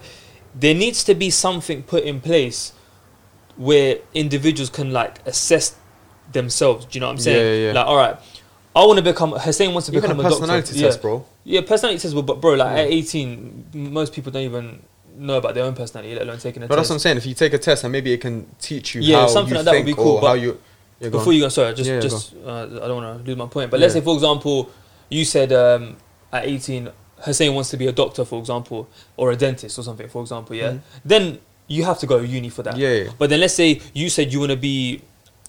there 0.57 0.73
needs 0.73 1.03
to 1.05 1.13
be 1.15 1.29
something 1.29 1.83
put 1.83 2.03
in 2.03 2.21
place 2.21 2.71
where 3.57 3.97
individuals 4.13 4.69
can 4.69 4.91
like 4.91 5.19
assess 5.25 5.75
themselves. 6.31 6.85
Do 6.85 6.91
you 6.97 6.99
know 7.01 7.07
what 7.07 7.13
I'm 7.13 7.19
saying? 7.19 7.45
Yeah, 7.61 7.67
yeah. 7.67 7.73
Like, 7.73 7.85
all 7.87 7.97
right, 7.97 8.15
I 8.75 8.85
want 8.85 8.97
to 8.97 9.03
become. 9.03 9.31
Hussein 9.33 9.73
wants 9.73 9.87
to 9.87 9.91
become 9.91 10.17
a 10.17 10.21
a, 10.21 10.23
personality 10.23 10.67
doctor. 10.73 10.81
test, 10.81 10.97
yeah. 10.97 11.01
bro. 11.01 11.25
Yeah, 11.43 11.61
personality 11.61 12.01
test. 12.01 12.15
But 12.25 12.39
bro, 12.41 12.53
like 12.53 12.77
Yeah. 12.77 12.83
at 12.83 12.89
18, 12.91 13.65
most 13.73 14.13
people 14.13 14.31
don't 14.31 14.43
even 14.43 14.79
know 15.17 15.37
about 15.37 15.53
their 15.55 15.63
own 15.63 15.73
personality, 15.75 16.13
let 16.13 16.23
alone 16.23 16.39
taking 16.39 16.61
a 16.63 16.65
test. 16.65 16.69
But 16.69 16.75
that's 16.77 16.89
what 16.89 16.95
I'm 16.95 16.99
saying. 16.99 17.17
If 17.17 17.25
you 17.25 17.33
take 17.33 17.53
a 17.53 17.57
test 17.57 17.83
and 17.83 17.91
maybe 17.91 18.11
it 18.13 18.21
can 18.21 18.45
teach 18.59 18.95
you 18.95 19.01
Yeah, 19.01 19.21
how 19.21 19.27
something 19.27 19.51
you 19.51 19.55
like 19.57 19.65
that 19.65 19.75
would 19.75 19.85
be 19.85 19.93
cool, 19.93 20.19
but 20.21 20.39
you. 20.39 20.59
Yeah, 20.99 21.09
Before 21.09 21.29
on. 21.29 21.35
you 21.35 21.41
go, 21.41 21.49
sorry, 21.49 21.73
just 21.73 21.89
Yeah, 21.89 21.99
just 21.99 22.35
uh, 22.45 22.63
I 22.63 22.87
don't 22.87 23.03
want 23.03 23.23
to 23.23 23.27
lose 23.27 23.37
my 23.37 23.47
point. 23.47 23.71
But 23.71 23.79
let's 23.79 23.93
say, 23.93 24.01
for 24.01 24.13
example, 24.13 24.69
you 25.09 25.25
said 25.25 25.51
um, 25.51 25.97
at 26.31 26.45
18, 26.45 26.89
Hussein 27.25 27.53
wants 27.55 27.69
to 27.71 27.77
be 27.77 27.87
a 27.87 27.91
doctor, 27.91 28.23
for 28.23 28.39
example, 28.39 28.87
or 29.17 29.31
a 29.31 29.35
dentist 29.35 29.77
or 29.79 29.83
something, 29.83 30.07
for 30.09 30.21
example. 30.21 30.55
Yeah, 30.55 30.71
Mhm. 30.73 30.79
then 31.03 31.39
you 31.67 31.85
have 31.85 31.97
to 31.99 32.05
go 32.05 32.19
to 32.19 32.27
uni 32.27 32.49
for 32.49 32.63
that. 32.63 32.77
Yeah. 32.77 33.05
But 33.17 33.29
then 33.29 33.39
let's 33.39 33.53
say 33.53 33.81
you 33.93 34.09
said 34.09 34.31
you 34.31 34.39
want 34.39 34.51
to 34.51 34.57
be 34.57 35.01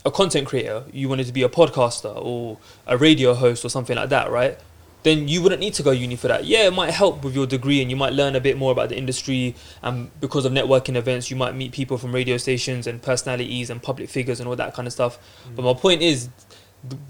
a 0.05 0.11
content 0.11 0.47
creator, 0.47 0.85
you 0.93 1.09
wanted 1.09 1.27
to 1.27 1.33
be 1.33 1.43
a 1.43 1.49
podcaster 1.49 2.13
or 2.17 2.59
a 2.87 2.97
radio 2.97 3.35
host 3.35 3.65
or 3.65 3.69
something 3.69 3.97
like 3.97 4.09
that, 4.09 4.31
right? 4.31 4.59
Then 5.03 5.27
you 5.27 5.43
wouldn't 5.43 5.61
need 5.61 5.75
to 5.75 5.83
go 5.83 5.91
uni 5.91 6.15
for 6.17 6.29
that. 6.29 6.45
Yeah, 6.45 6.67
it 6.69 6.73
might 6.73 6.91
help 6.93 7.25
with 7.25 7.35
your 7.35 7.47
degree 7.47 7.83
and 7.83 7.91
you 7.91 7.97
might 7.97 8.13
learn 8.13 8.37
a 8.37 8.41
bit 8.41 8.57
more 8.57 8.71
about 8.71 8.89
the 8.89 8.97
industry. 8.97 9.55
And 9.83 10.11
because 10.21 10.45
of 10.45 10.53
networking 10.53 10.95
events, 10.97 11.31
you 11.31 11.37
might 11.37 11.57
meet 11.57 11.73
people 11.73 11.99
from 11.99 12.15
radio 12.15 12.37
stations 12.37 12.87
and 12.87 13.03
personalities 13.03 13.69
and 13.69 13.83
public 13.83 14.09
figures 14.09 14.39
and 14.39 14.49
all 14.49 14.55
that 14.57 14.75
kind 14.75 14.87
of 14.87 14.93
stuff. 14.93 15.19
But 15.57 15.65
my 15.65 15.75
point 15.75 16.03
is, 16.03 16.29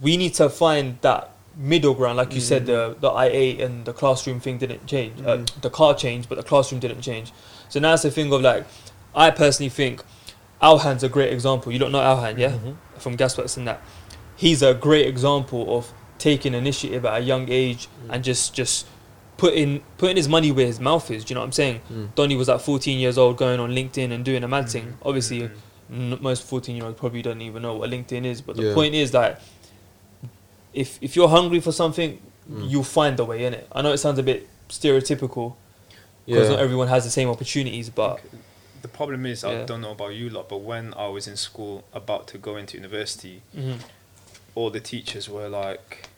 we 0.01 0.16
need 0.16 0.34
to 0.34 0.49
find 0.49 0.99
that 1.03 1.30
middle 1.57 1.93
ground. 1.93 2.16
Like 2.16 2.34
you 2.34 2.40
said, 2.40 2.64
the 2.64 2.97
the 2.99 3.11
IA 3.11 3.62
and 3.64 3.84
the 3.84 3.93
classroom 3.93 4.40
thing 4.40 4.57
didn't 4.57 4.86
change. 4.86 5.20
Uh, 5.20 5.38
Mhm. 5.38 5.61
the 5.61 5.68
car 5.70 5.95
changed, 5.95 6.28
but 6.30 6.36
the 6.36 6.43
classroom 6.45 6.80
didn't 6.80 7.03
change. 7.03 7.30
So 7.68 7.78
now 7.78 7.93
it's 7.93 8.05
a 8.07 8.11
thing 8.11 8.32
of 8.32 8.40
like, 8.40 8.64
I 9.14 9.30
personally 9.30 9.68
think 9.68 10.03
Alhan's 10.62 11.03
a 11.03 11.09
great 11.11 11.30
example. 11.32 11.72
You 11.72 11.78
don't 11.78 11.93
know 11.93 12.01
Alhan, 12.01 12.38
yeah? 12.38 12.53
Mhm. 12.53 12.76
From 12.99 13.16
Gasworks 13.18 13.57
and 13.59 13.68
that. 13.68 13.82
He's 14.36 14.62
a 14.62 14.72
great 14.72 15.07
example 15.07 15.76
of 15.76 15.93
taking 16.23 16.55
initiative 16.55 17.05
at 17.05 17.20
a 17.20 17.25
young 17.25 17.49
age 17.51 17.89
and 18.09 18.23
just 18.23 18.55
just 18.55 18.87
putting 19.37 19.83
putting 19.99 20.16
his 20.16 20.29
money 20.29 20.53
where 20.53 20.66
his 20.66 20.79
mouth 20.79 21.11
is. 21.11 21.25
Do 21.25 21.31
you 21.31 21.35
know 21.35 21.41
what 21.41 21.47
I'm 21.47 21.53
saying? 21.53 21.81
Mm. 21.93 22.14
Donny 22.14 22.37
was 22.37 22.47
like 22.47 22.61
14 22.61 22.99
years 22.99 23.18
old, 23.18 23.37
going 23.37 23.59
on 23.59 23.70
LinkedIn 23.70 24.12
and 24.12 24.25
doing 24.25 24.45
a 24.45 24.49
mad 24.49 24.68
thing. 24.68 24.87
Mhm. 24.87 24.95
Obviously, 25.09 25.41
Mhm. 25.41 26.12
n- 26.12 26.18
most 26.20 26.45
14 26.45 26.77
year 26.77 26.85
olds 26.87 26.97
probably 26.99 27.23
don't 27.23 27.41
even 27.43 27.61
know 27.62 27.75
what 27.75 27.91
LinkedIn 27.91 28.25
is. 28.25 28.41
But 28.41 28.57
the 28.57 28.68
Yeah. 28.68 28.75
point 28.75 28.95
is 28.95 29.11
that 29.11 29.43
if 30.73 30.99
if 31.03 31.16
you're 31.16 31.29
hungry 31.29 31.61
for 31.61 31.73
something, 31.73 32.18
Mm. 32.51 32.70
you'll 32.70 32.85
find 33.01 33.18
a 33.20 33.25
way 33.25 33.45
in 33.45 33.53
it. 33.55 33.66
I 33.73 33.83
know 33.83 33.93
it 33.93 33.99
sounds 33.99 34.18
a 34.18 34.23
bit 34.23 34.49
stereotypical 34.68 35.55
because 36.27 36.49
Yeah. 36.49 36.55
not 36.55 36.61
everyone 36.61 36.89
has 36.89 37.03
the 37.05 37.11
same 37.11 37.29
opportunities, 37.29 37.91
but 37.91 38.20
the 38.81 38.89
problem 38.89 39.27
is, 39.27 39.45
I 39.45 39.64
don't 39.64 39.81
know 39.81 39.93
about 39.93 40.14
you 40.14 40.29
lot, 40.31 40.49
but 40.49 40.59
when 40.59 40.95
I 40.95 41.09
was 41.09 41.27
in 41.27 41.37
school 41.37 41.83
about 41.93 42.27
to 42.29 42.39
go 42.39 42.57
into 42.57 42.77
university, 42.77 43.43
Mhm. 43.57 43.79
all 44.57 44.70
the 44.70 44.81
teachers 44.81 45.29
were 45.29 45.49
like 45.49 46.09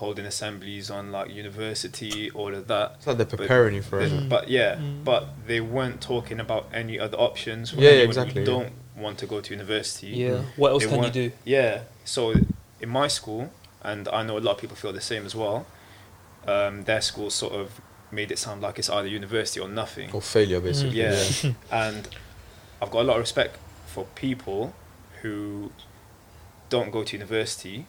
holding 0.00 0.24
assemblies 0.26 0.90
on 0.90 1.12
like 1.12 1.28
university, 1.30 2.30
all 2.32 2.52
of 2.54 2.66
that. 2.68 2.92
It's 2.96 3.06
like 3.06 3.16
they're 3.18 3.26
But- 3.26 3.38
preparing 3.38 3.74
you 3.76 3.82
for 3.82 4.00
it. 4.00 4.10
Mm. 4.10 4.28
But 4.28 4.48
yeah, 4.48 4.76
Mm. 4.76 5.04
but 5.04 5.22
they 5.46 5.60
weren't 5.60 6.00
talking 6.00 6.40
about 6.40 6.64
any 6.72 6.98
other 6.98 7.18
options. 7.18 7.70
for 7.70 7.76
Yeah, 7.80 7.90
yeah, 7.90 8.04
exactly, 8.10 8.40
yeah. 8.42 8.46
Don't 8.54 8.72
want 8.96 9.18
to 9.18 9.26
go 9.26 9.40
to 9.40 9.50
university. 9.54 10.08
yeah. 10.08 10.42
What 10.56 10.70
else 10.72 10.84
They 10.84 10.90
can 10.90 11.04
you 11.04 11.10
do? 11.10 11.32
Yeah. 11.44 11.82
So 12.04 12.34
in 12.80 12.88
my 12.88 13.08
school, 13.08 13.42
and 13.82 14.08
I 14.08 14.22
know 14.22 14.36
a 14.38 14.44
lot 14.46 14.52
of 14.56 14.58
people 14.58 14.76
feel 14.76 14.92
the 14.92 15.00
same 15.12 15.24
as 15.26 15.34
well. 15.34 15.66
Um, 16.46 16.84
their 16.84 17.02
school 17.02 17.30
sort 17.30 17.52
of 17.52 17.66
made 18.10 18.30
it 18.32 18.38
sound 18.38 18.60
like 18.62 18.78
it's 18.78 18.90
either 18.90 19.06
university 19.08 19.60
or 19.60 19.68
nothing. 19.68 20.10
Or 20.12 20.22
failure, 20.22 20.60
basically. 20.60 20.98
Yeah. 20.98 21.22
Yeah. 21.42 21.52
and 21.86 22.08
I've 22.82 22.90
got 22.90 23.00
a 23.02 23.06
lot 23.10 23.14
of 23.18 23.20
respect 23.28 23.56
for 23.86 24.04
people 24.26 24.72
who 25.22 25.70
don't 26.70 26.90
go 26.90 27.04
to 27.04 27.12
university 27.20 27.86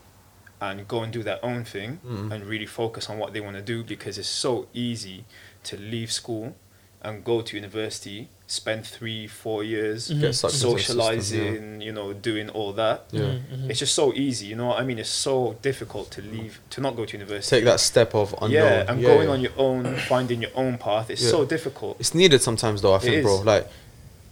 and 0.62 0.88
go 0.88 1.01
and 1.03 1.12
do 1.12 1.24
their 1.24 1.43
own 1.43 1.64
thing 1.66 1.99
Mm. 2.05 2.32
and 2.32 2.45
really 2.45 2.68
focus 2.68 3.09
on 3.09 3.18
what 3.18 3.34
they 3.34 3.41
want 3.41 3.55
to 3.57 3.62
do 3.64 3.84
because 3.84 4.18
it's 4.20 4.30
so 4.30 4.68
easy 4.74 5.26
to 5.64 5.76
leave 5.78 6.12
school 6.12 6.55
and 7.03 7.24
go 7.26 7.41
to 7.41 7.55
university, 7.55 8.30
spend 8.45 8.86
three, 8.86 9.26
four 9.26 9.64
years 9.64 10.09
Mhm. 10.12 10.22
Get 10.22 10.36
sucked 10.36 10.53
into 10.53 10.68
the 10.68 10.78
system, 10.78 10.97
socializing, 10.99 11.82
you 11.82 11.91
know, 11.91 12.14
doing 12.14 12.49
all 12.49 12.74
that. 12.74 13.05
Yeah. 13.12 13.22
Mhm, 13.22 13.41
mhm. 13.53 13.70
It's 13.72 13.80
just 13.80 13.95
so 13.95 14.14
easy, 14.14 14.45
you 14.47 14.55
know 14.55 14.68
what 14.68 14.80
I 14.80 14.84
mean? 14.84 14.99
It's 14.99 15.09
so 15.09 15.55
difficult 15.64 16.12
to 16.12 16.22
leave, 16.22 16.59
to 16.70 16.82
not 16.82 16.95
go 16.95 17.05
to 17.05 17.14
university. 17.14 17.55
Take 17.55 17.66
that 17.66 17.80
step 17.80 18.14
of 18.14 18.34
unknown. 18.34 18.51
Yeah, 18.51 18.86
and 18.88 19.01
Yeah, 19.01 19.07
going 19.07 19.28
yeah. 19.30 19.34
on 19.34 19.41
your 19.41 19.53
own, 19.57 19.95
finding 20.07 20.41
your 20.43 20.51
own 20.55 20.78
path. 20.78 21.09
It's 21.09 21.24
Yeah. 21.24 21.32
so 21.32 21.45
difficult. 21.45 21.97
It's 21.99 22.14
needed 22.14 22.41
sometimes, 22.43 22.82
though. 22.84 22.93
I 22.93 22.99
think, 22.99 23.24
bro. 23.24 23.38
Like, 23.38 23.68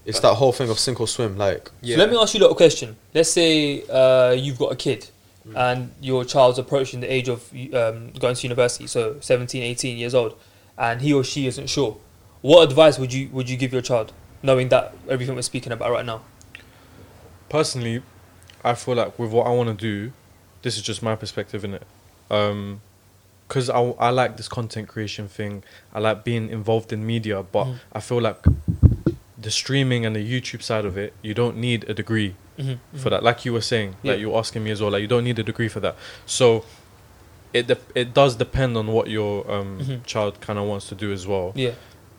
it's 0.06 0.20
But- 0.20 0.30
that 0.30 0.36
whole 0.36 0.52
thing 0.52 0.70
of 0.70 0.78
sink 0.78 1.00
or 1.02 1.08
swim. 1.08 1.38
Like, 1.40 1.72
Yeah. 1.82 1.96
So 1.96 2.00
let 2.04 2.12
me 2.12 2.18
ask 2.18 2.34
you 2.36 2.40
a 2.40 2.44
little 2.44 2.56
question. 2.56 2.98
Let's 3.16 3.32
say 3.32 3.84
uh, 3.90 4.36
you've 4.38 4.60
got 4.60 4.72
a 4.72 4.76
kid. 4.76 5.08
And 5.56 5.92
your 6.02 6.24
child's 6.26 6.60
approaching 6.60 7.00
the 7.02 7.12
age 7.12 7.28
of 7.30 7.52
um, 7.74 8.12
going 8.20 8.36
to 8.36 8.44
university, 8.48 8.88
so 8.88 9.18
17, 9.20 9.62
18 9.64 9.98
years 9.98 10.14
old, 10.16 10.38
and 10.78 11.02
he 11.02 11.14
or 11.14 11.24
she 11.24 11.48
isn't 11.48 11.68
sure. 11.68 11.98
What 12.42 12.64
advice 12.70 12.98
would 13.00 13.12
you 13.14 13.30
would 13.34 13.50
you 13.50 13.58
give 13.58 13.74
your 13.74 13.82
child, 13.82 14.14
knowing 14.42 14.70
that 14.70 14.96
everything 15.10 15.36
we're 15.36 15.42
speaking 15.42 15.72
about 15.72 15.92
right 15.92 16.06
now? 16.06 16.22
personally, 17.50 18.04
I 18.64 18.76
feel 18.76 18.96
like 18.96 19.18
with 19.18 19.32
what 19.32 19.48
I 19.48 19.50
want 19.50 19.70
to 19.70 19.74
do, 19.76 20.12
this 20.62 20.78
is 20.78 20.84
just 20.84 21.02
my 21.02 21.16
perspective 21.16 21.64
in 21.66 21.74
it. 21.74 21.84
Um, 22.30 22.82
because 23.48 23.72
I, 23.72 23.80
I 23.80 24.10
like 24.12 24.38
this 24.38 24.48
content 24.48 24.88
creation 24.88 25.28
thing. 25.28 25.64
I 25.92 25.98
like 26.00 26.24
being 26.24 26.50
involved 26.50 26.94
in 26.94 27.04
media, 27.04 27.42
but 27.42 27.66
Mhm. 27.66 27.80
I 27.94 28.00
feel 28.00 28.22
like 28.22 28.38
the 29.42 29.52
streaming 29.52 30.06
and 30.06 30.16
the 30.16 30.20
YouTube 30.34 30.62
side 30.62 30.86
of 30.86 30.98
it, 30.98 31.14
you 31.22 31.34
don't 31.34 31.58
need 31.58 31.90
a 31.90 31.94
degree 31.94 32.36
Mm-hmm. 32.58 32.98
for 32.98 33.10
that. 33.10 33.24
Like 33.24 33.46
you 33.46 33.54
were 33.54 33.62
saying, 33.62 33.96
Yeah. 34.04 34.12
like 34.12 34.20
you 34.20 34.30
were 34.32 34.38
asking 34.38 34.66
me 34.66 34.72
as 34.72 34.82
well, 34.82 34.92
like 34.92 35.02
you 35.02 35.08
don't 35.08 35.24
need 35.24 35.40
a 35.40 35.44
degree 35.44 35.70
for 35.70 35.80
that. 35.80 35.96
So 36.26 36.66
it 37.54 37.68
de- 37.68 37.78
it 37.96 38.14
does 38.14 38.36
depend 38.36 38.76
on 38.76 38.88
what 38.88 39.10
your 39.10 39.50
um, 39.50 39.80
Mhm. 39.80 40.06
child 40.06 40.42
kind 40.42 40.60
of 40.60 40.66
wants 40.66 40.90
to 40.90 40.96
do 40.96 41.14
as 41.14 41.26
well. 41.26 41.54
Yeah. 41.56 41.72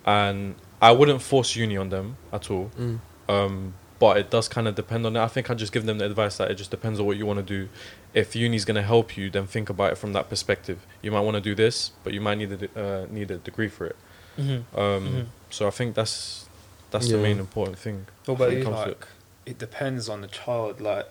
And 0.06 0.54
I 0.80 0.92
wouldn't 0.92 1.20
force 1.20 1.54
uni 1.56 1.76
on 1.76 1.90
them 1.90 2.16
at 2.32 2.50
all. 2.50 2.70
mm, 2.78 3.00
Um, 3.28 3.74
but 3.98 4.16
it 4.16 4.30
does 4.30 4.48
kind 4.48 4.66
of 4.66 4.74
depend 4.74 5.04
on 5.04 5.14
it. 5.14 5.20
I 5.20 5.28
think 5.28 5.50
I 5.50 5.54
just 5.54 5.72
give 5.74 5.84
them 5.84 5.98
the 5.98 6.06
advice 6.06 6.38
that 6.38 6.50
it 6.50 6.54
just 6.54 6.70
depends 6.70 6.98
on 6.98 7.04
what 7.04 7.18
you 7.18 7.26
want 7.26 7.36
to 7.36 7.42
do. 7.58 7.68
If 8.14 8.34
uni's 8.34 8.64
going 8.64 8.76
to 8.76 8.82
help 8.82 9.16
you, 9.18 9.28
then 9.30 9.46
think 9.46 9.68
about 9.68 9.92
it 9.92 9.98
from 9.98 10.14
that 10.14 10.30
perspective. 10.30 10.78
You 11.02 11.10
might 11.12 11.20
want 11.20 11.34
to 11.36 11.40
do 11.42 11.54
this, 11.54 11.92
but 12.02 12.14
you 12.14 12.20
might 12.22 12.38
need 12.38 12.50
a 12.50 12.56
de- 12.56 12.80
uh, 12.82 13.06
need 13.10 13.30
a 13.30 13.36
degree 13.36 13.68
for 13.68 13.84
it. 13.86 13.96
Mm-hmm. 14.38 14.80
Um, 14.80 15.06
Mhm. 15.08 15.26
So 15.50 15.66
I 15.66 15.70
think 15.70 15.94
that's 15.94 16.46
that's 16.90 17.08
the 17.08 17.18
main 17.18 17.38
important 17.38 17.78
thing. 17.78 18.06
What 18.24 18.34
about 18.34 18.50
you? 18.50 18.62
think, 18.62 18.74
comes 18.74 18.86
like, 18.86 19.06
it 19.46 19.58
depends 19.58 20.08
on 20.08 20.20
the 20.20 20.26
child. 20.26 20.80
Like, 20.80 21.06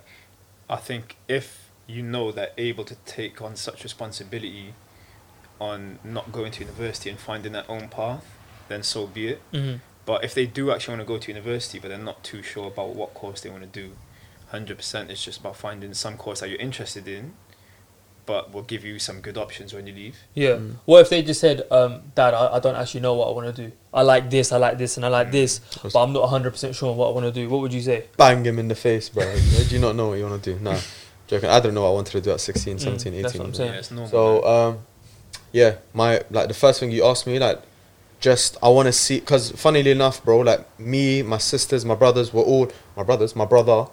I 0.70 0.78
think 0.78 1.18
if 1.28 1.70
you 1.88 2.04
know 2.04 2.32
they're 2.32 2.52
able 2.58 2.84
to 2.86 2.96
take 3.06 3.42
on 3.42 3.56
such 3.56 3.84
responsibility 3.84 4.74
on 5.60 6.00
not 6.04 6.32
going 6.32 6.52
to 6.54 6.62
university 6.62 7.10
and 7.10 7.20
finding 7.20 7.54
their 7.54 7.70
own 7.70 7.90
path, 7.90 8.26
then 8.68 8.84
so 8.84 9.08
be 9.08 9.28
it. 9.30 9.42
Mm-hmm. 9.52 9.78
But 10.06 10.24
if 10.24 10.34
they 10.34 10.46
do 10.46 10.72
actually 10.72 10.98
want 10.98 11.08
to 11.08 11.14
go 11.14 11.18
to 11.20 11.28
university, 11.32 11.80
but 11.80 11.90
they're 11.90 11.98
not 11.98 12.24
too 12.24 12.42
sure 12.42 12.68
about 12.68 12.96
what 12.96 13.14
course 13.14 13.42
they 13.42 13.50
want 13.50 13.62
to 13.62 13.82
do, 13.82 13.92
hundred 14.48 14.78
percent, 14.78 15.12
it's 15.12 15.24
just 15.24 15.40
about 15.40 15.56
finding 15.56 15.94
some 15.94 16.18
course 16.18 16.40
that 16.40 16.50
you're 16.50 16.60
interested 16.60 17.08
in, 17.08 17.34
but 18.30 18.54
we'll 18.54 18.62
give 18.62 18.86
you 18.86 19.00
some 19.00 19.22
good 19.22 19.40
options 19.40 19.74
when 19.74 19.88
you 19.88 19.94
leave. 19.96 20.16
Yeah. 20.36 20.50
Mm. 20.52 20.76
What 20.86 21.02
if 21.02 21.10
they 21.10 21.24
just 21.24 21.42
said, 21.42 21.64
um, 21.72 22.04
Dad, 22.14 22.36
I, 22.36 22.58
I 22.58 22.60
don't 22.60 22.76
actually 22.76 23.00
know 23.02 23.16
what 23.16 23.28
I 23.28 23.32
want 23.32 23.56
to 23.56 23.64
do. 23.64 23.72
I 23.92 24.04
like 24.04 24.30
this, 24.30 24.52
I 24.52 24.58
like 24.58 24.78
this, 24.78 24.98
and 24.98 25.06
I 25.06 25.10
like 25.10 25.32
this, 25.32 25.62
but 25.82 25.96
I'm 25.96 26.14
not 26.14 26.30
100% 26.30 26.76
sure 26.76 26.94
what 26.94 27.08
I 27.08 27.12
want 27.12 27.26
to 27.26 27.32
do. 27.32 27.50
What 27.50 27.62
would 27.62 27.74
you 27.74 27.82
say? 27.82 28.06
Bang 28.18 28.46
him 28.46 28.60
in 28.60 28.68
the 28.68 28.76
face, 28.76 29.10
bro. 29.10 29.24
do 29.68 29.74
you 29.76 29.82
not 29.82 29.96
know 29.96 30.10
what 30.10 30.20
you 30.20 30.26
want 30.28 30.44
to 30.44 30.54
do? 30.54 30.60
Nah. 30.60 30.78
Joking. 31.28 31.50
I 31.50 31.60
don't 31.60 31.74
know 31.74 31.82
what 31.82 31.90
I 31.90 31.94
wanted 31.94 32.12
to 32.12 32.22
do 32.22 32.32
at 32.32 32.40
16, 32.40 32.78
Mm, 32.78 32.80
17, 32.80 33.14
18. 33.14 33.22
that's 33.24 33.36
what 33.36 33.48
I'm 33.48 33.54
saying. 33.56 33.74
Yeah, 33.74 33.80
it's 33.80 33.90
normal. 33.90 34.10
So 34.12 34.46
um, 34.46 34.80
yeah, 35.52 35.76
my 35.96 36.22
like 36.30 36.50
the 36.50 36.54
first 36.54 36.80
thing 36.80 36.92
you 36.92 37.04
asked 37.06 37.26
me, 37.26 37.40
like, 37.40 37.60
just 38.20 38.58
I 38.62 38.70
want 38.70 38.86
to 38.86 38.92
see, 38.94 39.22
cause 39.22 39.50
funnily 39.52 39.90
enough, 39.90 40.24
bro, 40.24 40.40
like 40.40 40.80
me, 40.80 41.24
my 41.24 41.40
sisters, 41.40 41.84
my 41.84 41.96
brothers, 41.96 42.32
were 42.32 42.44
all 42.44 42.72
my 42.96 43.02
brothers, 43.04 43.36
my 43.36 43.46
brother, 43.46 43.88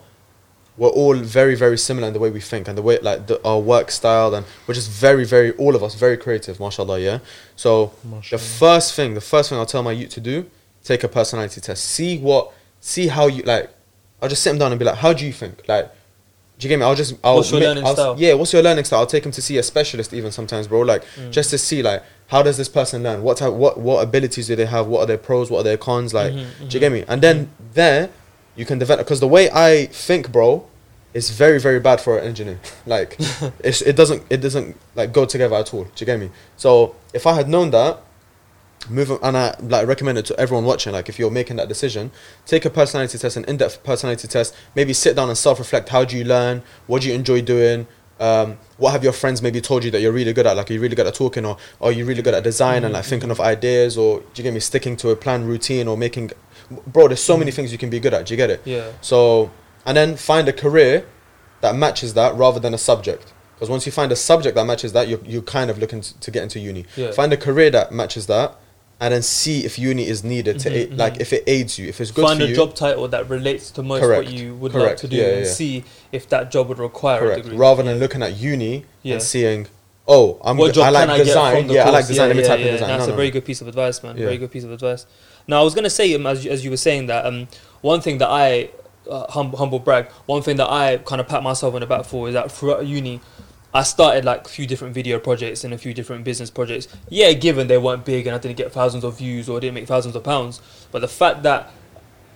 we're 0.79 0.89
all 0.91 1.15
very 1.17 1.55
very 1.55 1.79
similar 1.79 2.07
in 2.09 2.13
the 2.15 2.21
way 2.21 2.31
we 2.31 2.41
think 2.41 2.69
and 2.69 2.77
the 2.77 2.83
way 2.83 2.99
like 3.01 3.27
the, 3.27 3.43
our 3.45 3.59
work 3.59 3.91
style, 3.91 4.35
and 4.35 4.45
we're 4.67 4.75
just 4.75 4.91
very 4.91 5.25
very 5.25 5.53
all 5.53 5.75
of 5.75 5.83
us 5.83 5.95
very 5.95 6.17
creative, 6.17 6.61
mashallah, 6.61 6.99
yeah. 7.01 7.19
So 7.57 7.93
the 8.31 8.39
first 8.39 8.95
thing, 8.95 9.15
the 9.15 9.21
first 9.21 9.49
thing 9.49 9.59
I'll 9.59 9.67
tell 9.67 9.83
my 9.83 9.93
youth 9.93 10.11
to 10.11 10.21
do, 10.21 10.47
take 10.85 11.03
a 11.05 11.09
personality 11.09 11.61
test, 11.61 11.85
see 11.85 12.19
what, 12.19 12.53
see 12.81 13.09
how 13.09 13.27
you 13.27 13.43
like. 13.43 13.71
I'll 14.23 14.29
just 14.29 14.43
sit 14.43 14.51
them 14.51 14.59
down 14.59 14.73
and 14.73 14.79
be 14.79 14.85
like, 14.85 14.97
how 14.99 15.13
do 15.13 15.27
you 15.27 15.33
think, 15.33 15.63
like. 15.69 15.91
Do 16.59 16.67
you 16.67 16.71
get 16.71 16.79
me? 16.79 16.87
I'll 16.87 16.95
just. 16.95 17.13
I'll 17.23 17.37
What's 17.37 17.51
your 17.51 17.61
make- 17.61 17.67
learning 17.69 17.85
I'll- 17.85 17.93
style? 17.93 18.15
Yeah, 18.19 18.33
what's 18.33 18.51
your 18.51 18.63
learning 18.63 18.87
style? 18.87 19.01
I'll 19.01 19.07
take 19.07 19.27
him 19.27 19.33
to 19.33 19.43
see 19.43 19.59
a 19.59 19.63
specialist 19.63 20.15
even 20.15 20.33
sometimes, 20.33 20.67
bro. 20.67 20.81
Like 20.81 21.05
Mm. 21.17 21.31
just 21.31 21.51
to 21.51 21.59
see 21.59 21.83
like 21.83 22.03
how 22.29 22.43
does 22.43 22.57
this 22.57 22.67
person 22.71 23.03
learn? 23.03 23.23
What 23.23 23.37
type, 23.37 23.53
what 23.53 23.77
what 23.79 24.03
abilities 24.03 24.47
do 24.47 24.57
they 24.57 24.65
have? 24.65 24.87
What 24.87 25.01
are 25.01 25.07
their 25.07 25.19
pros? 25.19 25.51
What 25.51 25.61
are 25.61 25.65
their 25.65 25.77
cons? 25.77 26.15
Like, 26.15 26.33
Mhm, 26.33 26.47
do 26.61 26.75
you 26.75 26.81
get 26.81 26.93
me? 26.93 27.05
And 27.07 27.21
then 27.21 27.51
there, 27.75 28.09
you 28.57 28.65
can 28.65 28.79
develop 28.79 29.07
because 29.07 29.21
the 29.21 29.29
way 29.29 29.51
I 29.51 29.87
think, 29.87 30.33
bro, 30.33 30.67
is 31.15 31.31
very 31.31 31.59
very 31.61 31.81
bad 31.81 32.01
for 32.01 32.19
an 32.19 32.27
engineer. 32.27 32.61
like, 32.87 33.17
it's, 33.61 33.83
it 33.83 33.97
doesn't 33.97 34.23
it 34.31 34.39
doesn't 34.39 34.77
like 34.95 35.13
go 35.13 35.25
together 35.25 35.57
at 35.57 35.73
all. 35.73 35.85
Do 35.85 35.91
you 35.97 36.07
get 36.07 36.19
me? 36.19 36.31
So 36.57 36.95
if 37.15 37.27
I 37.27 37.35
had 37.35 37.49
known 37.49 37.71
that, 37.71 38.01
move 38.89 39.11
on- 39.11 39.19
and 39.23 39.37
I 39.37 39.57
like 39.61 39.87
recommend 39.87 40.19
it 40.19 40.27
to 40.27 40.39
everyone 40.39 40.65
watching. 40.65 40.93
Like 40.93 41.09
if 41.09 41.19
you're 41.19 41.31
making 41.31 41.57
that 41.57 41.69
decision, 41.69 42.11
take 42.47 42.65
a 42.65 42.71
personality 42.71 43.19
test, 43.19 43.37
an 43.37 43.45
in-depth 43.45 43.83
personality 43.85 44.29
test. 44.29 44.55
Maybe 44.75 44.93
sit 44.93 45.17
down 45.17 45.29
and 45.29 45.39
self-reflect. 45.39 45.89
How 45.89 46.05
do 46.05 46.17
you 46.17 46.25
learn? 46.25 46.63
What 46.87 47.03
do 47.03 47.09
you 47.09 47.15
enjoy 47.15 47.43
doing? 47.43 47.87
Um, 48.19 48.57
what 48.79 48.93
have 48.93 49.05
your 49.05 49.13
friends 49.13 49.43
maybe 49.43 49.61
told 49.61 49.85
you 49.85 49.91
that 49.91 50.01
you're 50.01 50.13
really 50.13 50.33
good 50.33 50.47
at? 50.47 50.57
Like, 50.57 50.71
are 50.71 50.73
you 50.75 50.81
really 50.81 50.97
good 50.97 51.07
at 51.07 51.15
talking, 51.15 51.45
or, 51.45 51.59
or 51.81 51.91
are 51.91 51.93
you 51.93 52.07
really 52.07 52.23
good 52.23 52.33
at 52.33 52.43
design 52.45 52.85
and 52.85 52.95
like 52.95 53.05
thinking 53.05 53.31
of 53.31 53.41
ideas, 53.41 53.99
or 53.99 54.21
do 54.21 54.27
you 54.37 54.43
get 54.43 54.55
me 54.55 54.61
sticking 54.61 54.97
to 54.99 55.11
a 55.11 55.17
plan 55.17 55.45
routine, 55.47 55.87
or 55.87 55.99
making, 55.99 56.31
bro? 56.87 57.09
There's 57.09 57.23
so 57.23 57.37
many 57.37 57.51
things 57.51 57.73
you 57.73 57.79
can 57.79 57.91
be 57.91 58.01
good 58.01 58.15
at. 58.15 58.27
Do 58.27 58.35
you 58.35 58.37
get 58.37 58.51
it? 58.51 58.61
Yeah. 58.65 58.93
So, 59.01 59.51
and 59.85 59.97
then 59.97 60.17
find 60.17 60.49
a 60.49 60.53
career 60.53 61.07
that 61.61 61.75
matches 61.75 62.15
that 62.15 62.35
rather 62.35 62.61
than 62.61 62.75
a 62.75 62.79
subject. 62.79 63.33
Because 63.55 63.71
once 63.71 63.87
you 63.87 63.93
find 63.93 64.13
a 64.13 64.17
subject 64.17 64.55
that 64.57 64.67
matches 64.67 64.93
that, 64.93 65.09
you're, 65.09 65.21
you're 65.25 65.43
kind 65.43 65.71
of 65.71 65.79
looking 65.79 66.03
to, 66.03 66.31
get 66.31 66.43
into 66.43 66.59
uni. 66.61 66.85
Yeah. 66.97 67.13
Find 67.13 67.33
a 67.33 67.37
career 67.39 67.71
that 67.71 67.91
matches 67.91 68.27
that, 68.27 68.55
and 69.01 69.15
then 69.15 69.23
see 69.23 69.65
if 69.65 69.79
uni 69.79 70.07
is 70.07 70.23
needed 70.25 70.59
to 70.61 70.71
Mhm, 70.71 70.75
aid, 70.75 70.95
like 70.99 71.21
if 71.21 71.33
it 71.33 71.43
aids 71.47 71.79
you, 71.79 71.89
if 71.89 72.01
it's 72.01 72.11
good 72.11 72.25
Find 72.27 72.41
a 72.43 72.47
you. 72.49 72.55
job 72.55 72.75
title 72.75 73.09
that 73.09 73.29
relates 73.31 73.71
to 73.73 73.83
most 73.83 74.01
Correct, 74.03 74.25
what 74.27 74.33
you 74.35 74.55
would 74.57 74.75
like 74.75 74.97
to 74.99 75.09
do 75.09 75.17
yeah, 75.17 75.25
and 75.25 75.47
yeah. 75.47 75.51
see 75.53 75.85
if 76.13 76.29
that 76.31 76.51
job 76.51 76.69
would 76.69 76.79
require 76.79 77.19
a 77.19 77.21
correct. 77.21 77.43
degree. 77.45 77.59
Rather 77.59 77.83
than 77.83 77.99
looking 77.99 78.23
at 78.23 78.37
uni 78.37 78.85
and 79.05 79.23
seeing, 79.23 79.69
oh, 80.07 80.39
I'm 80.45 80.57
what 80.59 80.67
good, 80.69 80.75
job 80.77 80.85
I 80.87 80.91
like 80.91 81.09
I 81.09 81.17
design. 81.19 81.67
the 81.67 81.75
yeah, 81.75 81.83
I 81.83 81.85
like 81.87 81.93
course? 81.93 82.09
design. 82.09 82.29
Let 82.29 82.37
me 82.37 82.43
type 82.43 82.61
in 82.61 82.73
design. 82.73 82.89
That's 82.89 83.01
No, 83.01 83.05
a 83.05 83.09
no, 83.09 83.17
very 83.17 83.29
no. 83.29 83.33
good 83.33 83.45
piece 83.47 83.61
of 83.63 83.69
advice, 83.69 84.03
man. 84.03 84.17
Very 84.17 84.37
good 84.39 84.51
piece 84.51 84.65
of 84.65 84.73
advice. 84.73 85.07
Now, 85.47 85.61
I 85.61 85.65
was 85.65 85.75
gonna 85.75 85.91
say, 85.91 86.13
um, 86.15 86.27
as 86.27 86.45
you, 86.45 86.51
as 86.51 86.65
you 86.65 86.71
were 86.71 86.77
saying 86.77 87.07
that, 87.07 87.25
um, 87.27 87.49
one 87.81 88.01
thing 88.01 88.19
that 88.19 88.29
I 88.29 88.71
uh, 89.09 89.31
humble, 89.31 89.59
humble 89.59 89.79
brag, 89.79 90.11
one 90.27 90.43
thing 90.43 90.57
that 90.57 90.69
I 90.69 90.97
kind 90.99 91.21
of 91.21 91.29
pat 91.29 91.43
myself 91.43 91.75
on 91.75 91.81
the 91.81 91.87
back 91.87 92.05
for 92.05 92.27
is 92.29 92.35
that 92.35 92.51
throughout 92.51 92.85
uni, 92.87 93.21
I 93.73 93.83
started 93.85 94.25
like 94.25 94.47
a 94.47 94.49
few 94.49 94.67
different 94.67 94.95
video 94.95 95.19
projects 95.21 95.63
and 95.63 95.73
a 95.73 95.79
few 95.79 95.95
different 95.95 96.25
business 96.25 96.51
projects. 96.51 96.89
Yeah, 97.09 97.33
given 97.35 97.69
they 97.69 97.79
weren't 97.79 98.05
big 98.05 98.27
and 98.27 98.35
I 98.35 98.39
didn't 98.39 98.57
get 98.57 98.73
thousands 98.73 99.05
of 99.05 99.19
views 99.19 99.49
or 99.49 99.61
didn't 99.61 99.75
make 99.75 99.87
thousands 99.87 100.17
of 100.17 100.25
pounds, 100.25 100.61
but 100.91 101.01
the 101.03 101.09
fact 101.09 101.43
that 101.45 101.71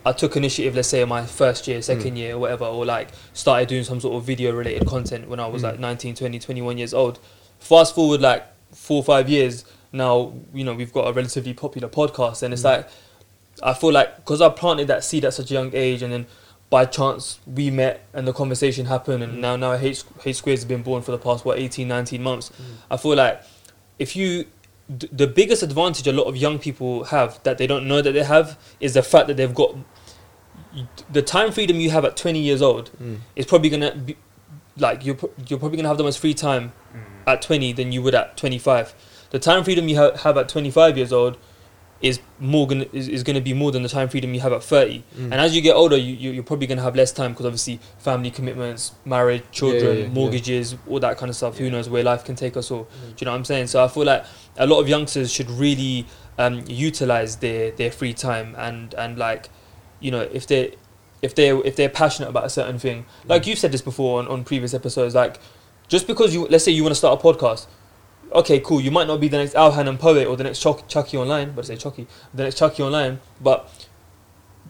I 0.06 0.12
took 0.12 0.36
initiative, 0.36 0.76
let's 0.76 0.88
say 0.88 1.02
in 1.02 1.08
my 1.08 1.26
first 1.26 1.66
year, 1.66 1.82
second 1.82 2.12
Mm. 2.14 2.18
year, 2.18 2.34
or 2.36 2.38
whatever, 2.38 2.64
or 2.66 2.86
like 2.86 3.08
started 3.32 3.68
doing 3.68 3.82
some 3.84 4.00
sort 4.00 4.14
of 4.16 4.22
video 4.24 4.52
related 4.52 4.86
content 4.86 5.28
when 5.28 5.40
I 5.40 5.46
was 5.48 5.62
Mm. 5.62 5.64
like 5.72 5.78
19, 5.80 6.14
20, 6.14 6.38
21 6.38 6.78
years 6.78 6.94
old. 6.94 7.18
Fast 7.58 7.94
forward 7.96 8.20
like 8.20 8.46
four 8.72 8.98
or 8.98 9.04
five 9.04 9.28
years, 9.28 9.64
now, 9.92 10.32
you 10.54 10.64
know, 10.64 10.74
we've 10.74 10.92
got 10.92 11.08
a 11.08 11.12
relatively 11.12 11.52
popular 11.54 11.88
podcast, 11.88 12.42
and 12.42 12.52
it's 12.54 12.62
Mm. 12.62 12.76
like, 12.76 12.88
I 13.62 13.74
feel 13.74 13.92
like 13.92 14.16
because 14.16 14.40
I 14.40 14.48
planted 14.48 14.86
that 14.88 15.04
seed 15.04 15.24
at 15.24 15.34
such 15.34 15.50
a 15.50 15.54
young 15.54 15.70
age, 15.74 16.02
and 16.02 16.12
then 16.12 16.26
by 16.70 16.84
chance 16.84 17.40
we 17.46 17.70
met 17.70 18.02
and 18.14 18.26
the 18.28 18.32
conversation 18.32 18.86
happened, 18.86 19.22
and 19.24 19.34
Mm. 19.34 19.38
now 19.40 19.56
now 19.56 19.72
H 19.74 20.04
Squared 20.34 20.58
has 20.58 20.64
been 20.64 20.82
born 20.82 21.02
for 21.02 21.10
the 21.10 21.18
past, 21.18 21.44
what, 21.44 21.58
18, 21.58 21.88
19 21.88 22.22
months. 22.22 22.50
Mm. 22.50 22.64
I 22.90 22.96
feel 22.96 23.16
like 23.16 23.42
if 23.98 24.14
you 24.14 24.46
d- 24.96 25.08
the 25.12 25.26
biggest 25.26 25.62
advantage 25.62 26.06
a 26.06 26.12
lot 26.12 26.24
of 26.24 26.36
young 26.36 26.58
people 26.58 27.04
have 27.04 27.40
that 27.42 27.58
they 27.58 27.66
don't 27.66 27.86
know 27.86 28.00
that 28.02 28.12
they 28.12 28.22
have 28.24 28.56
is 28.80 28.94
the 28.94 29.02
fact 29.02 29.26
that 29.28 29.36
they've 29.36 29.54
got 29.54 29.74
the 31.12 31.22
time 31.22 31.50
freedom 31.52 31.80
you 31.80 31.90
have 31.90 32.04
at 32.04 32.16
20 32.16 32.38
years 32.38 32.62
old 32.62 32.90
Mm. 33.02 33.18
is 33.36 33.46
probably 33.46 33.68
gonna 33.70 33.94
be 33.94 34.16
like 34.78 35.04
you're 35.04 35.16
you're 35.48 35.58
probably 35.58 35.76
gonna 35.76 35.88
have 35.88 35.98
the 35.98 36.04
most 36.04 36.18
free 36.18 36.34
time 36.34 36.72
Mm. 36.94 37.00
at 37.32 37.42
20 37.42 37.72
than 37.72 37.92
you 37.92 38.02
would 38.02 38.14
at 38.14 38.36
25 38.36 38.94
the 39.30 39.38
time 39.38 39.64
freedom 39.64 39.88
you 39.88 39.96
ha- 39.96 40.16
have 40.18 40.36
at 40.36 40.48
25 40.48 40.96
years 40.96 41.12
old 41.12 41.36
is 42.02 42.18
more 42.38 42.66
gonna 42.66 42.86
is, 42.94 43.08
is 43.08 43.22
gonna 43.22 43.40
be 43.42 43.52
more 43.52 43.70
than 43.70 43.82
the 43.82 43.88
time 43.88 44.08
freedom 44.08 44.32
you 44.32 44.40
have 44.40 44.52
at 44.54 44.62
30 44.62 45.02
Mm. 45.18 45.24
and 45.24 45.34
as 45.34 45.54
you 45.54 45.60
get 45.60 45.74
older 45.76 45.96
you, 45.98 46.14
you 46.14 46.30
you're 46.30 46.42
probably 46.42 46.66
gonna 46.66 46.80
have 46.80 46.96
less 46.96 47.12
time 47.12 47.32
because 47.32 47.44
obviously 47.44 47.78
family 47.98 48.30
commitments 48.30 48.92
marriage 49.04 49.42
children 49.52 49.96
yeah, 49.98 50.02
yeah. 50.04 50.08
mortgages 50.08 50.76
all 50.88 50.98
that 51.00 51.18
kind 51.18 51.28
of 51.28 51.36
stuff. 51.36 51.58
Who 51.58 51.70
knows 51.70 51.90
where 51.90 52.02
life 52.02 52.24
can 52.24 52.36
take 52.36 52.56
us 52.56 52.70
all. 52.70 52.84
Do 52.84 52.90
you 53.18 53.24
know 53.26 53.32
what 53.32 53.36
I'm 53.38 53.44
saying? 53.44 53.66
So 53.66 53.84
I 53.84 53.88
feel 53.88 54.04
like 54.04 54.24
a 54.56 54.66
lot 54.66 54.80
of 54.80 54.88
youngsters 54.88 55.30
should 55.30 55.50
really 55.50 56.06
um, 56.38 56.64
utilize 56.68 57.36
their, 57.36 57.70
their 57.72 57.90
free 57.90 58.14
time 58.14 58.54
and, 58.56 58.94
and 58.94 59.18
like, 59.18 59.50
you 60.00 60.10
know, 60.10 60.22
if 60.32 60.46
they 60.46 60.74
if 61.20 61.34
they 61.34 61.50
if 61.50 61.76
they're 61.76 61.90
passionate 61.90 62.30
about 62.30 62.44
a 62.46 62.48
certain 62.50 62.78
thing, 62.78 63.04
like 63.26 63.46
you've 63.46 63.58
said 63.58 63.72
this 63.72 63.82
before 63.82 64.20
on, 64.20 64.26
on 64.28 64.42
previous 64.42 64.72
episodes, 64.72 65.14
like 65.14 65.38
just 65.88 66.06
because 66.06 66.32
you 66.32 66.46
let's 66.48 66.64
say 66.64 66.72
you 66.72 66.82
want 66.82 66.92
to 66.92 66.98
start 66.98 67.20
a 67.20 67.22
podcast, 67.22 67.66
okay, 68.32 68.60
cool, 68.60 68.80
you 68.80 68.90
might 68.90 69.06
not 69.06 69.20
be 69.20 69.28
the 69.28 69.38
next 69.38 69.54
Alhan 69.54 69.88
and 69.88 69.98
Poet 69.98 70.26
or 70.26 70.36
the 70.36 70.44
next 70.44 70.60
Chuck, 70.60 70.86
Chucky 70.88 71.16
online, 71.16 71.52
but 71.52 71.66
say 71.66 71.76
Chucky, 71.76 72.06
the 72.34 72.44
next 72.44 72.58
Chucky 72.58 72.82
online, 72.82 73.20
but 73.40 73.68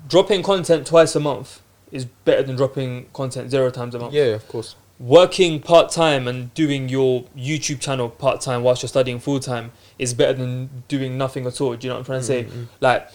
dropping 0.08 0.42
content 0.42 0.86
twice 0.86 1.14
a 1.14 1.20
month 1.20 1.60
is 1.92 2.04
better 2.04 2.42
than 2.42 2.56
dropping 2.56 3.06
content 3.12 3.50
zero 3.50 3.70
times 3.70 3.94
a 3.94 3.98
month 3.98 4.14
Yeah, 4.14 4.34
of 4.34 4.46
course. 4.48 4.76
working 4.98 5.60
part 5.60 5.90
time 5.90 6.28
and 6.28 6.52
doing 6.54 6.88
your 6.88 7.24
YouTube 7.36 7.80
channel 7.80 8.08
part 8.08 8.40
time 8.40 8.62
whilst 8.62 8.82
you're 8.82 8.88
studying 8.88 9.18
full 9.18 9.40
time 9.40 9.72
is 9.98 10.14
better 10.14 10.32
than 10.32 10.84
doing 10.88 11.18
nothing 11.18 11.46
at 11.46 11.60
all. 11.60 11.74
Do 11.74 11.86
you 11.86 11.88
know 11.90 11.96
what 11.96 12.00
I'm 12.00 12.04
trying 12.06 12.20
to 12.20 12.26
say? 12.26 12.44
Mm, 12.44 12.50
mm, 12.50 12.66
Like, 12.80 13.08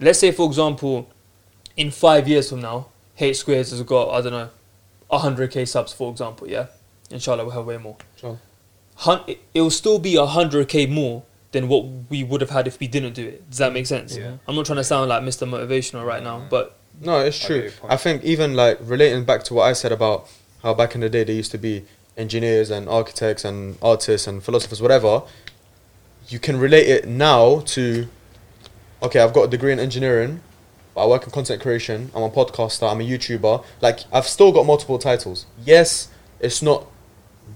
let's 0.00 0.18
say 0.18 0.32
for 0.32 0.46
example, 0.46 1.08
in 1.76 1.90
five 1.90 2.26
years 2.28 2.50
from 2.50 2.60
now, 2.60 2.88
H 3.18 3.38
Squared 3.38 3.68
has 3.68 3.82
got 3.82 4.10
I 4.10 4.20
don't 4.20 4.32
know, 4.32 4.50
hundred 5.10 5.50
k 5.52 5.64
subs 5.64 5.92
for 5.92 6.10
example. 6.10 6.48
Yeah, 6.48 6.66
inshallah 7.10 7.44
we'll 7.44 7.54
have 7.54 7.66
way 7.66 7.78
more. 7.78 7.96
Sure. 8.16 8.38
Hun- 8.96 9.22
it 9.26 9.40
it 9.54 9.60
will 9.60 9.70
still 9.70 9.98
be 9.98 10.16
hundred 10.16 10.68
k 10.68 10.86
more 10.86 11.22
than 11.52 11.68
what 11.68 11.86
we 12.10 12.24
would 12.24 12.40
have 12.40 12.50
had 12.50 12.66
if 12.66 12.78
we 12.80 12.86
didn't 12.88 13.14
do 13.14 13.26
it. 13.26 13.48
Does 13.48 13.58
that 13.58 13.72
make 13.72 13.86
sense? 13.86 14.16
Yeah. 14.16 14.32
I'm 14.46 14.54
not 14.56 14.66
trying 14.66 14.76
to 14.76 14.84
sound 14.84 15.08
like 15.08 15.22
Mr. 15.22 15.48
Motivational 15.48 16.04
right 16.04 16.22
now, 16.22 16.42
but 16.50 16.76
No, 17.00 17.20
it's 17.20 17.38
true. 17.38 17.62
get. 17.62 17.74
I 17.88 17.96
think 17.96 18.24
even 18.24 18.54
like 18.54 18.78
relating 18.80 19.24
back 19.24 19.44
to 19.44 19.54
what 19.54 19.64
I 19.64 19.72
said 19.72 19.92
about 19.92 20.28
how 20.62 20.74
back 20.74 20.94
in 20.94 21.00
the 21.02 21.08
day 21.08 21.24
there 21.24 21.34
used 21.34 21.52
to 21.52 21.58
be 21.58 21.84
engineers 22.16 22.70
and 22.70 22.88
architects 22.88 23.44
and 23.44 23.76
artists 23.82 24.26
and 24.26 24.42
philosophers, 24.42 24.80
whatever. 24.82 25.22
You 26.28 26.38
can 26.38 26.58
relate 26.58 26.88
it 26.88 27.06
now 27.06 27.60
to, 27.66 28.08
okay, 29.02 29.20
I've 29.20 29.32
got 29.32 29.42
a 29.44 29.48
degree 29.48 29.72
in 29.72 29.78
engineering, 29.78 30.40
but 30.94 31.04
I 31.04 31.06
work 31.06 31.24
in 31.24 31.30
content 31.30 31.62
creation. 31.62 32.10
I'm 32.14 32.22
a 32.22 32.30
podcaster. 32.30 32.90
I'm 32.90 33.00
a 33.00 33.04
YouTuber. 33.04 33.64
Like 33.80 34.00
I've 34.12 34.26
still 34.26 34.50
got 34.52 34.66
multiple 34.66 34.98
titles. 34.98 35.46
Yes, 35.64 36.08
it's 36.40 36.62
not 36.62 36.86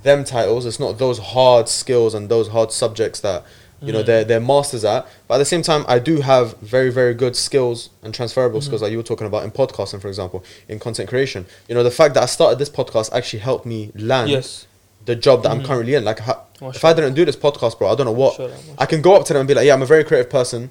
them 0.03 0.25
titles. 0.25 0.67
It's 0.67 0.81
not 0.81 0.99
those 0.99 1.19
hard 1.19 1.69
skills 1.69 2.15
and 2.15 2.29
those 2.29 2.49
hard 2.49 2.73
subjects 2.73 3.21
that 3.21 3.45
you 3.83 3.93
know 3.93 4.03
Mm. 4.03 4.07
they're 4.07 4.25
they're 4.25 4.41
masters 4.41 4.85
at. 4.85 5.07
But 5.27 5.35
at 5.37 5.39
the 5.39 5.45
same 5.47 5.63
time, 5.63 5.85
I 5.89 5.99
do 5.99 6.21
have 6.21 6.55
very 6.61 6.91
very 6.91 7.15
good 7.15 7.35
skills 7.37 7.89
and 8.03 8.13
transferable 8.13 8.61
Mhm. 8.61 8.65
skills 8.65 8.83
like 8.83 8.91
you 8.93 8.99
were 8.99 9.03
talking 9.03 9.27
about 9.27 9.43
in 9.45 9.51
podcasting, 9.51 10.01
for 10.03 10.09
example, 10.09 10.45
in 10.69 10.79
content 10.79 11.09
creation. 11.09 11.47
You 11.69 11.75
know, 11.75 11.83
the 11.83 11.91
fact 11.91 12.15
that 12.15 12.23
I 12.23 12.27
started 12.27 12.59
this 12.59 12.69
podcast 12.71 13.11
actually 13.13 13.39
helped 13.41 13.65
me 13.67 13.91
land 13.97 14.29
yes. 14.31 14.67
the 15.07 15.17
job 15.17 15.43
that 15.45 15.51
I'm 15.53 15.63
Mhm. 15.63 15.67
currently 15.67 15.95
in. 15.95 16.05
Like, 16.05 16.19
ha- 16.21 16.41
if 16.63 16.85
I 16.85 16.93
didn't 16.93 17.15
do 17.15 17.25
this 17.25 17.37
podcast, 17.37 17.79
bro, 17.79 17.89
I 17.91 17.95
don't 17.95 18.05
know 18.07 18.13
what. 18.13 18.39
I 18.79 18.85
can 18.85 19.01
go 19.01 19.15
up 19.17 19.25
to 19.27 19.33
them 19.33 19.41
and 19.41 19.49
be 19.49 19.55
like, 19.55 19.65
"Yeah, 19.67 19.73
I'm 19.73 19.81
a 19.83 19.87
very 19.87 20.05
creative 20.05 20.29
person," 20.31 20.69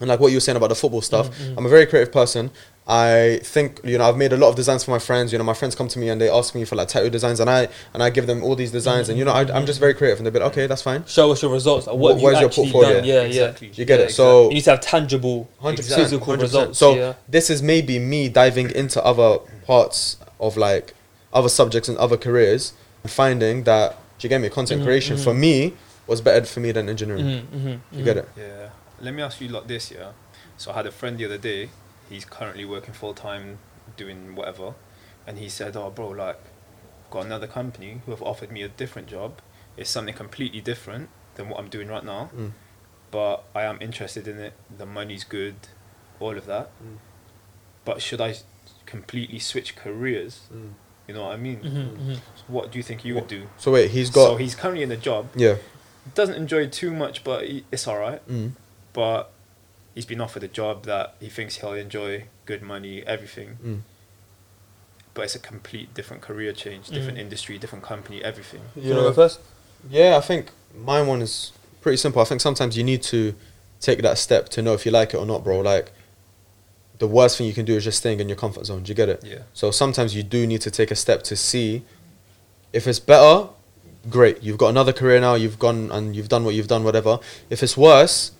and 0.00 0.08
like 0.08 0.20
what 0.20 0.28
you 0.30 0.36
were 0.36 0.40
saying 0.40 0.54
about 0.56 0.68
the 0.68 0.76
football 0.76 1.02
stuff, 1.02 1.26
Mhm, 1.28 1.32
mhm. 1.34 1.54
I'm 1.58 1.66
a 1.66 1.68
very 1.68 1.86
creative 1.86 2.12
person. 2.12 2.50
I 2.90 3.40
think 3.42 3.80
you 3.84 3.98
know 3.98 4.08
I've 4.08 4.16
made 4.16 4.32
a 4.32 4.36
lot 4.38 4.48
of 4.48 4.56
designs 4.56 4.82
for 4.82 4.90
my 4.92 4.98
friends. 4.98 5.30
You 5.30 5.36
know, 5.38 5.44
my 5.44 5.52
friends 5.52 5.74
come 5.74 5.88
to 5.88 5.98
me 5.98 6.08
and 6.08 6.18
they 6.18 6.30
ask 6.30 6.54
me 6.54 6.64
for 6.64 6.74
like 6.74 6.88
tattoo 6.88 7.10
designs, 7.10 7.38
and 7.38 7.50
I 7.50 7.68
and 7.92 8.02
I 8.02 8.08
give 8.08 8.26
them 8.26 8.42
all 8.42 8.56
these 8.56 8.72
designs, 8.72 9.10
and 9.10 9.18
you 9.18 9.26
know 9.26 9.32
I, 9.32 9.42
I'm 9.52 9.66
just 9.66 9.78
very 9.78 9.92
creative, 9.92 10.18
and 10.18 10.26
they're 10.26 10.32
like, 10.42 10.52
okay, 10.52 10.66
that's 10.66 10.80
fine. 10.80 11.04
Show 11.06 11.30
us 11.30 11.42
your 11.42 11.52
results. 11.52 11.86
Like, 11.86 11.96
what 11.96 12.16
What- 12.16 12.34
you 12.34 12.40
your 12.40 12.48
portfolio? 12.48 12.94
done? 12.94 13.04
Yeah, 13.04 13.22
Exactly. 13.22 13.70
You 13.74 13.84
get 13.84 14.00
Yeah, 14.00 14.06
it. 14.06 14.12
So. 14.12 14.48
You 14.48 14.54
need 14.54 14.62
to 14.64 14.70
have 14.70 14.80
tangible, 14.80 15.48
100%, 15.62 15.76
physical 15.96 16.26
100%. 16.34 16.40
results. 16.40 16.78
So 16.78 16.94
yeah. 16.94 17.14
this 17.28 17.50
is 17.50 17.62
maybe 17.62 17.98
me 17.98 18.30
diving 18.30 18.70
into 18.70 19.04
other 19.04 19.38
parts 19.66 20.16
of 20.40 20.56
like 20.56 20.94
other 21.32 21.50
subjects 21.50 21.90
and 21.90 21.98
other 21.98 22.16
careers 22.16 22.72
and 23.02 23.12
finding 23.12 23.64
that 23.64 23.96
do 24.18 24.24
you 24.26 24.30
get 24.30 24.40
me 24.40 24.48
content 24.48 24.80
Mhm, 24.80 24.84
creation 24.84 25.16
mhm. 25.18 25.24
for 25.24 25.34
me 25.34 25.74
was 26.06 26.22
better 26.22 26.46
for 26.46 26.60
me 26.60 26.72
than 26.72 26.88
engineering. 26.88 27.24
Mm-hmm, 27.26 27.56
mm-hmm, 27.68 27.98
You 27.98 28.04
get 28.04 28.16
it? 28.16 28.28
Yeah. 28.36 28.70
Let 29.02 29.12
me 29.14 29.22
ask 29.22 29.38
you 29.42 29.48
like 29.48 29.66
this, 29.68 29.90
yeah. 29.90 30.12
So 30.56 30.70
I 30.72 30.74
had 30.76 30.86
a 30.86 30.90
friend 30.90 31.18
the 31.18 31.26
other 31.26 31.36
day. 31.38 31.68
He's 32.08 32.24
currently 32.24 32.64
working 32.64 32.94
full 32.94 33.14
time, 33.14 33.58
doing 33.96 34.34
whatever, 34.34 34.74
and 35.26 35.38
he 35.38 35.48
said, 35.48 35.76
"Oh, 35.76 35.90
bro, 35.90 36.08
like, 36.08 36.38
I've 37.04 37.10
got 37.10 37.26
another 37.26 37.46
company 37.46 38.00
who 38.04 38.10
have 38.12 38.22
offered 38.22 38.50
me 38.50 38.62
a 38.62 38.68
different 38.68 39.08
job. 39.08 39.40
It's 39.76 39.90
something 39.90 40.14
completely 40.14 40.60
different 40.60 41.08
than 41.36 41.48
what 41.48 41.58
I'm 41.60 41.68
doing 41.68 41.88
right 41.88 42.04
now, 42.04 42.30
Mm. 42.36 42.52
but 43.10 43.44
I 43.54 43.62
am 43.62 43.78
interested 43.80 44.26
in 44.26 44.38
it. 44.38 44.54
The 44.76 44.86
money's 44.86 45.24
good, 45.24 45.56
all 46.20 46.36
of 46.36 46.46
that. 46.46 46.70
Mm. 46.82 46.98
But 47.84 48.02
should 48.02 48.20
I 48.20 48.34
completely 48.86 49.38
switch 49.38 49.76
careers? 49.76 50.40
Mm. 50.52 50.72
You 51.06 51.14
know 51.14 51.24
what 51.24 51.32
I 51.32 51.36
mean? 51.38 51.60
Mm-hmm, 51.60 52.12
So 52.14 52.20
what 52.48 52.70
do 52.70 52.78
you 52.78 52.82
think 52.82 53.04
you 53.04 53.14
would 53.14 53.28
do? 53.28 53.48
So 53.56 53.70
wait, 53.72 53.90
he's 53.92 54.10
got 54.10 54.26
so 54.26 54.36
he's 54.36 54.54
currently 54.54 54.82
in 54.82 54.90
a 54.92 54.96
job. 54.96 55.28
yeah. 55.34 55.56
Doesn't 56.14 56.34
enjoy 56.36 56.66
too 56.68 56.90
much, 56.94 57.22
but 57.22 57.46
he, 57.46 57.64
it's 57.70 57.86
all 57.86 57.98
right 57.98 58.26
Mm. 58.28 58.52
but 58.92 59.30
he's 59.98 60.06
been 60.06 60.20
offered 60.20 60.44
a 60.44 60.48
job 60.48 60.84
that 60.84 61.16
he 61.18 61.28
thinks 61.28 61.56
he'll 61.56 61.72
enjoy, 61.72 62.22
good 62.46 62.62
money, 62.62 63.02
everything. 63.04 63.58
Mm. 63.66 63.80
But 65.12 65.22
it's 65.22 65.34
a 65.34 65.40
complete 65.40 65.92
different 65.92 66.22
career 66.22 66.52
change, 66.52 66.86
different 66.86 67.18
Mm. 67.18 67.22
industry, 67.22 67.58
different 67.58 67.82
company, 67.84 68.22
everything. 68.22 68.60
You 68.76 68.90
want 68.94 68.98
to 69.00 69.08
go 69.10 69.12
first? 69.12 69.40
Yeah, 69.90 70.16
I 70.16 70.20
think 70.20 70.52
my 70.72 71.02
one 71.02 71.20
is 71.20 71.50
pretty 71.80 71.96
simple. 71.96 72.22
I 72.22 72.26
think 72.26 72.40
sometimes 72.40 72.76
you 72.76 72.84
need 72.84 73.02
to 73.14 73.34
take 73.80 74.00
that 74.02 74.18
step 74.18 74.48
to 74.50 74.62
know 74.62 74.72
if 74.72 74.86
you 74.86 74.92
like 74.92 75.14
it 75.14 75.16
or 75.16 75.26
not, 75.26 75.42
bro. 75.42 75.58
Like 75.58 75.90
the 77.00 77.08
worst 77.08 77.36
thing 77.36 77.48
you 77.48 77.52
can 77.52 77.64
do 77.64 77.74
is 77.74 77.82
just 77.82 77.98
staying 77.98 78.20
in 78.20 78.28
your 78.28 78.36
comfort 78.38 78.66
zone. 78.66 78.84
Do 78.84 78.90
you 78.90 78.94
get 78.94 79.08
it? 79.08 79.24
Yeah. 79.24 79.38
So 79.52 79.72
sometimes 79.72 80.14
you 80.14 80.22
do 80.22 80.46
need 80.46 80.60
to 80.60 80.70
take 80.70 80.92
a 80.92 80.96
step 81.04 81.24
to 81.24 81.34
see 81.34 81.82
if 82.72 82.86
it's 82.86 83.00
better. 83.00 83.48
Great, 84.08 84.44
you've 84.44 84.58
got 84.58 84.68
another 84.68 84.92
career 84.92 85.20
now. 85.20 85.34
You've 85.34 85.58
gone 85.58 85.90
and 85.90 86.14
you've 86.14 86.28
done 86.28 86.44
what 86.44 86.54
you've 86.54 86.68
done. 86.68 86.84
Whatever. 86.84 87.18
If 87.50 87.64
it's 87.64 87.76
worse, 87.76 88.30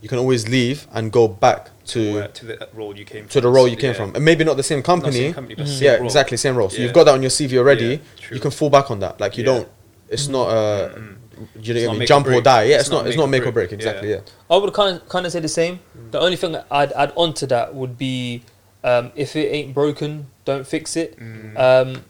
you 0.00 0.08
can 0.08 0.18
always 0.18 0.48
leave 0.48 0.86
and 0.92 1.10
go 1.10 1.26
back 1.28 1.70
to 1.86 2.14
Where- 2.14 2.28
to 2.28 2.46
the 2.46 2.68
role 2.74 2.96
you 2.96 3.04
came 3.04 3.24
to 3.26 3.32
from. 3.32 3.42
the 3.42 3.48
role 3.48 3.66
you 3.68 3.76
came 3.76 3.90
Yeah. 3.92 3.96
from, 3.96 4.14
and 4.14 4.24
maybe 4.24 4.44
not 4.44 4.56
the 4.56 4.62
same 4.62 4.78
Not 4.78 4.84
company. 4.84 5.12
same 5.16 5.34
company, 5.34 5.54
but 5.56 5.66
Mhm. 5.66 5.78
same 5.78 5.84
yeah, 5.84 5.94
role. 5.96 6.04
exactly 6.04 6.36
same 6.36 6.56
role. 6.56 6.68
So 6.70 6.76
Yeah. 6.76 6.84
you've 6.84 6.92
got 6.92 7.04
that 7.04 7.14
on 7.14 7.22
your 7.22 7.30
CV 7.30 7.58
already. 7.58 7.84
Yeah, 7.86 7.98
you 8.34 8.40
can 8.40 8.50
fall 8.50 8.70
back 8.70 8.90
on 8.90 9.00
that. 9.00 9.20
Like 9.20 9.36
you 9.36 9.44
Yeah. 9.44 9.52
don't. 9.52 9.68
It's 10.08 10.28
not 10.28 10.48
uh, 10.48 10.88
Mm-mm. 10.88 11.16
you 11.60 11.74
know 11.74 11.80
what 11.80 11.88
I 11.88 11.90
mean? 11.92 11.98
make 11.98 12.06
or 12.06 12.06
Jump 12.06 12.26
or 12.28 12.40
die. 12.40 12.62
Yeah, 12.64 12.74
it's, 12.76 12.82
It's 12.84 12.90
not. 12.90 12.96
not 12.98 13.06
It's 13.08 13.12
make 13.12 13.16
not 13.18 13.24
or 13.24 13.28
make 13.28 13.42
or 13.42 13.52
break. 13.52 13.68
break. 13.70 13.72
Exactly. 13.72 14.10
Yeah. 14.10 14.16
Yeah. 14.16 14.54
I 14.54 14.56
would 14.56 14.72
kind 14.72 14.96
of 14.96 15.08
kind 15.08 15.26
of 15.26 15.32
say 15.32 15.40
the 15.40 15.48
same. 15.48 15.80
Mm. 15.96 16.10
The 16.12 16.20
only 16.20 16.36
thing 16.36 16.52
that 16.52 16.66
I'd 16.70 16.92
add 16.92 17.12
on 17.16 17.34
to 17.34 17.46
that 17.48 17.74
would 17.74 17.98
be 17.98 18.42
um, 18.84 19.10
if 19.16 19.34
it 19.34 19.48
ain't 19.52 19.74
broken, 19.74 20.28
don't 20.44 20.66
fix 20.66 20.96
it. 20.96 21.18
Mm. 21.18 21.58
Um, 21.58 22.04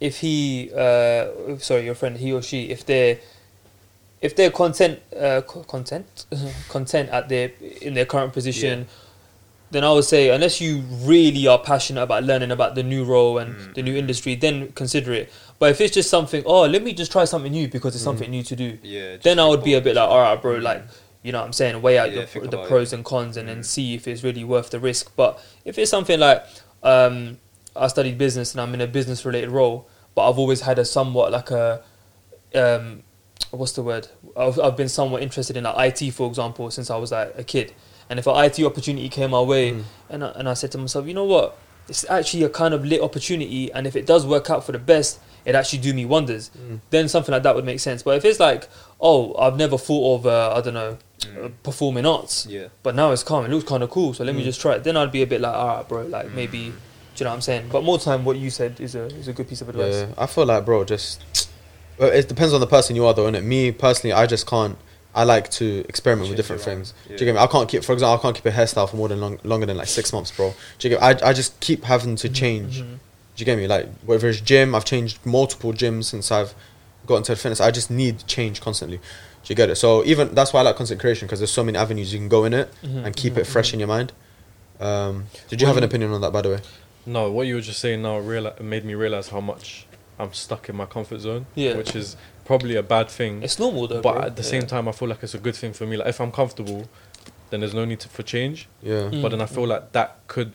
if 0.00 0.18
he, 0.20 0.70
uh, 0.76 1.26
sorry, 1.58 1.84
your 1.84 1.94
friend, 1.96 2.16
he 2.16 2.32
or 2.32 2.40
she, 2.42 2.70
if 2.70 2.86
they're 2.86 3.18
if 4.22 4.34
they're 4.36 4.50
content, 4.50 5.00
uh, 5.18 5.40
content, 5.42 6.26
content 6.68 7.10
at 7.10 7.28
their 7.28 7.50
in 7.82 7.92
their 7.94 8.06
current 8.06 8.32
position, 8.32 8.86
then 9.72 9.84
I 9.84 9.92
would 9.92 10.04
say 10.04 10.30
unless 10.30 10.60
you 10.60 10.78
really 11.12 11.46
are 11.46 11.58
passionate 11.58 12.02
about 12.02 12.24
learning 12.24 12.50
about 12.50 12.74
the 12.74 12.82
new 12.82 13.04
role 13.04 13.38
and 13.38 13.56
Mm. 13.56 13.74
the 13.74 13.82
new 13.82 13.96
industry, 13.96 14.34
then 14.36 14.72
consider 14.72 15.12
it. 15.12 15.32
But 15.58 15.70
if 15.70 15.80
it's 15.80 15.94
just 15.94 16.08
something, 16.10 16.42
oh, 16.46 16.62
let 16.66 16.82
me 16.82 16.92
just 16.92 17.10
try 17.10 17.24
something 17.24 17.50
new 17.52 17.68
because 17.68 17.94
it's 17.94 18.02
Mm. 18.04 18.10
something 18.10 18.30
new 18.30 18.42
to 18.44 18.56
do, 18.56 18.78
yeah, 18.82 19.16
then 19.22 19.38
I 19.38 19.46
would 19.48 19.64
be 19.64 19.74
a 19.74 19.80
bit 19.80 19.96
like, 19.96 20.08
all 20.08 20.20
right, 20.20 20.40
bro, 20.40 20.54
Mm. 20.58 20.62
like, 20.62 20.82
you 21.22 21.32
know 21.32 21.38
what 21.40 21.46
I'm 21.46 21.52
saying, 21.52 21.80
weigh 21.82 21.98
out 21.98 22.12
Yeah, 22.12 22.24
the, 22.34 22.40
the 22.48 22.58
pros 22.58 22.92
it. 22.92 22.96
and 22.96 23.04
cons 23.04 23.36
and 23.36 23.48
then 23.48 23.60
Mm. 23.60 23.64
see 23.64 23.94
if 23.94 24.06
it's 24.06 24.22
really 24.22 24.44
worth 24.44 24.70
the 24.70 24.78
risk. 24.78 25.10
But 25.16 25.40
if 25.64 25.78
it's 25.78 25.90
something 25.90 26.20
like, 26.20 26.44
um, 26.82 27.38
I 27.74 27.86
studied 27.88 28.18
business 28.18 28.52
and 28.52 28.60
I'm 28.60 28.74
in 28.74 28.80
a 28.80 28.86
business 28.86 29.24
related 29.24 29.50
role, 29.50 29.86
but 30.14 30.28
I've 30.28 30.38
always 30.38 30.60
had 30.62 30.78
a 30.78 30.84
somewhat 30.84 31.32
like 31.32 31.50
a, 31.50 31.80
um, 32.54 33.02
what's 33.50 33.72
the 33.72 33.82
word? 33.82 34.08
I've, 34.36 34.58
I've 34.58 34.76
been 34.76 34.88
somewhat 34.88 35.22
interested 35.22 35.56
in 35.56 35.64
like 35.64 36.00
IT, 36.02 36.10
for 36.12 36.28
example, 36.28 36.70
since 36.70 36.90
I 36.90 36.96
was 36.96 37.12
like 37.12 37.34
a 37.36 37.44
kid. 37.44 37.72
And 38.10 38.18
if 38.18 38.26
an 38.26 38.36
IT 38.44 38.60
opportunity 38.64 39.08
came 39.08 39.30
my 39.30 39.40
way, 39.40 39.72
Mm. 39.72 39.82
and 40.10 40.24
I, 40.24 40.28
and 40.30 40.48
I 40.48 40.54
said 40.54 40.72
to 40.72 40.78
myself, 40.78 41.06
you 41.06 41.14
know 41.14 41.24
what, 41.24 41.56
it's 41.88 42.08
actually 42.10 42.44
a 42.44 42.48
kind 42.48 42.74
of 42.74 42.84
lit 42.84 43.00
opportunity, 43.00 43.72
and 43.72 43.86
if 43.86 43.96
it 43.96 44.06
does 44.06 44.26
work 44.26 44.50
out 44.50 44.64
for 44.64 44.72
the 44.72 44.78
best, 44.78 45.18
it 45.44 45.54
actually 45.54 45.80
do 45.80 45.92
me 45.92 46.04
wonders. 46.04 46.50
Mm. 46.56 46.80
Then 46.90 47.08
something 47.08 47.32
like 47.32 47.42
that 47.42 47.54
would 47.54 47.64
make 47.64 47.80
sense. 47.80 48.02
But 48.02 48.16
if 48.16 48.24
it's 48.24 48.38
like, 48.38 48.68
oh, 49.00 49.34
I've 49.36 49.56
never 49.56 49.76
thought 49.78 50.20
of, 50.20 50.26
uh, 50.26 50.54
I 50.56 50.60
don't 50.60 50.74
know, 50.74 50.98
uh, 51.22 51.26
Mm. 51.48 51.52
performing 51.62 52.04
arts, 52.06 52.46
Yeah. 52.46 52.66
but 52.82 52.94
now 52.94 53.12
it's 53.12 53.22
calm, 53.22 53.44
it 53.44 53.50
looks 53.50 53.64
kind 53.68 53.82
of 53.82 53.90
cool, 53.90 54.12
so 54.14 54.24
let 54.24 54.34
me 54.34 54.42
Mm. 54.42 54.46
just 54.46 54.60
try 54.60 54.74
it. 54.74 54.84
Then 54.84 54.96
I'd 54.96 55.12
be 55.12 55.22
a 55.22 55.26
bit 55.26 55.40
like, 55.40 55.54
all 55.54 55.66
right, 55.76 55.88
bro, 55.88 56.02
like 56.02 56.32
maybe, 56.32 56.58
do 56.58 56.72
you 57.16 57.24
know 57.24 57.30
what 57.30 57.34
I'm 57.36 57.40
saying? 57.40 57.68
But 57.72 57.82
more 57.84 57.98
time, 57.98 58.24
what 58.24 58.36
you 58.36 58.50
said 58.50 58.80
is 58.80 58.94
a 58.94 59.04
is 59.06 59.28
a 59.28 59.32
good 59.32 59.48
piece 59.48 59.60
of 59.60 59.68
advice. 59.68 59.94
Yeah, 59.94 60.06
I 60.18 60.26
feel 60.26 60.46
like, 60.46 60.64
bro, 60.64 60.84
just 60.84 61.48
well, 62.02 62.10
it 62.12 62.28
depends 62.28 62.52
on 62.52 62.60
the 62.60 62.66
person 62.66 62.96
you 62.96 63.06
are, 63.06 63.14
though, 63.14 63.30
innit? 63.30 63.44
Me 63.44 63.72
personally, 63.72 64.12
I 64.12 64.26
just 64.26 64.46
can't. 64.46 64.76
I 65.14 65.24
like 65.24 65.50
to 65.52 65.84
experiment 65.88 66.28
with 66.30 66.36
different 66.38 66.62
things. 66.62 66.94
yeah. 67.08 67.16
Do 67.16 67.24
you 67.24 67.32
get 67.32 67.34
me? 67.34 67.40
I 67.40 67.46
can't 67.46 67.68
keep, 67.68 67.84
for 67.84 67.92
example, 67.92 68.18
I 68.18 68.22
can't 68.22 68.34
keep 68.34 68.46
a 68.46 68.50
hairstyle 68.50 68.88
for 68.88 68.96
more 68.96 69.08
than 69.08 69.20
long, 69.20 69.38
longer 69.44 69.66
than 69.66 69.76
like 69.76 69.88
six 69.88 70.10
months, 70.12 70.30
bro. 70.30 70.54
Do 70.78 70.88
you 70.88 70.94
get 70.96 71.00
me? 71.02 71.06
I, 71.22 71.30
I 71.30 71.32
just 71.34 71.58
keep 71.60 71.84
having 71.84 72.16
to 72.16 72.28
change. 72.30 72.80
Mhm. 72.80 72.86
Do 73.34 73.40
you 73.40 73.44
get 73.44 73.58
me? 73.58 73.66
Like 73.66 73.88
whether 74.06 74.28
it's 74.28 74.40
gym, 74.40 74.74
I've 74.74 74.84
changed 74.86 75.18
multiple 75.26 75.72
gyms 75.74 76.04
since 76.04 76.30
I've 76.32 76.54
got 77.06 77.16
into 77.16 77.36
fitness. 77.36 77.60
I 77.60 77.70
just 77.70 77.90
need 77.90 78.26
change 78.26 78.60
constantly. 78.62 78.96
Do 78.98 79.02
you 79.48 79.54
get 79.54 79.68
it? 79.70 79.76
So 79.76 80.02
even 80.04 80.34
that's 80.34 80.52
why 80.54 80.60
I 80.60 80.62
like 80.62 80.76
content 80.76 80.98
creation 81.00 81.26
because 81.26 81.40
there's 81.40 81.50
so 81.52 81.62
many 81.64 81.76
avenues 81.76 82.12
you 82.14 82.18
can 82.18 82.28
go 82.28 82.44
in 82.44 82.54
it 82.54 82.70
Mhm, 82.82 83.04
and 83.04 83.14
keep 83.16 83.34
mhm, 83.34 83.38
it 83.38 83.46
fresh 83.46 83.70
mhm. 83.70 83.74
in 83.74 83.80
your 83.80 83.88
mind. 83.88 84.12
Um, 84.80 85.26
did 85.48 85.60
you 85.60 85.66
have 85.66 85.76
an 85.76 85.84
opinion 85.84 86.12
on 86.12 86.20
that, 86.22 86.32
by 86.32 86.40
the 86.42 86.48
way? 86.50 86.58
No, 87.04 87.30
what 87.30 87.46
you 87.46 87.56
were 87.56 87.60
just 87.60 87.80
saying 87.80 88.00
now 88.02 88.18
reali- 88.20 88.58
made 88.60 88.84
me 88.84 88.94
realize 88.94 89.28
how 89.28 89.40
much 89.40 89.86
I'm 90.22 90.32
stuck 90.32 90.68
in 90.68 90.76
my 90.76 90.86
comfort 90.86 91.20
zone. 91.20 91.46
Yeah. 91.54 91.76
Which 91.76 91.94
is 91.96 92.16
probably 92.44 92.76
a 92.76 92.82
bad 92.82 93.08
thing. 93.10 93.42
It's 93.42 93.58
normal 93.58 93.86
though. 93.88 94.00
but 94.00 94.14
bro. 94.14 94.22
at 94.22 94.36
the 94.36 94.42
Yeah. 94.42 94.48
same 94.54 94.66
time, 94.66 94.88
I 94.88 94.92
feel 94.92 95.08
like 95.08 95.22
it's 95.22 95.34
a 95.34 95.38
good 95.38 95.56
thing 95.56 95.72
for 95.72 95.86
me. 95.86 95.96
Like 95.96 96.08
if 96.08 96.20
I'm 96.20 96.32
comfortable, 96.32 96.88
then 97.50 97.60
there's 97.60 97.74
no 97.74 97.84
need 97.84 98.00
to, 98.00 98.08
for 98.08 98.22
change. 98.22 98.68
Yeah, 98.82 99.10
Mm. 99.10 99.22
But 99.22 99.30
then 99.32 99.40
I 99.40 99.46
feel 99.46 99.66
like 99.66 99.92
that 99.92 100.08
could 100.28 100.52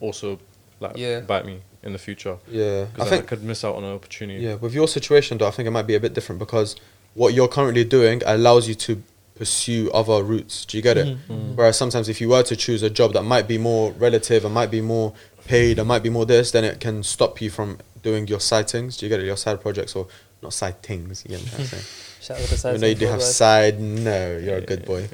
also 0.00 0.38
like 0.80 0.96
Yeah. 0.96 1.20
bite 1.20 1.46
me 1.46 1.60
in 1.82 1.92
the 1.92 1.98
future 1.98 2.36
yeah. 2.50 2.82
I 2.82 2.84
because 2.92 3.06
I, 3.06 3.10
think 3.10 3.26
could 3.28 3.42
miss 3.44 3.62
out 3.64 3.74
on 3.76 3.84
an 3.84 3.94
opportunity. 3.94 4.42
Yeah, 4.44 4.54
with 4.54 4.74
your 4.74 4.88
situation 4.88 5.38
though, 5.38 5.46
I 5.48 5.50
think 5.52 5.66
it 5.66 5.70
might 5.70 5.86
be 5.86 5.94
a 5.94 6.00
bit 6.00 6.12
different 6.14 6.38
because 6.38 6.76
what 7.14 7.34
you're 7.34 7.48
currently 7.58 7.84
doing 7.84 8.20
allows 8.26 8.66
you 8.68 8.74
to 8.74 9.02
pursue 9.36 9.90
other 9.92 10.22
routes. 10.22 10.64
Do 10.64 10.76
you 10.76 10.82
get 10.82 10.96
it? 10.96 11.06
Mhm, 11.06 11.18
Mm. 11.28 11.54
Whereas 11.56 11.76
sometimes 11.76 12.08
if 12.08 12.20
you 12.20 12.28
were 12.28 12.42
to 12.44 12.56
choose 12.56 12.82
a 12.82 12.90
job 12.90 13.12
that 13.14 13.22
might 13.22 13.46
be 13.48 13.58
more 13.58 13.92
relative 13.92 14.44
and 14.44 14.52
might 14.54 14.70
be 14.70 14.80
more 14.80 15.12
paid 15.46 15.78
and 15.78 15.86
might 15.88 16.02
be 16.02 16.10
more 16.10 16.24
this, 16.26 16.50
then 16.52 16.64
it 16.64 16.80
can 16.80 17.02
stop 17.02 17.40
you 17.42 17.50
from 17.50 17.78
doing 18.04 18.28
your 18.28 18.40
side 18.40 18.68
things. 18.70 18.96
Do 18.96 19.06
you 19.06 19.10
get 19.10 19.18
it? 19.20 19.26
Your 19.26 19.36
side 19.36 19.60
projects 19.60 19.96
or 19.96 20.06
not 20.42 20.52
side 20.52 20.80
things. 20.82 21.24
You 21.24 21.30
get 21.36 21.40
what 21.42 21.50
I'm 21.60 21.66
trying 21.66 21.82
to? 21.82 21.86
Shout 22.24 22.38
out 22.40 22.46
to 22.48 22.56
the 22.56 22.68
Even 22.68 22.80
though 22.80 22.86
you 22.86 22.94
do 22.94 23.06
have 23.06 23.14
advice. 23.16 23.36
side, 23.36 23.80
no, 23.80 24.38
you're 24.38 24.56
a 24.58 24.60
good 24.60 24.84
boy. 24.86 25.08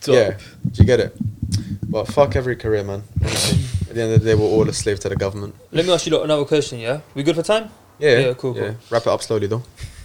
Top. 0.00 0.14
Yeah, 0.14 0.30
do 0.70 0.82
you 0.82 0.84
get 0.84 1.00
it? 1.00 1.16
Well, 1.88 2.04
fuck 2.04 2.36
every 2.36 2.56
career, 2.56 2.82
man. 2.84 3.04
Honestly. 3.22 3.58
At 3.88 3.94
the 3.96 4.02
end 4.02 4.12
of 4.14 4.20
the 4.22 4.26
day, 4.30 4.34
we're 4.34 4.44
all 4.46 4.68
a 4.68 4.72
slave 4.72 4.98
to 5.00 5.08
the 5.08 5.16
government. 5.16 5.54
Let 5.70 5.86
me 5.86 5.92
ask 5.92 6.06
you 6.06 6.20
another 6.20 6.44
question. 6.44 6.78
Yeah, 6.80 7.00
we 7.14 7.22
good 7.22 7.36
for 7.36 7.42
time? 7.42 7.70
Yeah, 7.98 8.18
Yeah, 8.18 8.34
cool, 8.34 8.54
cool. 8.54 8.74
Wrap 8.90 9.02
it 9.02 9.08
up 9.08 9.22
slowly 9.22 9.46
though. 9.46 9.62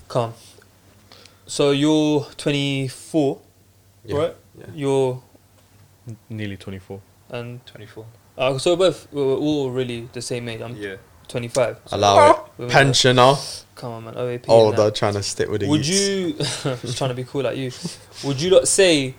Calm. 0.08 0.34
So 1.48 1.72
you're 1.72 2.26
24, 2.38 3.40
Yeah. 4.06 4.18
right? 4.18 4.36
Yeah. 4.60 4.66
You're 4.76 5.22
Nearly 6.30 6.56
24. 6.58 7.02
and 7.30 7.66
24. 7.66 8.06
uh, 8.38 8.58
so 8.58 8.72
we're 8.72 8.78
both 8.78 9.08
we're 9.12 9.36
all 9.36 9.70
really 9.72 10.08
the 10.14 10.22
same 10.22 10.48
age. 10.50 10.62
I'm 10.62 10.76
Yeah. 10.76 10.96
25. 11.28 11.78
Allow 11.92 12.16
oh, 12.18 12.32
it. 12.32 12.38
women 12.58 12.72
Pensioner. 12.72 13.36
Come 13.76 13.92
on, 13.92 14.06
man. 14.06 14.14
OAP. 14.16 14.34
and 14.36 14.46
oh, 14.48 14.54
Older, 14.54 14.86
that. 14.86 14.96
trying 14.96 15.14
to 15.14 15.24
stick 15.24 15.50
with 15.50 15.62
the 15.62 15.68
Would 15.68 15.88
youths. 15.88 16.66
you? 16.66 16.74
just 16.82 16.98
trying 16.98 17.10
to 17.10 17.16
be 17.16 17.24
cool 17.24 17.44
like 17.44 17.58
you. 17.58 17.72
Would 18.24 18.42
you 18.42 18.50
not 18.50 18.68
say 18.68 19.14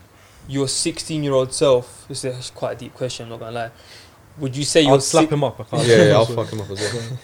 your 0.49 0.67
16 0.69 1.23
year 1.23 1.33
old 1.35 1.53
self? 1.53 2.07
This 2.09 2.25
is 2.25 2.51
quite 2.51 2.73
a 2.73 2.79
deep 2.81 2.95
question. 2.95 3.25
I'm 3.25 3.31
not 3.31 3.41
gonna 3.41 3.53
lie. 3.53 3.71
Would 4.39 4.57
you 4.57 4.65
say 4.65 4.87
I'll 4.87 5.01
slap 5.01 5.29
si- 5.29 5.35
him 5.35 5.45
up. 5.45 5.61
I 5.61 5.65
can't. 5.65 5.87
Yeah, 5.87 6.05
yeah, 6.09 6.13
I'll 6.15 6.25
fuck 6.27 6.49
him 6.53 6.61
up 6.61 6.71
as 6.71 6.81
well. 6.81 7.19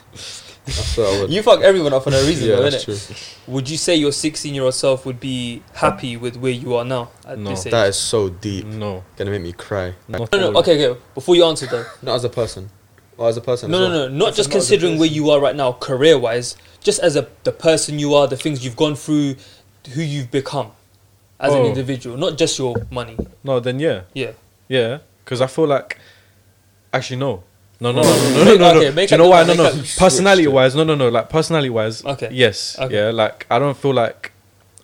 I 0.67 0.71
swear 0.71 1.07
I 1.07 1.21
would. 1.23 1.31
You 1.33 1.43
fuck 1.43 1.61
everyone 1.61 1.93
up 1.93 2.03
for 2.05 2.11
no 2.11 2.21
reason, 2.27 2.49
yeah, 2.49 2.57
though, 2.57 2.71
that's 2.71 2.85
innit? 2.85 3.45
true. 3.47 3.55
Would 3.55 3.69
you 3.71 3.77
say 3.77 3.95
your 3.97 4.13
16 4.13 4.55
year 4.55 4.65
old 4.65 4.75
self 4.75 5.05
would 5.07 5.21
be 5.21 5.63
happy 5.75 6.17
with 6.17 6.37
where 6.37 6.51
you 6.53 6.75
are 6.75 6.85
now 6.85 7.11
at 7.27 7.39
No. 7.39 7.51
this 7.51 7.67
age? 7.67 7.73
That 7.73 7.89
is 7.89 7.97
so 7.97 8.29
deep. 8.31 8.67
No. 8.67 9.05
Gonna 9.17 9.31
make 9.31 9.43
me 9.43 9.53
cry. 9.53 9.95
Not 10.09 10.33
no, 10.33 10.51
no, 10.53 10.59
okay, 10.61 10.89
okay. 10.89 11.01
Before 11.15 11.37
you 11.37 11.45
answer 11.45 11.67
though, 11.67 11.85
Not 12.03 12.15
as 12.17 12.25
a 12.25 12.29
person. 12.31 12.71
Or 13.17 13.29
as 13.29 13.37
a 13.37 13.41
person. 13.41 13.71
no, 13.71 13.85
as 13.85 13.89
no, 13.91 13.99
well. 13.99 14.09
no, 14.09 14.15
not 14.17 14.25
That's 14.27 14.37
just 14.39 14.51
not 14.51 14.57
as 14.57 14.71
a 14.71 14.75
considering 14.75 14.99
where 14.99 15.09
you 15.09 15.31
are 15.31 15.41
right 15.41 15.55
now, 15.57 15.73
career 15.73 16.19
wise, 16.19 16.57
just 16.81 17.01
as 17.01 17.17
a 17.17 17.29
the 17.45 17.53
person 17.53 17.99
you 17.99 18.15
are, 18.15 18.27
the 18.27 18.37
things 18.37 18.65
you've 18.65 18.77
gone 18.77 18.97
through, 18.97 19.37
who 19.93 20.03
you've 20.03 20.31
become 20.31 20.73
as 21.39 21.53
an 21.53 21.61
Oh. 21.61 21.67
individual, 21.67 22.17
not 22.17 22.37
just 22.39 22.59
your 22.59 22.75
money. 22.91 23.17
No, 23.43 23.61
then 23.61 23.79
yeah. 23.79 24.03
Yeah. 24.15 24.33
Yeah. 24.69 24.99
Because 25.25 25.41
I 25.41 25.47
feel 25.47 25.67
like. 25.67 25.99
Actually, 26.93 27.17
no. 27.19 27.43
No, 27.81 27.91
no, 27.93 28.03
no, 28.03 28.09
no, 28.09 28.45
no, 28.45 28.45
no, 28.45 28.57
no. 28.57 28.79
okay, 28.79 28.89
Do 28.91 28.95
make 28.95 29.11
you 29.11 29.19
know 29.19 29.29
why? 29.29 29.43
No, 29.45 29.55
no. 29.55 29.71
Personality 29.99 30.47
wise, 30.47 30.75
no, 30.77 30.85
no, 30.85 30.95
no. 30.95 31.09
Like 31.09 31.29
personality 31.29 31.71
wise, 31.71 32.05
Okay. 32.05 32.29
yes, 32.33 32.79
Okay. 32.79 32.95
yeah. 32.95 33.11
Like 33.11 33.47
I 33.51 33.59
don't 33.59 33.77
feel 33.77 33.93
like 33.93 34.31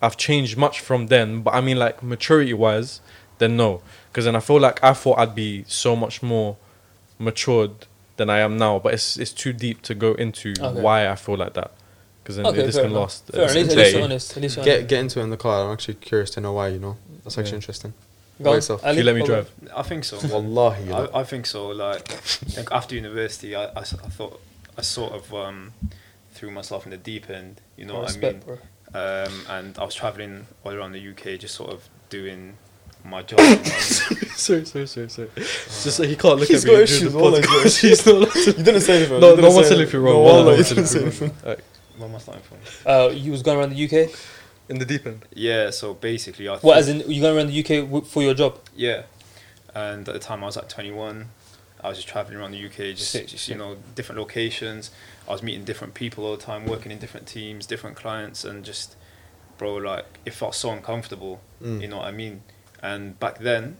I've 0.03 0.17
changed 0.17 0.57
much 0.59 0.81
from 0.81 1.07
then, 1.07 1.43
but 1.43 1.55
I 1.55 1.61
mean 1.61 1.79
like 1.79 2.03
maturity 2.03 2.53
wise, 2.53 3.01
then 3.39 3.57
no, 3.57 3.81
because 4.11 4.25
then 4.25 4.35
I 4.35 4.41
feel 4.41 4.59
like 4.59 4.83
I 4.83 4.93
thought 4.93 5.19
I'd 5.19 5.35
be 5.37 5.65
so 5.69 5.95
much 5.95 6.21
more 6.23 6.57
matured 7.19 7.87
than 8.21 8.31
I 8.31 8.39
am 8.47 8.57
now, 8.57 8.79
but 8.79 8.95
it's 8.95 9.17
it's 9.17 9.33
too 9.33 9.53
deep 9.53 9.79
to 9.89 9.95
go 9.95 10.11
into 10.15 10.49
Okay. 10.61 10.81
why 10.85 11.09
I 11.09 11.17
feel 11.17 11.37
like 11.45 11.55
that, 11.55 11.71
because 12.23 12.37
then 12.37 12.47
Okay, 12.47 12.63
this 12.67 12.75
fair 12.77 12.85
can 12.85 12.91
enough. 12.93 13.03
last 13.03 13.27
Fair, 13.27 13.41
a 13.43 13.49
at 13.49 13.55
least, 13.57 13.71
at 13.71 13.75
day. 13.77 13.83
least 13.83 13.93
you're 13.95 14.05
honest. 14.05 14.37
At 14.37 14.43
least 14.43 14.57
you're 14.57 14.65
Get 14.65 14.77
honest. 14.77 14.89
get 14.91 15.01
into 15.01 15.21
it 15.21 15.23
in 15.25 15.31
the 15.31 15.37
car. 15.47 15.57
I'm 15.67 15.73
actually 15.73 15.95
curious 15.95 16.31
to 16.35 16.41
know 16.41 16.53
why. 16.53 16.69
You 16.69 16.79
know, 16.79 16.97
that's 17.25 17.37
actually 17.39 17.51
Yeah. 17.51 17.55
interesting. 17.57 17.93
Go 18.43 18.51
on, 18.51 18.57
yourself. 18.57 18.81
You 18.97 19.03
let 19.03 19.15
me 19.17 19.23
drive, 19.23 19.51
I 19.77 19.83
think 19.83 20.05
so. 20.05 20.17
Wallahi. 20.33 20.91
I, 20.93 21.21
I 21.21 21.25
think 21.25 21.45
so. 21.47 21.69
Like, 21.69 22.11
I 22.13 22.17
think 22.57 22.69
after 22.73 22.95
university, 22.95 23.55
I 23.57 23.65
I 23.81 23.83
thought 24.17 24.41
I 24.79 24.83
sort 24.83 25.13
of 25.13 25.35
um, 25.35 25.73
threw 26.33 26.51
myself 26.51 26.85
in 26.87 26.91
the 26.91 26.97
deep 27.11 27.29
end. 27.29 27.61
You 27.77 27.85
know 27.87 27.97
Oh, 27.97 28.03
what 28.03 28.15
I 28.17 28.19
mean? 28.19 28.41
bro. 28.47 28.59
Um, 28.93 29.35
and 29.57 29.79
I 29.79 29.85
was 29.85 29.95
traveling 29.95 30.47
all 30.65 30.73
around 30.73 30.93
the 30.93 31.03
UK, 31.13 31.39
just 31.39 31.55
sort 31.55 31.71
of 31.71 31.89
doing 32.09 32.57
my 33.05 33.23
job. 33.23 33.39
you 33.41 33.45
know 33.47 33.51
what 33.57 34.11
I 34.11 34.15
mean? 34.15 34.31
sorry, 34.35 34.65
sorry, 34.65 34.87
sorry, 34.87 35.09
sorry. 35.09 35.29
It's 35.37 35.85
just 35.85 35.99
that 35.99 36.09
he 36.09 36.17
can't 36.17 36.39
look 36.39 36.49
He's 36.49 36.65
at 36.65 36.69
me 36.69 36.71
got 36.73 36.77
during 36.77 36.85
issues, 36.85 37.13
the 37.13 37.19
wallah, 37.19 37.37
he's 37.39 37.47
got 37.47 37.57
podcast. 37.67 37.81
He's 37.89 38.07
not 38.07 38.15
allowed 38.15 38.33
to- 38.33 38.41
You 38.59 38.65
didn't 38.65 38.81
say 38.81 38.97
anything. 38.99 39.21
No, 39.21 39.31
You 39.31 39.37
no 39.37 39.43
didn't 39.43 39.55
one 39.55 39.65
said 39.65 39.81
if 39.81 39.93
you're 39.93 40.03
wrong. 40.03 40.15
No, 40.15 40.21
wallah, 40.21 40.33
wallah, 40.33 40.45
no 40.45 40.51
you 40.53 40.57
one 40.57 40.65
said 40.65 40.75
didn't 40.77 40.87
if 41.09 41.23
anything. 41.23 41.29
wrong. 41.29 41.37
Alright. 41.43 41.65
Where 41.99 42.09
am 42.09 42.15
I 42.15 42.19
starting 42.19 42.43
from? 42.45 42.59
Uh, 42.87 43.09
you 43.11 43.31
was 43.33 43.43
going 43.43 43.59
around 43.59 43.71
the 43.75 43.85
UK. 43.85 44.11
In 44.69 44.79
the 44.79 44.85
deep 44.85 45.07
end. 45.07 45.25
Yeah, 45.35 45.71
so 45.71 45.95
basically, 45.95 46.49
I 46.49 46.57
What, 46.59 46.79
as 46.79 46.89
in 46.89 47.01
you 47.11 47.21
going 47.21 47.37
around 47.37 47.49
the 47.49 47.61
UK 47.61 47.85
w- 47.91 48.05
for 48.05 48.23
your 48.23 48.35
job? 48.35 48.59
Yeah, 48.77 49.03
and 49.75 50.09
at 50.09 50.13
the 50.15 50.19
time 50.21 50.43
I 50.43 50.47
was 50.47 50.57
like 50.57 50.69
21. 50.69 51.29
I 51.83 51.89
was 51.89 51.97
just 51.99 52.09
traveling 52.09 52.37
around 52.39 52.53
the 52.53 52.65
UK, 52.67 52.95
just, 52.95 53.11
Sick, 53.11 53.23
just 53.27 53.49
you 53.49 53.55
sick. 53.55 53.59
know, 53.59 53.77
different 53.95 54.21
locations. 54.21 54.91
I 55.27 55.33
was 55.33 55.43
meeting 55.43 55.65
different 55.65 55.95
people 55.95 56.25
all 56.27 56.37
the 56.37 56.43
time, 56.43 56.67
working 56.67 56.93
in 56.93 56.99
different 56.99 57.27
teams, 57.27 57.65
different 57.67 57.97
clients, 57.97 58.45
and 58.45 58.65
just, 58.65 58.97
bro, 59.59 59.77
like 59.77 60.05
it 60.27 60.35
felt 60.35 60.55
so 60.55 60.71
uncomfortable. 60.71 61.41
Mm. 61.63 61.81
You 61.81 61.89
know 61.89 61.97
what 61.99 62.07
I 62.07 62.11
mean? 62.13 62.43
And 62.83 63.19
back 63.21 63.39
then, 63.39 63.77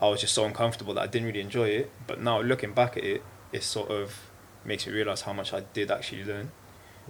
I 0.00 0.08
was 0.08 0.20
just 0.20 0.34
so 0.34 0.44
uncomfortable 0.44 0.94
that 0.94 1.00
I 1.02 1.06
didn't 1.06 1.26
really 1.26 1.40
enjoy 1.40 1.68
it. 1.68 1.90
But 2.06 2.20
now 2.20 2.40
looking 2.40 2.72
back 2.72 2.96
at 2.96 3.04
it, 3.04 3.22
it 3.52 3.62
sort 3.62 3.90
of 3.90 4.18
makes 4.64 4.86
me 4.86 4.92
realize 4.92 5.22
how 5.22 5.32
much 5.32 5.52
I 5.52 5.60
did 5.72 5.90
actually 5.90 6.24
learn. 6.24 6.50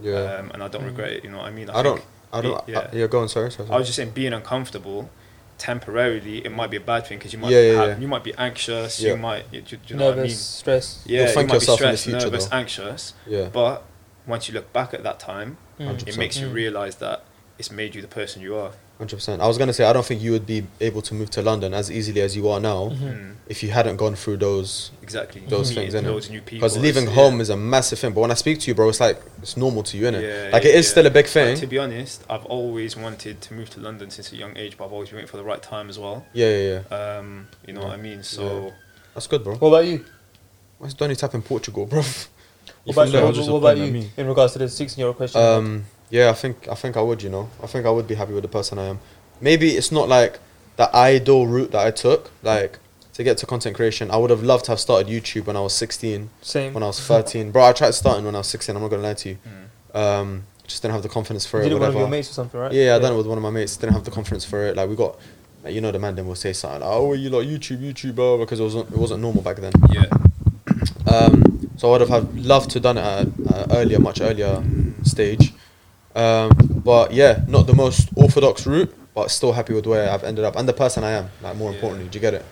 Yeah. 0.01 0.14
Um, 0.39 0.51
and 0.53 0.62
I 0.62 0.69
don't 0.69 0.83
Mm. 0.83 0.87
regret 0.89 1.12
it. 1.12 1.25
You 1.25 1.31
know 1.31 1.39
what 1.39 1.47
I 1.47 1.51
mean? 1.51 1.71
I 1.71 1.83
don't. 1.83 2.03
I 2.33 2.41
don't. 2.43 2.67
be- 2.67 2.73
Yeah. 2.73 2.89
yeah. 2.93 3.01
yeah. 3.01 3.07
Go 3.07 3.21
on. 3.21 3.29
Sorry. 3.29 3.51
sorry, 3.51 3.69
I 3.71 3.77
was 3.79 3.87
just 3.87 3.97
saying, 3.97 4.11
being 4.11 4.33
uncomfortable 4.35 5.09
temporarily, 5.59 6.45
it 6.45 6.53
might 6.53 6.71
be 6.71 6.77
a 6.77 6.81
bad 6.81 7.07
thing 7.07 7.17
because 7.19 7.33
you 7.33 7.39
might 7.39 7.51
Yeah, 7.51 7.61
yeah, 7.62 7.73
have, 7.81 7.89
yeah. 7.89 7.99
you 7.99 8.09
might 8.09 8.23
be 8.25 8.35
anxious. 8.37 9.01
Yeah. 9.01 9.12
You 9.12 9.17
might, 9.17 9.45
you, 9.51 9.62
do 9.62 9.79
you 9.87 9.97
know 9.97 10.07
what 10.07 10.12
I 10.12 10.17
Nervous, 10.17 10.31
mean? 10.33 10.37
stress. 10.39 11.03
Yeah, 11.07 11.21
You'll 11.21 11.29
you 11.31 11.37
might 11.37 11.47
be 11.47 11.53
yourself 11.55 11.81
in 11.81 11.85
stressed, 11.97 12.05
future, 12.05 12.19
nervous, 12.27 12.47
though. 12.47 12.57
anxious. 12.57 13.14
yeah. 13.27 13.49
But 13.51 13.83
once 14.27 14.49
you 14.49 14.55
look 14.55 14.73
back 14.73 14.93
at 14.95 15.03
that 15.03 15.19
time, 15.19 15.57
Mm. 15.81 15.91
It 15.91 16.07
100%. 16.07 16.19
makes 16.19 16.39
you 16.39 16.49
Mm. 16.49 16.55
realize 16.55 16.97
that 16.97 17.25
it's 17.59 17.71
made 17.71 17.95
you 17.95 18.01
the 18.03 18.09
person 18.09 18.41
you 18.43 18.57
are. 18.57 18.73
Hundred 18.99 19.16
percent. 19.16 19.42
I 19.42 19.47
was 19.47 19.59
gonna 19.59 19.74
say 19.74 19.84
I 19.84 19.92
don't 19.92 20.07
think 20.07 20.22
you 20.22 20.32
would 20.32 20.47
be 20.47 20.66
able 20.80 21.03
to 21.03 21.12
move 21.14 21.28
to 21.30 21.42
London 21.42 21.74
as 21.74 21.90
easily 21.90 22.22
as 22.22 22.34
you 22.34 22.49
are 22.49 22.59
now 22.59 22.88
Mhm. 22.88 22.99
Mm. 23.01 23.34
if 23.47 23.62
you 23.62 23.70
hadn't 23.70 23.97
gone 23.99 24.14
through 24.16 24.38
those 24.38 24.90
Exactly. 25.03 25.42
those 25.47 25.68
Meeting 25.68 25.90
things, 25.92 26.03
innit? 26.03 26.11
Loads 26.11 26.30
new 26.30 26.40
people. 26.40 26.66
because 26.66 26.78
leaving 26.78 27.03
it's- 27.03 27.14
home 27.14 27.42
is 27.42 27.51
a 27.51 27.59
massive 27.59 27.99
thing. 27.99 28.12
But 28.14 28.22
when 28.22 28.30
I 28.30 28.34
speak 28.34 28.59
to 28.61 28.68
you, 28.68 28.74
bro, 28.74 28.88
it's 28.88 28.99
like 28.99 29.20
it's 29.42 29.55
normal 29.55 29.82
to 29.82 29.99
you, 29.99 30.05
innit? 30.07 30.22
Yeah, 30.22 30.49
like 30.51 30.64
yeah, 30.64 30.70
it 30.70 30.76
is 30.76 30.86
yeah. 30.86 30.90
still 30.92 31.07
a 31.07 31.11
big 31.11 31.26
Like, 31.26 31.32
thing. 31.34 31.57
to 31.59 31.66
be 31.66 31.76
honest, 31.78 32.22
I've 32.30 32.47
always 32.47 32.97
wanted 32.97 33.42
to 33.42 33.53
move 33.53 33.68
to 33.70 33.80
London 33.80 34.09
since 34.11 34.32
a 34.32 34.36
young 34.36 34.57
age, 34.57 34.78
but 34.78 34.86
I've 34.86 34.92
always 34.94 35.11
been 35.11 35.16
waiting 35.16 35.30
for 35.30 35.36
the 35.36 35.44
right 35.44 35.62
time 35.62 35.90
as 35.90 35.99
well. 35.99 36.24
yeah, 36.32 36.49
yeah, 36.49 36.80
yeah. 36.90 36.97
Um, 37.18 37.49
you 37.66 37.74
know 37.74 37.82
Yeah. 37.82 37.86
what 37.88 37.99
I 37.99 38.03
mean? 38.03 38.22
So 38.22 38.72
That's 39.14 39.26
good, 39.26 39.44
bro. 39.44 39.57
What 39.57 39.68
about 39.68 39.84
you? 39.86 40.07
Why's 40.78 40.94
Donny 40.94 41.16
tap 41.16 41.34
in 41.34 41.42
Portugal, 41.42 41.84
bro? 41.84 42.01
What 42.84 42.92
about, 42.94 43.09
you? 43.12 43.18
I 43.18 43.24
was 43.24 43.36
just 43.36 43.51
what 43.51 43.59
about 43.59 43.76
you 43.76 44.09
in 44.16 44.26
regards 44.26 44.55
to 44.55 44.59
the 44.59 44.68
16 44.70 44.99
year 45.01 45.09
old 45.09 45.16
question? 45.18 45.40
Um, 45.40 45.84
yeah, 46.11 46.31
I 46.31 46.35
think 46.35 46.69
I 46.69 46.75
think 46.75 46.97
I 46.97 47.03
would. 47.03 47.23
You 47.23 47.31
know, 47.31 47.49
I 47.63 47.67
think 47.67 47.87
I 47.87 47.91
would 47.91 48.07
be 48.07 48.15
happy 48.15 48.33
with 48.33 48.43
the 48.43 48.49
person 48.49 48.79
I 48.79 48.85
am. 48.85 49.01
Maybe 49.41 49.71
it's 49.77 49.91
not 49.93 50.09
like 50.09 50.39
the 50.77 50.95
ideal 50.95 51.47
route 51.47 51.73
that 51.73 51.87
I 51.87 51.91
took. 51.91 52.31
Like 52.43 52.79
to 53.15 53.25
get 53.25 53.39
to 53.39 53.47
content 53.47 53.77
creation, 53.77 54.11
I 54.11 54.17
would 54.17 54.31
have 54.31 54.43
loved 54.43 54.67
to 54.67 54.73
have 54.73 54.81
started 54.81 55.09
YouTube 55.11 55.47
when 55.47 55.57
I 55.57 55.61
was 55.61 55.73
16, 55.75 56.29
Same. 56.43 56.75
when 56.75 56.83
I 56.83 56.87
was 56.87 57.01
13. 57.01 57.51
bro, 57.51 57.65
I 57.65 57.73
tried 57.73 57.95
starting 57.95 58.25
when 58.27 58.35
I 58.35 58.39
was 58.39 58.47
16. 58.49 58.77
I'm 58.77 58.83
not 58.83 58.89
gonna 58.89 59.03
lie 59.03 59.15
to 59.15 59.29
you. 59.31 59.39
mm, 59.47 59.99
Um, 59.99 60.43
just 60.67 60.83
didn't 60.83 60.95
have 60.95 61.03
the 61.03 61.09
confidence 61.09 61.47
for 61.47 61.59
you 61.59 61.67
it. 61.67 61.69
did 61.69 61.73
it 61.73 61.75
with 61.77 61.81
one 61.83 61.89
of 61.91 61.95
whatever. 61.95 62.09
your 62.11 62.11
mates 62.19 62.31
or 62.31 62.35
something, 62.35 62.61
right? 62.61 62.73
Yeah, 62.73 62.97
I 62.97 62.99
done 62.99 63.13
it 63.13 63.17
with 63.17 63.27
one 63.27 63.39
of 63.39 63.43
my 63.43 63.51
mates. 63.51 63.77
Didn't 63.77 63.95
have 63.95 64.05
the 64.05 64.11
confidence 64.11 64.45
for 64.45 64.67
it. 64.67 64.77
Like 64.77 64.89
we 64.91 64.97
got, 64.97 65.17
like, 65.65 65.73
you 65.75 65.81
know, 65.81 65.91
the 65.93 65.99
man 65.99 66.15
then 66.17 66.27
will 66.27 66.35
say 66.35 66.53
something 66.53 66.81
like, 66.81 66.91
"Oh, 66.91 67.13
you 67.15 67.31
like 67.31 67.47
YouTube, 67.49 67.81
YouTuber," 67.81 68.39
because 68.41 68.61
it 68.61 68.65
wasn't 68.65 68.91
it 68.91 68.99
wasn't 68.99 69.23
normal 69.23 69.43
back 69.43 69.57
then. 69.59 69.73
yeah. 69.91 70.07
Um, 71.07 71.71
so 71.77 71.89
I 71.89 71.93
would 71.93 72.01
have 72.03 72.11
had 72.11 72.45
loved 72.45 72.71
to 72.71 72.81
done 72.81 72.99
it 72.99 73.03
at 73.03 73.27
an 73.27 73.73
earlier, 73.73 73.99
much 73.99 74.21
earlier 74.21 74.63
stage. 75.05 75.53
Um, 76.17 76.51
but 76.85 77.12
yeah, 77.12 77.43
not 77.47 77.67
the 77.67 77.75
most 77.75 78.09
orthodox 78.17 78.67
route, 78.67 78.93
but 79.14 79.31
still 79.31 79.53
happy 79.53 79.75
with 79.75 79.87
where 79.87 80.11
I've 80.11 80.25
ended 80.25 80.45
up 80.45 80.57
and 80.57 80.67
the 80.67 80.73
person 80.73 81.05
I 81.05 81.11
am. 81.12 81.29
Like 81.43 81.57
more 81.57 81.71
Yeah. 81.71 81.77
importantly, 81.77 82.09
do 82.09 82.17
you 82.17 82.21
get 82.21 82.35
it? 82.35 82.45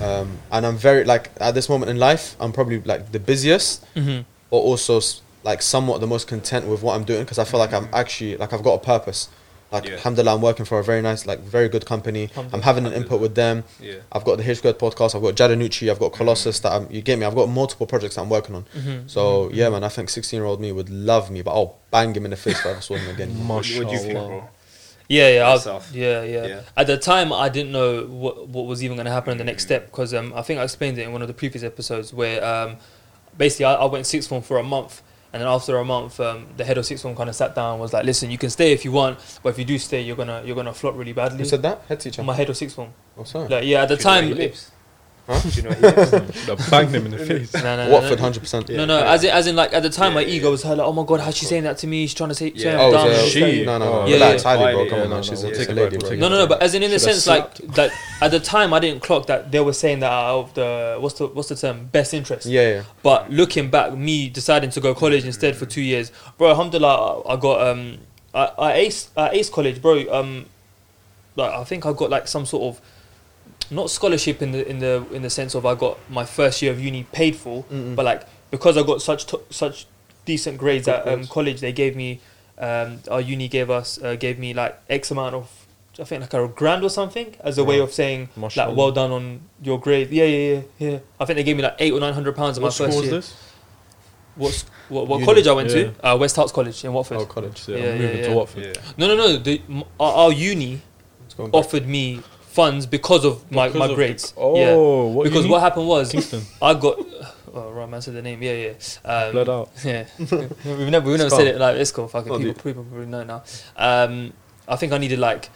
Yeah. 0.00 0.06
Um, 0.06 0.38
and 0.50 0.66
I'm 0.66 0.76
very 0.76 1.04
like 1.04 1.30
at 1.38 1.54
this 1.54 1.68
moment 1.68 1.90
in 1.90 1.98
life, 1.98 2.34
I'm 2.40 2.52
probably 2.52 2.80
like 2.80 3.12
the 3.12 3.20
busiest, 3.20 3.84
hmm 3.94 4.20
but 4.50 4.58
also 4.58 5.00
like 5.42 5.60
somewhat 5.60 6.00
the 6.00 6.06
most 6.06 6.26
content 6.26 6.66
with 6.66 6.82
what 6.82 6.94
I'm 6.96 7.04
doing 7.04 7.22
because 7.24 7.38
I 7.38 7.44
feel 7.44 7.60
like 7.60 7.72
I'm 7.74 7.88
actually 7.92 8.36
like 8.38 8.52
I've 8.54 8.62
got 8.62 8.74
a 8.74 8.78
purpose. 8.78 9.28
Like 9.74 9.86
Yeah. 9.86 9.94
alhamdulillah, 9.94 10.34
I'm 10.36 10.40
working 10.40 10.64
for 10.64 10.78
a 10.78 10.84
very 10.84 11.02
nice, 11.02 11.26
like 11.26 11.40
very 11.40 11.68
good 11.68 11.84
company. 11.84 12.30
I'm 12.52 12.62
having 12.62 12.86
an 12.86 12.92
input 12.92 13.20
with 13.20 13.34
them. 13.34 13.64
Yeah. 13.80 13.96
I've 14.12 14.24
got 14.24 14.38
the 14.38 14.48
H 14.48 14.58
Squared 14.58 14.78
podcast. 14.78 15.14
I've 15.16 15.22
got 15.22 15.34
Jadanucci. 15.34 15.90
I've 15.90 15.98
got 15.98 16.12
Colossus. 16.12 16.60
That 16.60 16.72
I'm, 16.72 16.86
you 16.90 17.02
get 17.02 17.18
me. 17.18 17.26
I've 17.26 17.34
got 17.34 17.48
multiple 17.48 17.86
projects 17.86 18.14
that 18.14 18.22
I'm 18.22 18.30
working 18.30 18.54
on. 18.54 18.62
hmm 18.72 18.98
So 19.08 19.50
yeah, 19.52 19.68
man, 19.70 19.82
I 19.82 19.88
think 19.88 20.10
16 20.10 20.36
year 20.38 20.46
old 20.46 20.60
me 20.60 20.70
would 20.70 20.88
love 20.90 21.30
me, 21.30 21.42
but 21.42 21.50
I'll 21.50 21.78
bang 21.90 22.14
him 22.14 22.24
in 22.24 22.30
the 22.30 22.36
face 22.36 22.58
if 22.60 22.66
I 22.66 22.70
ever 22.70 22.80
saw 22.80 22.94
him 22.94 23.10
again. 23.14 23.30
What, 23.48 23.66
what 23.76 23.88
do 23.88 23.92
you 23.94 23.98
think, 23.98 24.12
bro? 24.14 24.48
Yeah, 25.08 25.28
yeah, 25.28 25.48
I, 25.48 25.52
Yourself. 25.54 25.90
yeah, 25.92 26.22
yeah, 26.22 26.46
Yeah. 26.46 26.60
At 26.78 26.86
the 26.86 26.96
time, 26.96 27.30
I 27.32 27.48
didn't 27.50 27.72
know 27.72 28.06
what 28.06 28.48
what 28.48 28.64
was 28.66 28.82
even 28.84 28.96
going 28.96 29.04
to 29.06 29.12
happen 29.12 29.32
in 29.32 29.38
the 29.38 29.44
next 29.44 29.64
step 29.64 29.86
because 29.90 30.14
um, 30.14 30.32
I 30.34 30.42
think 30.42 30.60
I 30.60 30.62
explained 30.62 30.96
it 30.98 31.02
in 31.02 31.12
one 31.12 31.20
of 31.20 31.28
the 31.28 31.34
previous 31.34 31.62
episodes 31.64 32.14
where 32.14 32.42
um, 32.42 32.76
basically 33.36 33.66
I, 33.66 33.74
I 33.74 33.84
went 33.86 34.06
sixth 34.06 34.28
form 34.30 34.40
for 34.42 34.56
a 34.58 34.62
month, 34.62 35.02
and 35.34 35.42
then 35.42 35.48
after 35.48 35.76
a 35.76 35.84
month, 35.84 36.18
um, 36.20 36.46
the 36.56 36.64
head 36.64 36.78
of 36.78 36.86
sixth 36.86 37.02
form 37.02 37.14
kind 37.14 37.28
of 37.28 37.34
sat 37.36 37.54
down 37.54 37.72
and 37.72 37.80
was 37.80 37.92
like, 37.92 38.04
"Listen, 38.06 38.30
you 38.30 38.38
can 38.38 38.48
stay 38.48 38.72
if 38.72 38.84
you 38.86 38.92
want, 38.92 39.18
but 39.42 39.50
if 39.50 39.58
you 39.58 39.66
do 39.66 39.76
stay, 39.78 40.00
you're 40.00 40.16
gonna 40.16 40.40
you're 40.46 40.56
gonna 40.56 40.72
flop 40.72 40.96
really 40.96 41.12
badly." 41.12 41.40
You 41.40 41.44
said 41.44 41.60
that? 41.62 41.82
Head 41.88 42.00
teacher. 42.00 42.22
My 42.22 42.34
head 42.34 42.48
of 42.48 42.56
sixth 42.56 42.76
form. 42.76 42.94
Oh, 43.18 43.24
sorry. 43.24 43.48
Like, 43.48 43.64
yeah, 43.64 43.82
at 43.82 43.88
the 43.90 43.96
Do 43.96 44.00
you 44.02 44.04
know 44.06 44.10
where 44.14 44.20
time, 44.22 44.30
it- 44.32 44.38
lives? 44.38 44.70
Huh? 45.26 45.40
Do 45.40 45.48
you 45.48 45.62
know 45.62 45.70
where 45.70 45.90
he 45.90 45.96
lives? 46.10 46.48
I 46.50 46.54
banged 46.70 46.94
him 46.94 47.06
in 47.06 47.12
the 47.12 47.18
face. 47.26 47.54
no, 47.54 47.62
no, 47.62 47.86
no, 47.86 47.92
Watford, 47.94 48.18
no. 48.18 48.22
hundred 48.24 48.40
percent. 48.40 48.68
Yeah. 48.68 48.76
No, 48.78 48.84
no, 48.84 48.98
as 49.06 49.24
in, 49.24 49.30
as 49.30 49.46
in, 49.46 49.56
like 49.56 49.72
at 49.72 49.82
the 49.82 49.88
time, 49.88 50.12
Yeah, 50.12 50.16
my 50.16 50.24
ego 50.24 50.44
yeah. 50.46 50.50
was 50.50 50.62
hurt. 50.62 50.76
Like, 50.76 50.86
oh 50.86 50.92
my 50.92 51.02
god, 51.04 51.20
how's 51.20 51.34
she 51.34 51.46
saying 51.46 51.62
that 51.64 51.78
to 51.78 51.86
me? 51.86 52.02
She's 52.06 52.12
trying 52.14 52.28
to 52.28 52.34
say, 52.34 52.52
Yeah. 52.54 52.62
say 52.62 52.74
I'm 52.74 52.80
Oh, 52.80 52.90
dumb. 52.92 53.08
is 53.08 53.12
and 53.12 53.20
it- 53.20 53.22
this, 53.24 53.32
she? 53.60 53.64
No, 53.64 53.78
no, 53.78 53.84
no. 53.86 53.92
Oh. 54.02 54.06
Yeah, 54.06 54.14
Relax, 54.16 54.42
yeah. 54.44 54.56
highly, 54.56 54.72
bro. 54.74 54.82
Yeah, 54.84 54.90
Come 54.90 55.00
on, 55.00 55.10
no, 55.10 55.16
no, 55.16 55.22
She's 55.22 55.42
no. 55.42 55.48
a, 55.48 55.52
Yeah, 55.52 55.56
a 55.62 55.64
take 55.66 55.76
lady, 55.76 55.96
bro. 55.96 56.10
No, 56.10 56.28
no, 56.28 56.36
no. 56.38 56.46
But 56.46 56.62
as 56.62 56.74
in, 56.74 56.82
in 56.82 56.90
the 56.90 56.98
sense, 56.98 57.26
like 57.26 57.54
that 57.54 57.90
at 58.20 58.30
the 58.32 58.40
time, 58.40 58.74
I 58.74 58.80
didn't 58.80 59.02
clock 59.02 59.26
that 59.28 59.50
they 59.50 59.60
were 59.60 59.72
saying 59.72 60.00
that 60.00 60.12
out 60.12 60.40
of 60.40 60.54
the 60.54 60.96
what's 61.00 61.14
the 61.18 61.26
what's 61.28 61.48
the 61.48 61.56
term 61.56 61.86
best 61.86 62.12
interest. 62.12 62.46
Yeah, 62.46 62.68
yeah. 62.68 62.82
But 63.02 63.30
looking 63.30 63.70
back, 63.70 63.96
me 63.96 64.28
deciding 64.28 64.70
to 64.70 64.80
go 64.80 64.94
college 64.94 65.24
instead 65.24 65.56
for 65.56 65.64
two 65.64 65.80
years, 65.80 66.12
bro. 66.36 66.50
Alhamdulillah, 66.50 67.22
I 67.22 67.32
I 67.32 67.36
got 67.36 67.66
um, 67.66 67.98
I, 68.34 68.50
I 68.58 68.72
ace 68.74 69.08
I 69.16 69.30
ace 69.30 69.48
college, 69.48 69.80
bro. 69.80 70.04
Um, 70.12 70.46
like 71.36 71.50
I 71.50 71.64
think 71.64 71.86
I 71.86 71.92
got 71.94 72.10
like 72.10 72.28
some 72.28 72.44
sort 72.46 72.62
of 72.76 72.82
not 73.70 73.90
scholarship 73.90 74.42
in 74.42 74.52
the 74.52 74.68
in 74.68 74.78
the 74.78 75.04
in 75.12 75.22
the 75.22 75.30
sense 75.30 75.54
of 75.54 75.64
I 75.66 75.74
got 75.74 75.98
my 76.10 76.24
first 76.24 76.60
year 76.62 76.72
of 76.72 76.80
uni 76.80 77.04
paid 77.12 77.36
for, 77.36 77.64
Mm-mm. 77.64 77.94
but 77.96 78.04
like 78.04 78.22
because 78.50 78.76
I 78.76 78.82
got 78.82 79.02
such 79.02 79.26
t- 79.26 79.38
such 79.50 79.86
decent 80.24 80.58
grades 80.58 80.86
Good 80.86 80.94
at 80.94 81.08
um, 81.08 81.14
grades. 81.16 81.28
college, 81.30 81.60
they 81.60 81.72
gave 81.72 81.96
me 81.96 82.20
um, 82.58 83.00
our 83.10 83.20
uni 83.20 83.48
gave 83.48 83.70
us 83.70 84.00
uh, 84.02 84.14
gave 84.16 84.38
me 84.38 84.54
like 84.54 84.78
X 84.88 85.10
amount 85.10 85.34
of 85.34 85.50
I 85.98 86.04
think 86.04 86.22
like 86.22 86.34
a 86.34 86.48
grand 86.48 86.82
or 86.82 86.90
something 86.90 87.36
as 87.40 87.56
a 87.58 87.62
way 87.64 87.78
of 87.78 87.92
saying 87.92 88.28
Mashallah. 88.36 88.68
like 88.70 88.76
well 88.76 88.90
done 88.92 89.12
on 89.12 89.40
your 89.62 89.78
grade. 89.78 90.10
Yeah, 90.10 90.24
yeah, 90.24 90.60
yeah, 90.78 90.90
yeah. 90.90 90.98
I 91.20 91.24
think 91.24 91.36
they 91.36 91.44
gave 91.44 91.56
me 91.56 91.62
like 91.62 91.76
eight 91.78 91.92
or 91.92 92.00
nine 92.00 92.14
hundred 92.14 92.34
pounds 92.36 92.56
in 92.58 92.62
my 92.62 92.66
What 92.66 92.74
school 92.74 92.86
first 92.86 92.98
was 92.98 93.06
year. 93.06 93.14
this? 93.20 93.50
What 94.36 94.64
what, 94.88 95.06
what 95.06 95.16
Uni. 95.18 95.26
college 95.26 95.46
I 95.46 95.52
went 95.52 95.68
Yeah. 95.70 95.74
to? 95.84 96.06
Uh, 96.12 96.16
West 96.18 96.36
Herts 96.36 96.52
College 96.52 96.84
in 96.84 96.92
Watford. 96.92 97.18
Oh, 97.18 97.26
college. 97.26 97.68
Yeah, 97.68 97.76
Yeah, 97.76 97.84
I'm 97.92 97.98
moving 97.98 98.18
yeah, 98.18 98.26
to. 98.28 98.34
Watford. 98.34 98.64
Yeah. 98.64 98.82
No, 98.98 99.06
no, 99.06 99.16
no. 99.16 99.36
The, 99.36 99.62
m- 99.68 99.84
our, 100.00 100.12
our 100.12 100.32
uni 100.32 100.82
Let's 101.22 101.34
go 101.34 101.44
back. 101.46 101.54
offered 101.54 101.86
me 101.86 102.20
funds 102.54 102.86
because 102.86 103.24
of 103.24 103.50
my, 103.50 103.66
Because 103.66 103.78
my 103.78 103.84
of 103.86 103.90
the- 103.90 103.94
grades. 103.96 104.32
Oh, 104.36 104.56
yeah. 104.56 104.74
what 105.14 105.24
because 105.24 105.46
what 105.46 105.60
happened 105.60 105.88
was 105.88 106.12
Kingston. 106.12 106.42
I 106.62 106.74
got. 106.74 106.98
Oh, 107.56 107.70
right, 107.70 107.88
man 107.88 108.02
said 108.02 108.14
the 108.14 108.22
name. 108.22 108.42
Yeah, 108.42 108.52
yeah. 108.52 108.72
Um, 109.04 109.32
Blurred 109.32 109.48
out. 109.48 109.70
Yeah, 109.84 110.06
we've 110.18 110.88
never 110.90 111.08
we've 111.08 111.18
never 111.18 111.30
said 111.30 111.46
it 111.48 111.58
like 111.58 111.76
it's 111.76 111.92
cool. 111.92 112.08
Fucking 112.08 112.32
Oh, 112.32 112.38
people, 112.38 112.54
people 112.54 112.84
probably 112.84 113.06
know 113.06 113.22
now. 113.24 113.42
Um, 113.76 114.32
I 114.66 114.76
think 114.76 114.92
I 114.92 114.98
needed 114.98 115.18
like 115.18 115.50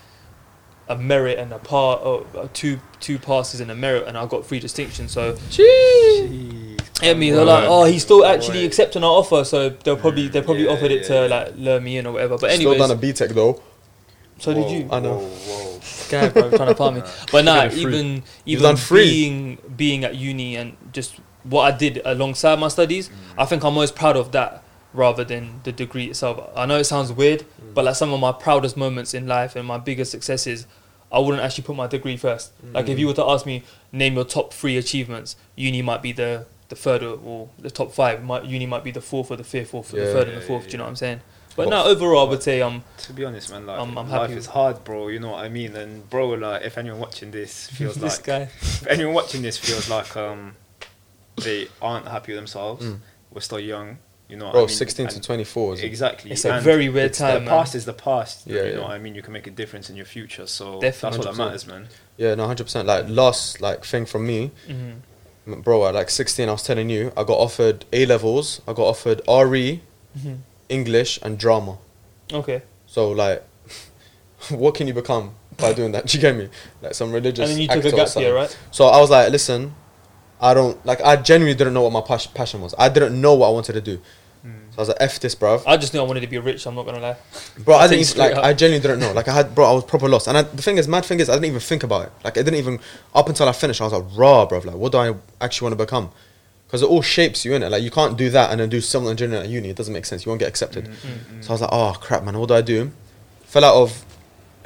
a 0.88 0.96
merit 0.96 1.38
and 1.38 1.53
a 1.53 1.59
part, 1.59 2.03
or 2.05 2.24
uh, 2.36 2.49
two 2.53 2.78
two 3.01 3.18
passes 3.18 3.61
and 3.61 3.70
a 3.70 3.74
merit, 3.74 4.05
and 4.07 4.16
I 4.16 4.26
got 4.26 4.46
three 4.46 4.61
distinctions. 4.61 5.12
So 5.12 5.32
Jeez. 5.51 6.78
I 7.01 7.14
mean, 7.14 7.32
they're 7.34 7.44
like, 7.44 7.64
oh, 7.68 7.84
he's 7.84 8.03
still 8.03 8.24
actually 8.26 8.64
accepting 8.64 9.05
our 9.05 9.11
offer, 9.11 9.44
so 9.44 9.68
they'll 9.70 9.96
probably 9.96 10.26
they 10.28 10.42
probably 10.42 10.64
Yeah, 10.64 10.72
offered 10.72 10.90
it 10.90 11.05
to 11.07 11.14
yeah, 11.14 11.22
yeah. 11.26 11.26
like 11.44 11.55
lure 11.57 11.80
me 11.80 11.99
in 11.99 12.07
or 12.07 12.12
whatever. 12.12 12.38
But 12.38 12.51
anyway, 12.51 12.74
Still 12.76 12.84
anyways, 12.92 13.16
done 13.16 13.26
a 13.26 13.28
BTEC 13.30 13.34
though. 13.34 13.62
So 14.39 14.55
did 14.55 14.70
you? 14.70 14.89
I 14.91 15.01
know. 15.01 15.18
Whoa, 15.18 15.26
whoa. 15.26 15.80
Guy, 16.11 16.28
bro, 16.28 16.51
trying 16.51 16.68
to 16.68 16.74
palm 16.74 16.95
me. 16.97 17.03
But 17.32 17.45
nah, 17.45 17.64
did 17.64 17.72
it 17.72 17.82
free. 17.82 17.99
even 17.99 18.22
even 18.47 18.62
done 18.62 18.76
free. 18.76 19.05
being 19.05 19.59
being 19.76 20.05
at 20.05 20.14
uni 20.14 20.57
and 20.57 20.76
just 20.93 21.16
what 21.45 21.72
I 21.72 21.76
did 21.76 22.01
alongside 22.05 22.59
my 22.59 22.68
studies. 22.68 23.09
Mm. 23.09 23.12
I 23.39 23.45
think 23.45 23.64
I'm 23.64 23.74
most 23.74 23.95
proud 23.97 24.16
of 24.16 24.32
that 24.32 24.62
rather 24.93 25.24
than 25.24 25.61
the 25.64 25.72
degree 25.72 26.07
itself. 26.07 26.51
I 26.57 26.66
know 26.66 26.78
it 26.78 26.84
sounds 26.84 27.12
weird, 27.12 27.41
mm. 27.41 27.74
but 27.74 27.84
like 27.84 27.95
some 27.97 28.12
of 28.12 28.20
my 28.20 28.32
proudest 28.32 28.76
moments 28.76 29.14
in 29.14 29.26
life 29.26 29.55
and 29.57 29.66
my 29.66 29.78
biggest 29.78 30.11
successes, 30.11 30.66
I 31.12 31.18
wouldn't 31.18 31.43
actually 31.43 31.64
put 31.64 31.76
my 31.76 31.86
degree 31.86 32.16
first. 32.16 32.53
Mm. 32.64 32.74
Like 32.74 32.89
if 32.89 32.99
you 32.99 33.07
were 33.07 33.14
to 33.14 33.24
ask 33.24 33.47
me 33.47 33.62
name 33.93 34.14
your 34.14 34.24
top 34.24 34.53
three 34.53 34.76
achievements, 34.76 35.36
uni 35.57 35.82
might 35.82 36.03
be 36.03 36.12
the 36.12 36.47
the 36.68 36.76
third 36.76 37.03
or, 37.03 37.18
or 37.24 37.49
the 37.59 37.70
top 37.70 37.93
five. 37.93 38.22
My, 38.22 38.43
uni 38.43 38.66
might 38.66 38.84
be 38.84 38.91
the 38.91 39.01
fourth 39.01 39.30
or 39.30 39.36
the 39.36 39.45
fifth 39.45 39.72
or 39.72 39.82
the 39.82 39.97
Yeah. 39.97 40.12
third 40.12 40.28
and 40.28 40.36
the 40.36 40.41
fourth. 40.43 40.64
yeah, 40.64 40.68
Do 40.68 40.72
you 40.72 40.78
know 40.78 40.84
yeah. 40.84 40.86
what 40.86 40.91
I'm 40.91 40.97
saying? 40.97 41.20
But 41.59 41.64
But- 41.64 41.70
no, 41.70 41.84
overall, 41.92 42.26
I 42.26 42.30
would 42.30 42.42
say 42.42 42.62
um 42.62 42.84
To 43.09 43.12
be 43.12 43.24
honest, 43.24 43.50
man, 43.50 43.66
like 43.66 43.78
I'm- 43.78 43.98
I'm 43.98 44.09
life 44.09 44.20
happy 44.30 44.34
is 44.34 44.46
hard, 44.46 44.84
bro. 44.84 45.09
You 45.09 45.18
know 45.18 45.32
what 45.32 45.44
I 45.44 45.48
mean? 45.48 45.74
And 45.76 46.09
bro, 46.09 46.28
like 46.46 46.62
if 46.62 46.78
anyone 46.78 47.00
watching 47.00 47.30
this 47.32 47.66
feels 47.78 47.96
this 47.96 48.16
like 48.18 48.24
guy. 48.26 48.42
if 48.62 48.86
anyone 48.86 49.12
watching 49.14 49.42
this 49.42 49.56
feels 49.59 49.88
like 49.90 50.16
um 50.16 50.54
they 51.46 51.68
aren't 51.82 52.06
happy 52.06 52.32
with 52.32 52.38
themselves, 52.38 52.84
Mm. 52.84 52.98
we're 53.32 53.40
still 53.40 53.61
young. 53.61 53.98
You 54.28 54.36
know, 54.36 54.44
what 54.46 54.52
Bro, 54.52 54.62
I 54.64 54.66
mean? 54.66 54.76
16 54.76 55.09
to 55.09 55.20
24 55.20 55.74
is 55.74 55.80
exactly. 55.82 56.30
It's 56.32 56.44
a 56.44 56.52
and 56.52 56.62
very 56.62 56.88
weird 56.90 57.14
time, 57.14 57.34
The 57.34 57.40
man. 57.40 57.48
past 57.48 57.74
is 57.74 57.86
the 57.86 57.94
past. 57.94 58.46
Yeah, 58.46 58.54
you 58.62 58.68
yeah. 58.68 58.74
know 58.76 58.82
what 58.82 58.90
I 58.90 58.98
mean. 58.98 59.14
You 59.14 59.22
can 59.22 59.32
make 59.32 59.46
a 59.46 59.50
difference 59.50 59.88
in 59.90 59.96
your 59.96 60.04
future. 60.04 60.46
So 60.46 60.78
Definitely. 60.80 61.18
that's 61.18 61.26
what 61.26 61.36
that 61.36 61.42
100%. 61.42 61.46
matters, 61.46 61.66
man. 61.66 61.88
Yeah, 62.18 62.34
no, 62.34 62.46
100%. 62.46 62.84
Like, 62.84 63.06
last, 63.09 63.61
like, 63.62 63.84
thing 63.86 64.04
from 64.06 64.26
me, 64.26 64.50
hmm 64.66 64.92
bro, 65.64 65.86
at 65.88 65.94
like 65.94 66.11
16, 66.11 66.46
I 66.46 66.52
was 66.52 66.62
telling 66.62 66.90
you, 66.90 67.11
I 67.16 67.24
got 67.24 67.38
offered 67.38 67.86
A 67.94 68.04
levels, 68.04 68.61
I 68.68 68.74
got 68.74 68.82
offered 68.94 69.22
RE, 69.26 69.80
hmm 70.22 70.34
English, 70.68 71.18
and 71.22 71.38
drama. 71.38 71.78
Okay. 72.32 72.62
So, 72.86 73.10
like, 73.10 73.44
what 74.50 74.74
can 74.74 74.86
you 74.86 74.94
become 74.94 75.34
by 75.56 75.72
doing 75.72 75.92
that? 75.92 76.06
Do 76.08 76.16
you 76.18 76.22
get 76.22 76.36
me? 76.36 76.48
Like, 76.82 76.94
some 76.94 77.12
religious. 77.12 77.48
and 77.50 77.58
then 77.58 77.62
you 77.62 77.68
took 77.68 77.92
a 77.92 77.96
gap 77.96 78.14
year, 78.16 78.34
right? 78.34 78.56
So, 78.70 78.86
I 78.86 79.00
was 79.00 79.10
like, 79.10 79.30
listen, 79.30 79.74
I 80.40 80.54
don't, 80.54 80.84
like, 80.86 81.00
I 81.00 81.16
genuinely 81.16 81.56
didn't 81.56 81.74
know 81.74 81.82
what 81.82 81.92
my 81.92 82.00
pas- 82.00 82.26
passion 82.26 82.60
was. 82.60 82.74
I 82.78 82.88
didn't 82.88 83.20
know 83.20 83.34
what 83.34 83.48
I 83.48 83.50
wanted 83.50 83.72
to 83.74 83.80
do. 83.80 83.98
Mm. 84.46 84.52
So, 84.70 84.78
I 84.78 84.80
was 84.80 84.88
like, 84.88 84.98
F 85.00 85.20
this, 85.20 85.34
bruv. 85.34 85.62
I 85.66 85.76
just 85.76 85.92
knew 85.92 86.00
I 86.00 86.04
wanted 86.04 86.20
to 86.20 86.28
be 86.28 86.38
rich. 86.38 86.66
I'm 86.66 86.74
not 86.76 86.86
gonna 86.86 87.00
lie. 87.00 87.16
Bro, 87.58 87.76
I 87.76 87.88
didn't 87.88 88.08
even, 88.08 88.18
like. 88.18 88.36
up. 88.36 88.44
I 88.44 88.52
genuinely 88.52 88.86
didn't 88.86 89.00
know. 89.00 89.12
Like, 89.12 89.26
I 89.28 89.32
had, 89.32 89.54
bro, 89.54 89.64
I 89.66 89.72
was 89.72 89.84
proper 89.84 90.08
lost. 90.08 90.28
And 90.28 90.38
I, 90.38 90.42
the 90.42 90.62
thing 90.62 90.78
is, 90.78 90.86
mad 90.86 91.04
thing 91.04 91.18
is, 91.20 91.28
I 91.28 91.34
didn't 91.34 91.46
even 91.46 91.60
think 91.60 91.82
about 91.82 92.06
it. 92.06 92.12
Like, 92.22 92.38
I 92.38 92.42
didn't 92.42 92.58
even 92.60 92.78
up 93.14 93.28
until 93.28 93.48
I 93.48 93.52
finished. 93.52 93.80
I 93.80 93.84
was 93.84 93.92
like, 93.92 94.04
raw, 94.16 94.46
bro. 94.46 94.58
Like, 94.58 94.76
what 94.76 94.92
do 94.92 94.98
I 94.98 95.14
actually 95.40 95.66
want 95.66 95.78
to 95.78 95.84
become? 95.84 96.10
Because 96.68 96.82
it 96.82 96.86
all 96.86 97.00
shapes 97.00 97.46
you 97.46 97.54
in 97.54 97.62
it. 97.62 97.70
Like, 97.70 97.82
you 97.82 97.90
can't 97.90 98.18
do 98.18 98.28
that 98.28 98.50
and 98.50 98.60
then 98.60 98.68
do 98.68 98.82
civil 98.82 99.08
engineering 99.08 99.42
at 99.42 99.48
uni. 99.48 99.70
It 99.70 99.76
doesn't 99.76 99.94
make 99.94 100.04
sense. 100.04 100.26
You 100.26 100.30
won't 100.30 100.38
get 100.38 100.48
accepted. 100.48 100.84
Mm, 100.84 100.90
mm, 100.90 101.38
mm. 101.38 101.44
So 101.44 101.50
I 101.50 101.52
was 101.54 101.60
like, 101.62 101.70
oh 101.72 101.96
crap, 101.98 102.24
man. 102.24 102.38
What 102.38 102.48
do 102.48 102.54
I 102.54 102.60
do? 102.60 102.90
Fell 103.44 103.64
out 103.64 103.74
of 103.74 104.04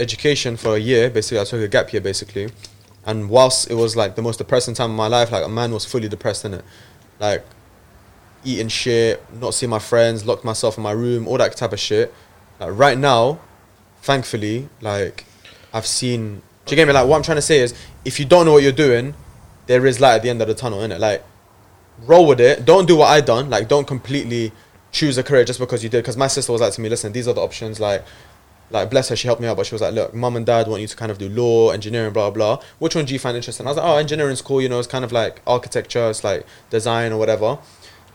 education 0.01 0.57
for 0.57 0.75
a 0.75 0.79
year. 0.79 1.11
Basically, 1.11 1.39
I 1.39 1.45
took 1.45 1.61
a 1.61 1.69
gap 1.69 1.93
year. 1.93 2.03
Basically, 2.03 2.51
and 3.07 3.31
whilst 3.31 3.71
it 3.71 3.75
was 3.75 3.95
like 3.95 4.17
the 4.17 4.23
most 4.23 4.39
depressing 4.39 4.75
time 4.75 4.91
of 4.91 4.97
my 4.97 5.07
life, 5.07 5.31
like 5.31 5.45
a 5.45 5.49
man 5.49 5.73
was 5.73 5.85
fully 5.85 6.09
depressed 6.09 6.45
in 6.45 6.55
it, 6.55 6.65
like 7.21 7.45
eating 8.45 8.69
shit, 8.69 9.23
not 9.33 9.55
seeing 9.55 9.71
my 9.71 9.79
friends, 9.79 10.27
locked 10.27 10.45
myself 10.45 10.77
in 10.77 10.83
my 10.83 10.93
room, 10.93 11.29
all 11.29 11.39
that 11.39 11.57
type 11.57 11.73
of 11.73 11.81
shit. 11.81 12.13
Like 12.59 12.71
right 12.77 12.99
now, 12.99 13.39
thankfully, 14.03 14.69
like 14.81 15.25
I've 15.73 15.87
seen. 15.87 16.43
Do 16.67 16.73
you 16.73 16.77
get 16.77 16.87
me? 16.87 16.95
Like 16.95 17.09
what 17.09 17.17
I'm 17.17 17.23
trying 17.23 17.39
to 17.39 17.43
say 17.43 17.61
is, 17.61 17.75
if 18.05 18.21
you 18.21 18.27
don't 18.27 18.47
know 18.47 18.53
what 18.53 18.63
you're 18.63 18.73
doing, 18.73 19.15
there 19.67 19.87
is 19.87 20.01
light 20.01 20.17
at 20.17 20.23
the 20.23 20.31
end 20.31 20.43
of 20.43 20.49
the 20.49 20.55
tunnel, 20.55 20.81
innit? 20.81 20.99
Like 20.99 21.25
roll 22.01 22.27
with 22.27 22.41
it. 22.41 22.65
Don't 22.65 22.87
do 22.87 22.97
what 22.97 23.09
I 23.09 23.21
done. 23.21 23.51
Like 23.51 23.69
don't 23.69 23.87
completely 23.87 24.53
choose 24.91 25.17
a 25.19 25.23
career 25.23 25.45
just 25.45 25.59
because 25.59 25.83
you 25.83 25.89
did. 25.89 26.03
Because 26.03 26.17
my 26.17 26.27
sister 26.27 26.53
was 26.53 26.61
like 26.61 26.73
to 26.75 26.81
me, 26.81 26.89
listen, 26.89 27.13
these 27.13 27.29
are 27.29 27.35
the 27.35 27.41
options. 27.41 27.81
Like, 27.81 28.05
like 28.71 28.91
bless 28.91 29.09
her, 29.09 29.17
she 29.17 29.29
helped 29.29 29.41
me 29.41 29.49
out, 29.49 29.57
but 29.57 29.67
she 29.67 29.75
was 29.75 29.83
like, 29.83 29.95
look, 29.95 30.15
mum 30.15 30.37
and 30.37 30.47
dad 30.47 30.67
want 30.67 30.81
you 30.81 30.89
to 30.89 30.97
kind 30.97 31.11
of 31.11 31.19
do 31.19 31.29
law, 31.29 31.71
engineering, 31.71 32.13
blah 32.13 32.31
blah. 32.31 32.61
Which 32.79 32.95
one 32.95 33.05
do 33.05 33.13
you 33.13 33.19
find 33.19 33.37
interesting? 33.37 33.67
I 33.67 33.71
was 33.71 33.77
like, 33.77 33.87
oh, 33.87 33.97
engineering's 33.99 34.43
cool. 34.43 34.61
You 34.63 34.69
know, 34.69 34.79
it's 34.79 34.89
kind 34.89 35.05
of 35.05 35.13
like 35.13 35.41
architecture, 35.47 36.11
it's 36.11 36.25
like 36.25 36.47
design 36.71 37.13
or 37.13 37.19
whatever. 37.19 37.59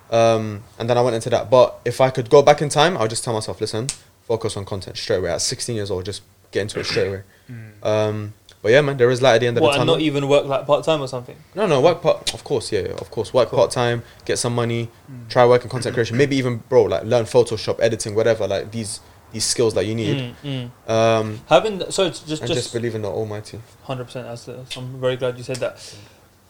Um, 0.10 0.64
and 0.80 0.90
then 0.90 0.98
I 0.98 1.02
went 1.02 1.16
into 1.16 1.30
that. 1.32 1.50
But 1.50 1.80
if 1.86 2.02
I 2.02 2.10
could 2.10 2.30
go 2.30 2.42
back 2.42 2.62
in 2.62 2.70
time, 2.70 2.98
I 2.98 3.02
would 3.02 3.10
just 3.10 3.24
tell 3.24 3.34
myself, 3.34 3.60
listen, 3.60 3.88
focus 4.24 4.58
on 4.58 4.66
content 4.66 4.98
straight 4.98 5.18
away. 5.18 5.32
At 5.32 5.42
16 5.42 5.76
years 5.76 5.92
old, 5.92 6.06
just 6.06 6.22
get 6.52 6.62
into 6.62 6.80
it 6.80 6.86
straight 6.86 7.08
away. 7.08 7.24
Mm. 7.50 7.86
Um, 7.86 8.34
but 8.62 8.72
yeah, 8.72 8.82
man, 8.82 8.98
there 8.98 9.10
is 9.10 9.22
light 9.22 9.36
at 9.36 9.42
the 9.42 9.48
end 9.48 9.58
of 9.58 9.64
What, 9.64 9.74
the 9.74 9.82
and 9.82 9.88
not 9.88 10.02
even 10.02 10.28
work 10.28 10.46
like 10.46 10.66
part 10.66 10.84
time 10.84 11.02
or 11.02 11.08
something? 11.08 11.36
No, 11.56 11.68
no, 11.68 11.80
work 11.80 12.02
part. 12.02 12.34
Of 12.34 12.44
course, 12.44 12.72
yeah, 12.72 12.82
yeah, 12.82 12.94
of 12.94 13.12
course. 13.12 13.34
Work 13.34 13.52
part 13.52 13.72
time, 13.72 14.04
get 14.26 14.38
some 14.38 14.56
money, 14.56 14.90
try 15.30 15.46
work 15.46 15.64
in 15.64 15.70
content 15.70 15.94
creation. 15.94 16.18
Maybe 16.18 16.36
even, 16.38 16.58
bro, 16.70 16.84
like 16.84 17.04
learn 17.04 17.26
Photoshop, 17.26 17.80
editing, 17.80 18.16
whatever. 18.16 18.48
Like 18.48 18.72
these 18.72 19.00
these 19.32 19.44
skills 19.46 19.74
that 19.76 19.86
you 19.86 19.94
need. 19.94 20.36
Mm, 20.44 20.72
mm. 20.86 20.90
Um, 20.90 21.42
Having 21.48 21.92
so 21.92 22.06
it's 22.06 22.22
just 22.22 22.42
and 22.42 22.48
just 22.48 22.64
just 22.64 22.74
believe 22.74 22.96
in 22.96 23.04
the 23.04 23.10
Almighty. 23.10 23.60
Hundred 23.84 24.06
percent. 24.06 24.78
I'm 24.78 25.00
very 25.00 25.18
glad 25.18 25.38
you 25.38 25.44
said 25.44 25.58
that. 25.58 25.96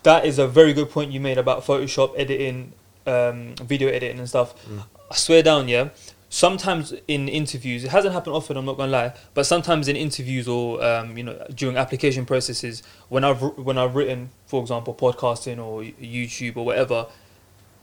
That 0.04 0.26
is 0.26 0.40
a 0.40 0.48
very 0.48 0.74
good 0.74 0.90
point 0.90 1.12
you 1.12 1.20
made 1.20 1.38
about 1.38 1.66
Photoshop 1.66 2.14
editing, 2.18 2.74
um, 3.06 3.56
video 3.56 3.90
editing 3.90 4.20
and 4.20 4.30
stuff. 4.30 4.56
Mm. 4.68 4.84
I 5.12 5.16
swear 5.16 5.44
down, 5.44 5.68
yeah. 5.68 5.90
Sometimes 6.30 6.94
in 7.08 7.30
interviews, 7.30 7.86
it 7.86 7.92
hasn't 7.92 8.14
happened 8.14 8.36
often. 8.36 8.58
I'm 8.58 8.66
not 8.66 8.76
gonna 8.76 8.92
lie, 8.92 9.14
but 9.34 9.46
sometimes 9.46 9.88
in 9.88 9.96
interviews 9.96 10.48
or 10.48 10.84
um, 10.84 11.18
you 11.18 11.24
know 11.24 11.42
during 11.56 11.78
application 11.78 12.26
processes, 12.26 12.84
when 13.08 13.24
I've 13.24 13.42
when 13.58 13.78
I've 13.78 13.96
written, 13.96 14.32
for 14.46 14.62
example, 14.62 14.94
podcasting 14.94 15.58
or 15.58 15.84
YouTube 15.84 16.58
or 16.58 16.66
whatever, 16.66 17.08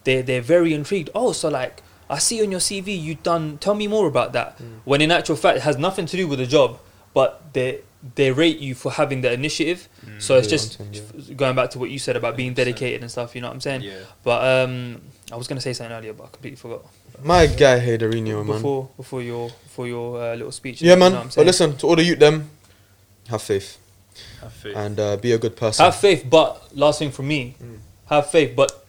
they 0.05 0.21
they're 0.21 0.43
very 0.43 0.75
intrigued. 0.75 1.09
Oh, 1.15 1.33
so 1.33 1.49
like 1.49 1.83
I 2.11 2.19
see 2.19 2.43
on 2.43 2.51
your 2.51 2.61
CV 2.61 3.01
you've 3.01 3.23
done. 3.23 3.59
Tell 3.59 3.75
me 3.75 3.87
more 3.87 4.07
about 4.07 4.33
that. 4.35 4.59
Mm. 4.59 4.81
When 4.85 5.01
in 5.01 5.11
actual 5.11 5.37
fact, 5.37 5.57
it 5.59 5.63
has 5.63 5.79
nothing 5.79 6.07
to 6.07 6.17
do 6.17 6.29
with 6.29 6.39
the 6.39 6.47
job, 6.47 6.79
but 7.15 7.53
they 7.55 7.81
they 8.15 8.31
rate 8.31 8.59
you 8.59 8.75
for 8.75 8.93
having 8.93 9.23
the 9.23 9.33
initiative. 9.33 9.89
Mm. 10.05 10.21
So 10.21 10.37
it's 10.37 10.49
just 10.49 10.79
I'm 10.81 11.37
going 11.37 11.57
back 11.57 11.71
to 11.71 11.79
what 11.79 11.91
you 11.91 11.99
said 11.99 12.17
about 12.17 12.37
being 12.37 12.53
100%. 12.53 12.57
dedicated 12.57 13.01
and 13.01 13.11
stuff. 13.11 13.35
You 13.35 13.41
know 13.41 13.49
what 13.49 13.55
I'm 13.55 13.61
saying? 13.61 13.83
yeah. 13.83 14.01
But 14.23 14.69
um, 14.69 15.01
I 15.33 15.37
was 15.37 15.49
gonna 15.49 15.63
say 15.63 15.73
something 15.73 15.97
earlier, 15.97 16.13
but 16.13 16.25
I 16.25 16.29
completely 16.29 16.57
forgot. 16.57 16.85
My 17.23 17.47
guy 17.47 17.81
Heiderino, 17.81 18.45
man. 18.45 18.57
Before 18.57 18.91
before 18.97 19.23
your 19.23 19.49
before 19.49 19.87
your 19.87 20.21
uh, 20.23 20.35
little 20.35 20.53
speech. 20.53 20.83
Yeah, 20.83 20.95
man. 20.97 21.13
know 21.13 21.19
what 21.19 21.21
I'm 21.23 21.27
but 21.29 21.33
saying? 21.35 21.47
listen, 21.47 21.77
to 21.79 21.87
all 21.87 21.97
the 21.97 22.05
youth, 22.05 22.19
them, 22.19 22.51
have 23.29 23.43
faith 23.43 23.79
Have 24.41 24.53
faith. 24.53 24.77
and 24.77 24.99
uh, 25.01 25.17
be 25.17 25.33
a 25.33 25.39
good 25.39 25.57
person. 25.57 25.85
have 25.85 25.97
faith. 25.97 26.27
But 26.29 26.77
last 26.77 26.99
thing 26.99 27.11
from 27.11 27.29
me, 27.29 27.55
Mm. 27.63 27.79
have 28.07 28.31
faith. 28.31 28.55
But 28.57 28.85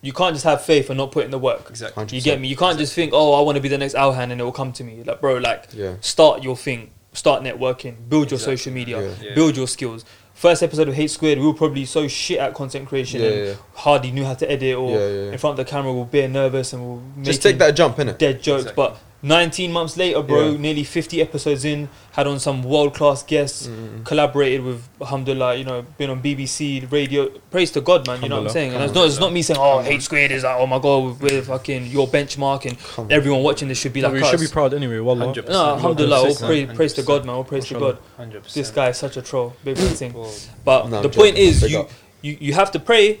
you 0.00 0.12
can't 0.12 0.34
just 0.34 0.44
have 0.44 0.62
faith 0.64 0.90
and 0.90 0.98
not 0.98 1.12
put 1.12 1.24
in 1.24 1.30
the 1.30 1.38
work. 1.38 1.70
exactly. 1.70 2.04
100%. 2.04 2.12
You 2.12 2.20
get 2.20 2.40
me? 2.40 2.48
You 2.48 2.56
can't 2.56 2.78
just 2.78 2.92
think, 2.92 3.12
oh, 3.14 3.34
I 3.34 3.40
want 3.42 3.56
to 3.56 3.60
be 3.62 3.68
the 3.68 3.78
next 3.78 3.94
Alhan 3.94 4.30
and 4.32 4.40
it 4.40 4.44
will 4.44 4.52
come 4.52 4.72
to 4.74 4.84
me. 4.84 5.02
Like, 5.04 5.20
bro, 5.20 5.36
like, 5.38 5.68
Yeah. 5.72 5.94
start 6.00 6.42
your 6.42 6.56
thing, 6.56 6.90
start 7.12 7.42
networking, 7.42 7.94
build 8.08 8.30
your 8.30 8.36
Exactly. 8.38 8.56
social 8.56 8.72
media, 8.72 9.00
Yeah. 9.00 9.14
Yeah. 9.22 9.34
build 9.34 9.56
your 9.56 9.68
skills. 9.68 10.04
First 10.42 10.64
episode 10.64 10.88
of 10.88 10.98
H 10.98 11.12
Squared, 11.12 11.38
we 11.38 11.46
were 11.46 11.54
probably 11.54 11.84
so 11.84 12.08
shit 12.08 12.40
at 12.40 12.52
content 12.52 12.88
creation 12.88 13.20
Yeah, 13.20 13.28
and 13.28 13.46
yeah. 13.46 13.54
hardly 13.74 14.10
knew 14.10 14.24
how 14.24 14.34
to 14.34 14.50
edit 14.50 14.74
or 14.76 14.98
in 14.98 15.38
front 15.38 15.56
of 15.56 15.64
the 15.64 15.70
camera 15.70 15.92
we're 15.92 16.04
bare 16.04 16.26
nervous 16.28 16.72
and 16.72 16.84
we're 16.84 17.22
Just 17.24 17.42
take 17.44 17.58
that 17.58 17.76
jump, 17.76 18.00
in 18.00 18.08
innit? 18.08 18.18
dead 18.18 18.42
jokes. 18.42 18.62
Exactly. 18.62 18.74
But 18.74 18.98
19 19.24 19.70
months 19.72 19.96
later, 19.96 20.20
bro, 20.20 20.50
Yeah. 20.50 20.56
nearly 20.58 20.82
50 20.82 21.20
episodes 21.22 21.64
in, 21.64 21.88
had 22.10 22.26
on 22.26 22.40
some 22.40 22.64
world 22.64 22.92
class 22.94 23.22
guests, 23.22 23.68
Mm-mm. 23.68 24.04
collaborated 24.04 24.64
with 24.64 24.82
Alhamdulillah, 25.00 25.54
you 25.54 25.64
know, 25.64 25.82
been 25.96 26.10
on 26.10 26.20
BBC 26.20 26.90
radio. 26.90 27.28
Praise 27.50 27.70
to 27.72 27.80
God, 27.80 28.04
man. 28.08 28.20
You 28.20 28.28
know 28.28 28.38
what 28.38 28.46
I'm 28.48 28.52
saying? 28.52 28.74
And 28.74 28.82
it's 28.82 28.92
not, 28.94 29.06
it's 29.06 29.20
not 29.20 29.32
me 29.32 29.42
saying, 29.42 29.60
oh, 29.62 29.80
H 29.80 30.02
Squared 30.02 30.32
is 30.32 30.42
like, 30.42 30.56
oh 30.58 30.66
my 30.66 30.80
God, 30.80 31.20
we're 31.20 31.40
fucking 31.42 31.86
your 31.86 32.08
benchmark 32.08 32.64
and 32.66 32.76
Come 32.78 33.04
on. 33.06 33.12
everyone 33.12 33.42
watching 33.44 33.68
this 33.68 33.78
should 33.78 33.92
be 33.92 34.00
No, 34.00 34.08
like 34.08 34.14
we 34.16 34.22
us. 34.22 34.30
should 34.30 34.40
be 34.40 34.48
proud 34.48 34.74
anyway. 34.74 34.98
Wallah. 34.98 35.26
100%. 35.32 35.48
no, 35.48 35.74
Alhamdulillah, 35.76 36.16
all 36.16 36.22
Consistent. 36.24 36.48
praise, 36.48 36.76
praise 36.76 36.92
to 36.94 37.02
God, 37.04 37.24
man. 37.24 37.36
All 37.36 37.44
praise 37.44 37.66
to 37.68 37.78
God. 37.78 37.98
Hundred 38.16 38.42
percent. 38.42 38.54
This 38.54 38.70
guy 38.72 38.88
is 38.88 38.96
such 38.96 39.16
a 39.16 39.22
troll. 39.22 39.54
Big 39.64 39.76
big 39.84 39.90
thing. 39.90 40.12
Well, 40.14 40.34
But 40.64 40.88
No, 40.88 40.96
I'm 40.96 41.02
the 41.04 41.08
point 41.08 41.36
joking. 41.36 41.48
is, 41.48 41.70
you, 41.70 41.86
you 42.22 42.36
you 42.40 42.52
have 42.54 42.72
to 42.72 42.80
pray 42.80 43.20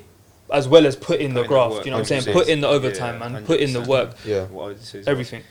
as 0.50 0.66
well 0.66 0.84
as 0.84 0.96
put 0.96 1.20
in 1.20 1.32
the 1.32 1.42
Put 1.42 1.44
in 1.44 1.48
the 1.48 1.48
graft. 1.48 1.84
you 1.86 1.90
know 1.92 1.98
what 1.98 2.10
I'm 2.12 2.20
saying? 2.22 2.34
Put 2.34 2.48
in 2.48 2.60
the 2.60 2.68
Yeah, 2.68 2.74
overtime, 2.74 3.18
man. 3.20 3.44
Put 3.44 3.60
in 3.60 3.72
the 3.72 3.80
work. 3.82 4.16
Yeah. 4.26 4.46
what 4.46 4.64
I 4.64 4.66
would 4.68 4.82
say 4.82 4.98
is 4.98 5.06
Everything. 5.08 5.42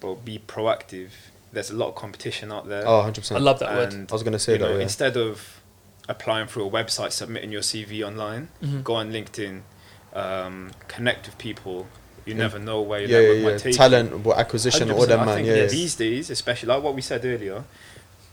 But 0.00 0.24
be 0.24 0.38
proactive. 0.46 1.10
There's 1.52 1.70
a 1.70 1.74
lot 1.76 1.88
of 1.88 1.94
competition 1.94 2.52
out 2.52 2.68
there. 2.68 2.86
Oh, 2.86 3.02
100%. 3.02 3.34
I 3.34 3.38
love 3.38 3.58
that 3.60 3.74
word. 3.74 3.94
I 4.10 4.12
was 4.12 4.22
going 4.22 4.32
to 4.34 4.38
say 4.38 4.58
that, 4.58 4.68
know, 4.68 4.76
yeah. 4.76 4.82
instead 4.82 5.16
of 5.16 5.60
applying 6.08 6.46
through 6.46 6.66
a 6.66 6.70
website, 6.70 7.12
submitting 7.12 7.50
your 7.52 7.62
CV 7.62 8.02
online, 8.06 8.48
Mhm. 8.62 8.84
go 8.84 8.94
on 8.94 9.12
LinkedIn, 9.12 9.62
um, 10.14 10.70
connect 10.88 11.26
with 11.26 11.36
people. 11.38 11.86
You 12.24 12.34
Yeah. 12.34 12.38
never 12.40 12.58
know 12.58 12.80
where 12.82 13.00
your 13.00 13.08
yeah, 13.10 13.16
network 13.18 13.36
yeah, 13.38 13.44
might 13.44 13.50
yeah. 13.52 13.56
take 13.58 13.66
you. 13.66 13.78
Talent, 13.78 14.18
what 14.24 14.38
acquisition, 14.38 14.90
all 14.90 14.98
100%. 15.00 15.08
them, 15.08 15.20
I 15.20 15.24
man. 15.26 15.34
think 15.36 15.46
Yeah, 15.48 15.54
yeah. 15.56 15.66
These 15.66 15.94
days, 15.96 16.30
especially 16.30 16.68
like 16.68 16.82
what 16.82 16.94
we 16.94 17.00
said 17.00 17.24
earlier, 17.24 17.64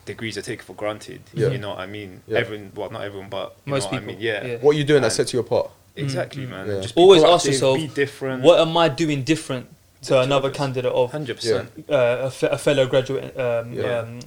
degrees 0.06 0.38
are 0.38 0.42
taken 0.42 0.66
for 0.66 0.74
granted. 0.74 1.22
Yeah. 1.34 1.48
You 1.50 1.58
know 1.58 1.70
what 1.70 1.80
I 1.80 1.86
mean? 1.86 2.22
Yeah. 2.28 2.40
Everyone, 2.40 2.72
well, 2.76 2.90
not 2.92 3.04
everyone, 3.04 3.30
but 3.30 3.56
you 3.66 3.72
Most 3.72 3.86
know 3.92 4.00
people. 4.00 4.14
what 4.14 4.14
I 4.14 4.18
mean? 4.18 4.52
Yeah. 4.52 4.58
What 4.58 4.76
you 4.76 4.84
doing 4.84 5.02
that 5.02 5.08
And- 5.08 5.14
sets 5.14 5.34
you 5.34 5.40
apart? 5.40 5.72
Exactly, 5.96 6.46
Mm, 6.46 6.50
man. 6.50 6.68
yeah. 6.68 6.82
Just 6.82 6.98
Always 6.98 7.24
ask 7.24 7.46
yourself, 7.46 7.78
be 7.78 7.88
different. 7.88 8.44
What 8.44 8.60
am 8.60 8.76
I 8.76 8.90
doing 8.90 9.24
different 9.24 9.68
to 10.06 10.10
To 10.14 10.20
another 10.22 10.48
others. 10.50 10.58
candidate 10.58 10.92
of 10.92 11.12
Hundred 11.12 11.36
percent. 11.38 11.70
uh, 11.90 12.30
a, 12.52 12.58
fellow 12.58 12.86
graduate, 12.88 13.38
um, 13.38 13.74
Yeah. 13.74 14.00
um, 14.00 14.20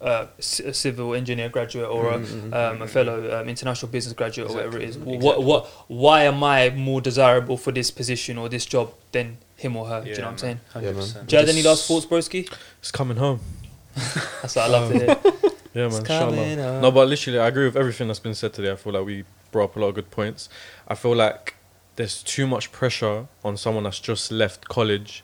uh, 0.00 0.26
c- 0.38 0.64
a 0.64 0.74
civil 0.74 1.14
engineer 1.14 1.48
graduate, 1.48 1.88
or 1.88 2.10
a, 2.12 2.18
Mm, 2.18 2.24
mm, 2.26 2.50
mm. 2.50 2.72
um, 2.72 2.82
a 2.82 2.86
fellow 2.86 3.16
um, 3.40 3.48
international 3.48 3.90
business 3.90 4.12
graduate, 4.14 4.50
or 4.50 4.54
whatever 4.54 4.76
it 4.78 4.84
is? 4.90 4.96
Exactly. 4.96 5.18
What, 5.18 5.42
what, 5.42 5.66
why 5.88 6.24
am 6.24 6.42
I 6.44 6.70
more 6.70 7.00
desirable 7.00 7.56
for 7.56 7.72
this 7.72 7.90
position 7.90 8.36
or 8.38 8.48
this 8.48 8.66
job 8.66 8.92
than 9.12 9.38
him 9.56 9.76
or 9.76 9.86
her? 9.86 10.02
Do 10.02 10.10
you 10.10 10.16
know 10.18 10.24
what 10.24 10.30
I'm 10.32 10.38
saying? 10.38 10.60
Yeah, 10.74 10.80
man. 10.92 10.94
100%. 10.94 11.26
Do 11.26 11.36
you 11.36 11.40
have 11.40 11.48
any 11.48 11.62
last 11.62 11.86
thoughts, 11.88 12.06
broski? 12.06 12.52
It's 12.80 12.90
coming 12.90 13.16
home. 13.16 13.40
That's 14.42 14.56
what 14.56 14.64
I 14.64 14.68
love 14.68 14.92
to 14.92 14.98
hear. 14.98 15.16
Yeah, 15.74 15.86
It's 15.86 15.96
man. 15.96 16.04
coming 16.04 16.38
Inshallah. 16.38 16.80
No, 16.82 16.92
but 16.92 17.08
literally, 17.08 17.40
I 17.40 17.48
agree 17.48 17.64
with 17.64 17.76
everything 17.76 18.06
that's 18.06 18.20
been 18.20 18.36
said 18.36 18.52
today. 18.52 18.70
I 18.70 18.76
feel 18.76 18.92
like 18.92 19.04
we 19.04 19.24
brought 19.50 19.70
up 19.70 19.76
a 19.76 19.80
lot 19.80 19.88
of 19.88 19.96
good 19.96 20.08
points. 20.12 20.48
I 20.86 20.94
feel 20.94 21.16
like 21.16 21.56
there's 21.96 22.22
too 22.22 22.46
much 22.46 22.70
pressure 22.70 23.26
on 23.44 23.56
someone 23.56 23.82
that's 23.82 23.98
just 23.98 24.30
left 24.30 24.68
college. 24.68 25.23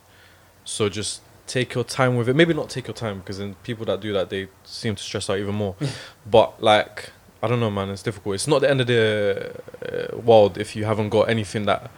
So 0.71 0.89
just 0.89 1.21
take 1.49 1.75
your 1.75 1.83
time 1.83 2.17
with 2.17 2.29
it. 2.29 2.35
Maybe 2.37 2.55
not 2.55 2.71
take 2.71 2.87
your 2.87 2.95
time 2.95 3.19
because 3.19 3.39
then 3.39 3.57
people 3.65 3.85
that 3.87 4.01
do 4.01 4.13
that 4.13 4.31
they 4.31 4.47
seem 4.65 4.95
to 4.95 5.03
stress 5.03 5.29
out 5.29 5.39
even 5.39 5.55
more. 5.57 5.75
but 6.31 6.63
like 6.63 7.11
I 7.43 7.49
don't 7.49 7.59
know, 7.59 7.71
man. 7.71 7.89
It's 7.91 8.03
difficult. 8.03 8.35
It's 8.37 8.47
not 8.47 8.61
the 8.61 8.71
end 8.71 8.81
of 8.83 8.87
the 8.87 9.53
uh, 10.13 10.17
world 10.19 10.59
if 10.59 10.77
you 10.77 10.85
haven't 10.85 11.09
got 11.09 11.29
anything 11.29 11.65
that 11.67 11.91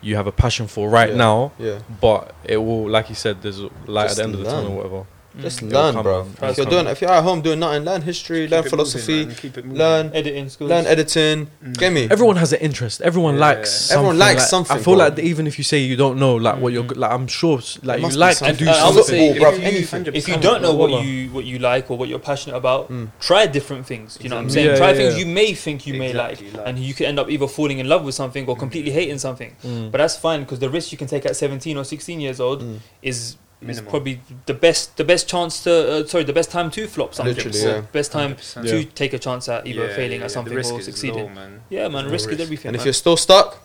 you 0.00 0.16
have 0.16 0.26
a 0.26 0.32
passion 0.32 0.66
for 0.66 0.88
right 0.88 1.10
Yeah. 1.10 1.16
now. 1.16 1.52
Yeah. 1.58 1.80
But 2.00 2.34
it 2.44 2.56
will, 2.56 2.88
like 2.88 3.08
you 3.10 3.14
said, 3.16 3.42
there's 3.42 3.58
light 3.86 4.08
Just 4.08 4.12
at 4.12 4.16
the 4.16 4.22
end 4.22 4.34
of 4.36 4.40
the 4.40 4.46
tunnel, 4.50 4.72
or 4.72 4.76
whatever. 4.76 5.06
Just 5.40 5.60
Mm. 5.60 5.72
Learn, 5.72 6.02
bro. 6.02 6.26
If 6.42 6.56
you're 6.56 6.66
come. 6.66 6.74
doing, 6.74 6.86
if 6.88 7.00
you're 7.00 7.10
at 7.10 7.22
home 7.22 7.40
doing 7.40 7.60
nothing, 7.60 7.84
learn 7.84 8.02
history, 8.02 8.42
Keep 8.42 8.50
learn 8.50 8.66
it 8.66 8.68
philosophy, 8.70 9.18
moving. 9.26 9.36
Keep 9.36 9.58
it 9.58 9.68
learn, 9.72 10.10
editing 10.12 10.48
skills. 10.48 10.70
learn 10.70 10.86
editing. 10.86 11.46
Mm. 11.64 11.76
Get 11.78 11.92
me? 11.92 12.08
Everyone 12.10 12.34
has 12.36 12.52
an 12.52 12.58
interest. 12.60 13.00
Everyone 13.00 13.34
Yeah. 13.34 13.40
likes. 13.40 13.92
Everyone 13.92 14.18
likes 14.18 14.40
like- 14.40 14.48
something, 14.48 14.76
I 14.76 14.80
feel 14.80 14.94
bro. 14.96 15.04
like 15.06 15.18
even 15.20 15.46
if 15.46 15.56
you 15.56 15.62
say 15.64 15.78
you 15.78 15.96
don't 15.96 16.18
know, 16.18 16.34
like 16.34 16.58
what 16.60 16.72
you're, 16.72 16.82
Mhm. 16.82 16.96
like 16.96 17.12
I'm 17.12 17.28
sure, 17.28 17.60
like 17.84 17.98
you 17.98 18.02
must 18.02 18.16
be 18.16 18.18
like 18.20 18.32
to 18.32 18.36
something. 18.38 18.56
do 18.56 18.64
And 18.64 18.70
I 18.74 18.84
would 18.86 18.94
something. 18.94 19.04
say 19.04 19.32
Football, 19.34 19.52
bruv, 19.52 19.58
if 19.62 19.92
you- 19.92 20.12
If 20.14 20.28
you 20.28 20.36
don't 20.38 20.62
know 20.62 20.74
what 20.74 21.04
you 21.04 21.28
what 21.30 21.44
you 21.44 21.58
like 21.60 21.90
or 21.92 21.96
what 21.96 22.08
you're 22.08 22.18
passionate 22.18 22.56
about, 22.56 22.90
Mm. 22.90 23.08
try 23.20 23.46
different 23.46 23.86
things. 23.86 24.18
You 24.20 24.30
know 24.30 24.34
what 24.36 24.40
I'm 24.40 24.46
Exactly. 24.46 24.62
saying? 24.64 24.72
Yeah, 24.74 24.78
try 24.78 24.88
yeah, 24.90 24.94
things 24.96 25.14
yeah. 25.14 25.20
you 25.20 25.26
may 25.26 25.54
think 25.54 25.86
you 25.86 25.94
may 25.94 26.12
like, 26.12 26.40
like- 26.54 26.66
and 26.66 26.78
you 26.78 26.92
could 26.92 27.06
end 27.06 27.20
up 27.20 27.30
either 27.30 27.46
falling 27.46 27.78
in 27.78 27.88
love 27.88 28.04
with 28.04 28.16
something 28.16 28.46
or 28.46 28.56
completely 28.56 28.90
hating 28.90 29.18
something. 29.18 29.54
Mm. 29.64 29.92
But 29.92 29.98
that's 29.98 30.16
fine 30.16 30.40
because 30.40 30.58
the 30.58 30.68
risk 30.68 30.90
you 30.90 30.98
can 30.98 31.06
take 31.06 31.24
at 31.24 31.36
17 31.36 31.76
or 31.76 31.84
16 31.84 32.20
years 32.20 32.40
old 32.40 32.62
Mm. 32.62 32.78
is 33.02 33.36
is 33.62 33.66
Minimal. 33.66 33.90
probably 33.90 34.20
the 34.46 34.54
best 34.54 34.96
the 34.96 35.04
best 35.04 35.28
chance 35.28 35.62
to 35.64 35.72
uh, 35.92 36.06
sorry 36.06 36.24
the 36.24 36.32
best 36.32 36.50
time 36.50 36.70
to 36.70 36.86
flop 36.86 37.14
something. 37.14 37.34
Literally, 37.34 37.58
So 37.58 37.68
yeah. 37.76 37.80
Best 37.92 38.10
time 38.12 38.34
100%. 38.34 38.62
to 38.68 38.80
Yeah. 38.80 38.88
take 38.94 39.12
a 39.12 39.18
chance 39.18 39.48
at 39.48 39.66
either 39.66 39.86
Yeah, 39.86 39.94
failing 39.96 40.20
yeah, 40.20 40.24
at 40.26 40.30
something 40.30 40.54
risk 40.54 40.72
or 40.72 40.80
succeeding. 40.80 41.24
Low, 41.26 41.28
man. 41.28 41.60
Yeah, 41.68 41.88
man, 41.88 42.06
No 42.06 42.10
risk, 42.12 42.30
is 42.30 42.40
everything. 42.40 42.68
And 42.70 42.76
if 42.76 42.84
you're 42.84 42.94
still 42.94 43.16
stuck, 43.18 43.58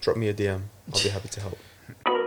drop 0.00 0.16
me 0.16 0.28
a 0.28 0.34
DM. 0.34 0.62
I'll 0.92 1.02
be 1.02 1.08
happy 1.10 1.28
to 1.28 1.40
help. 1.40 1.58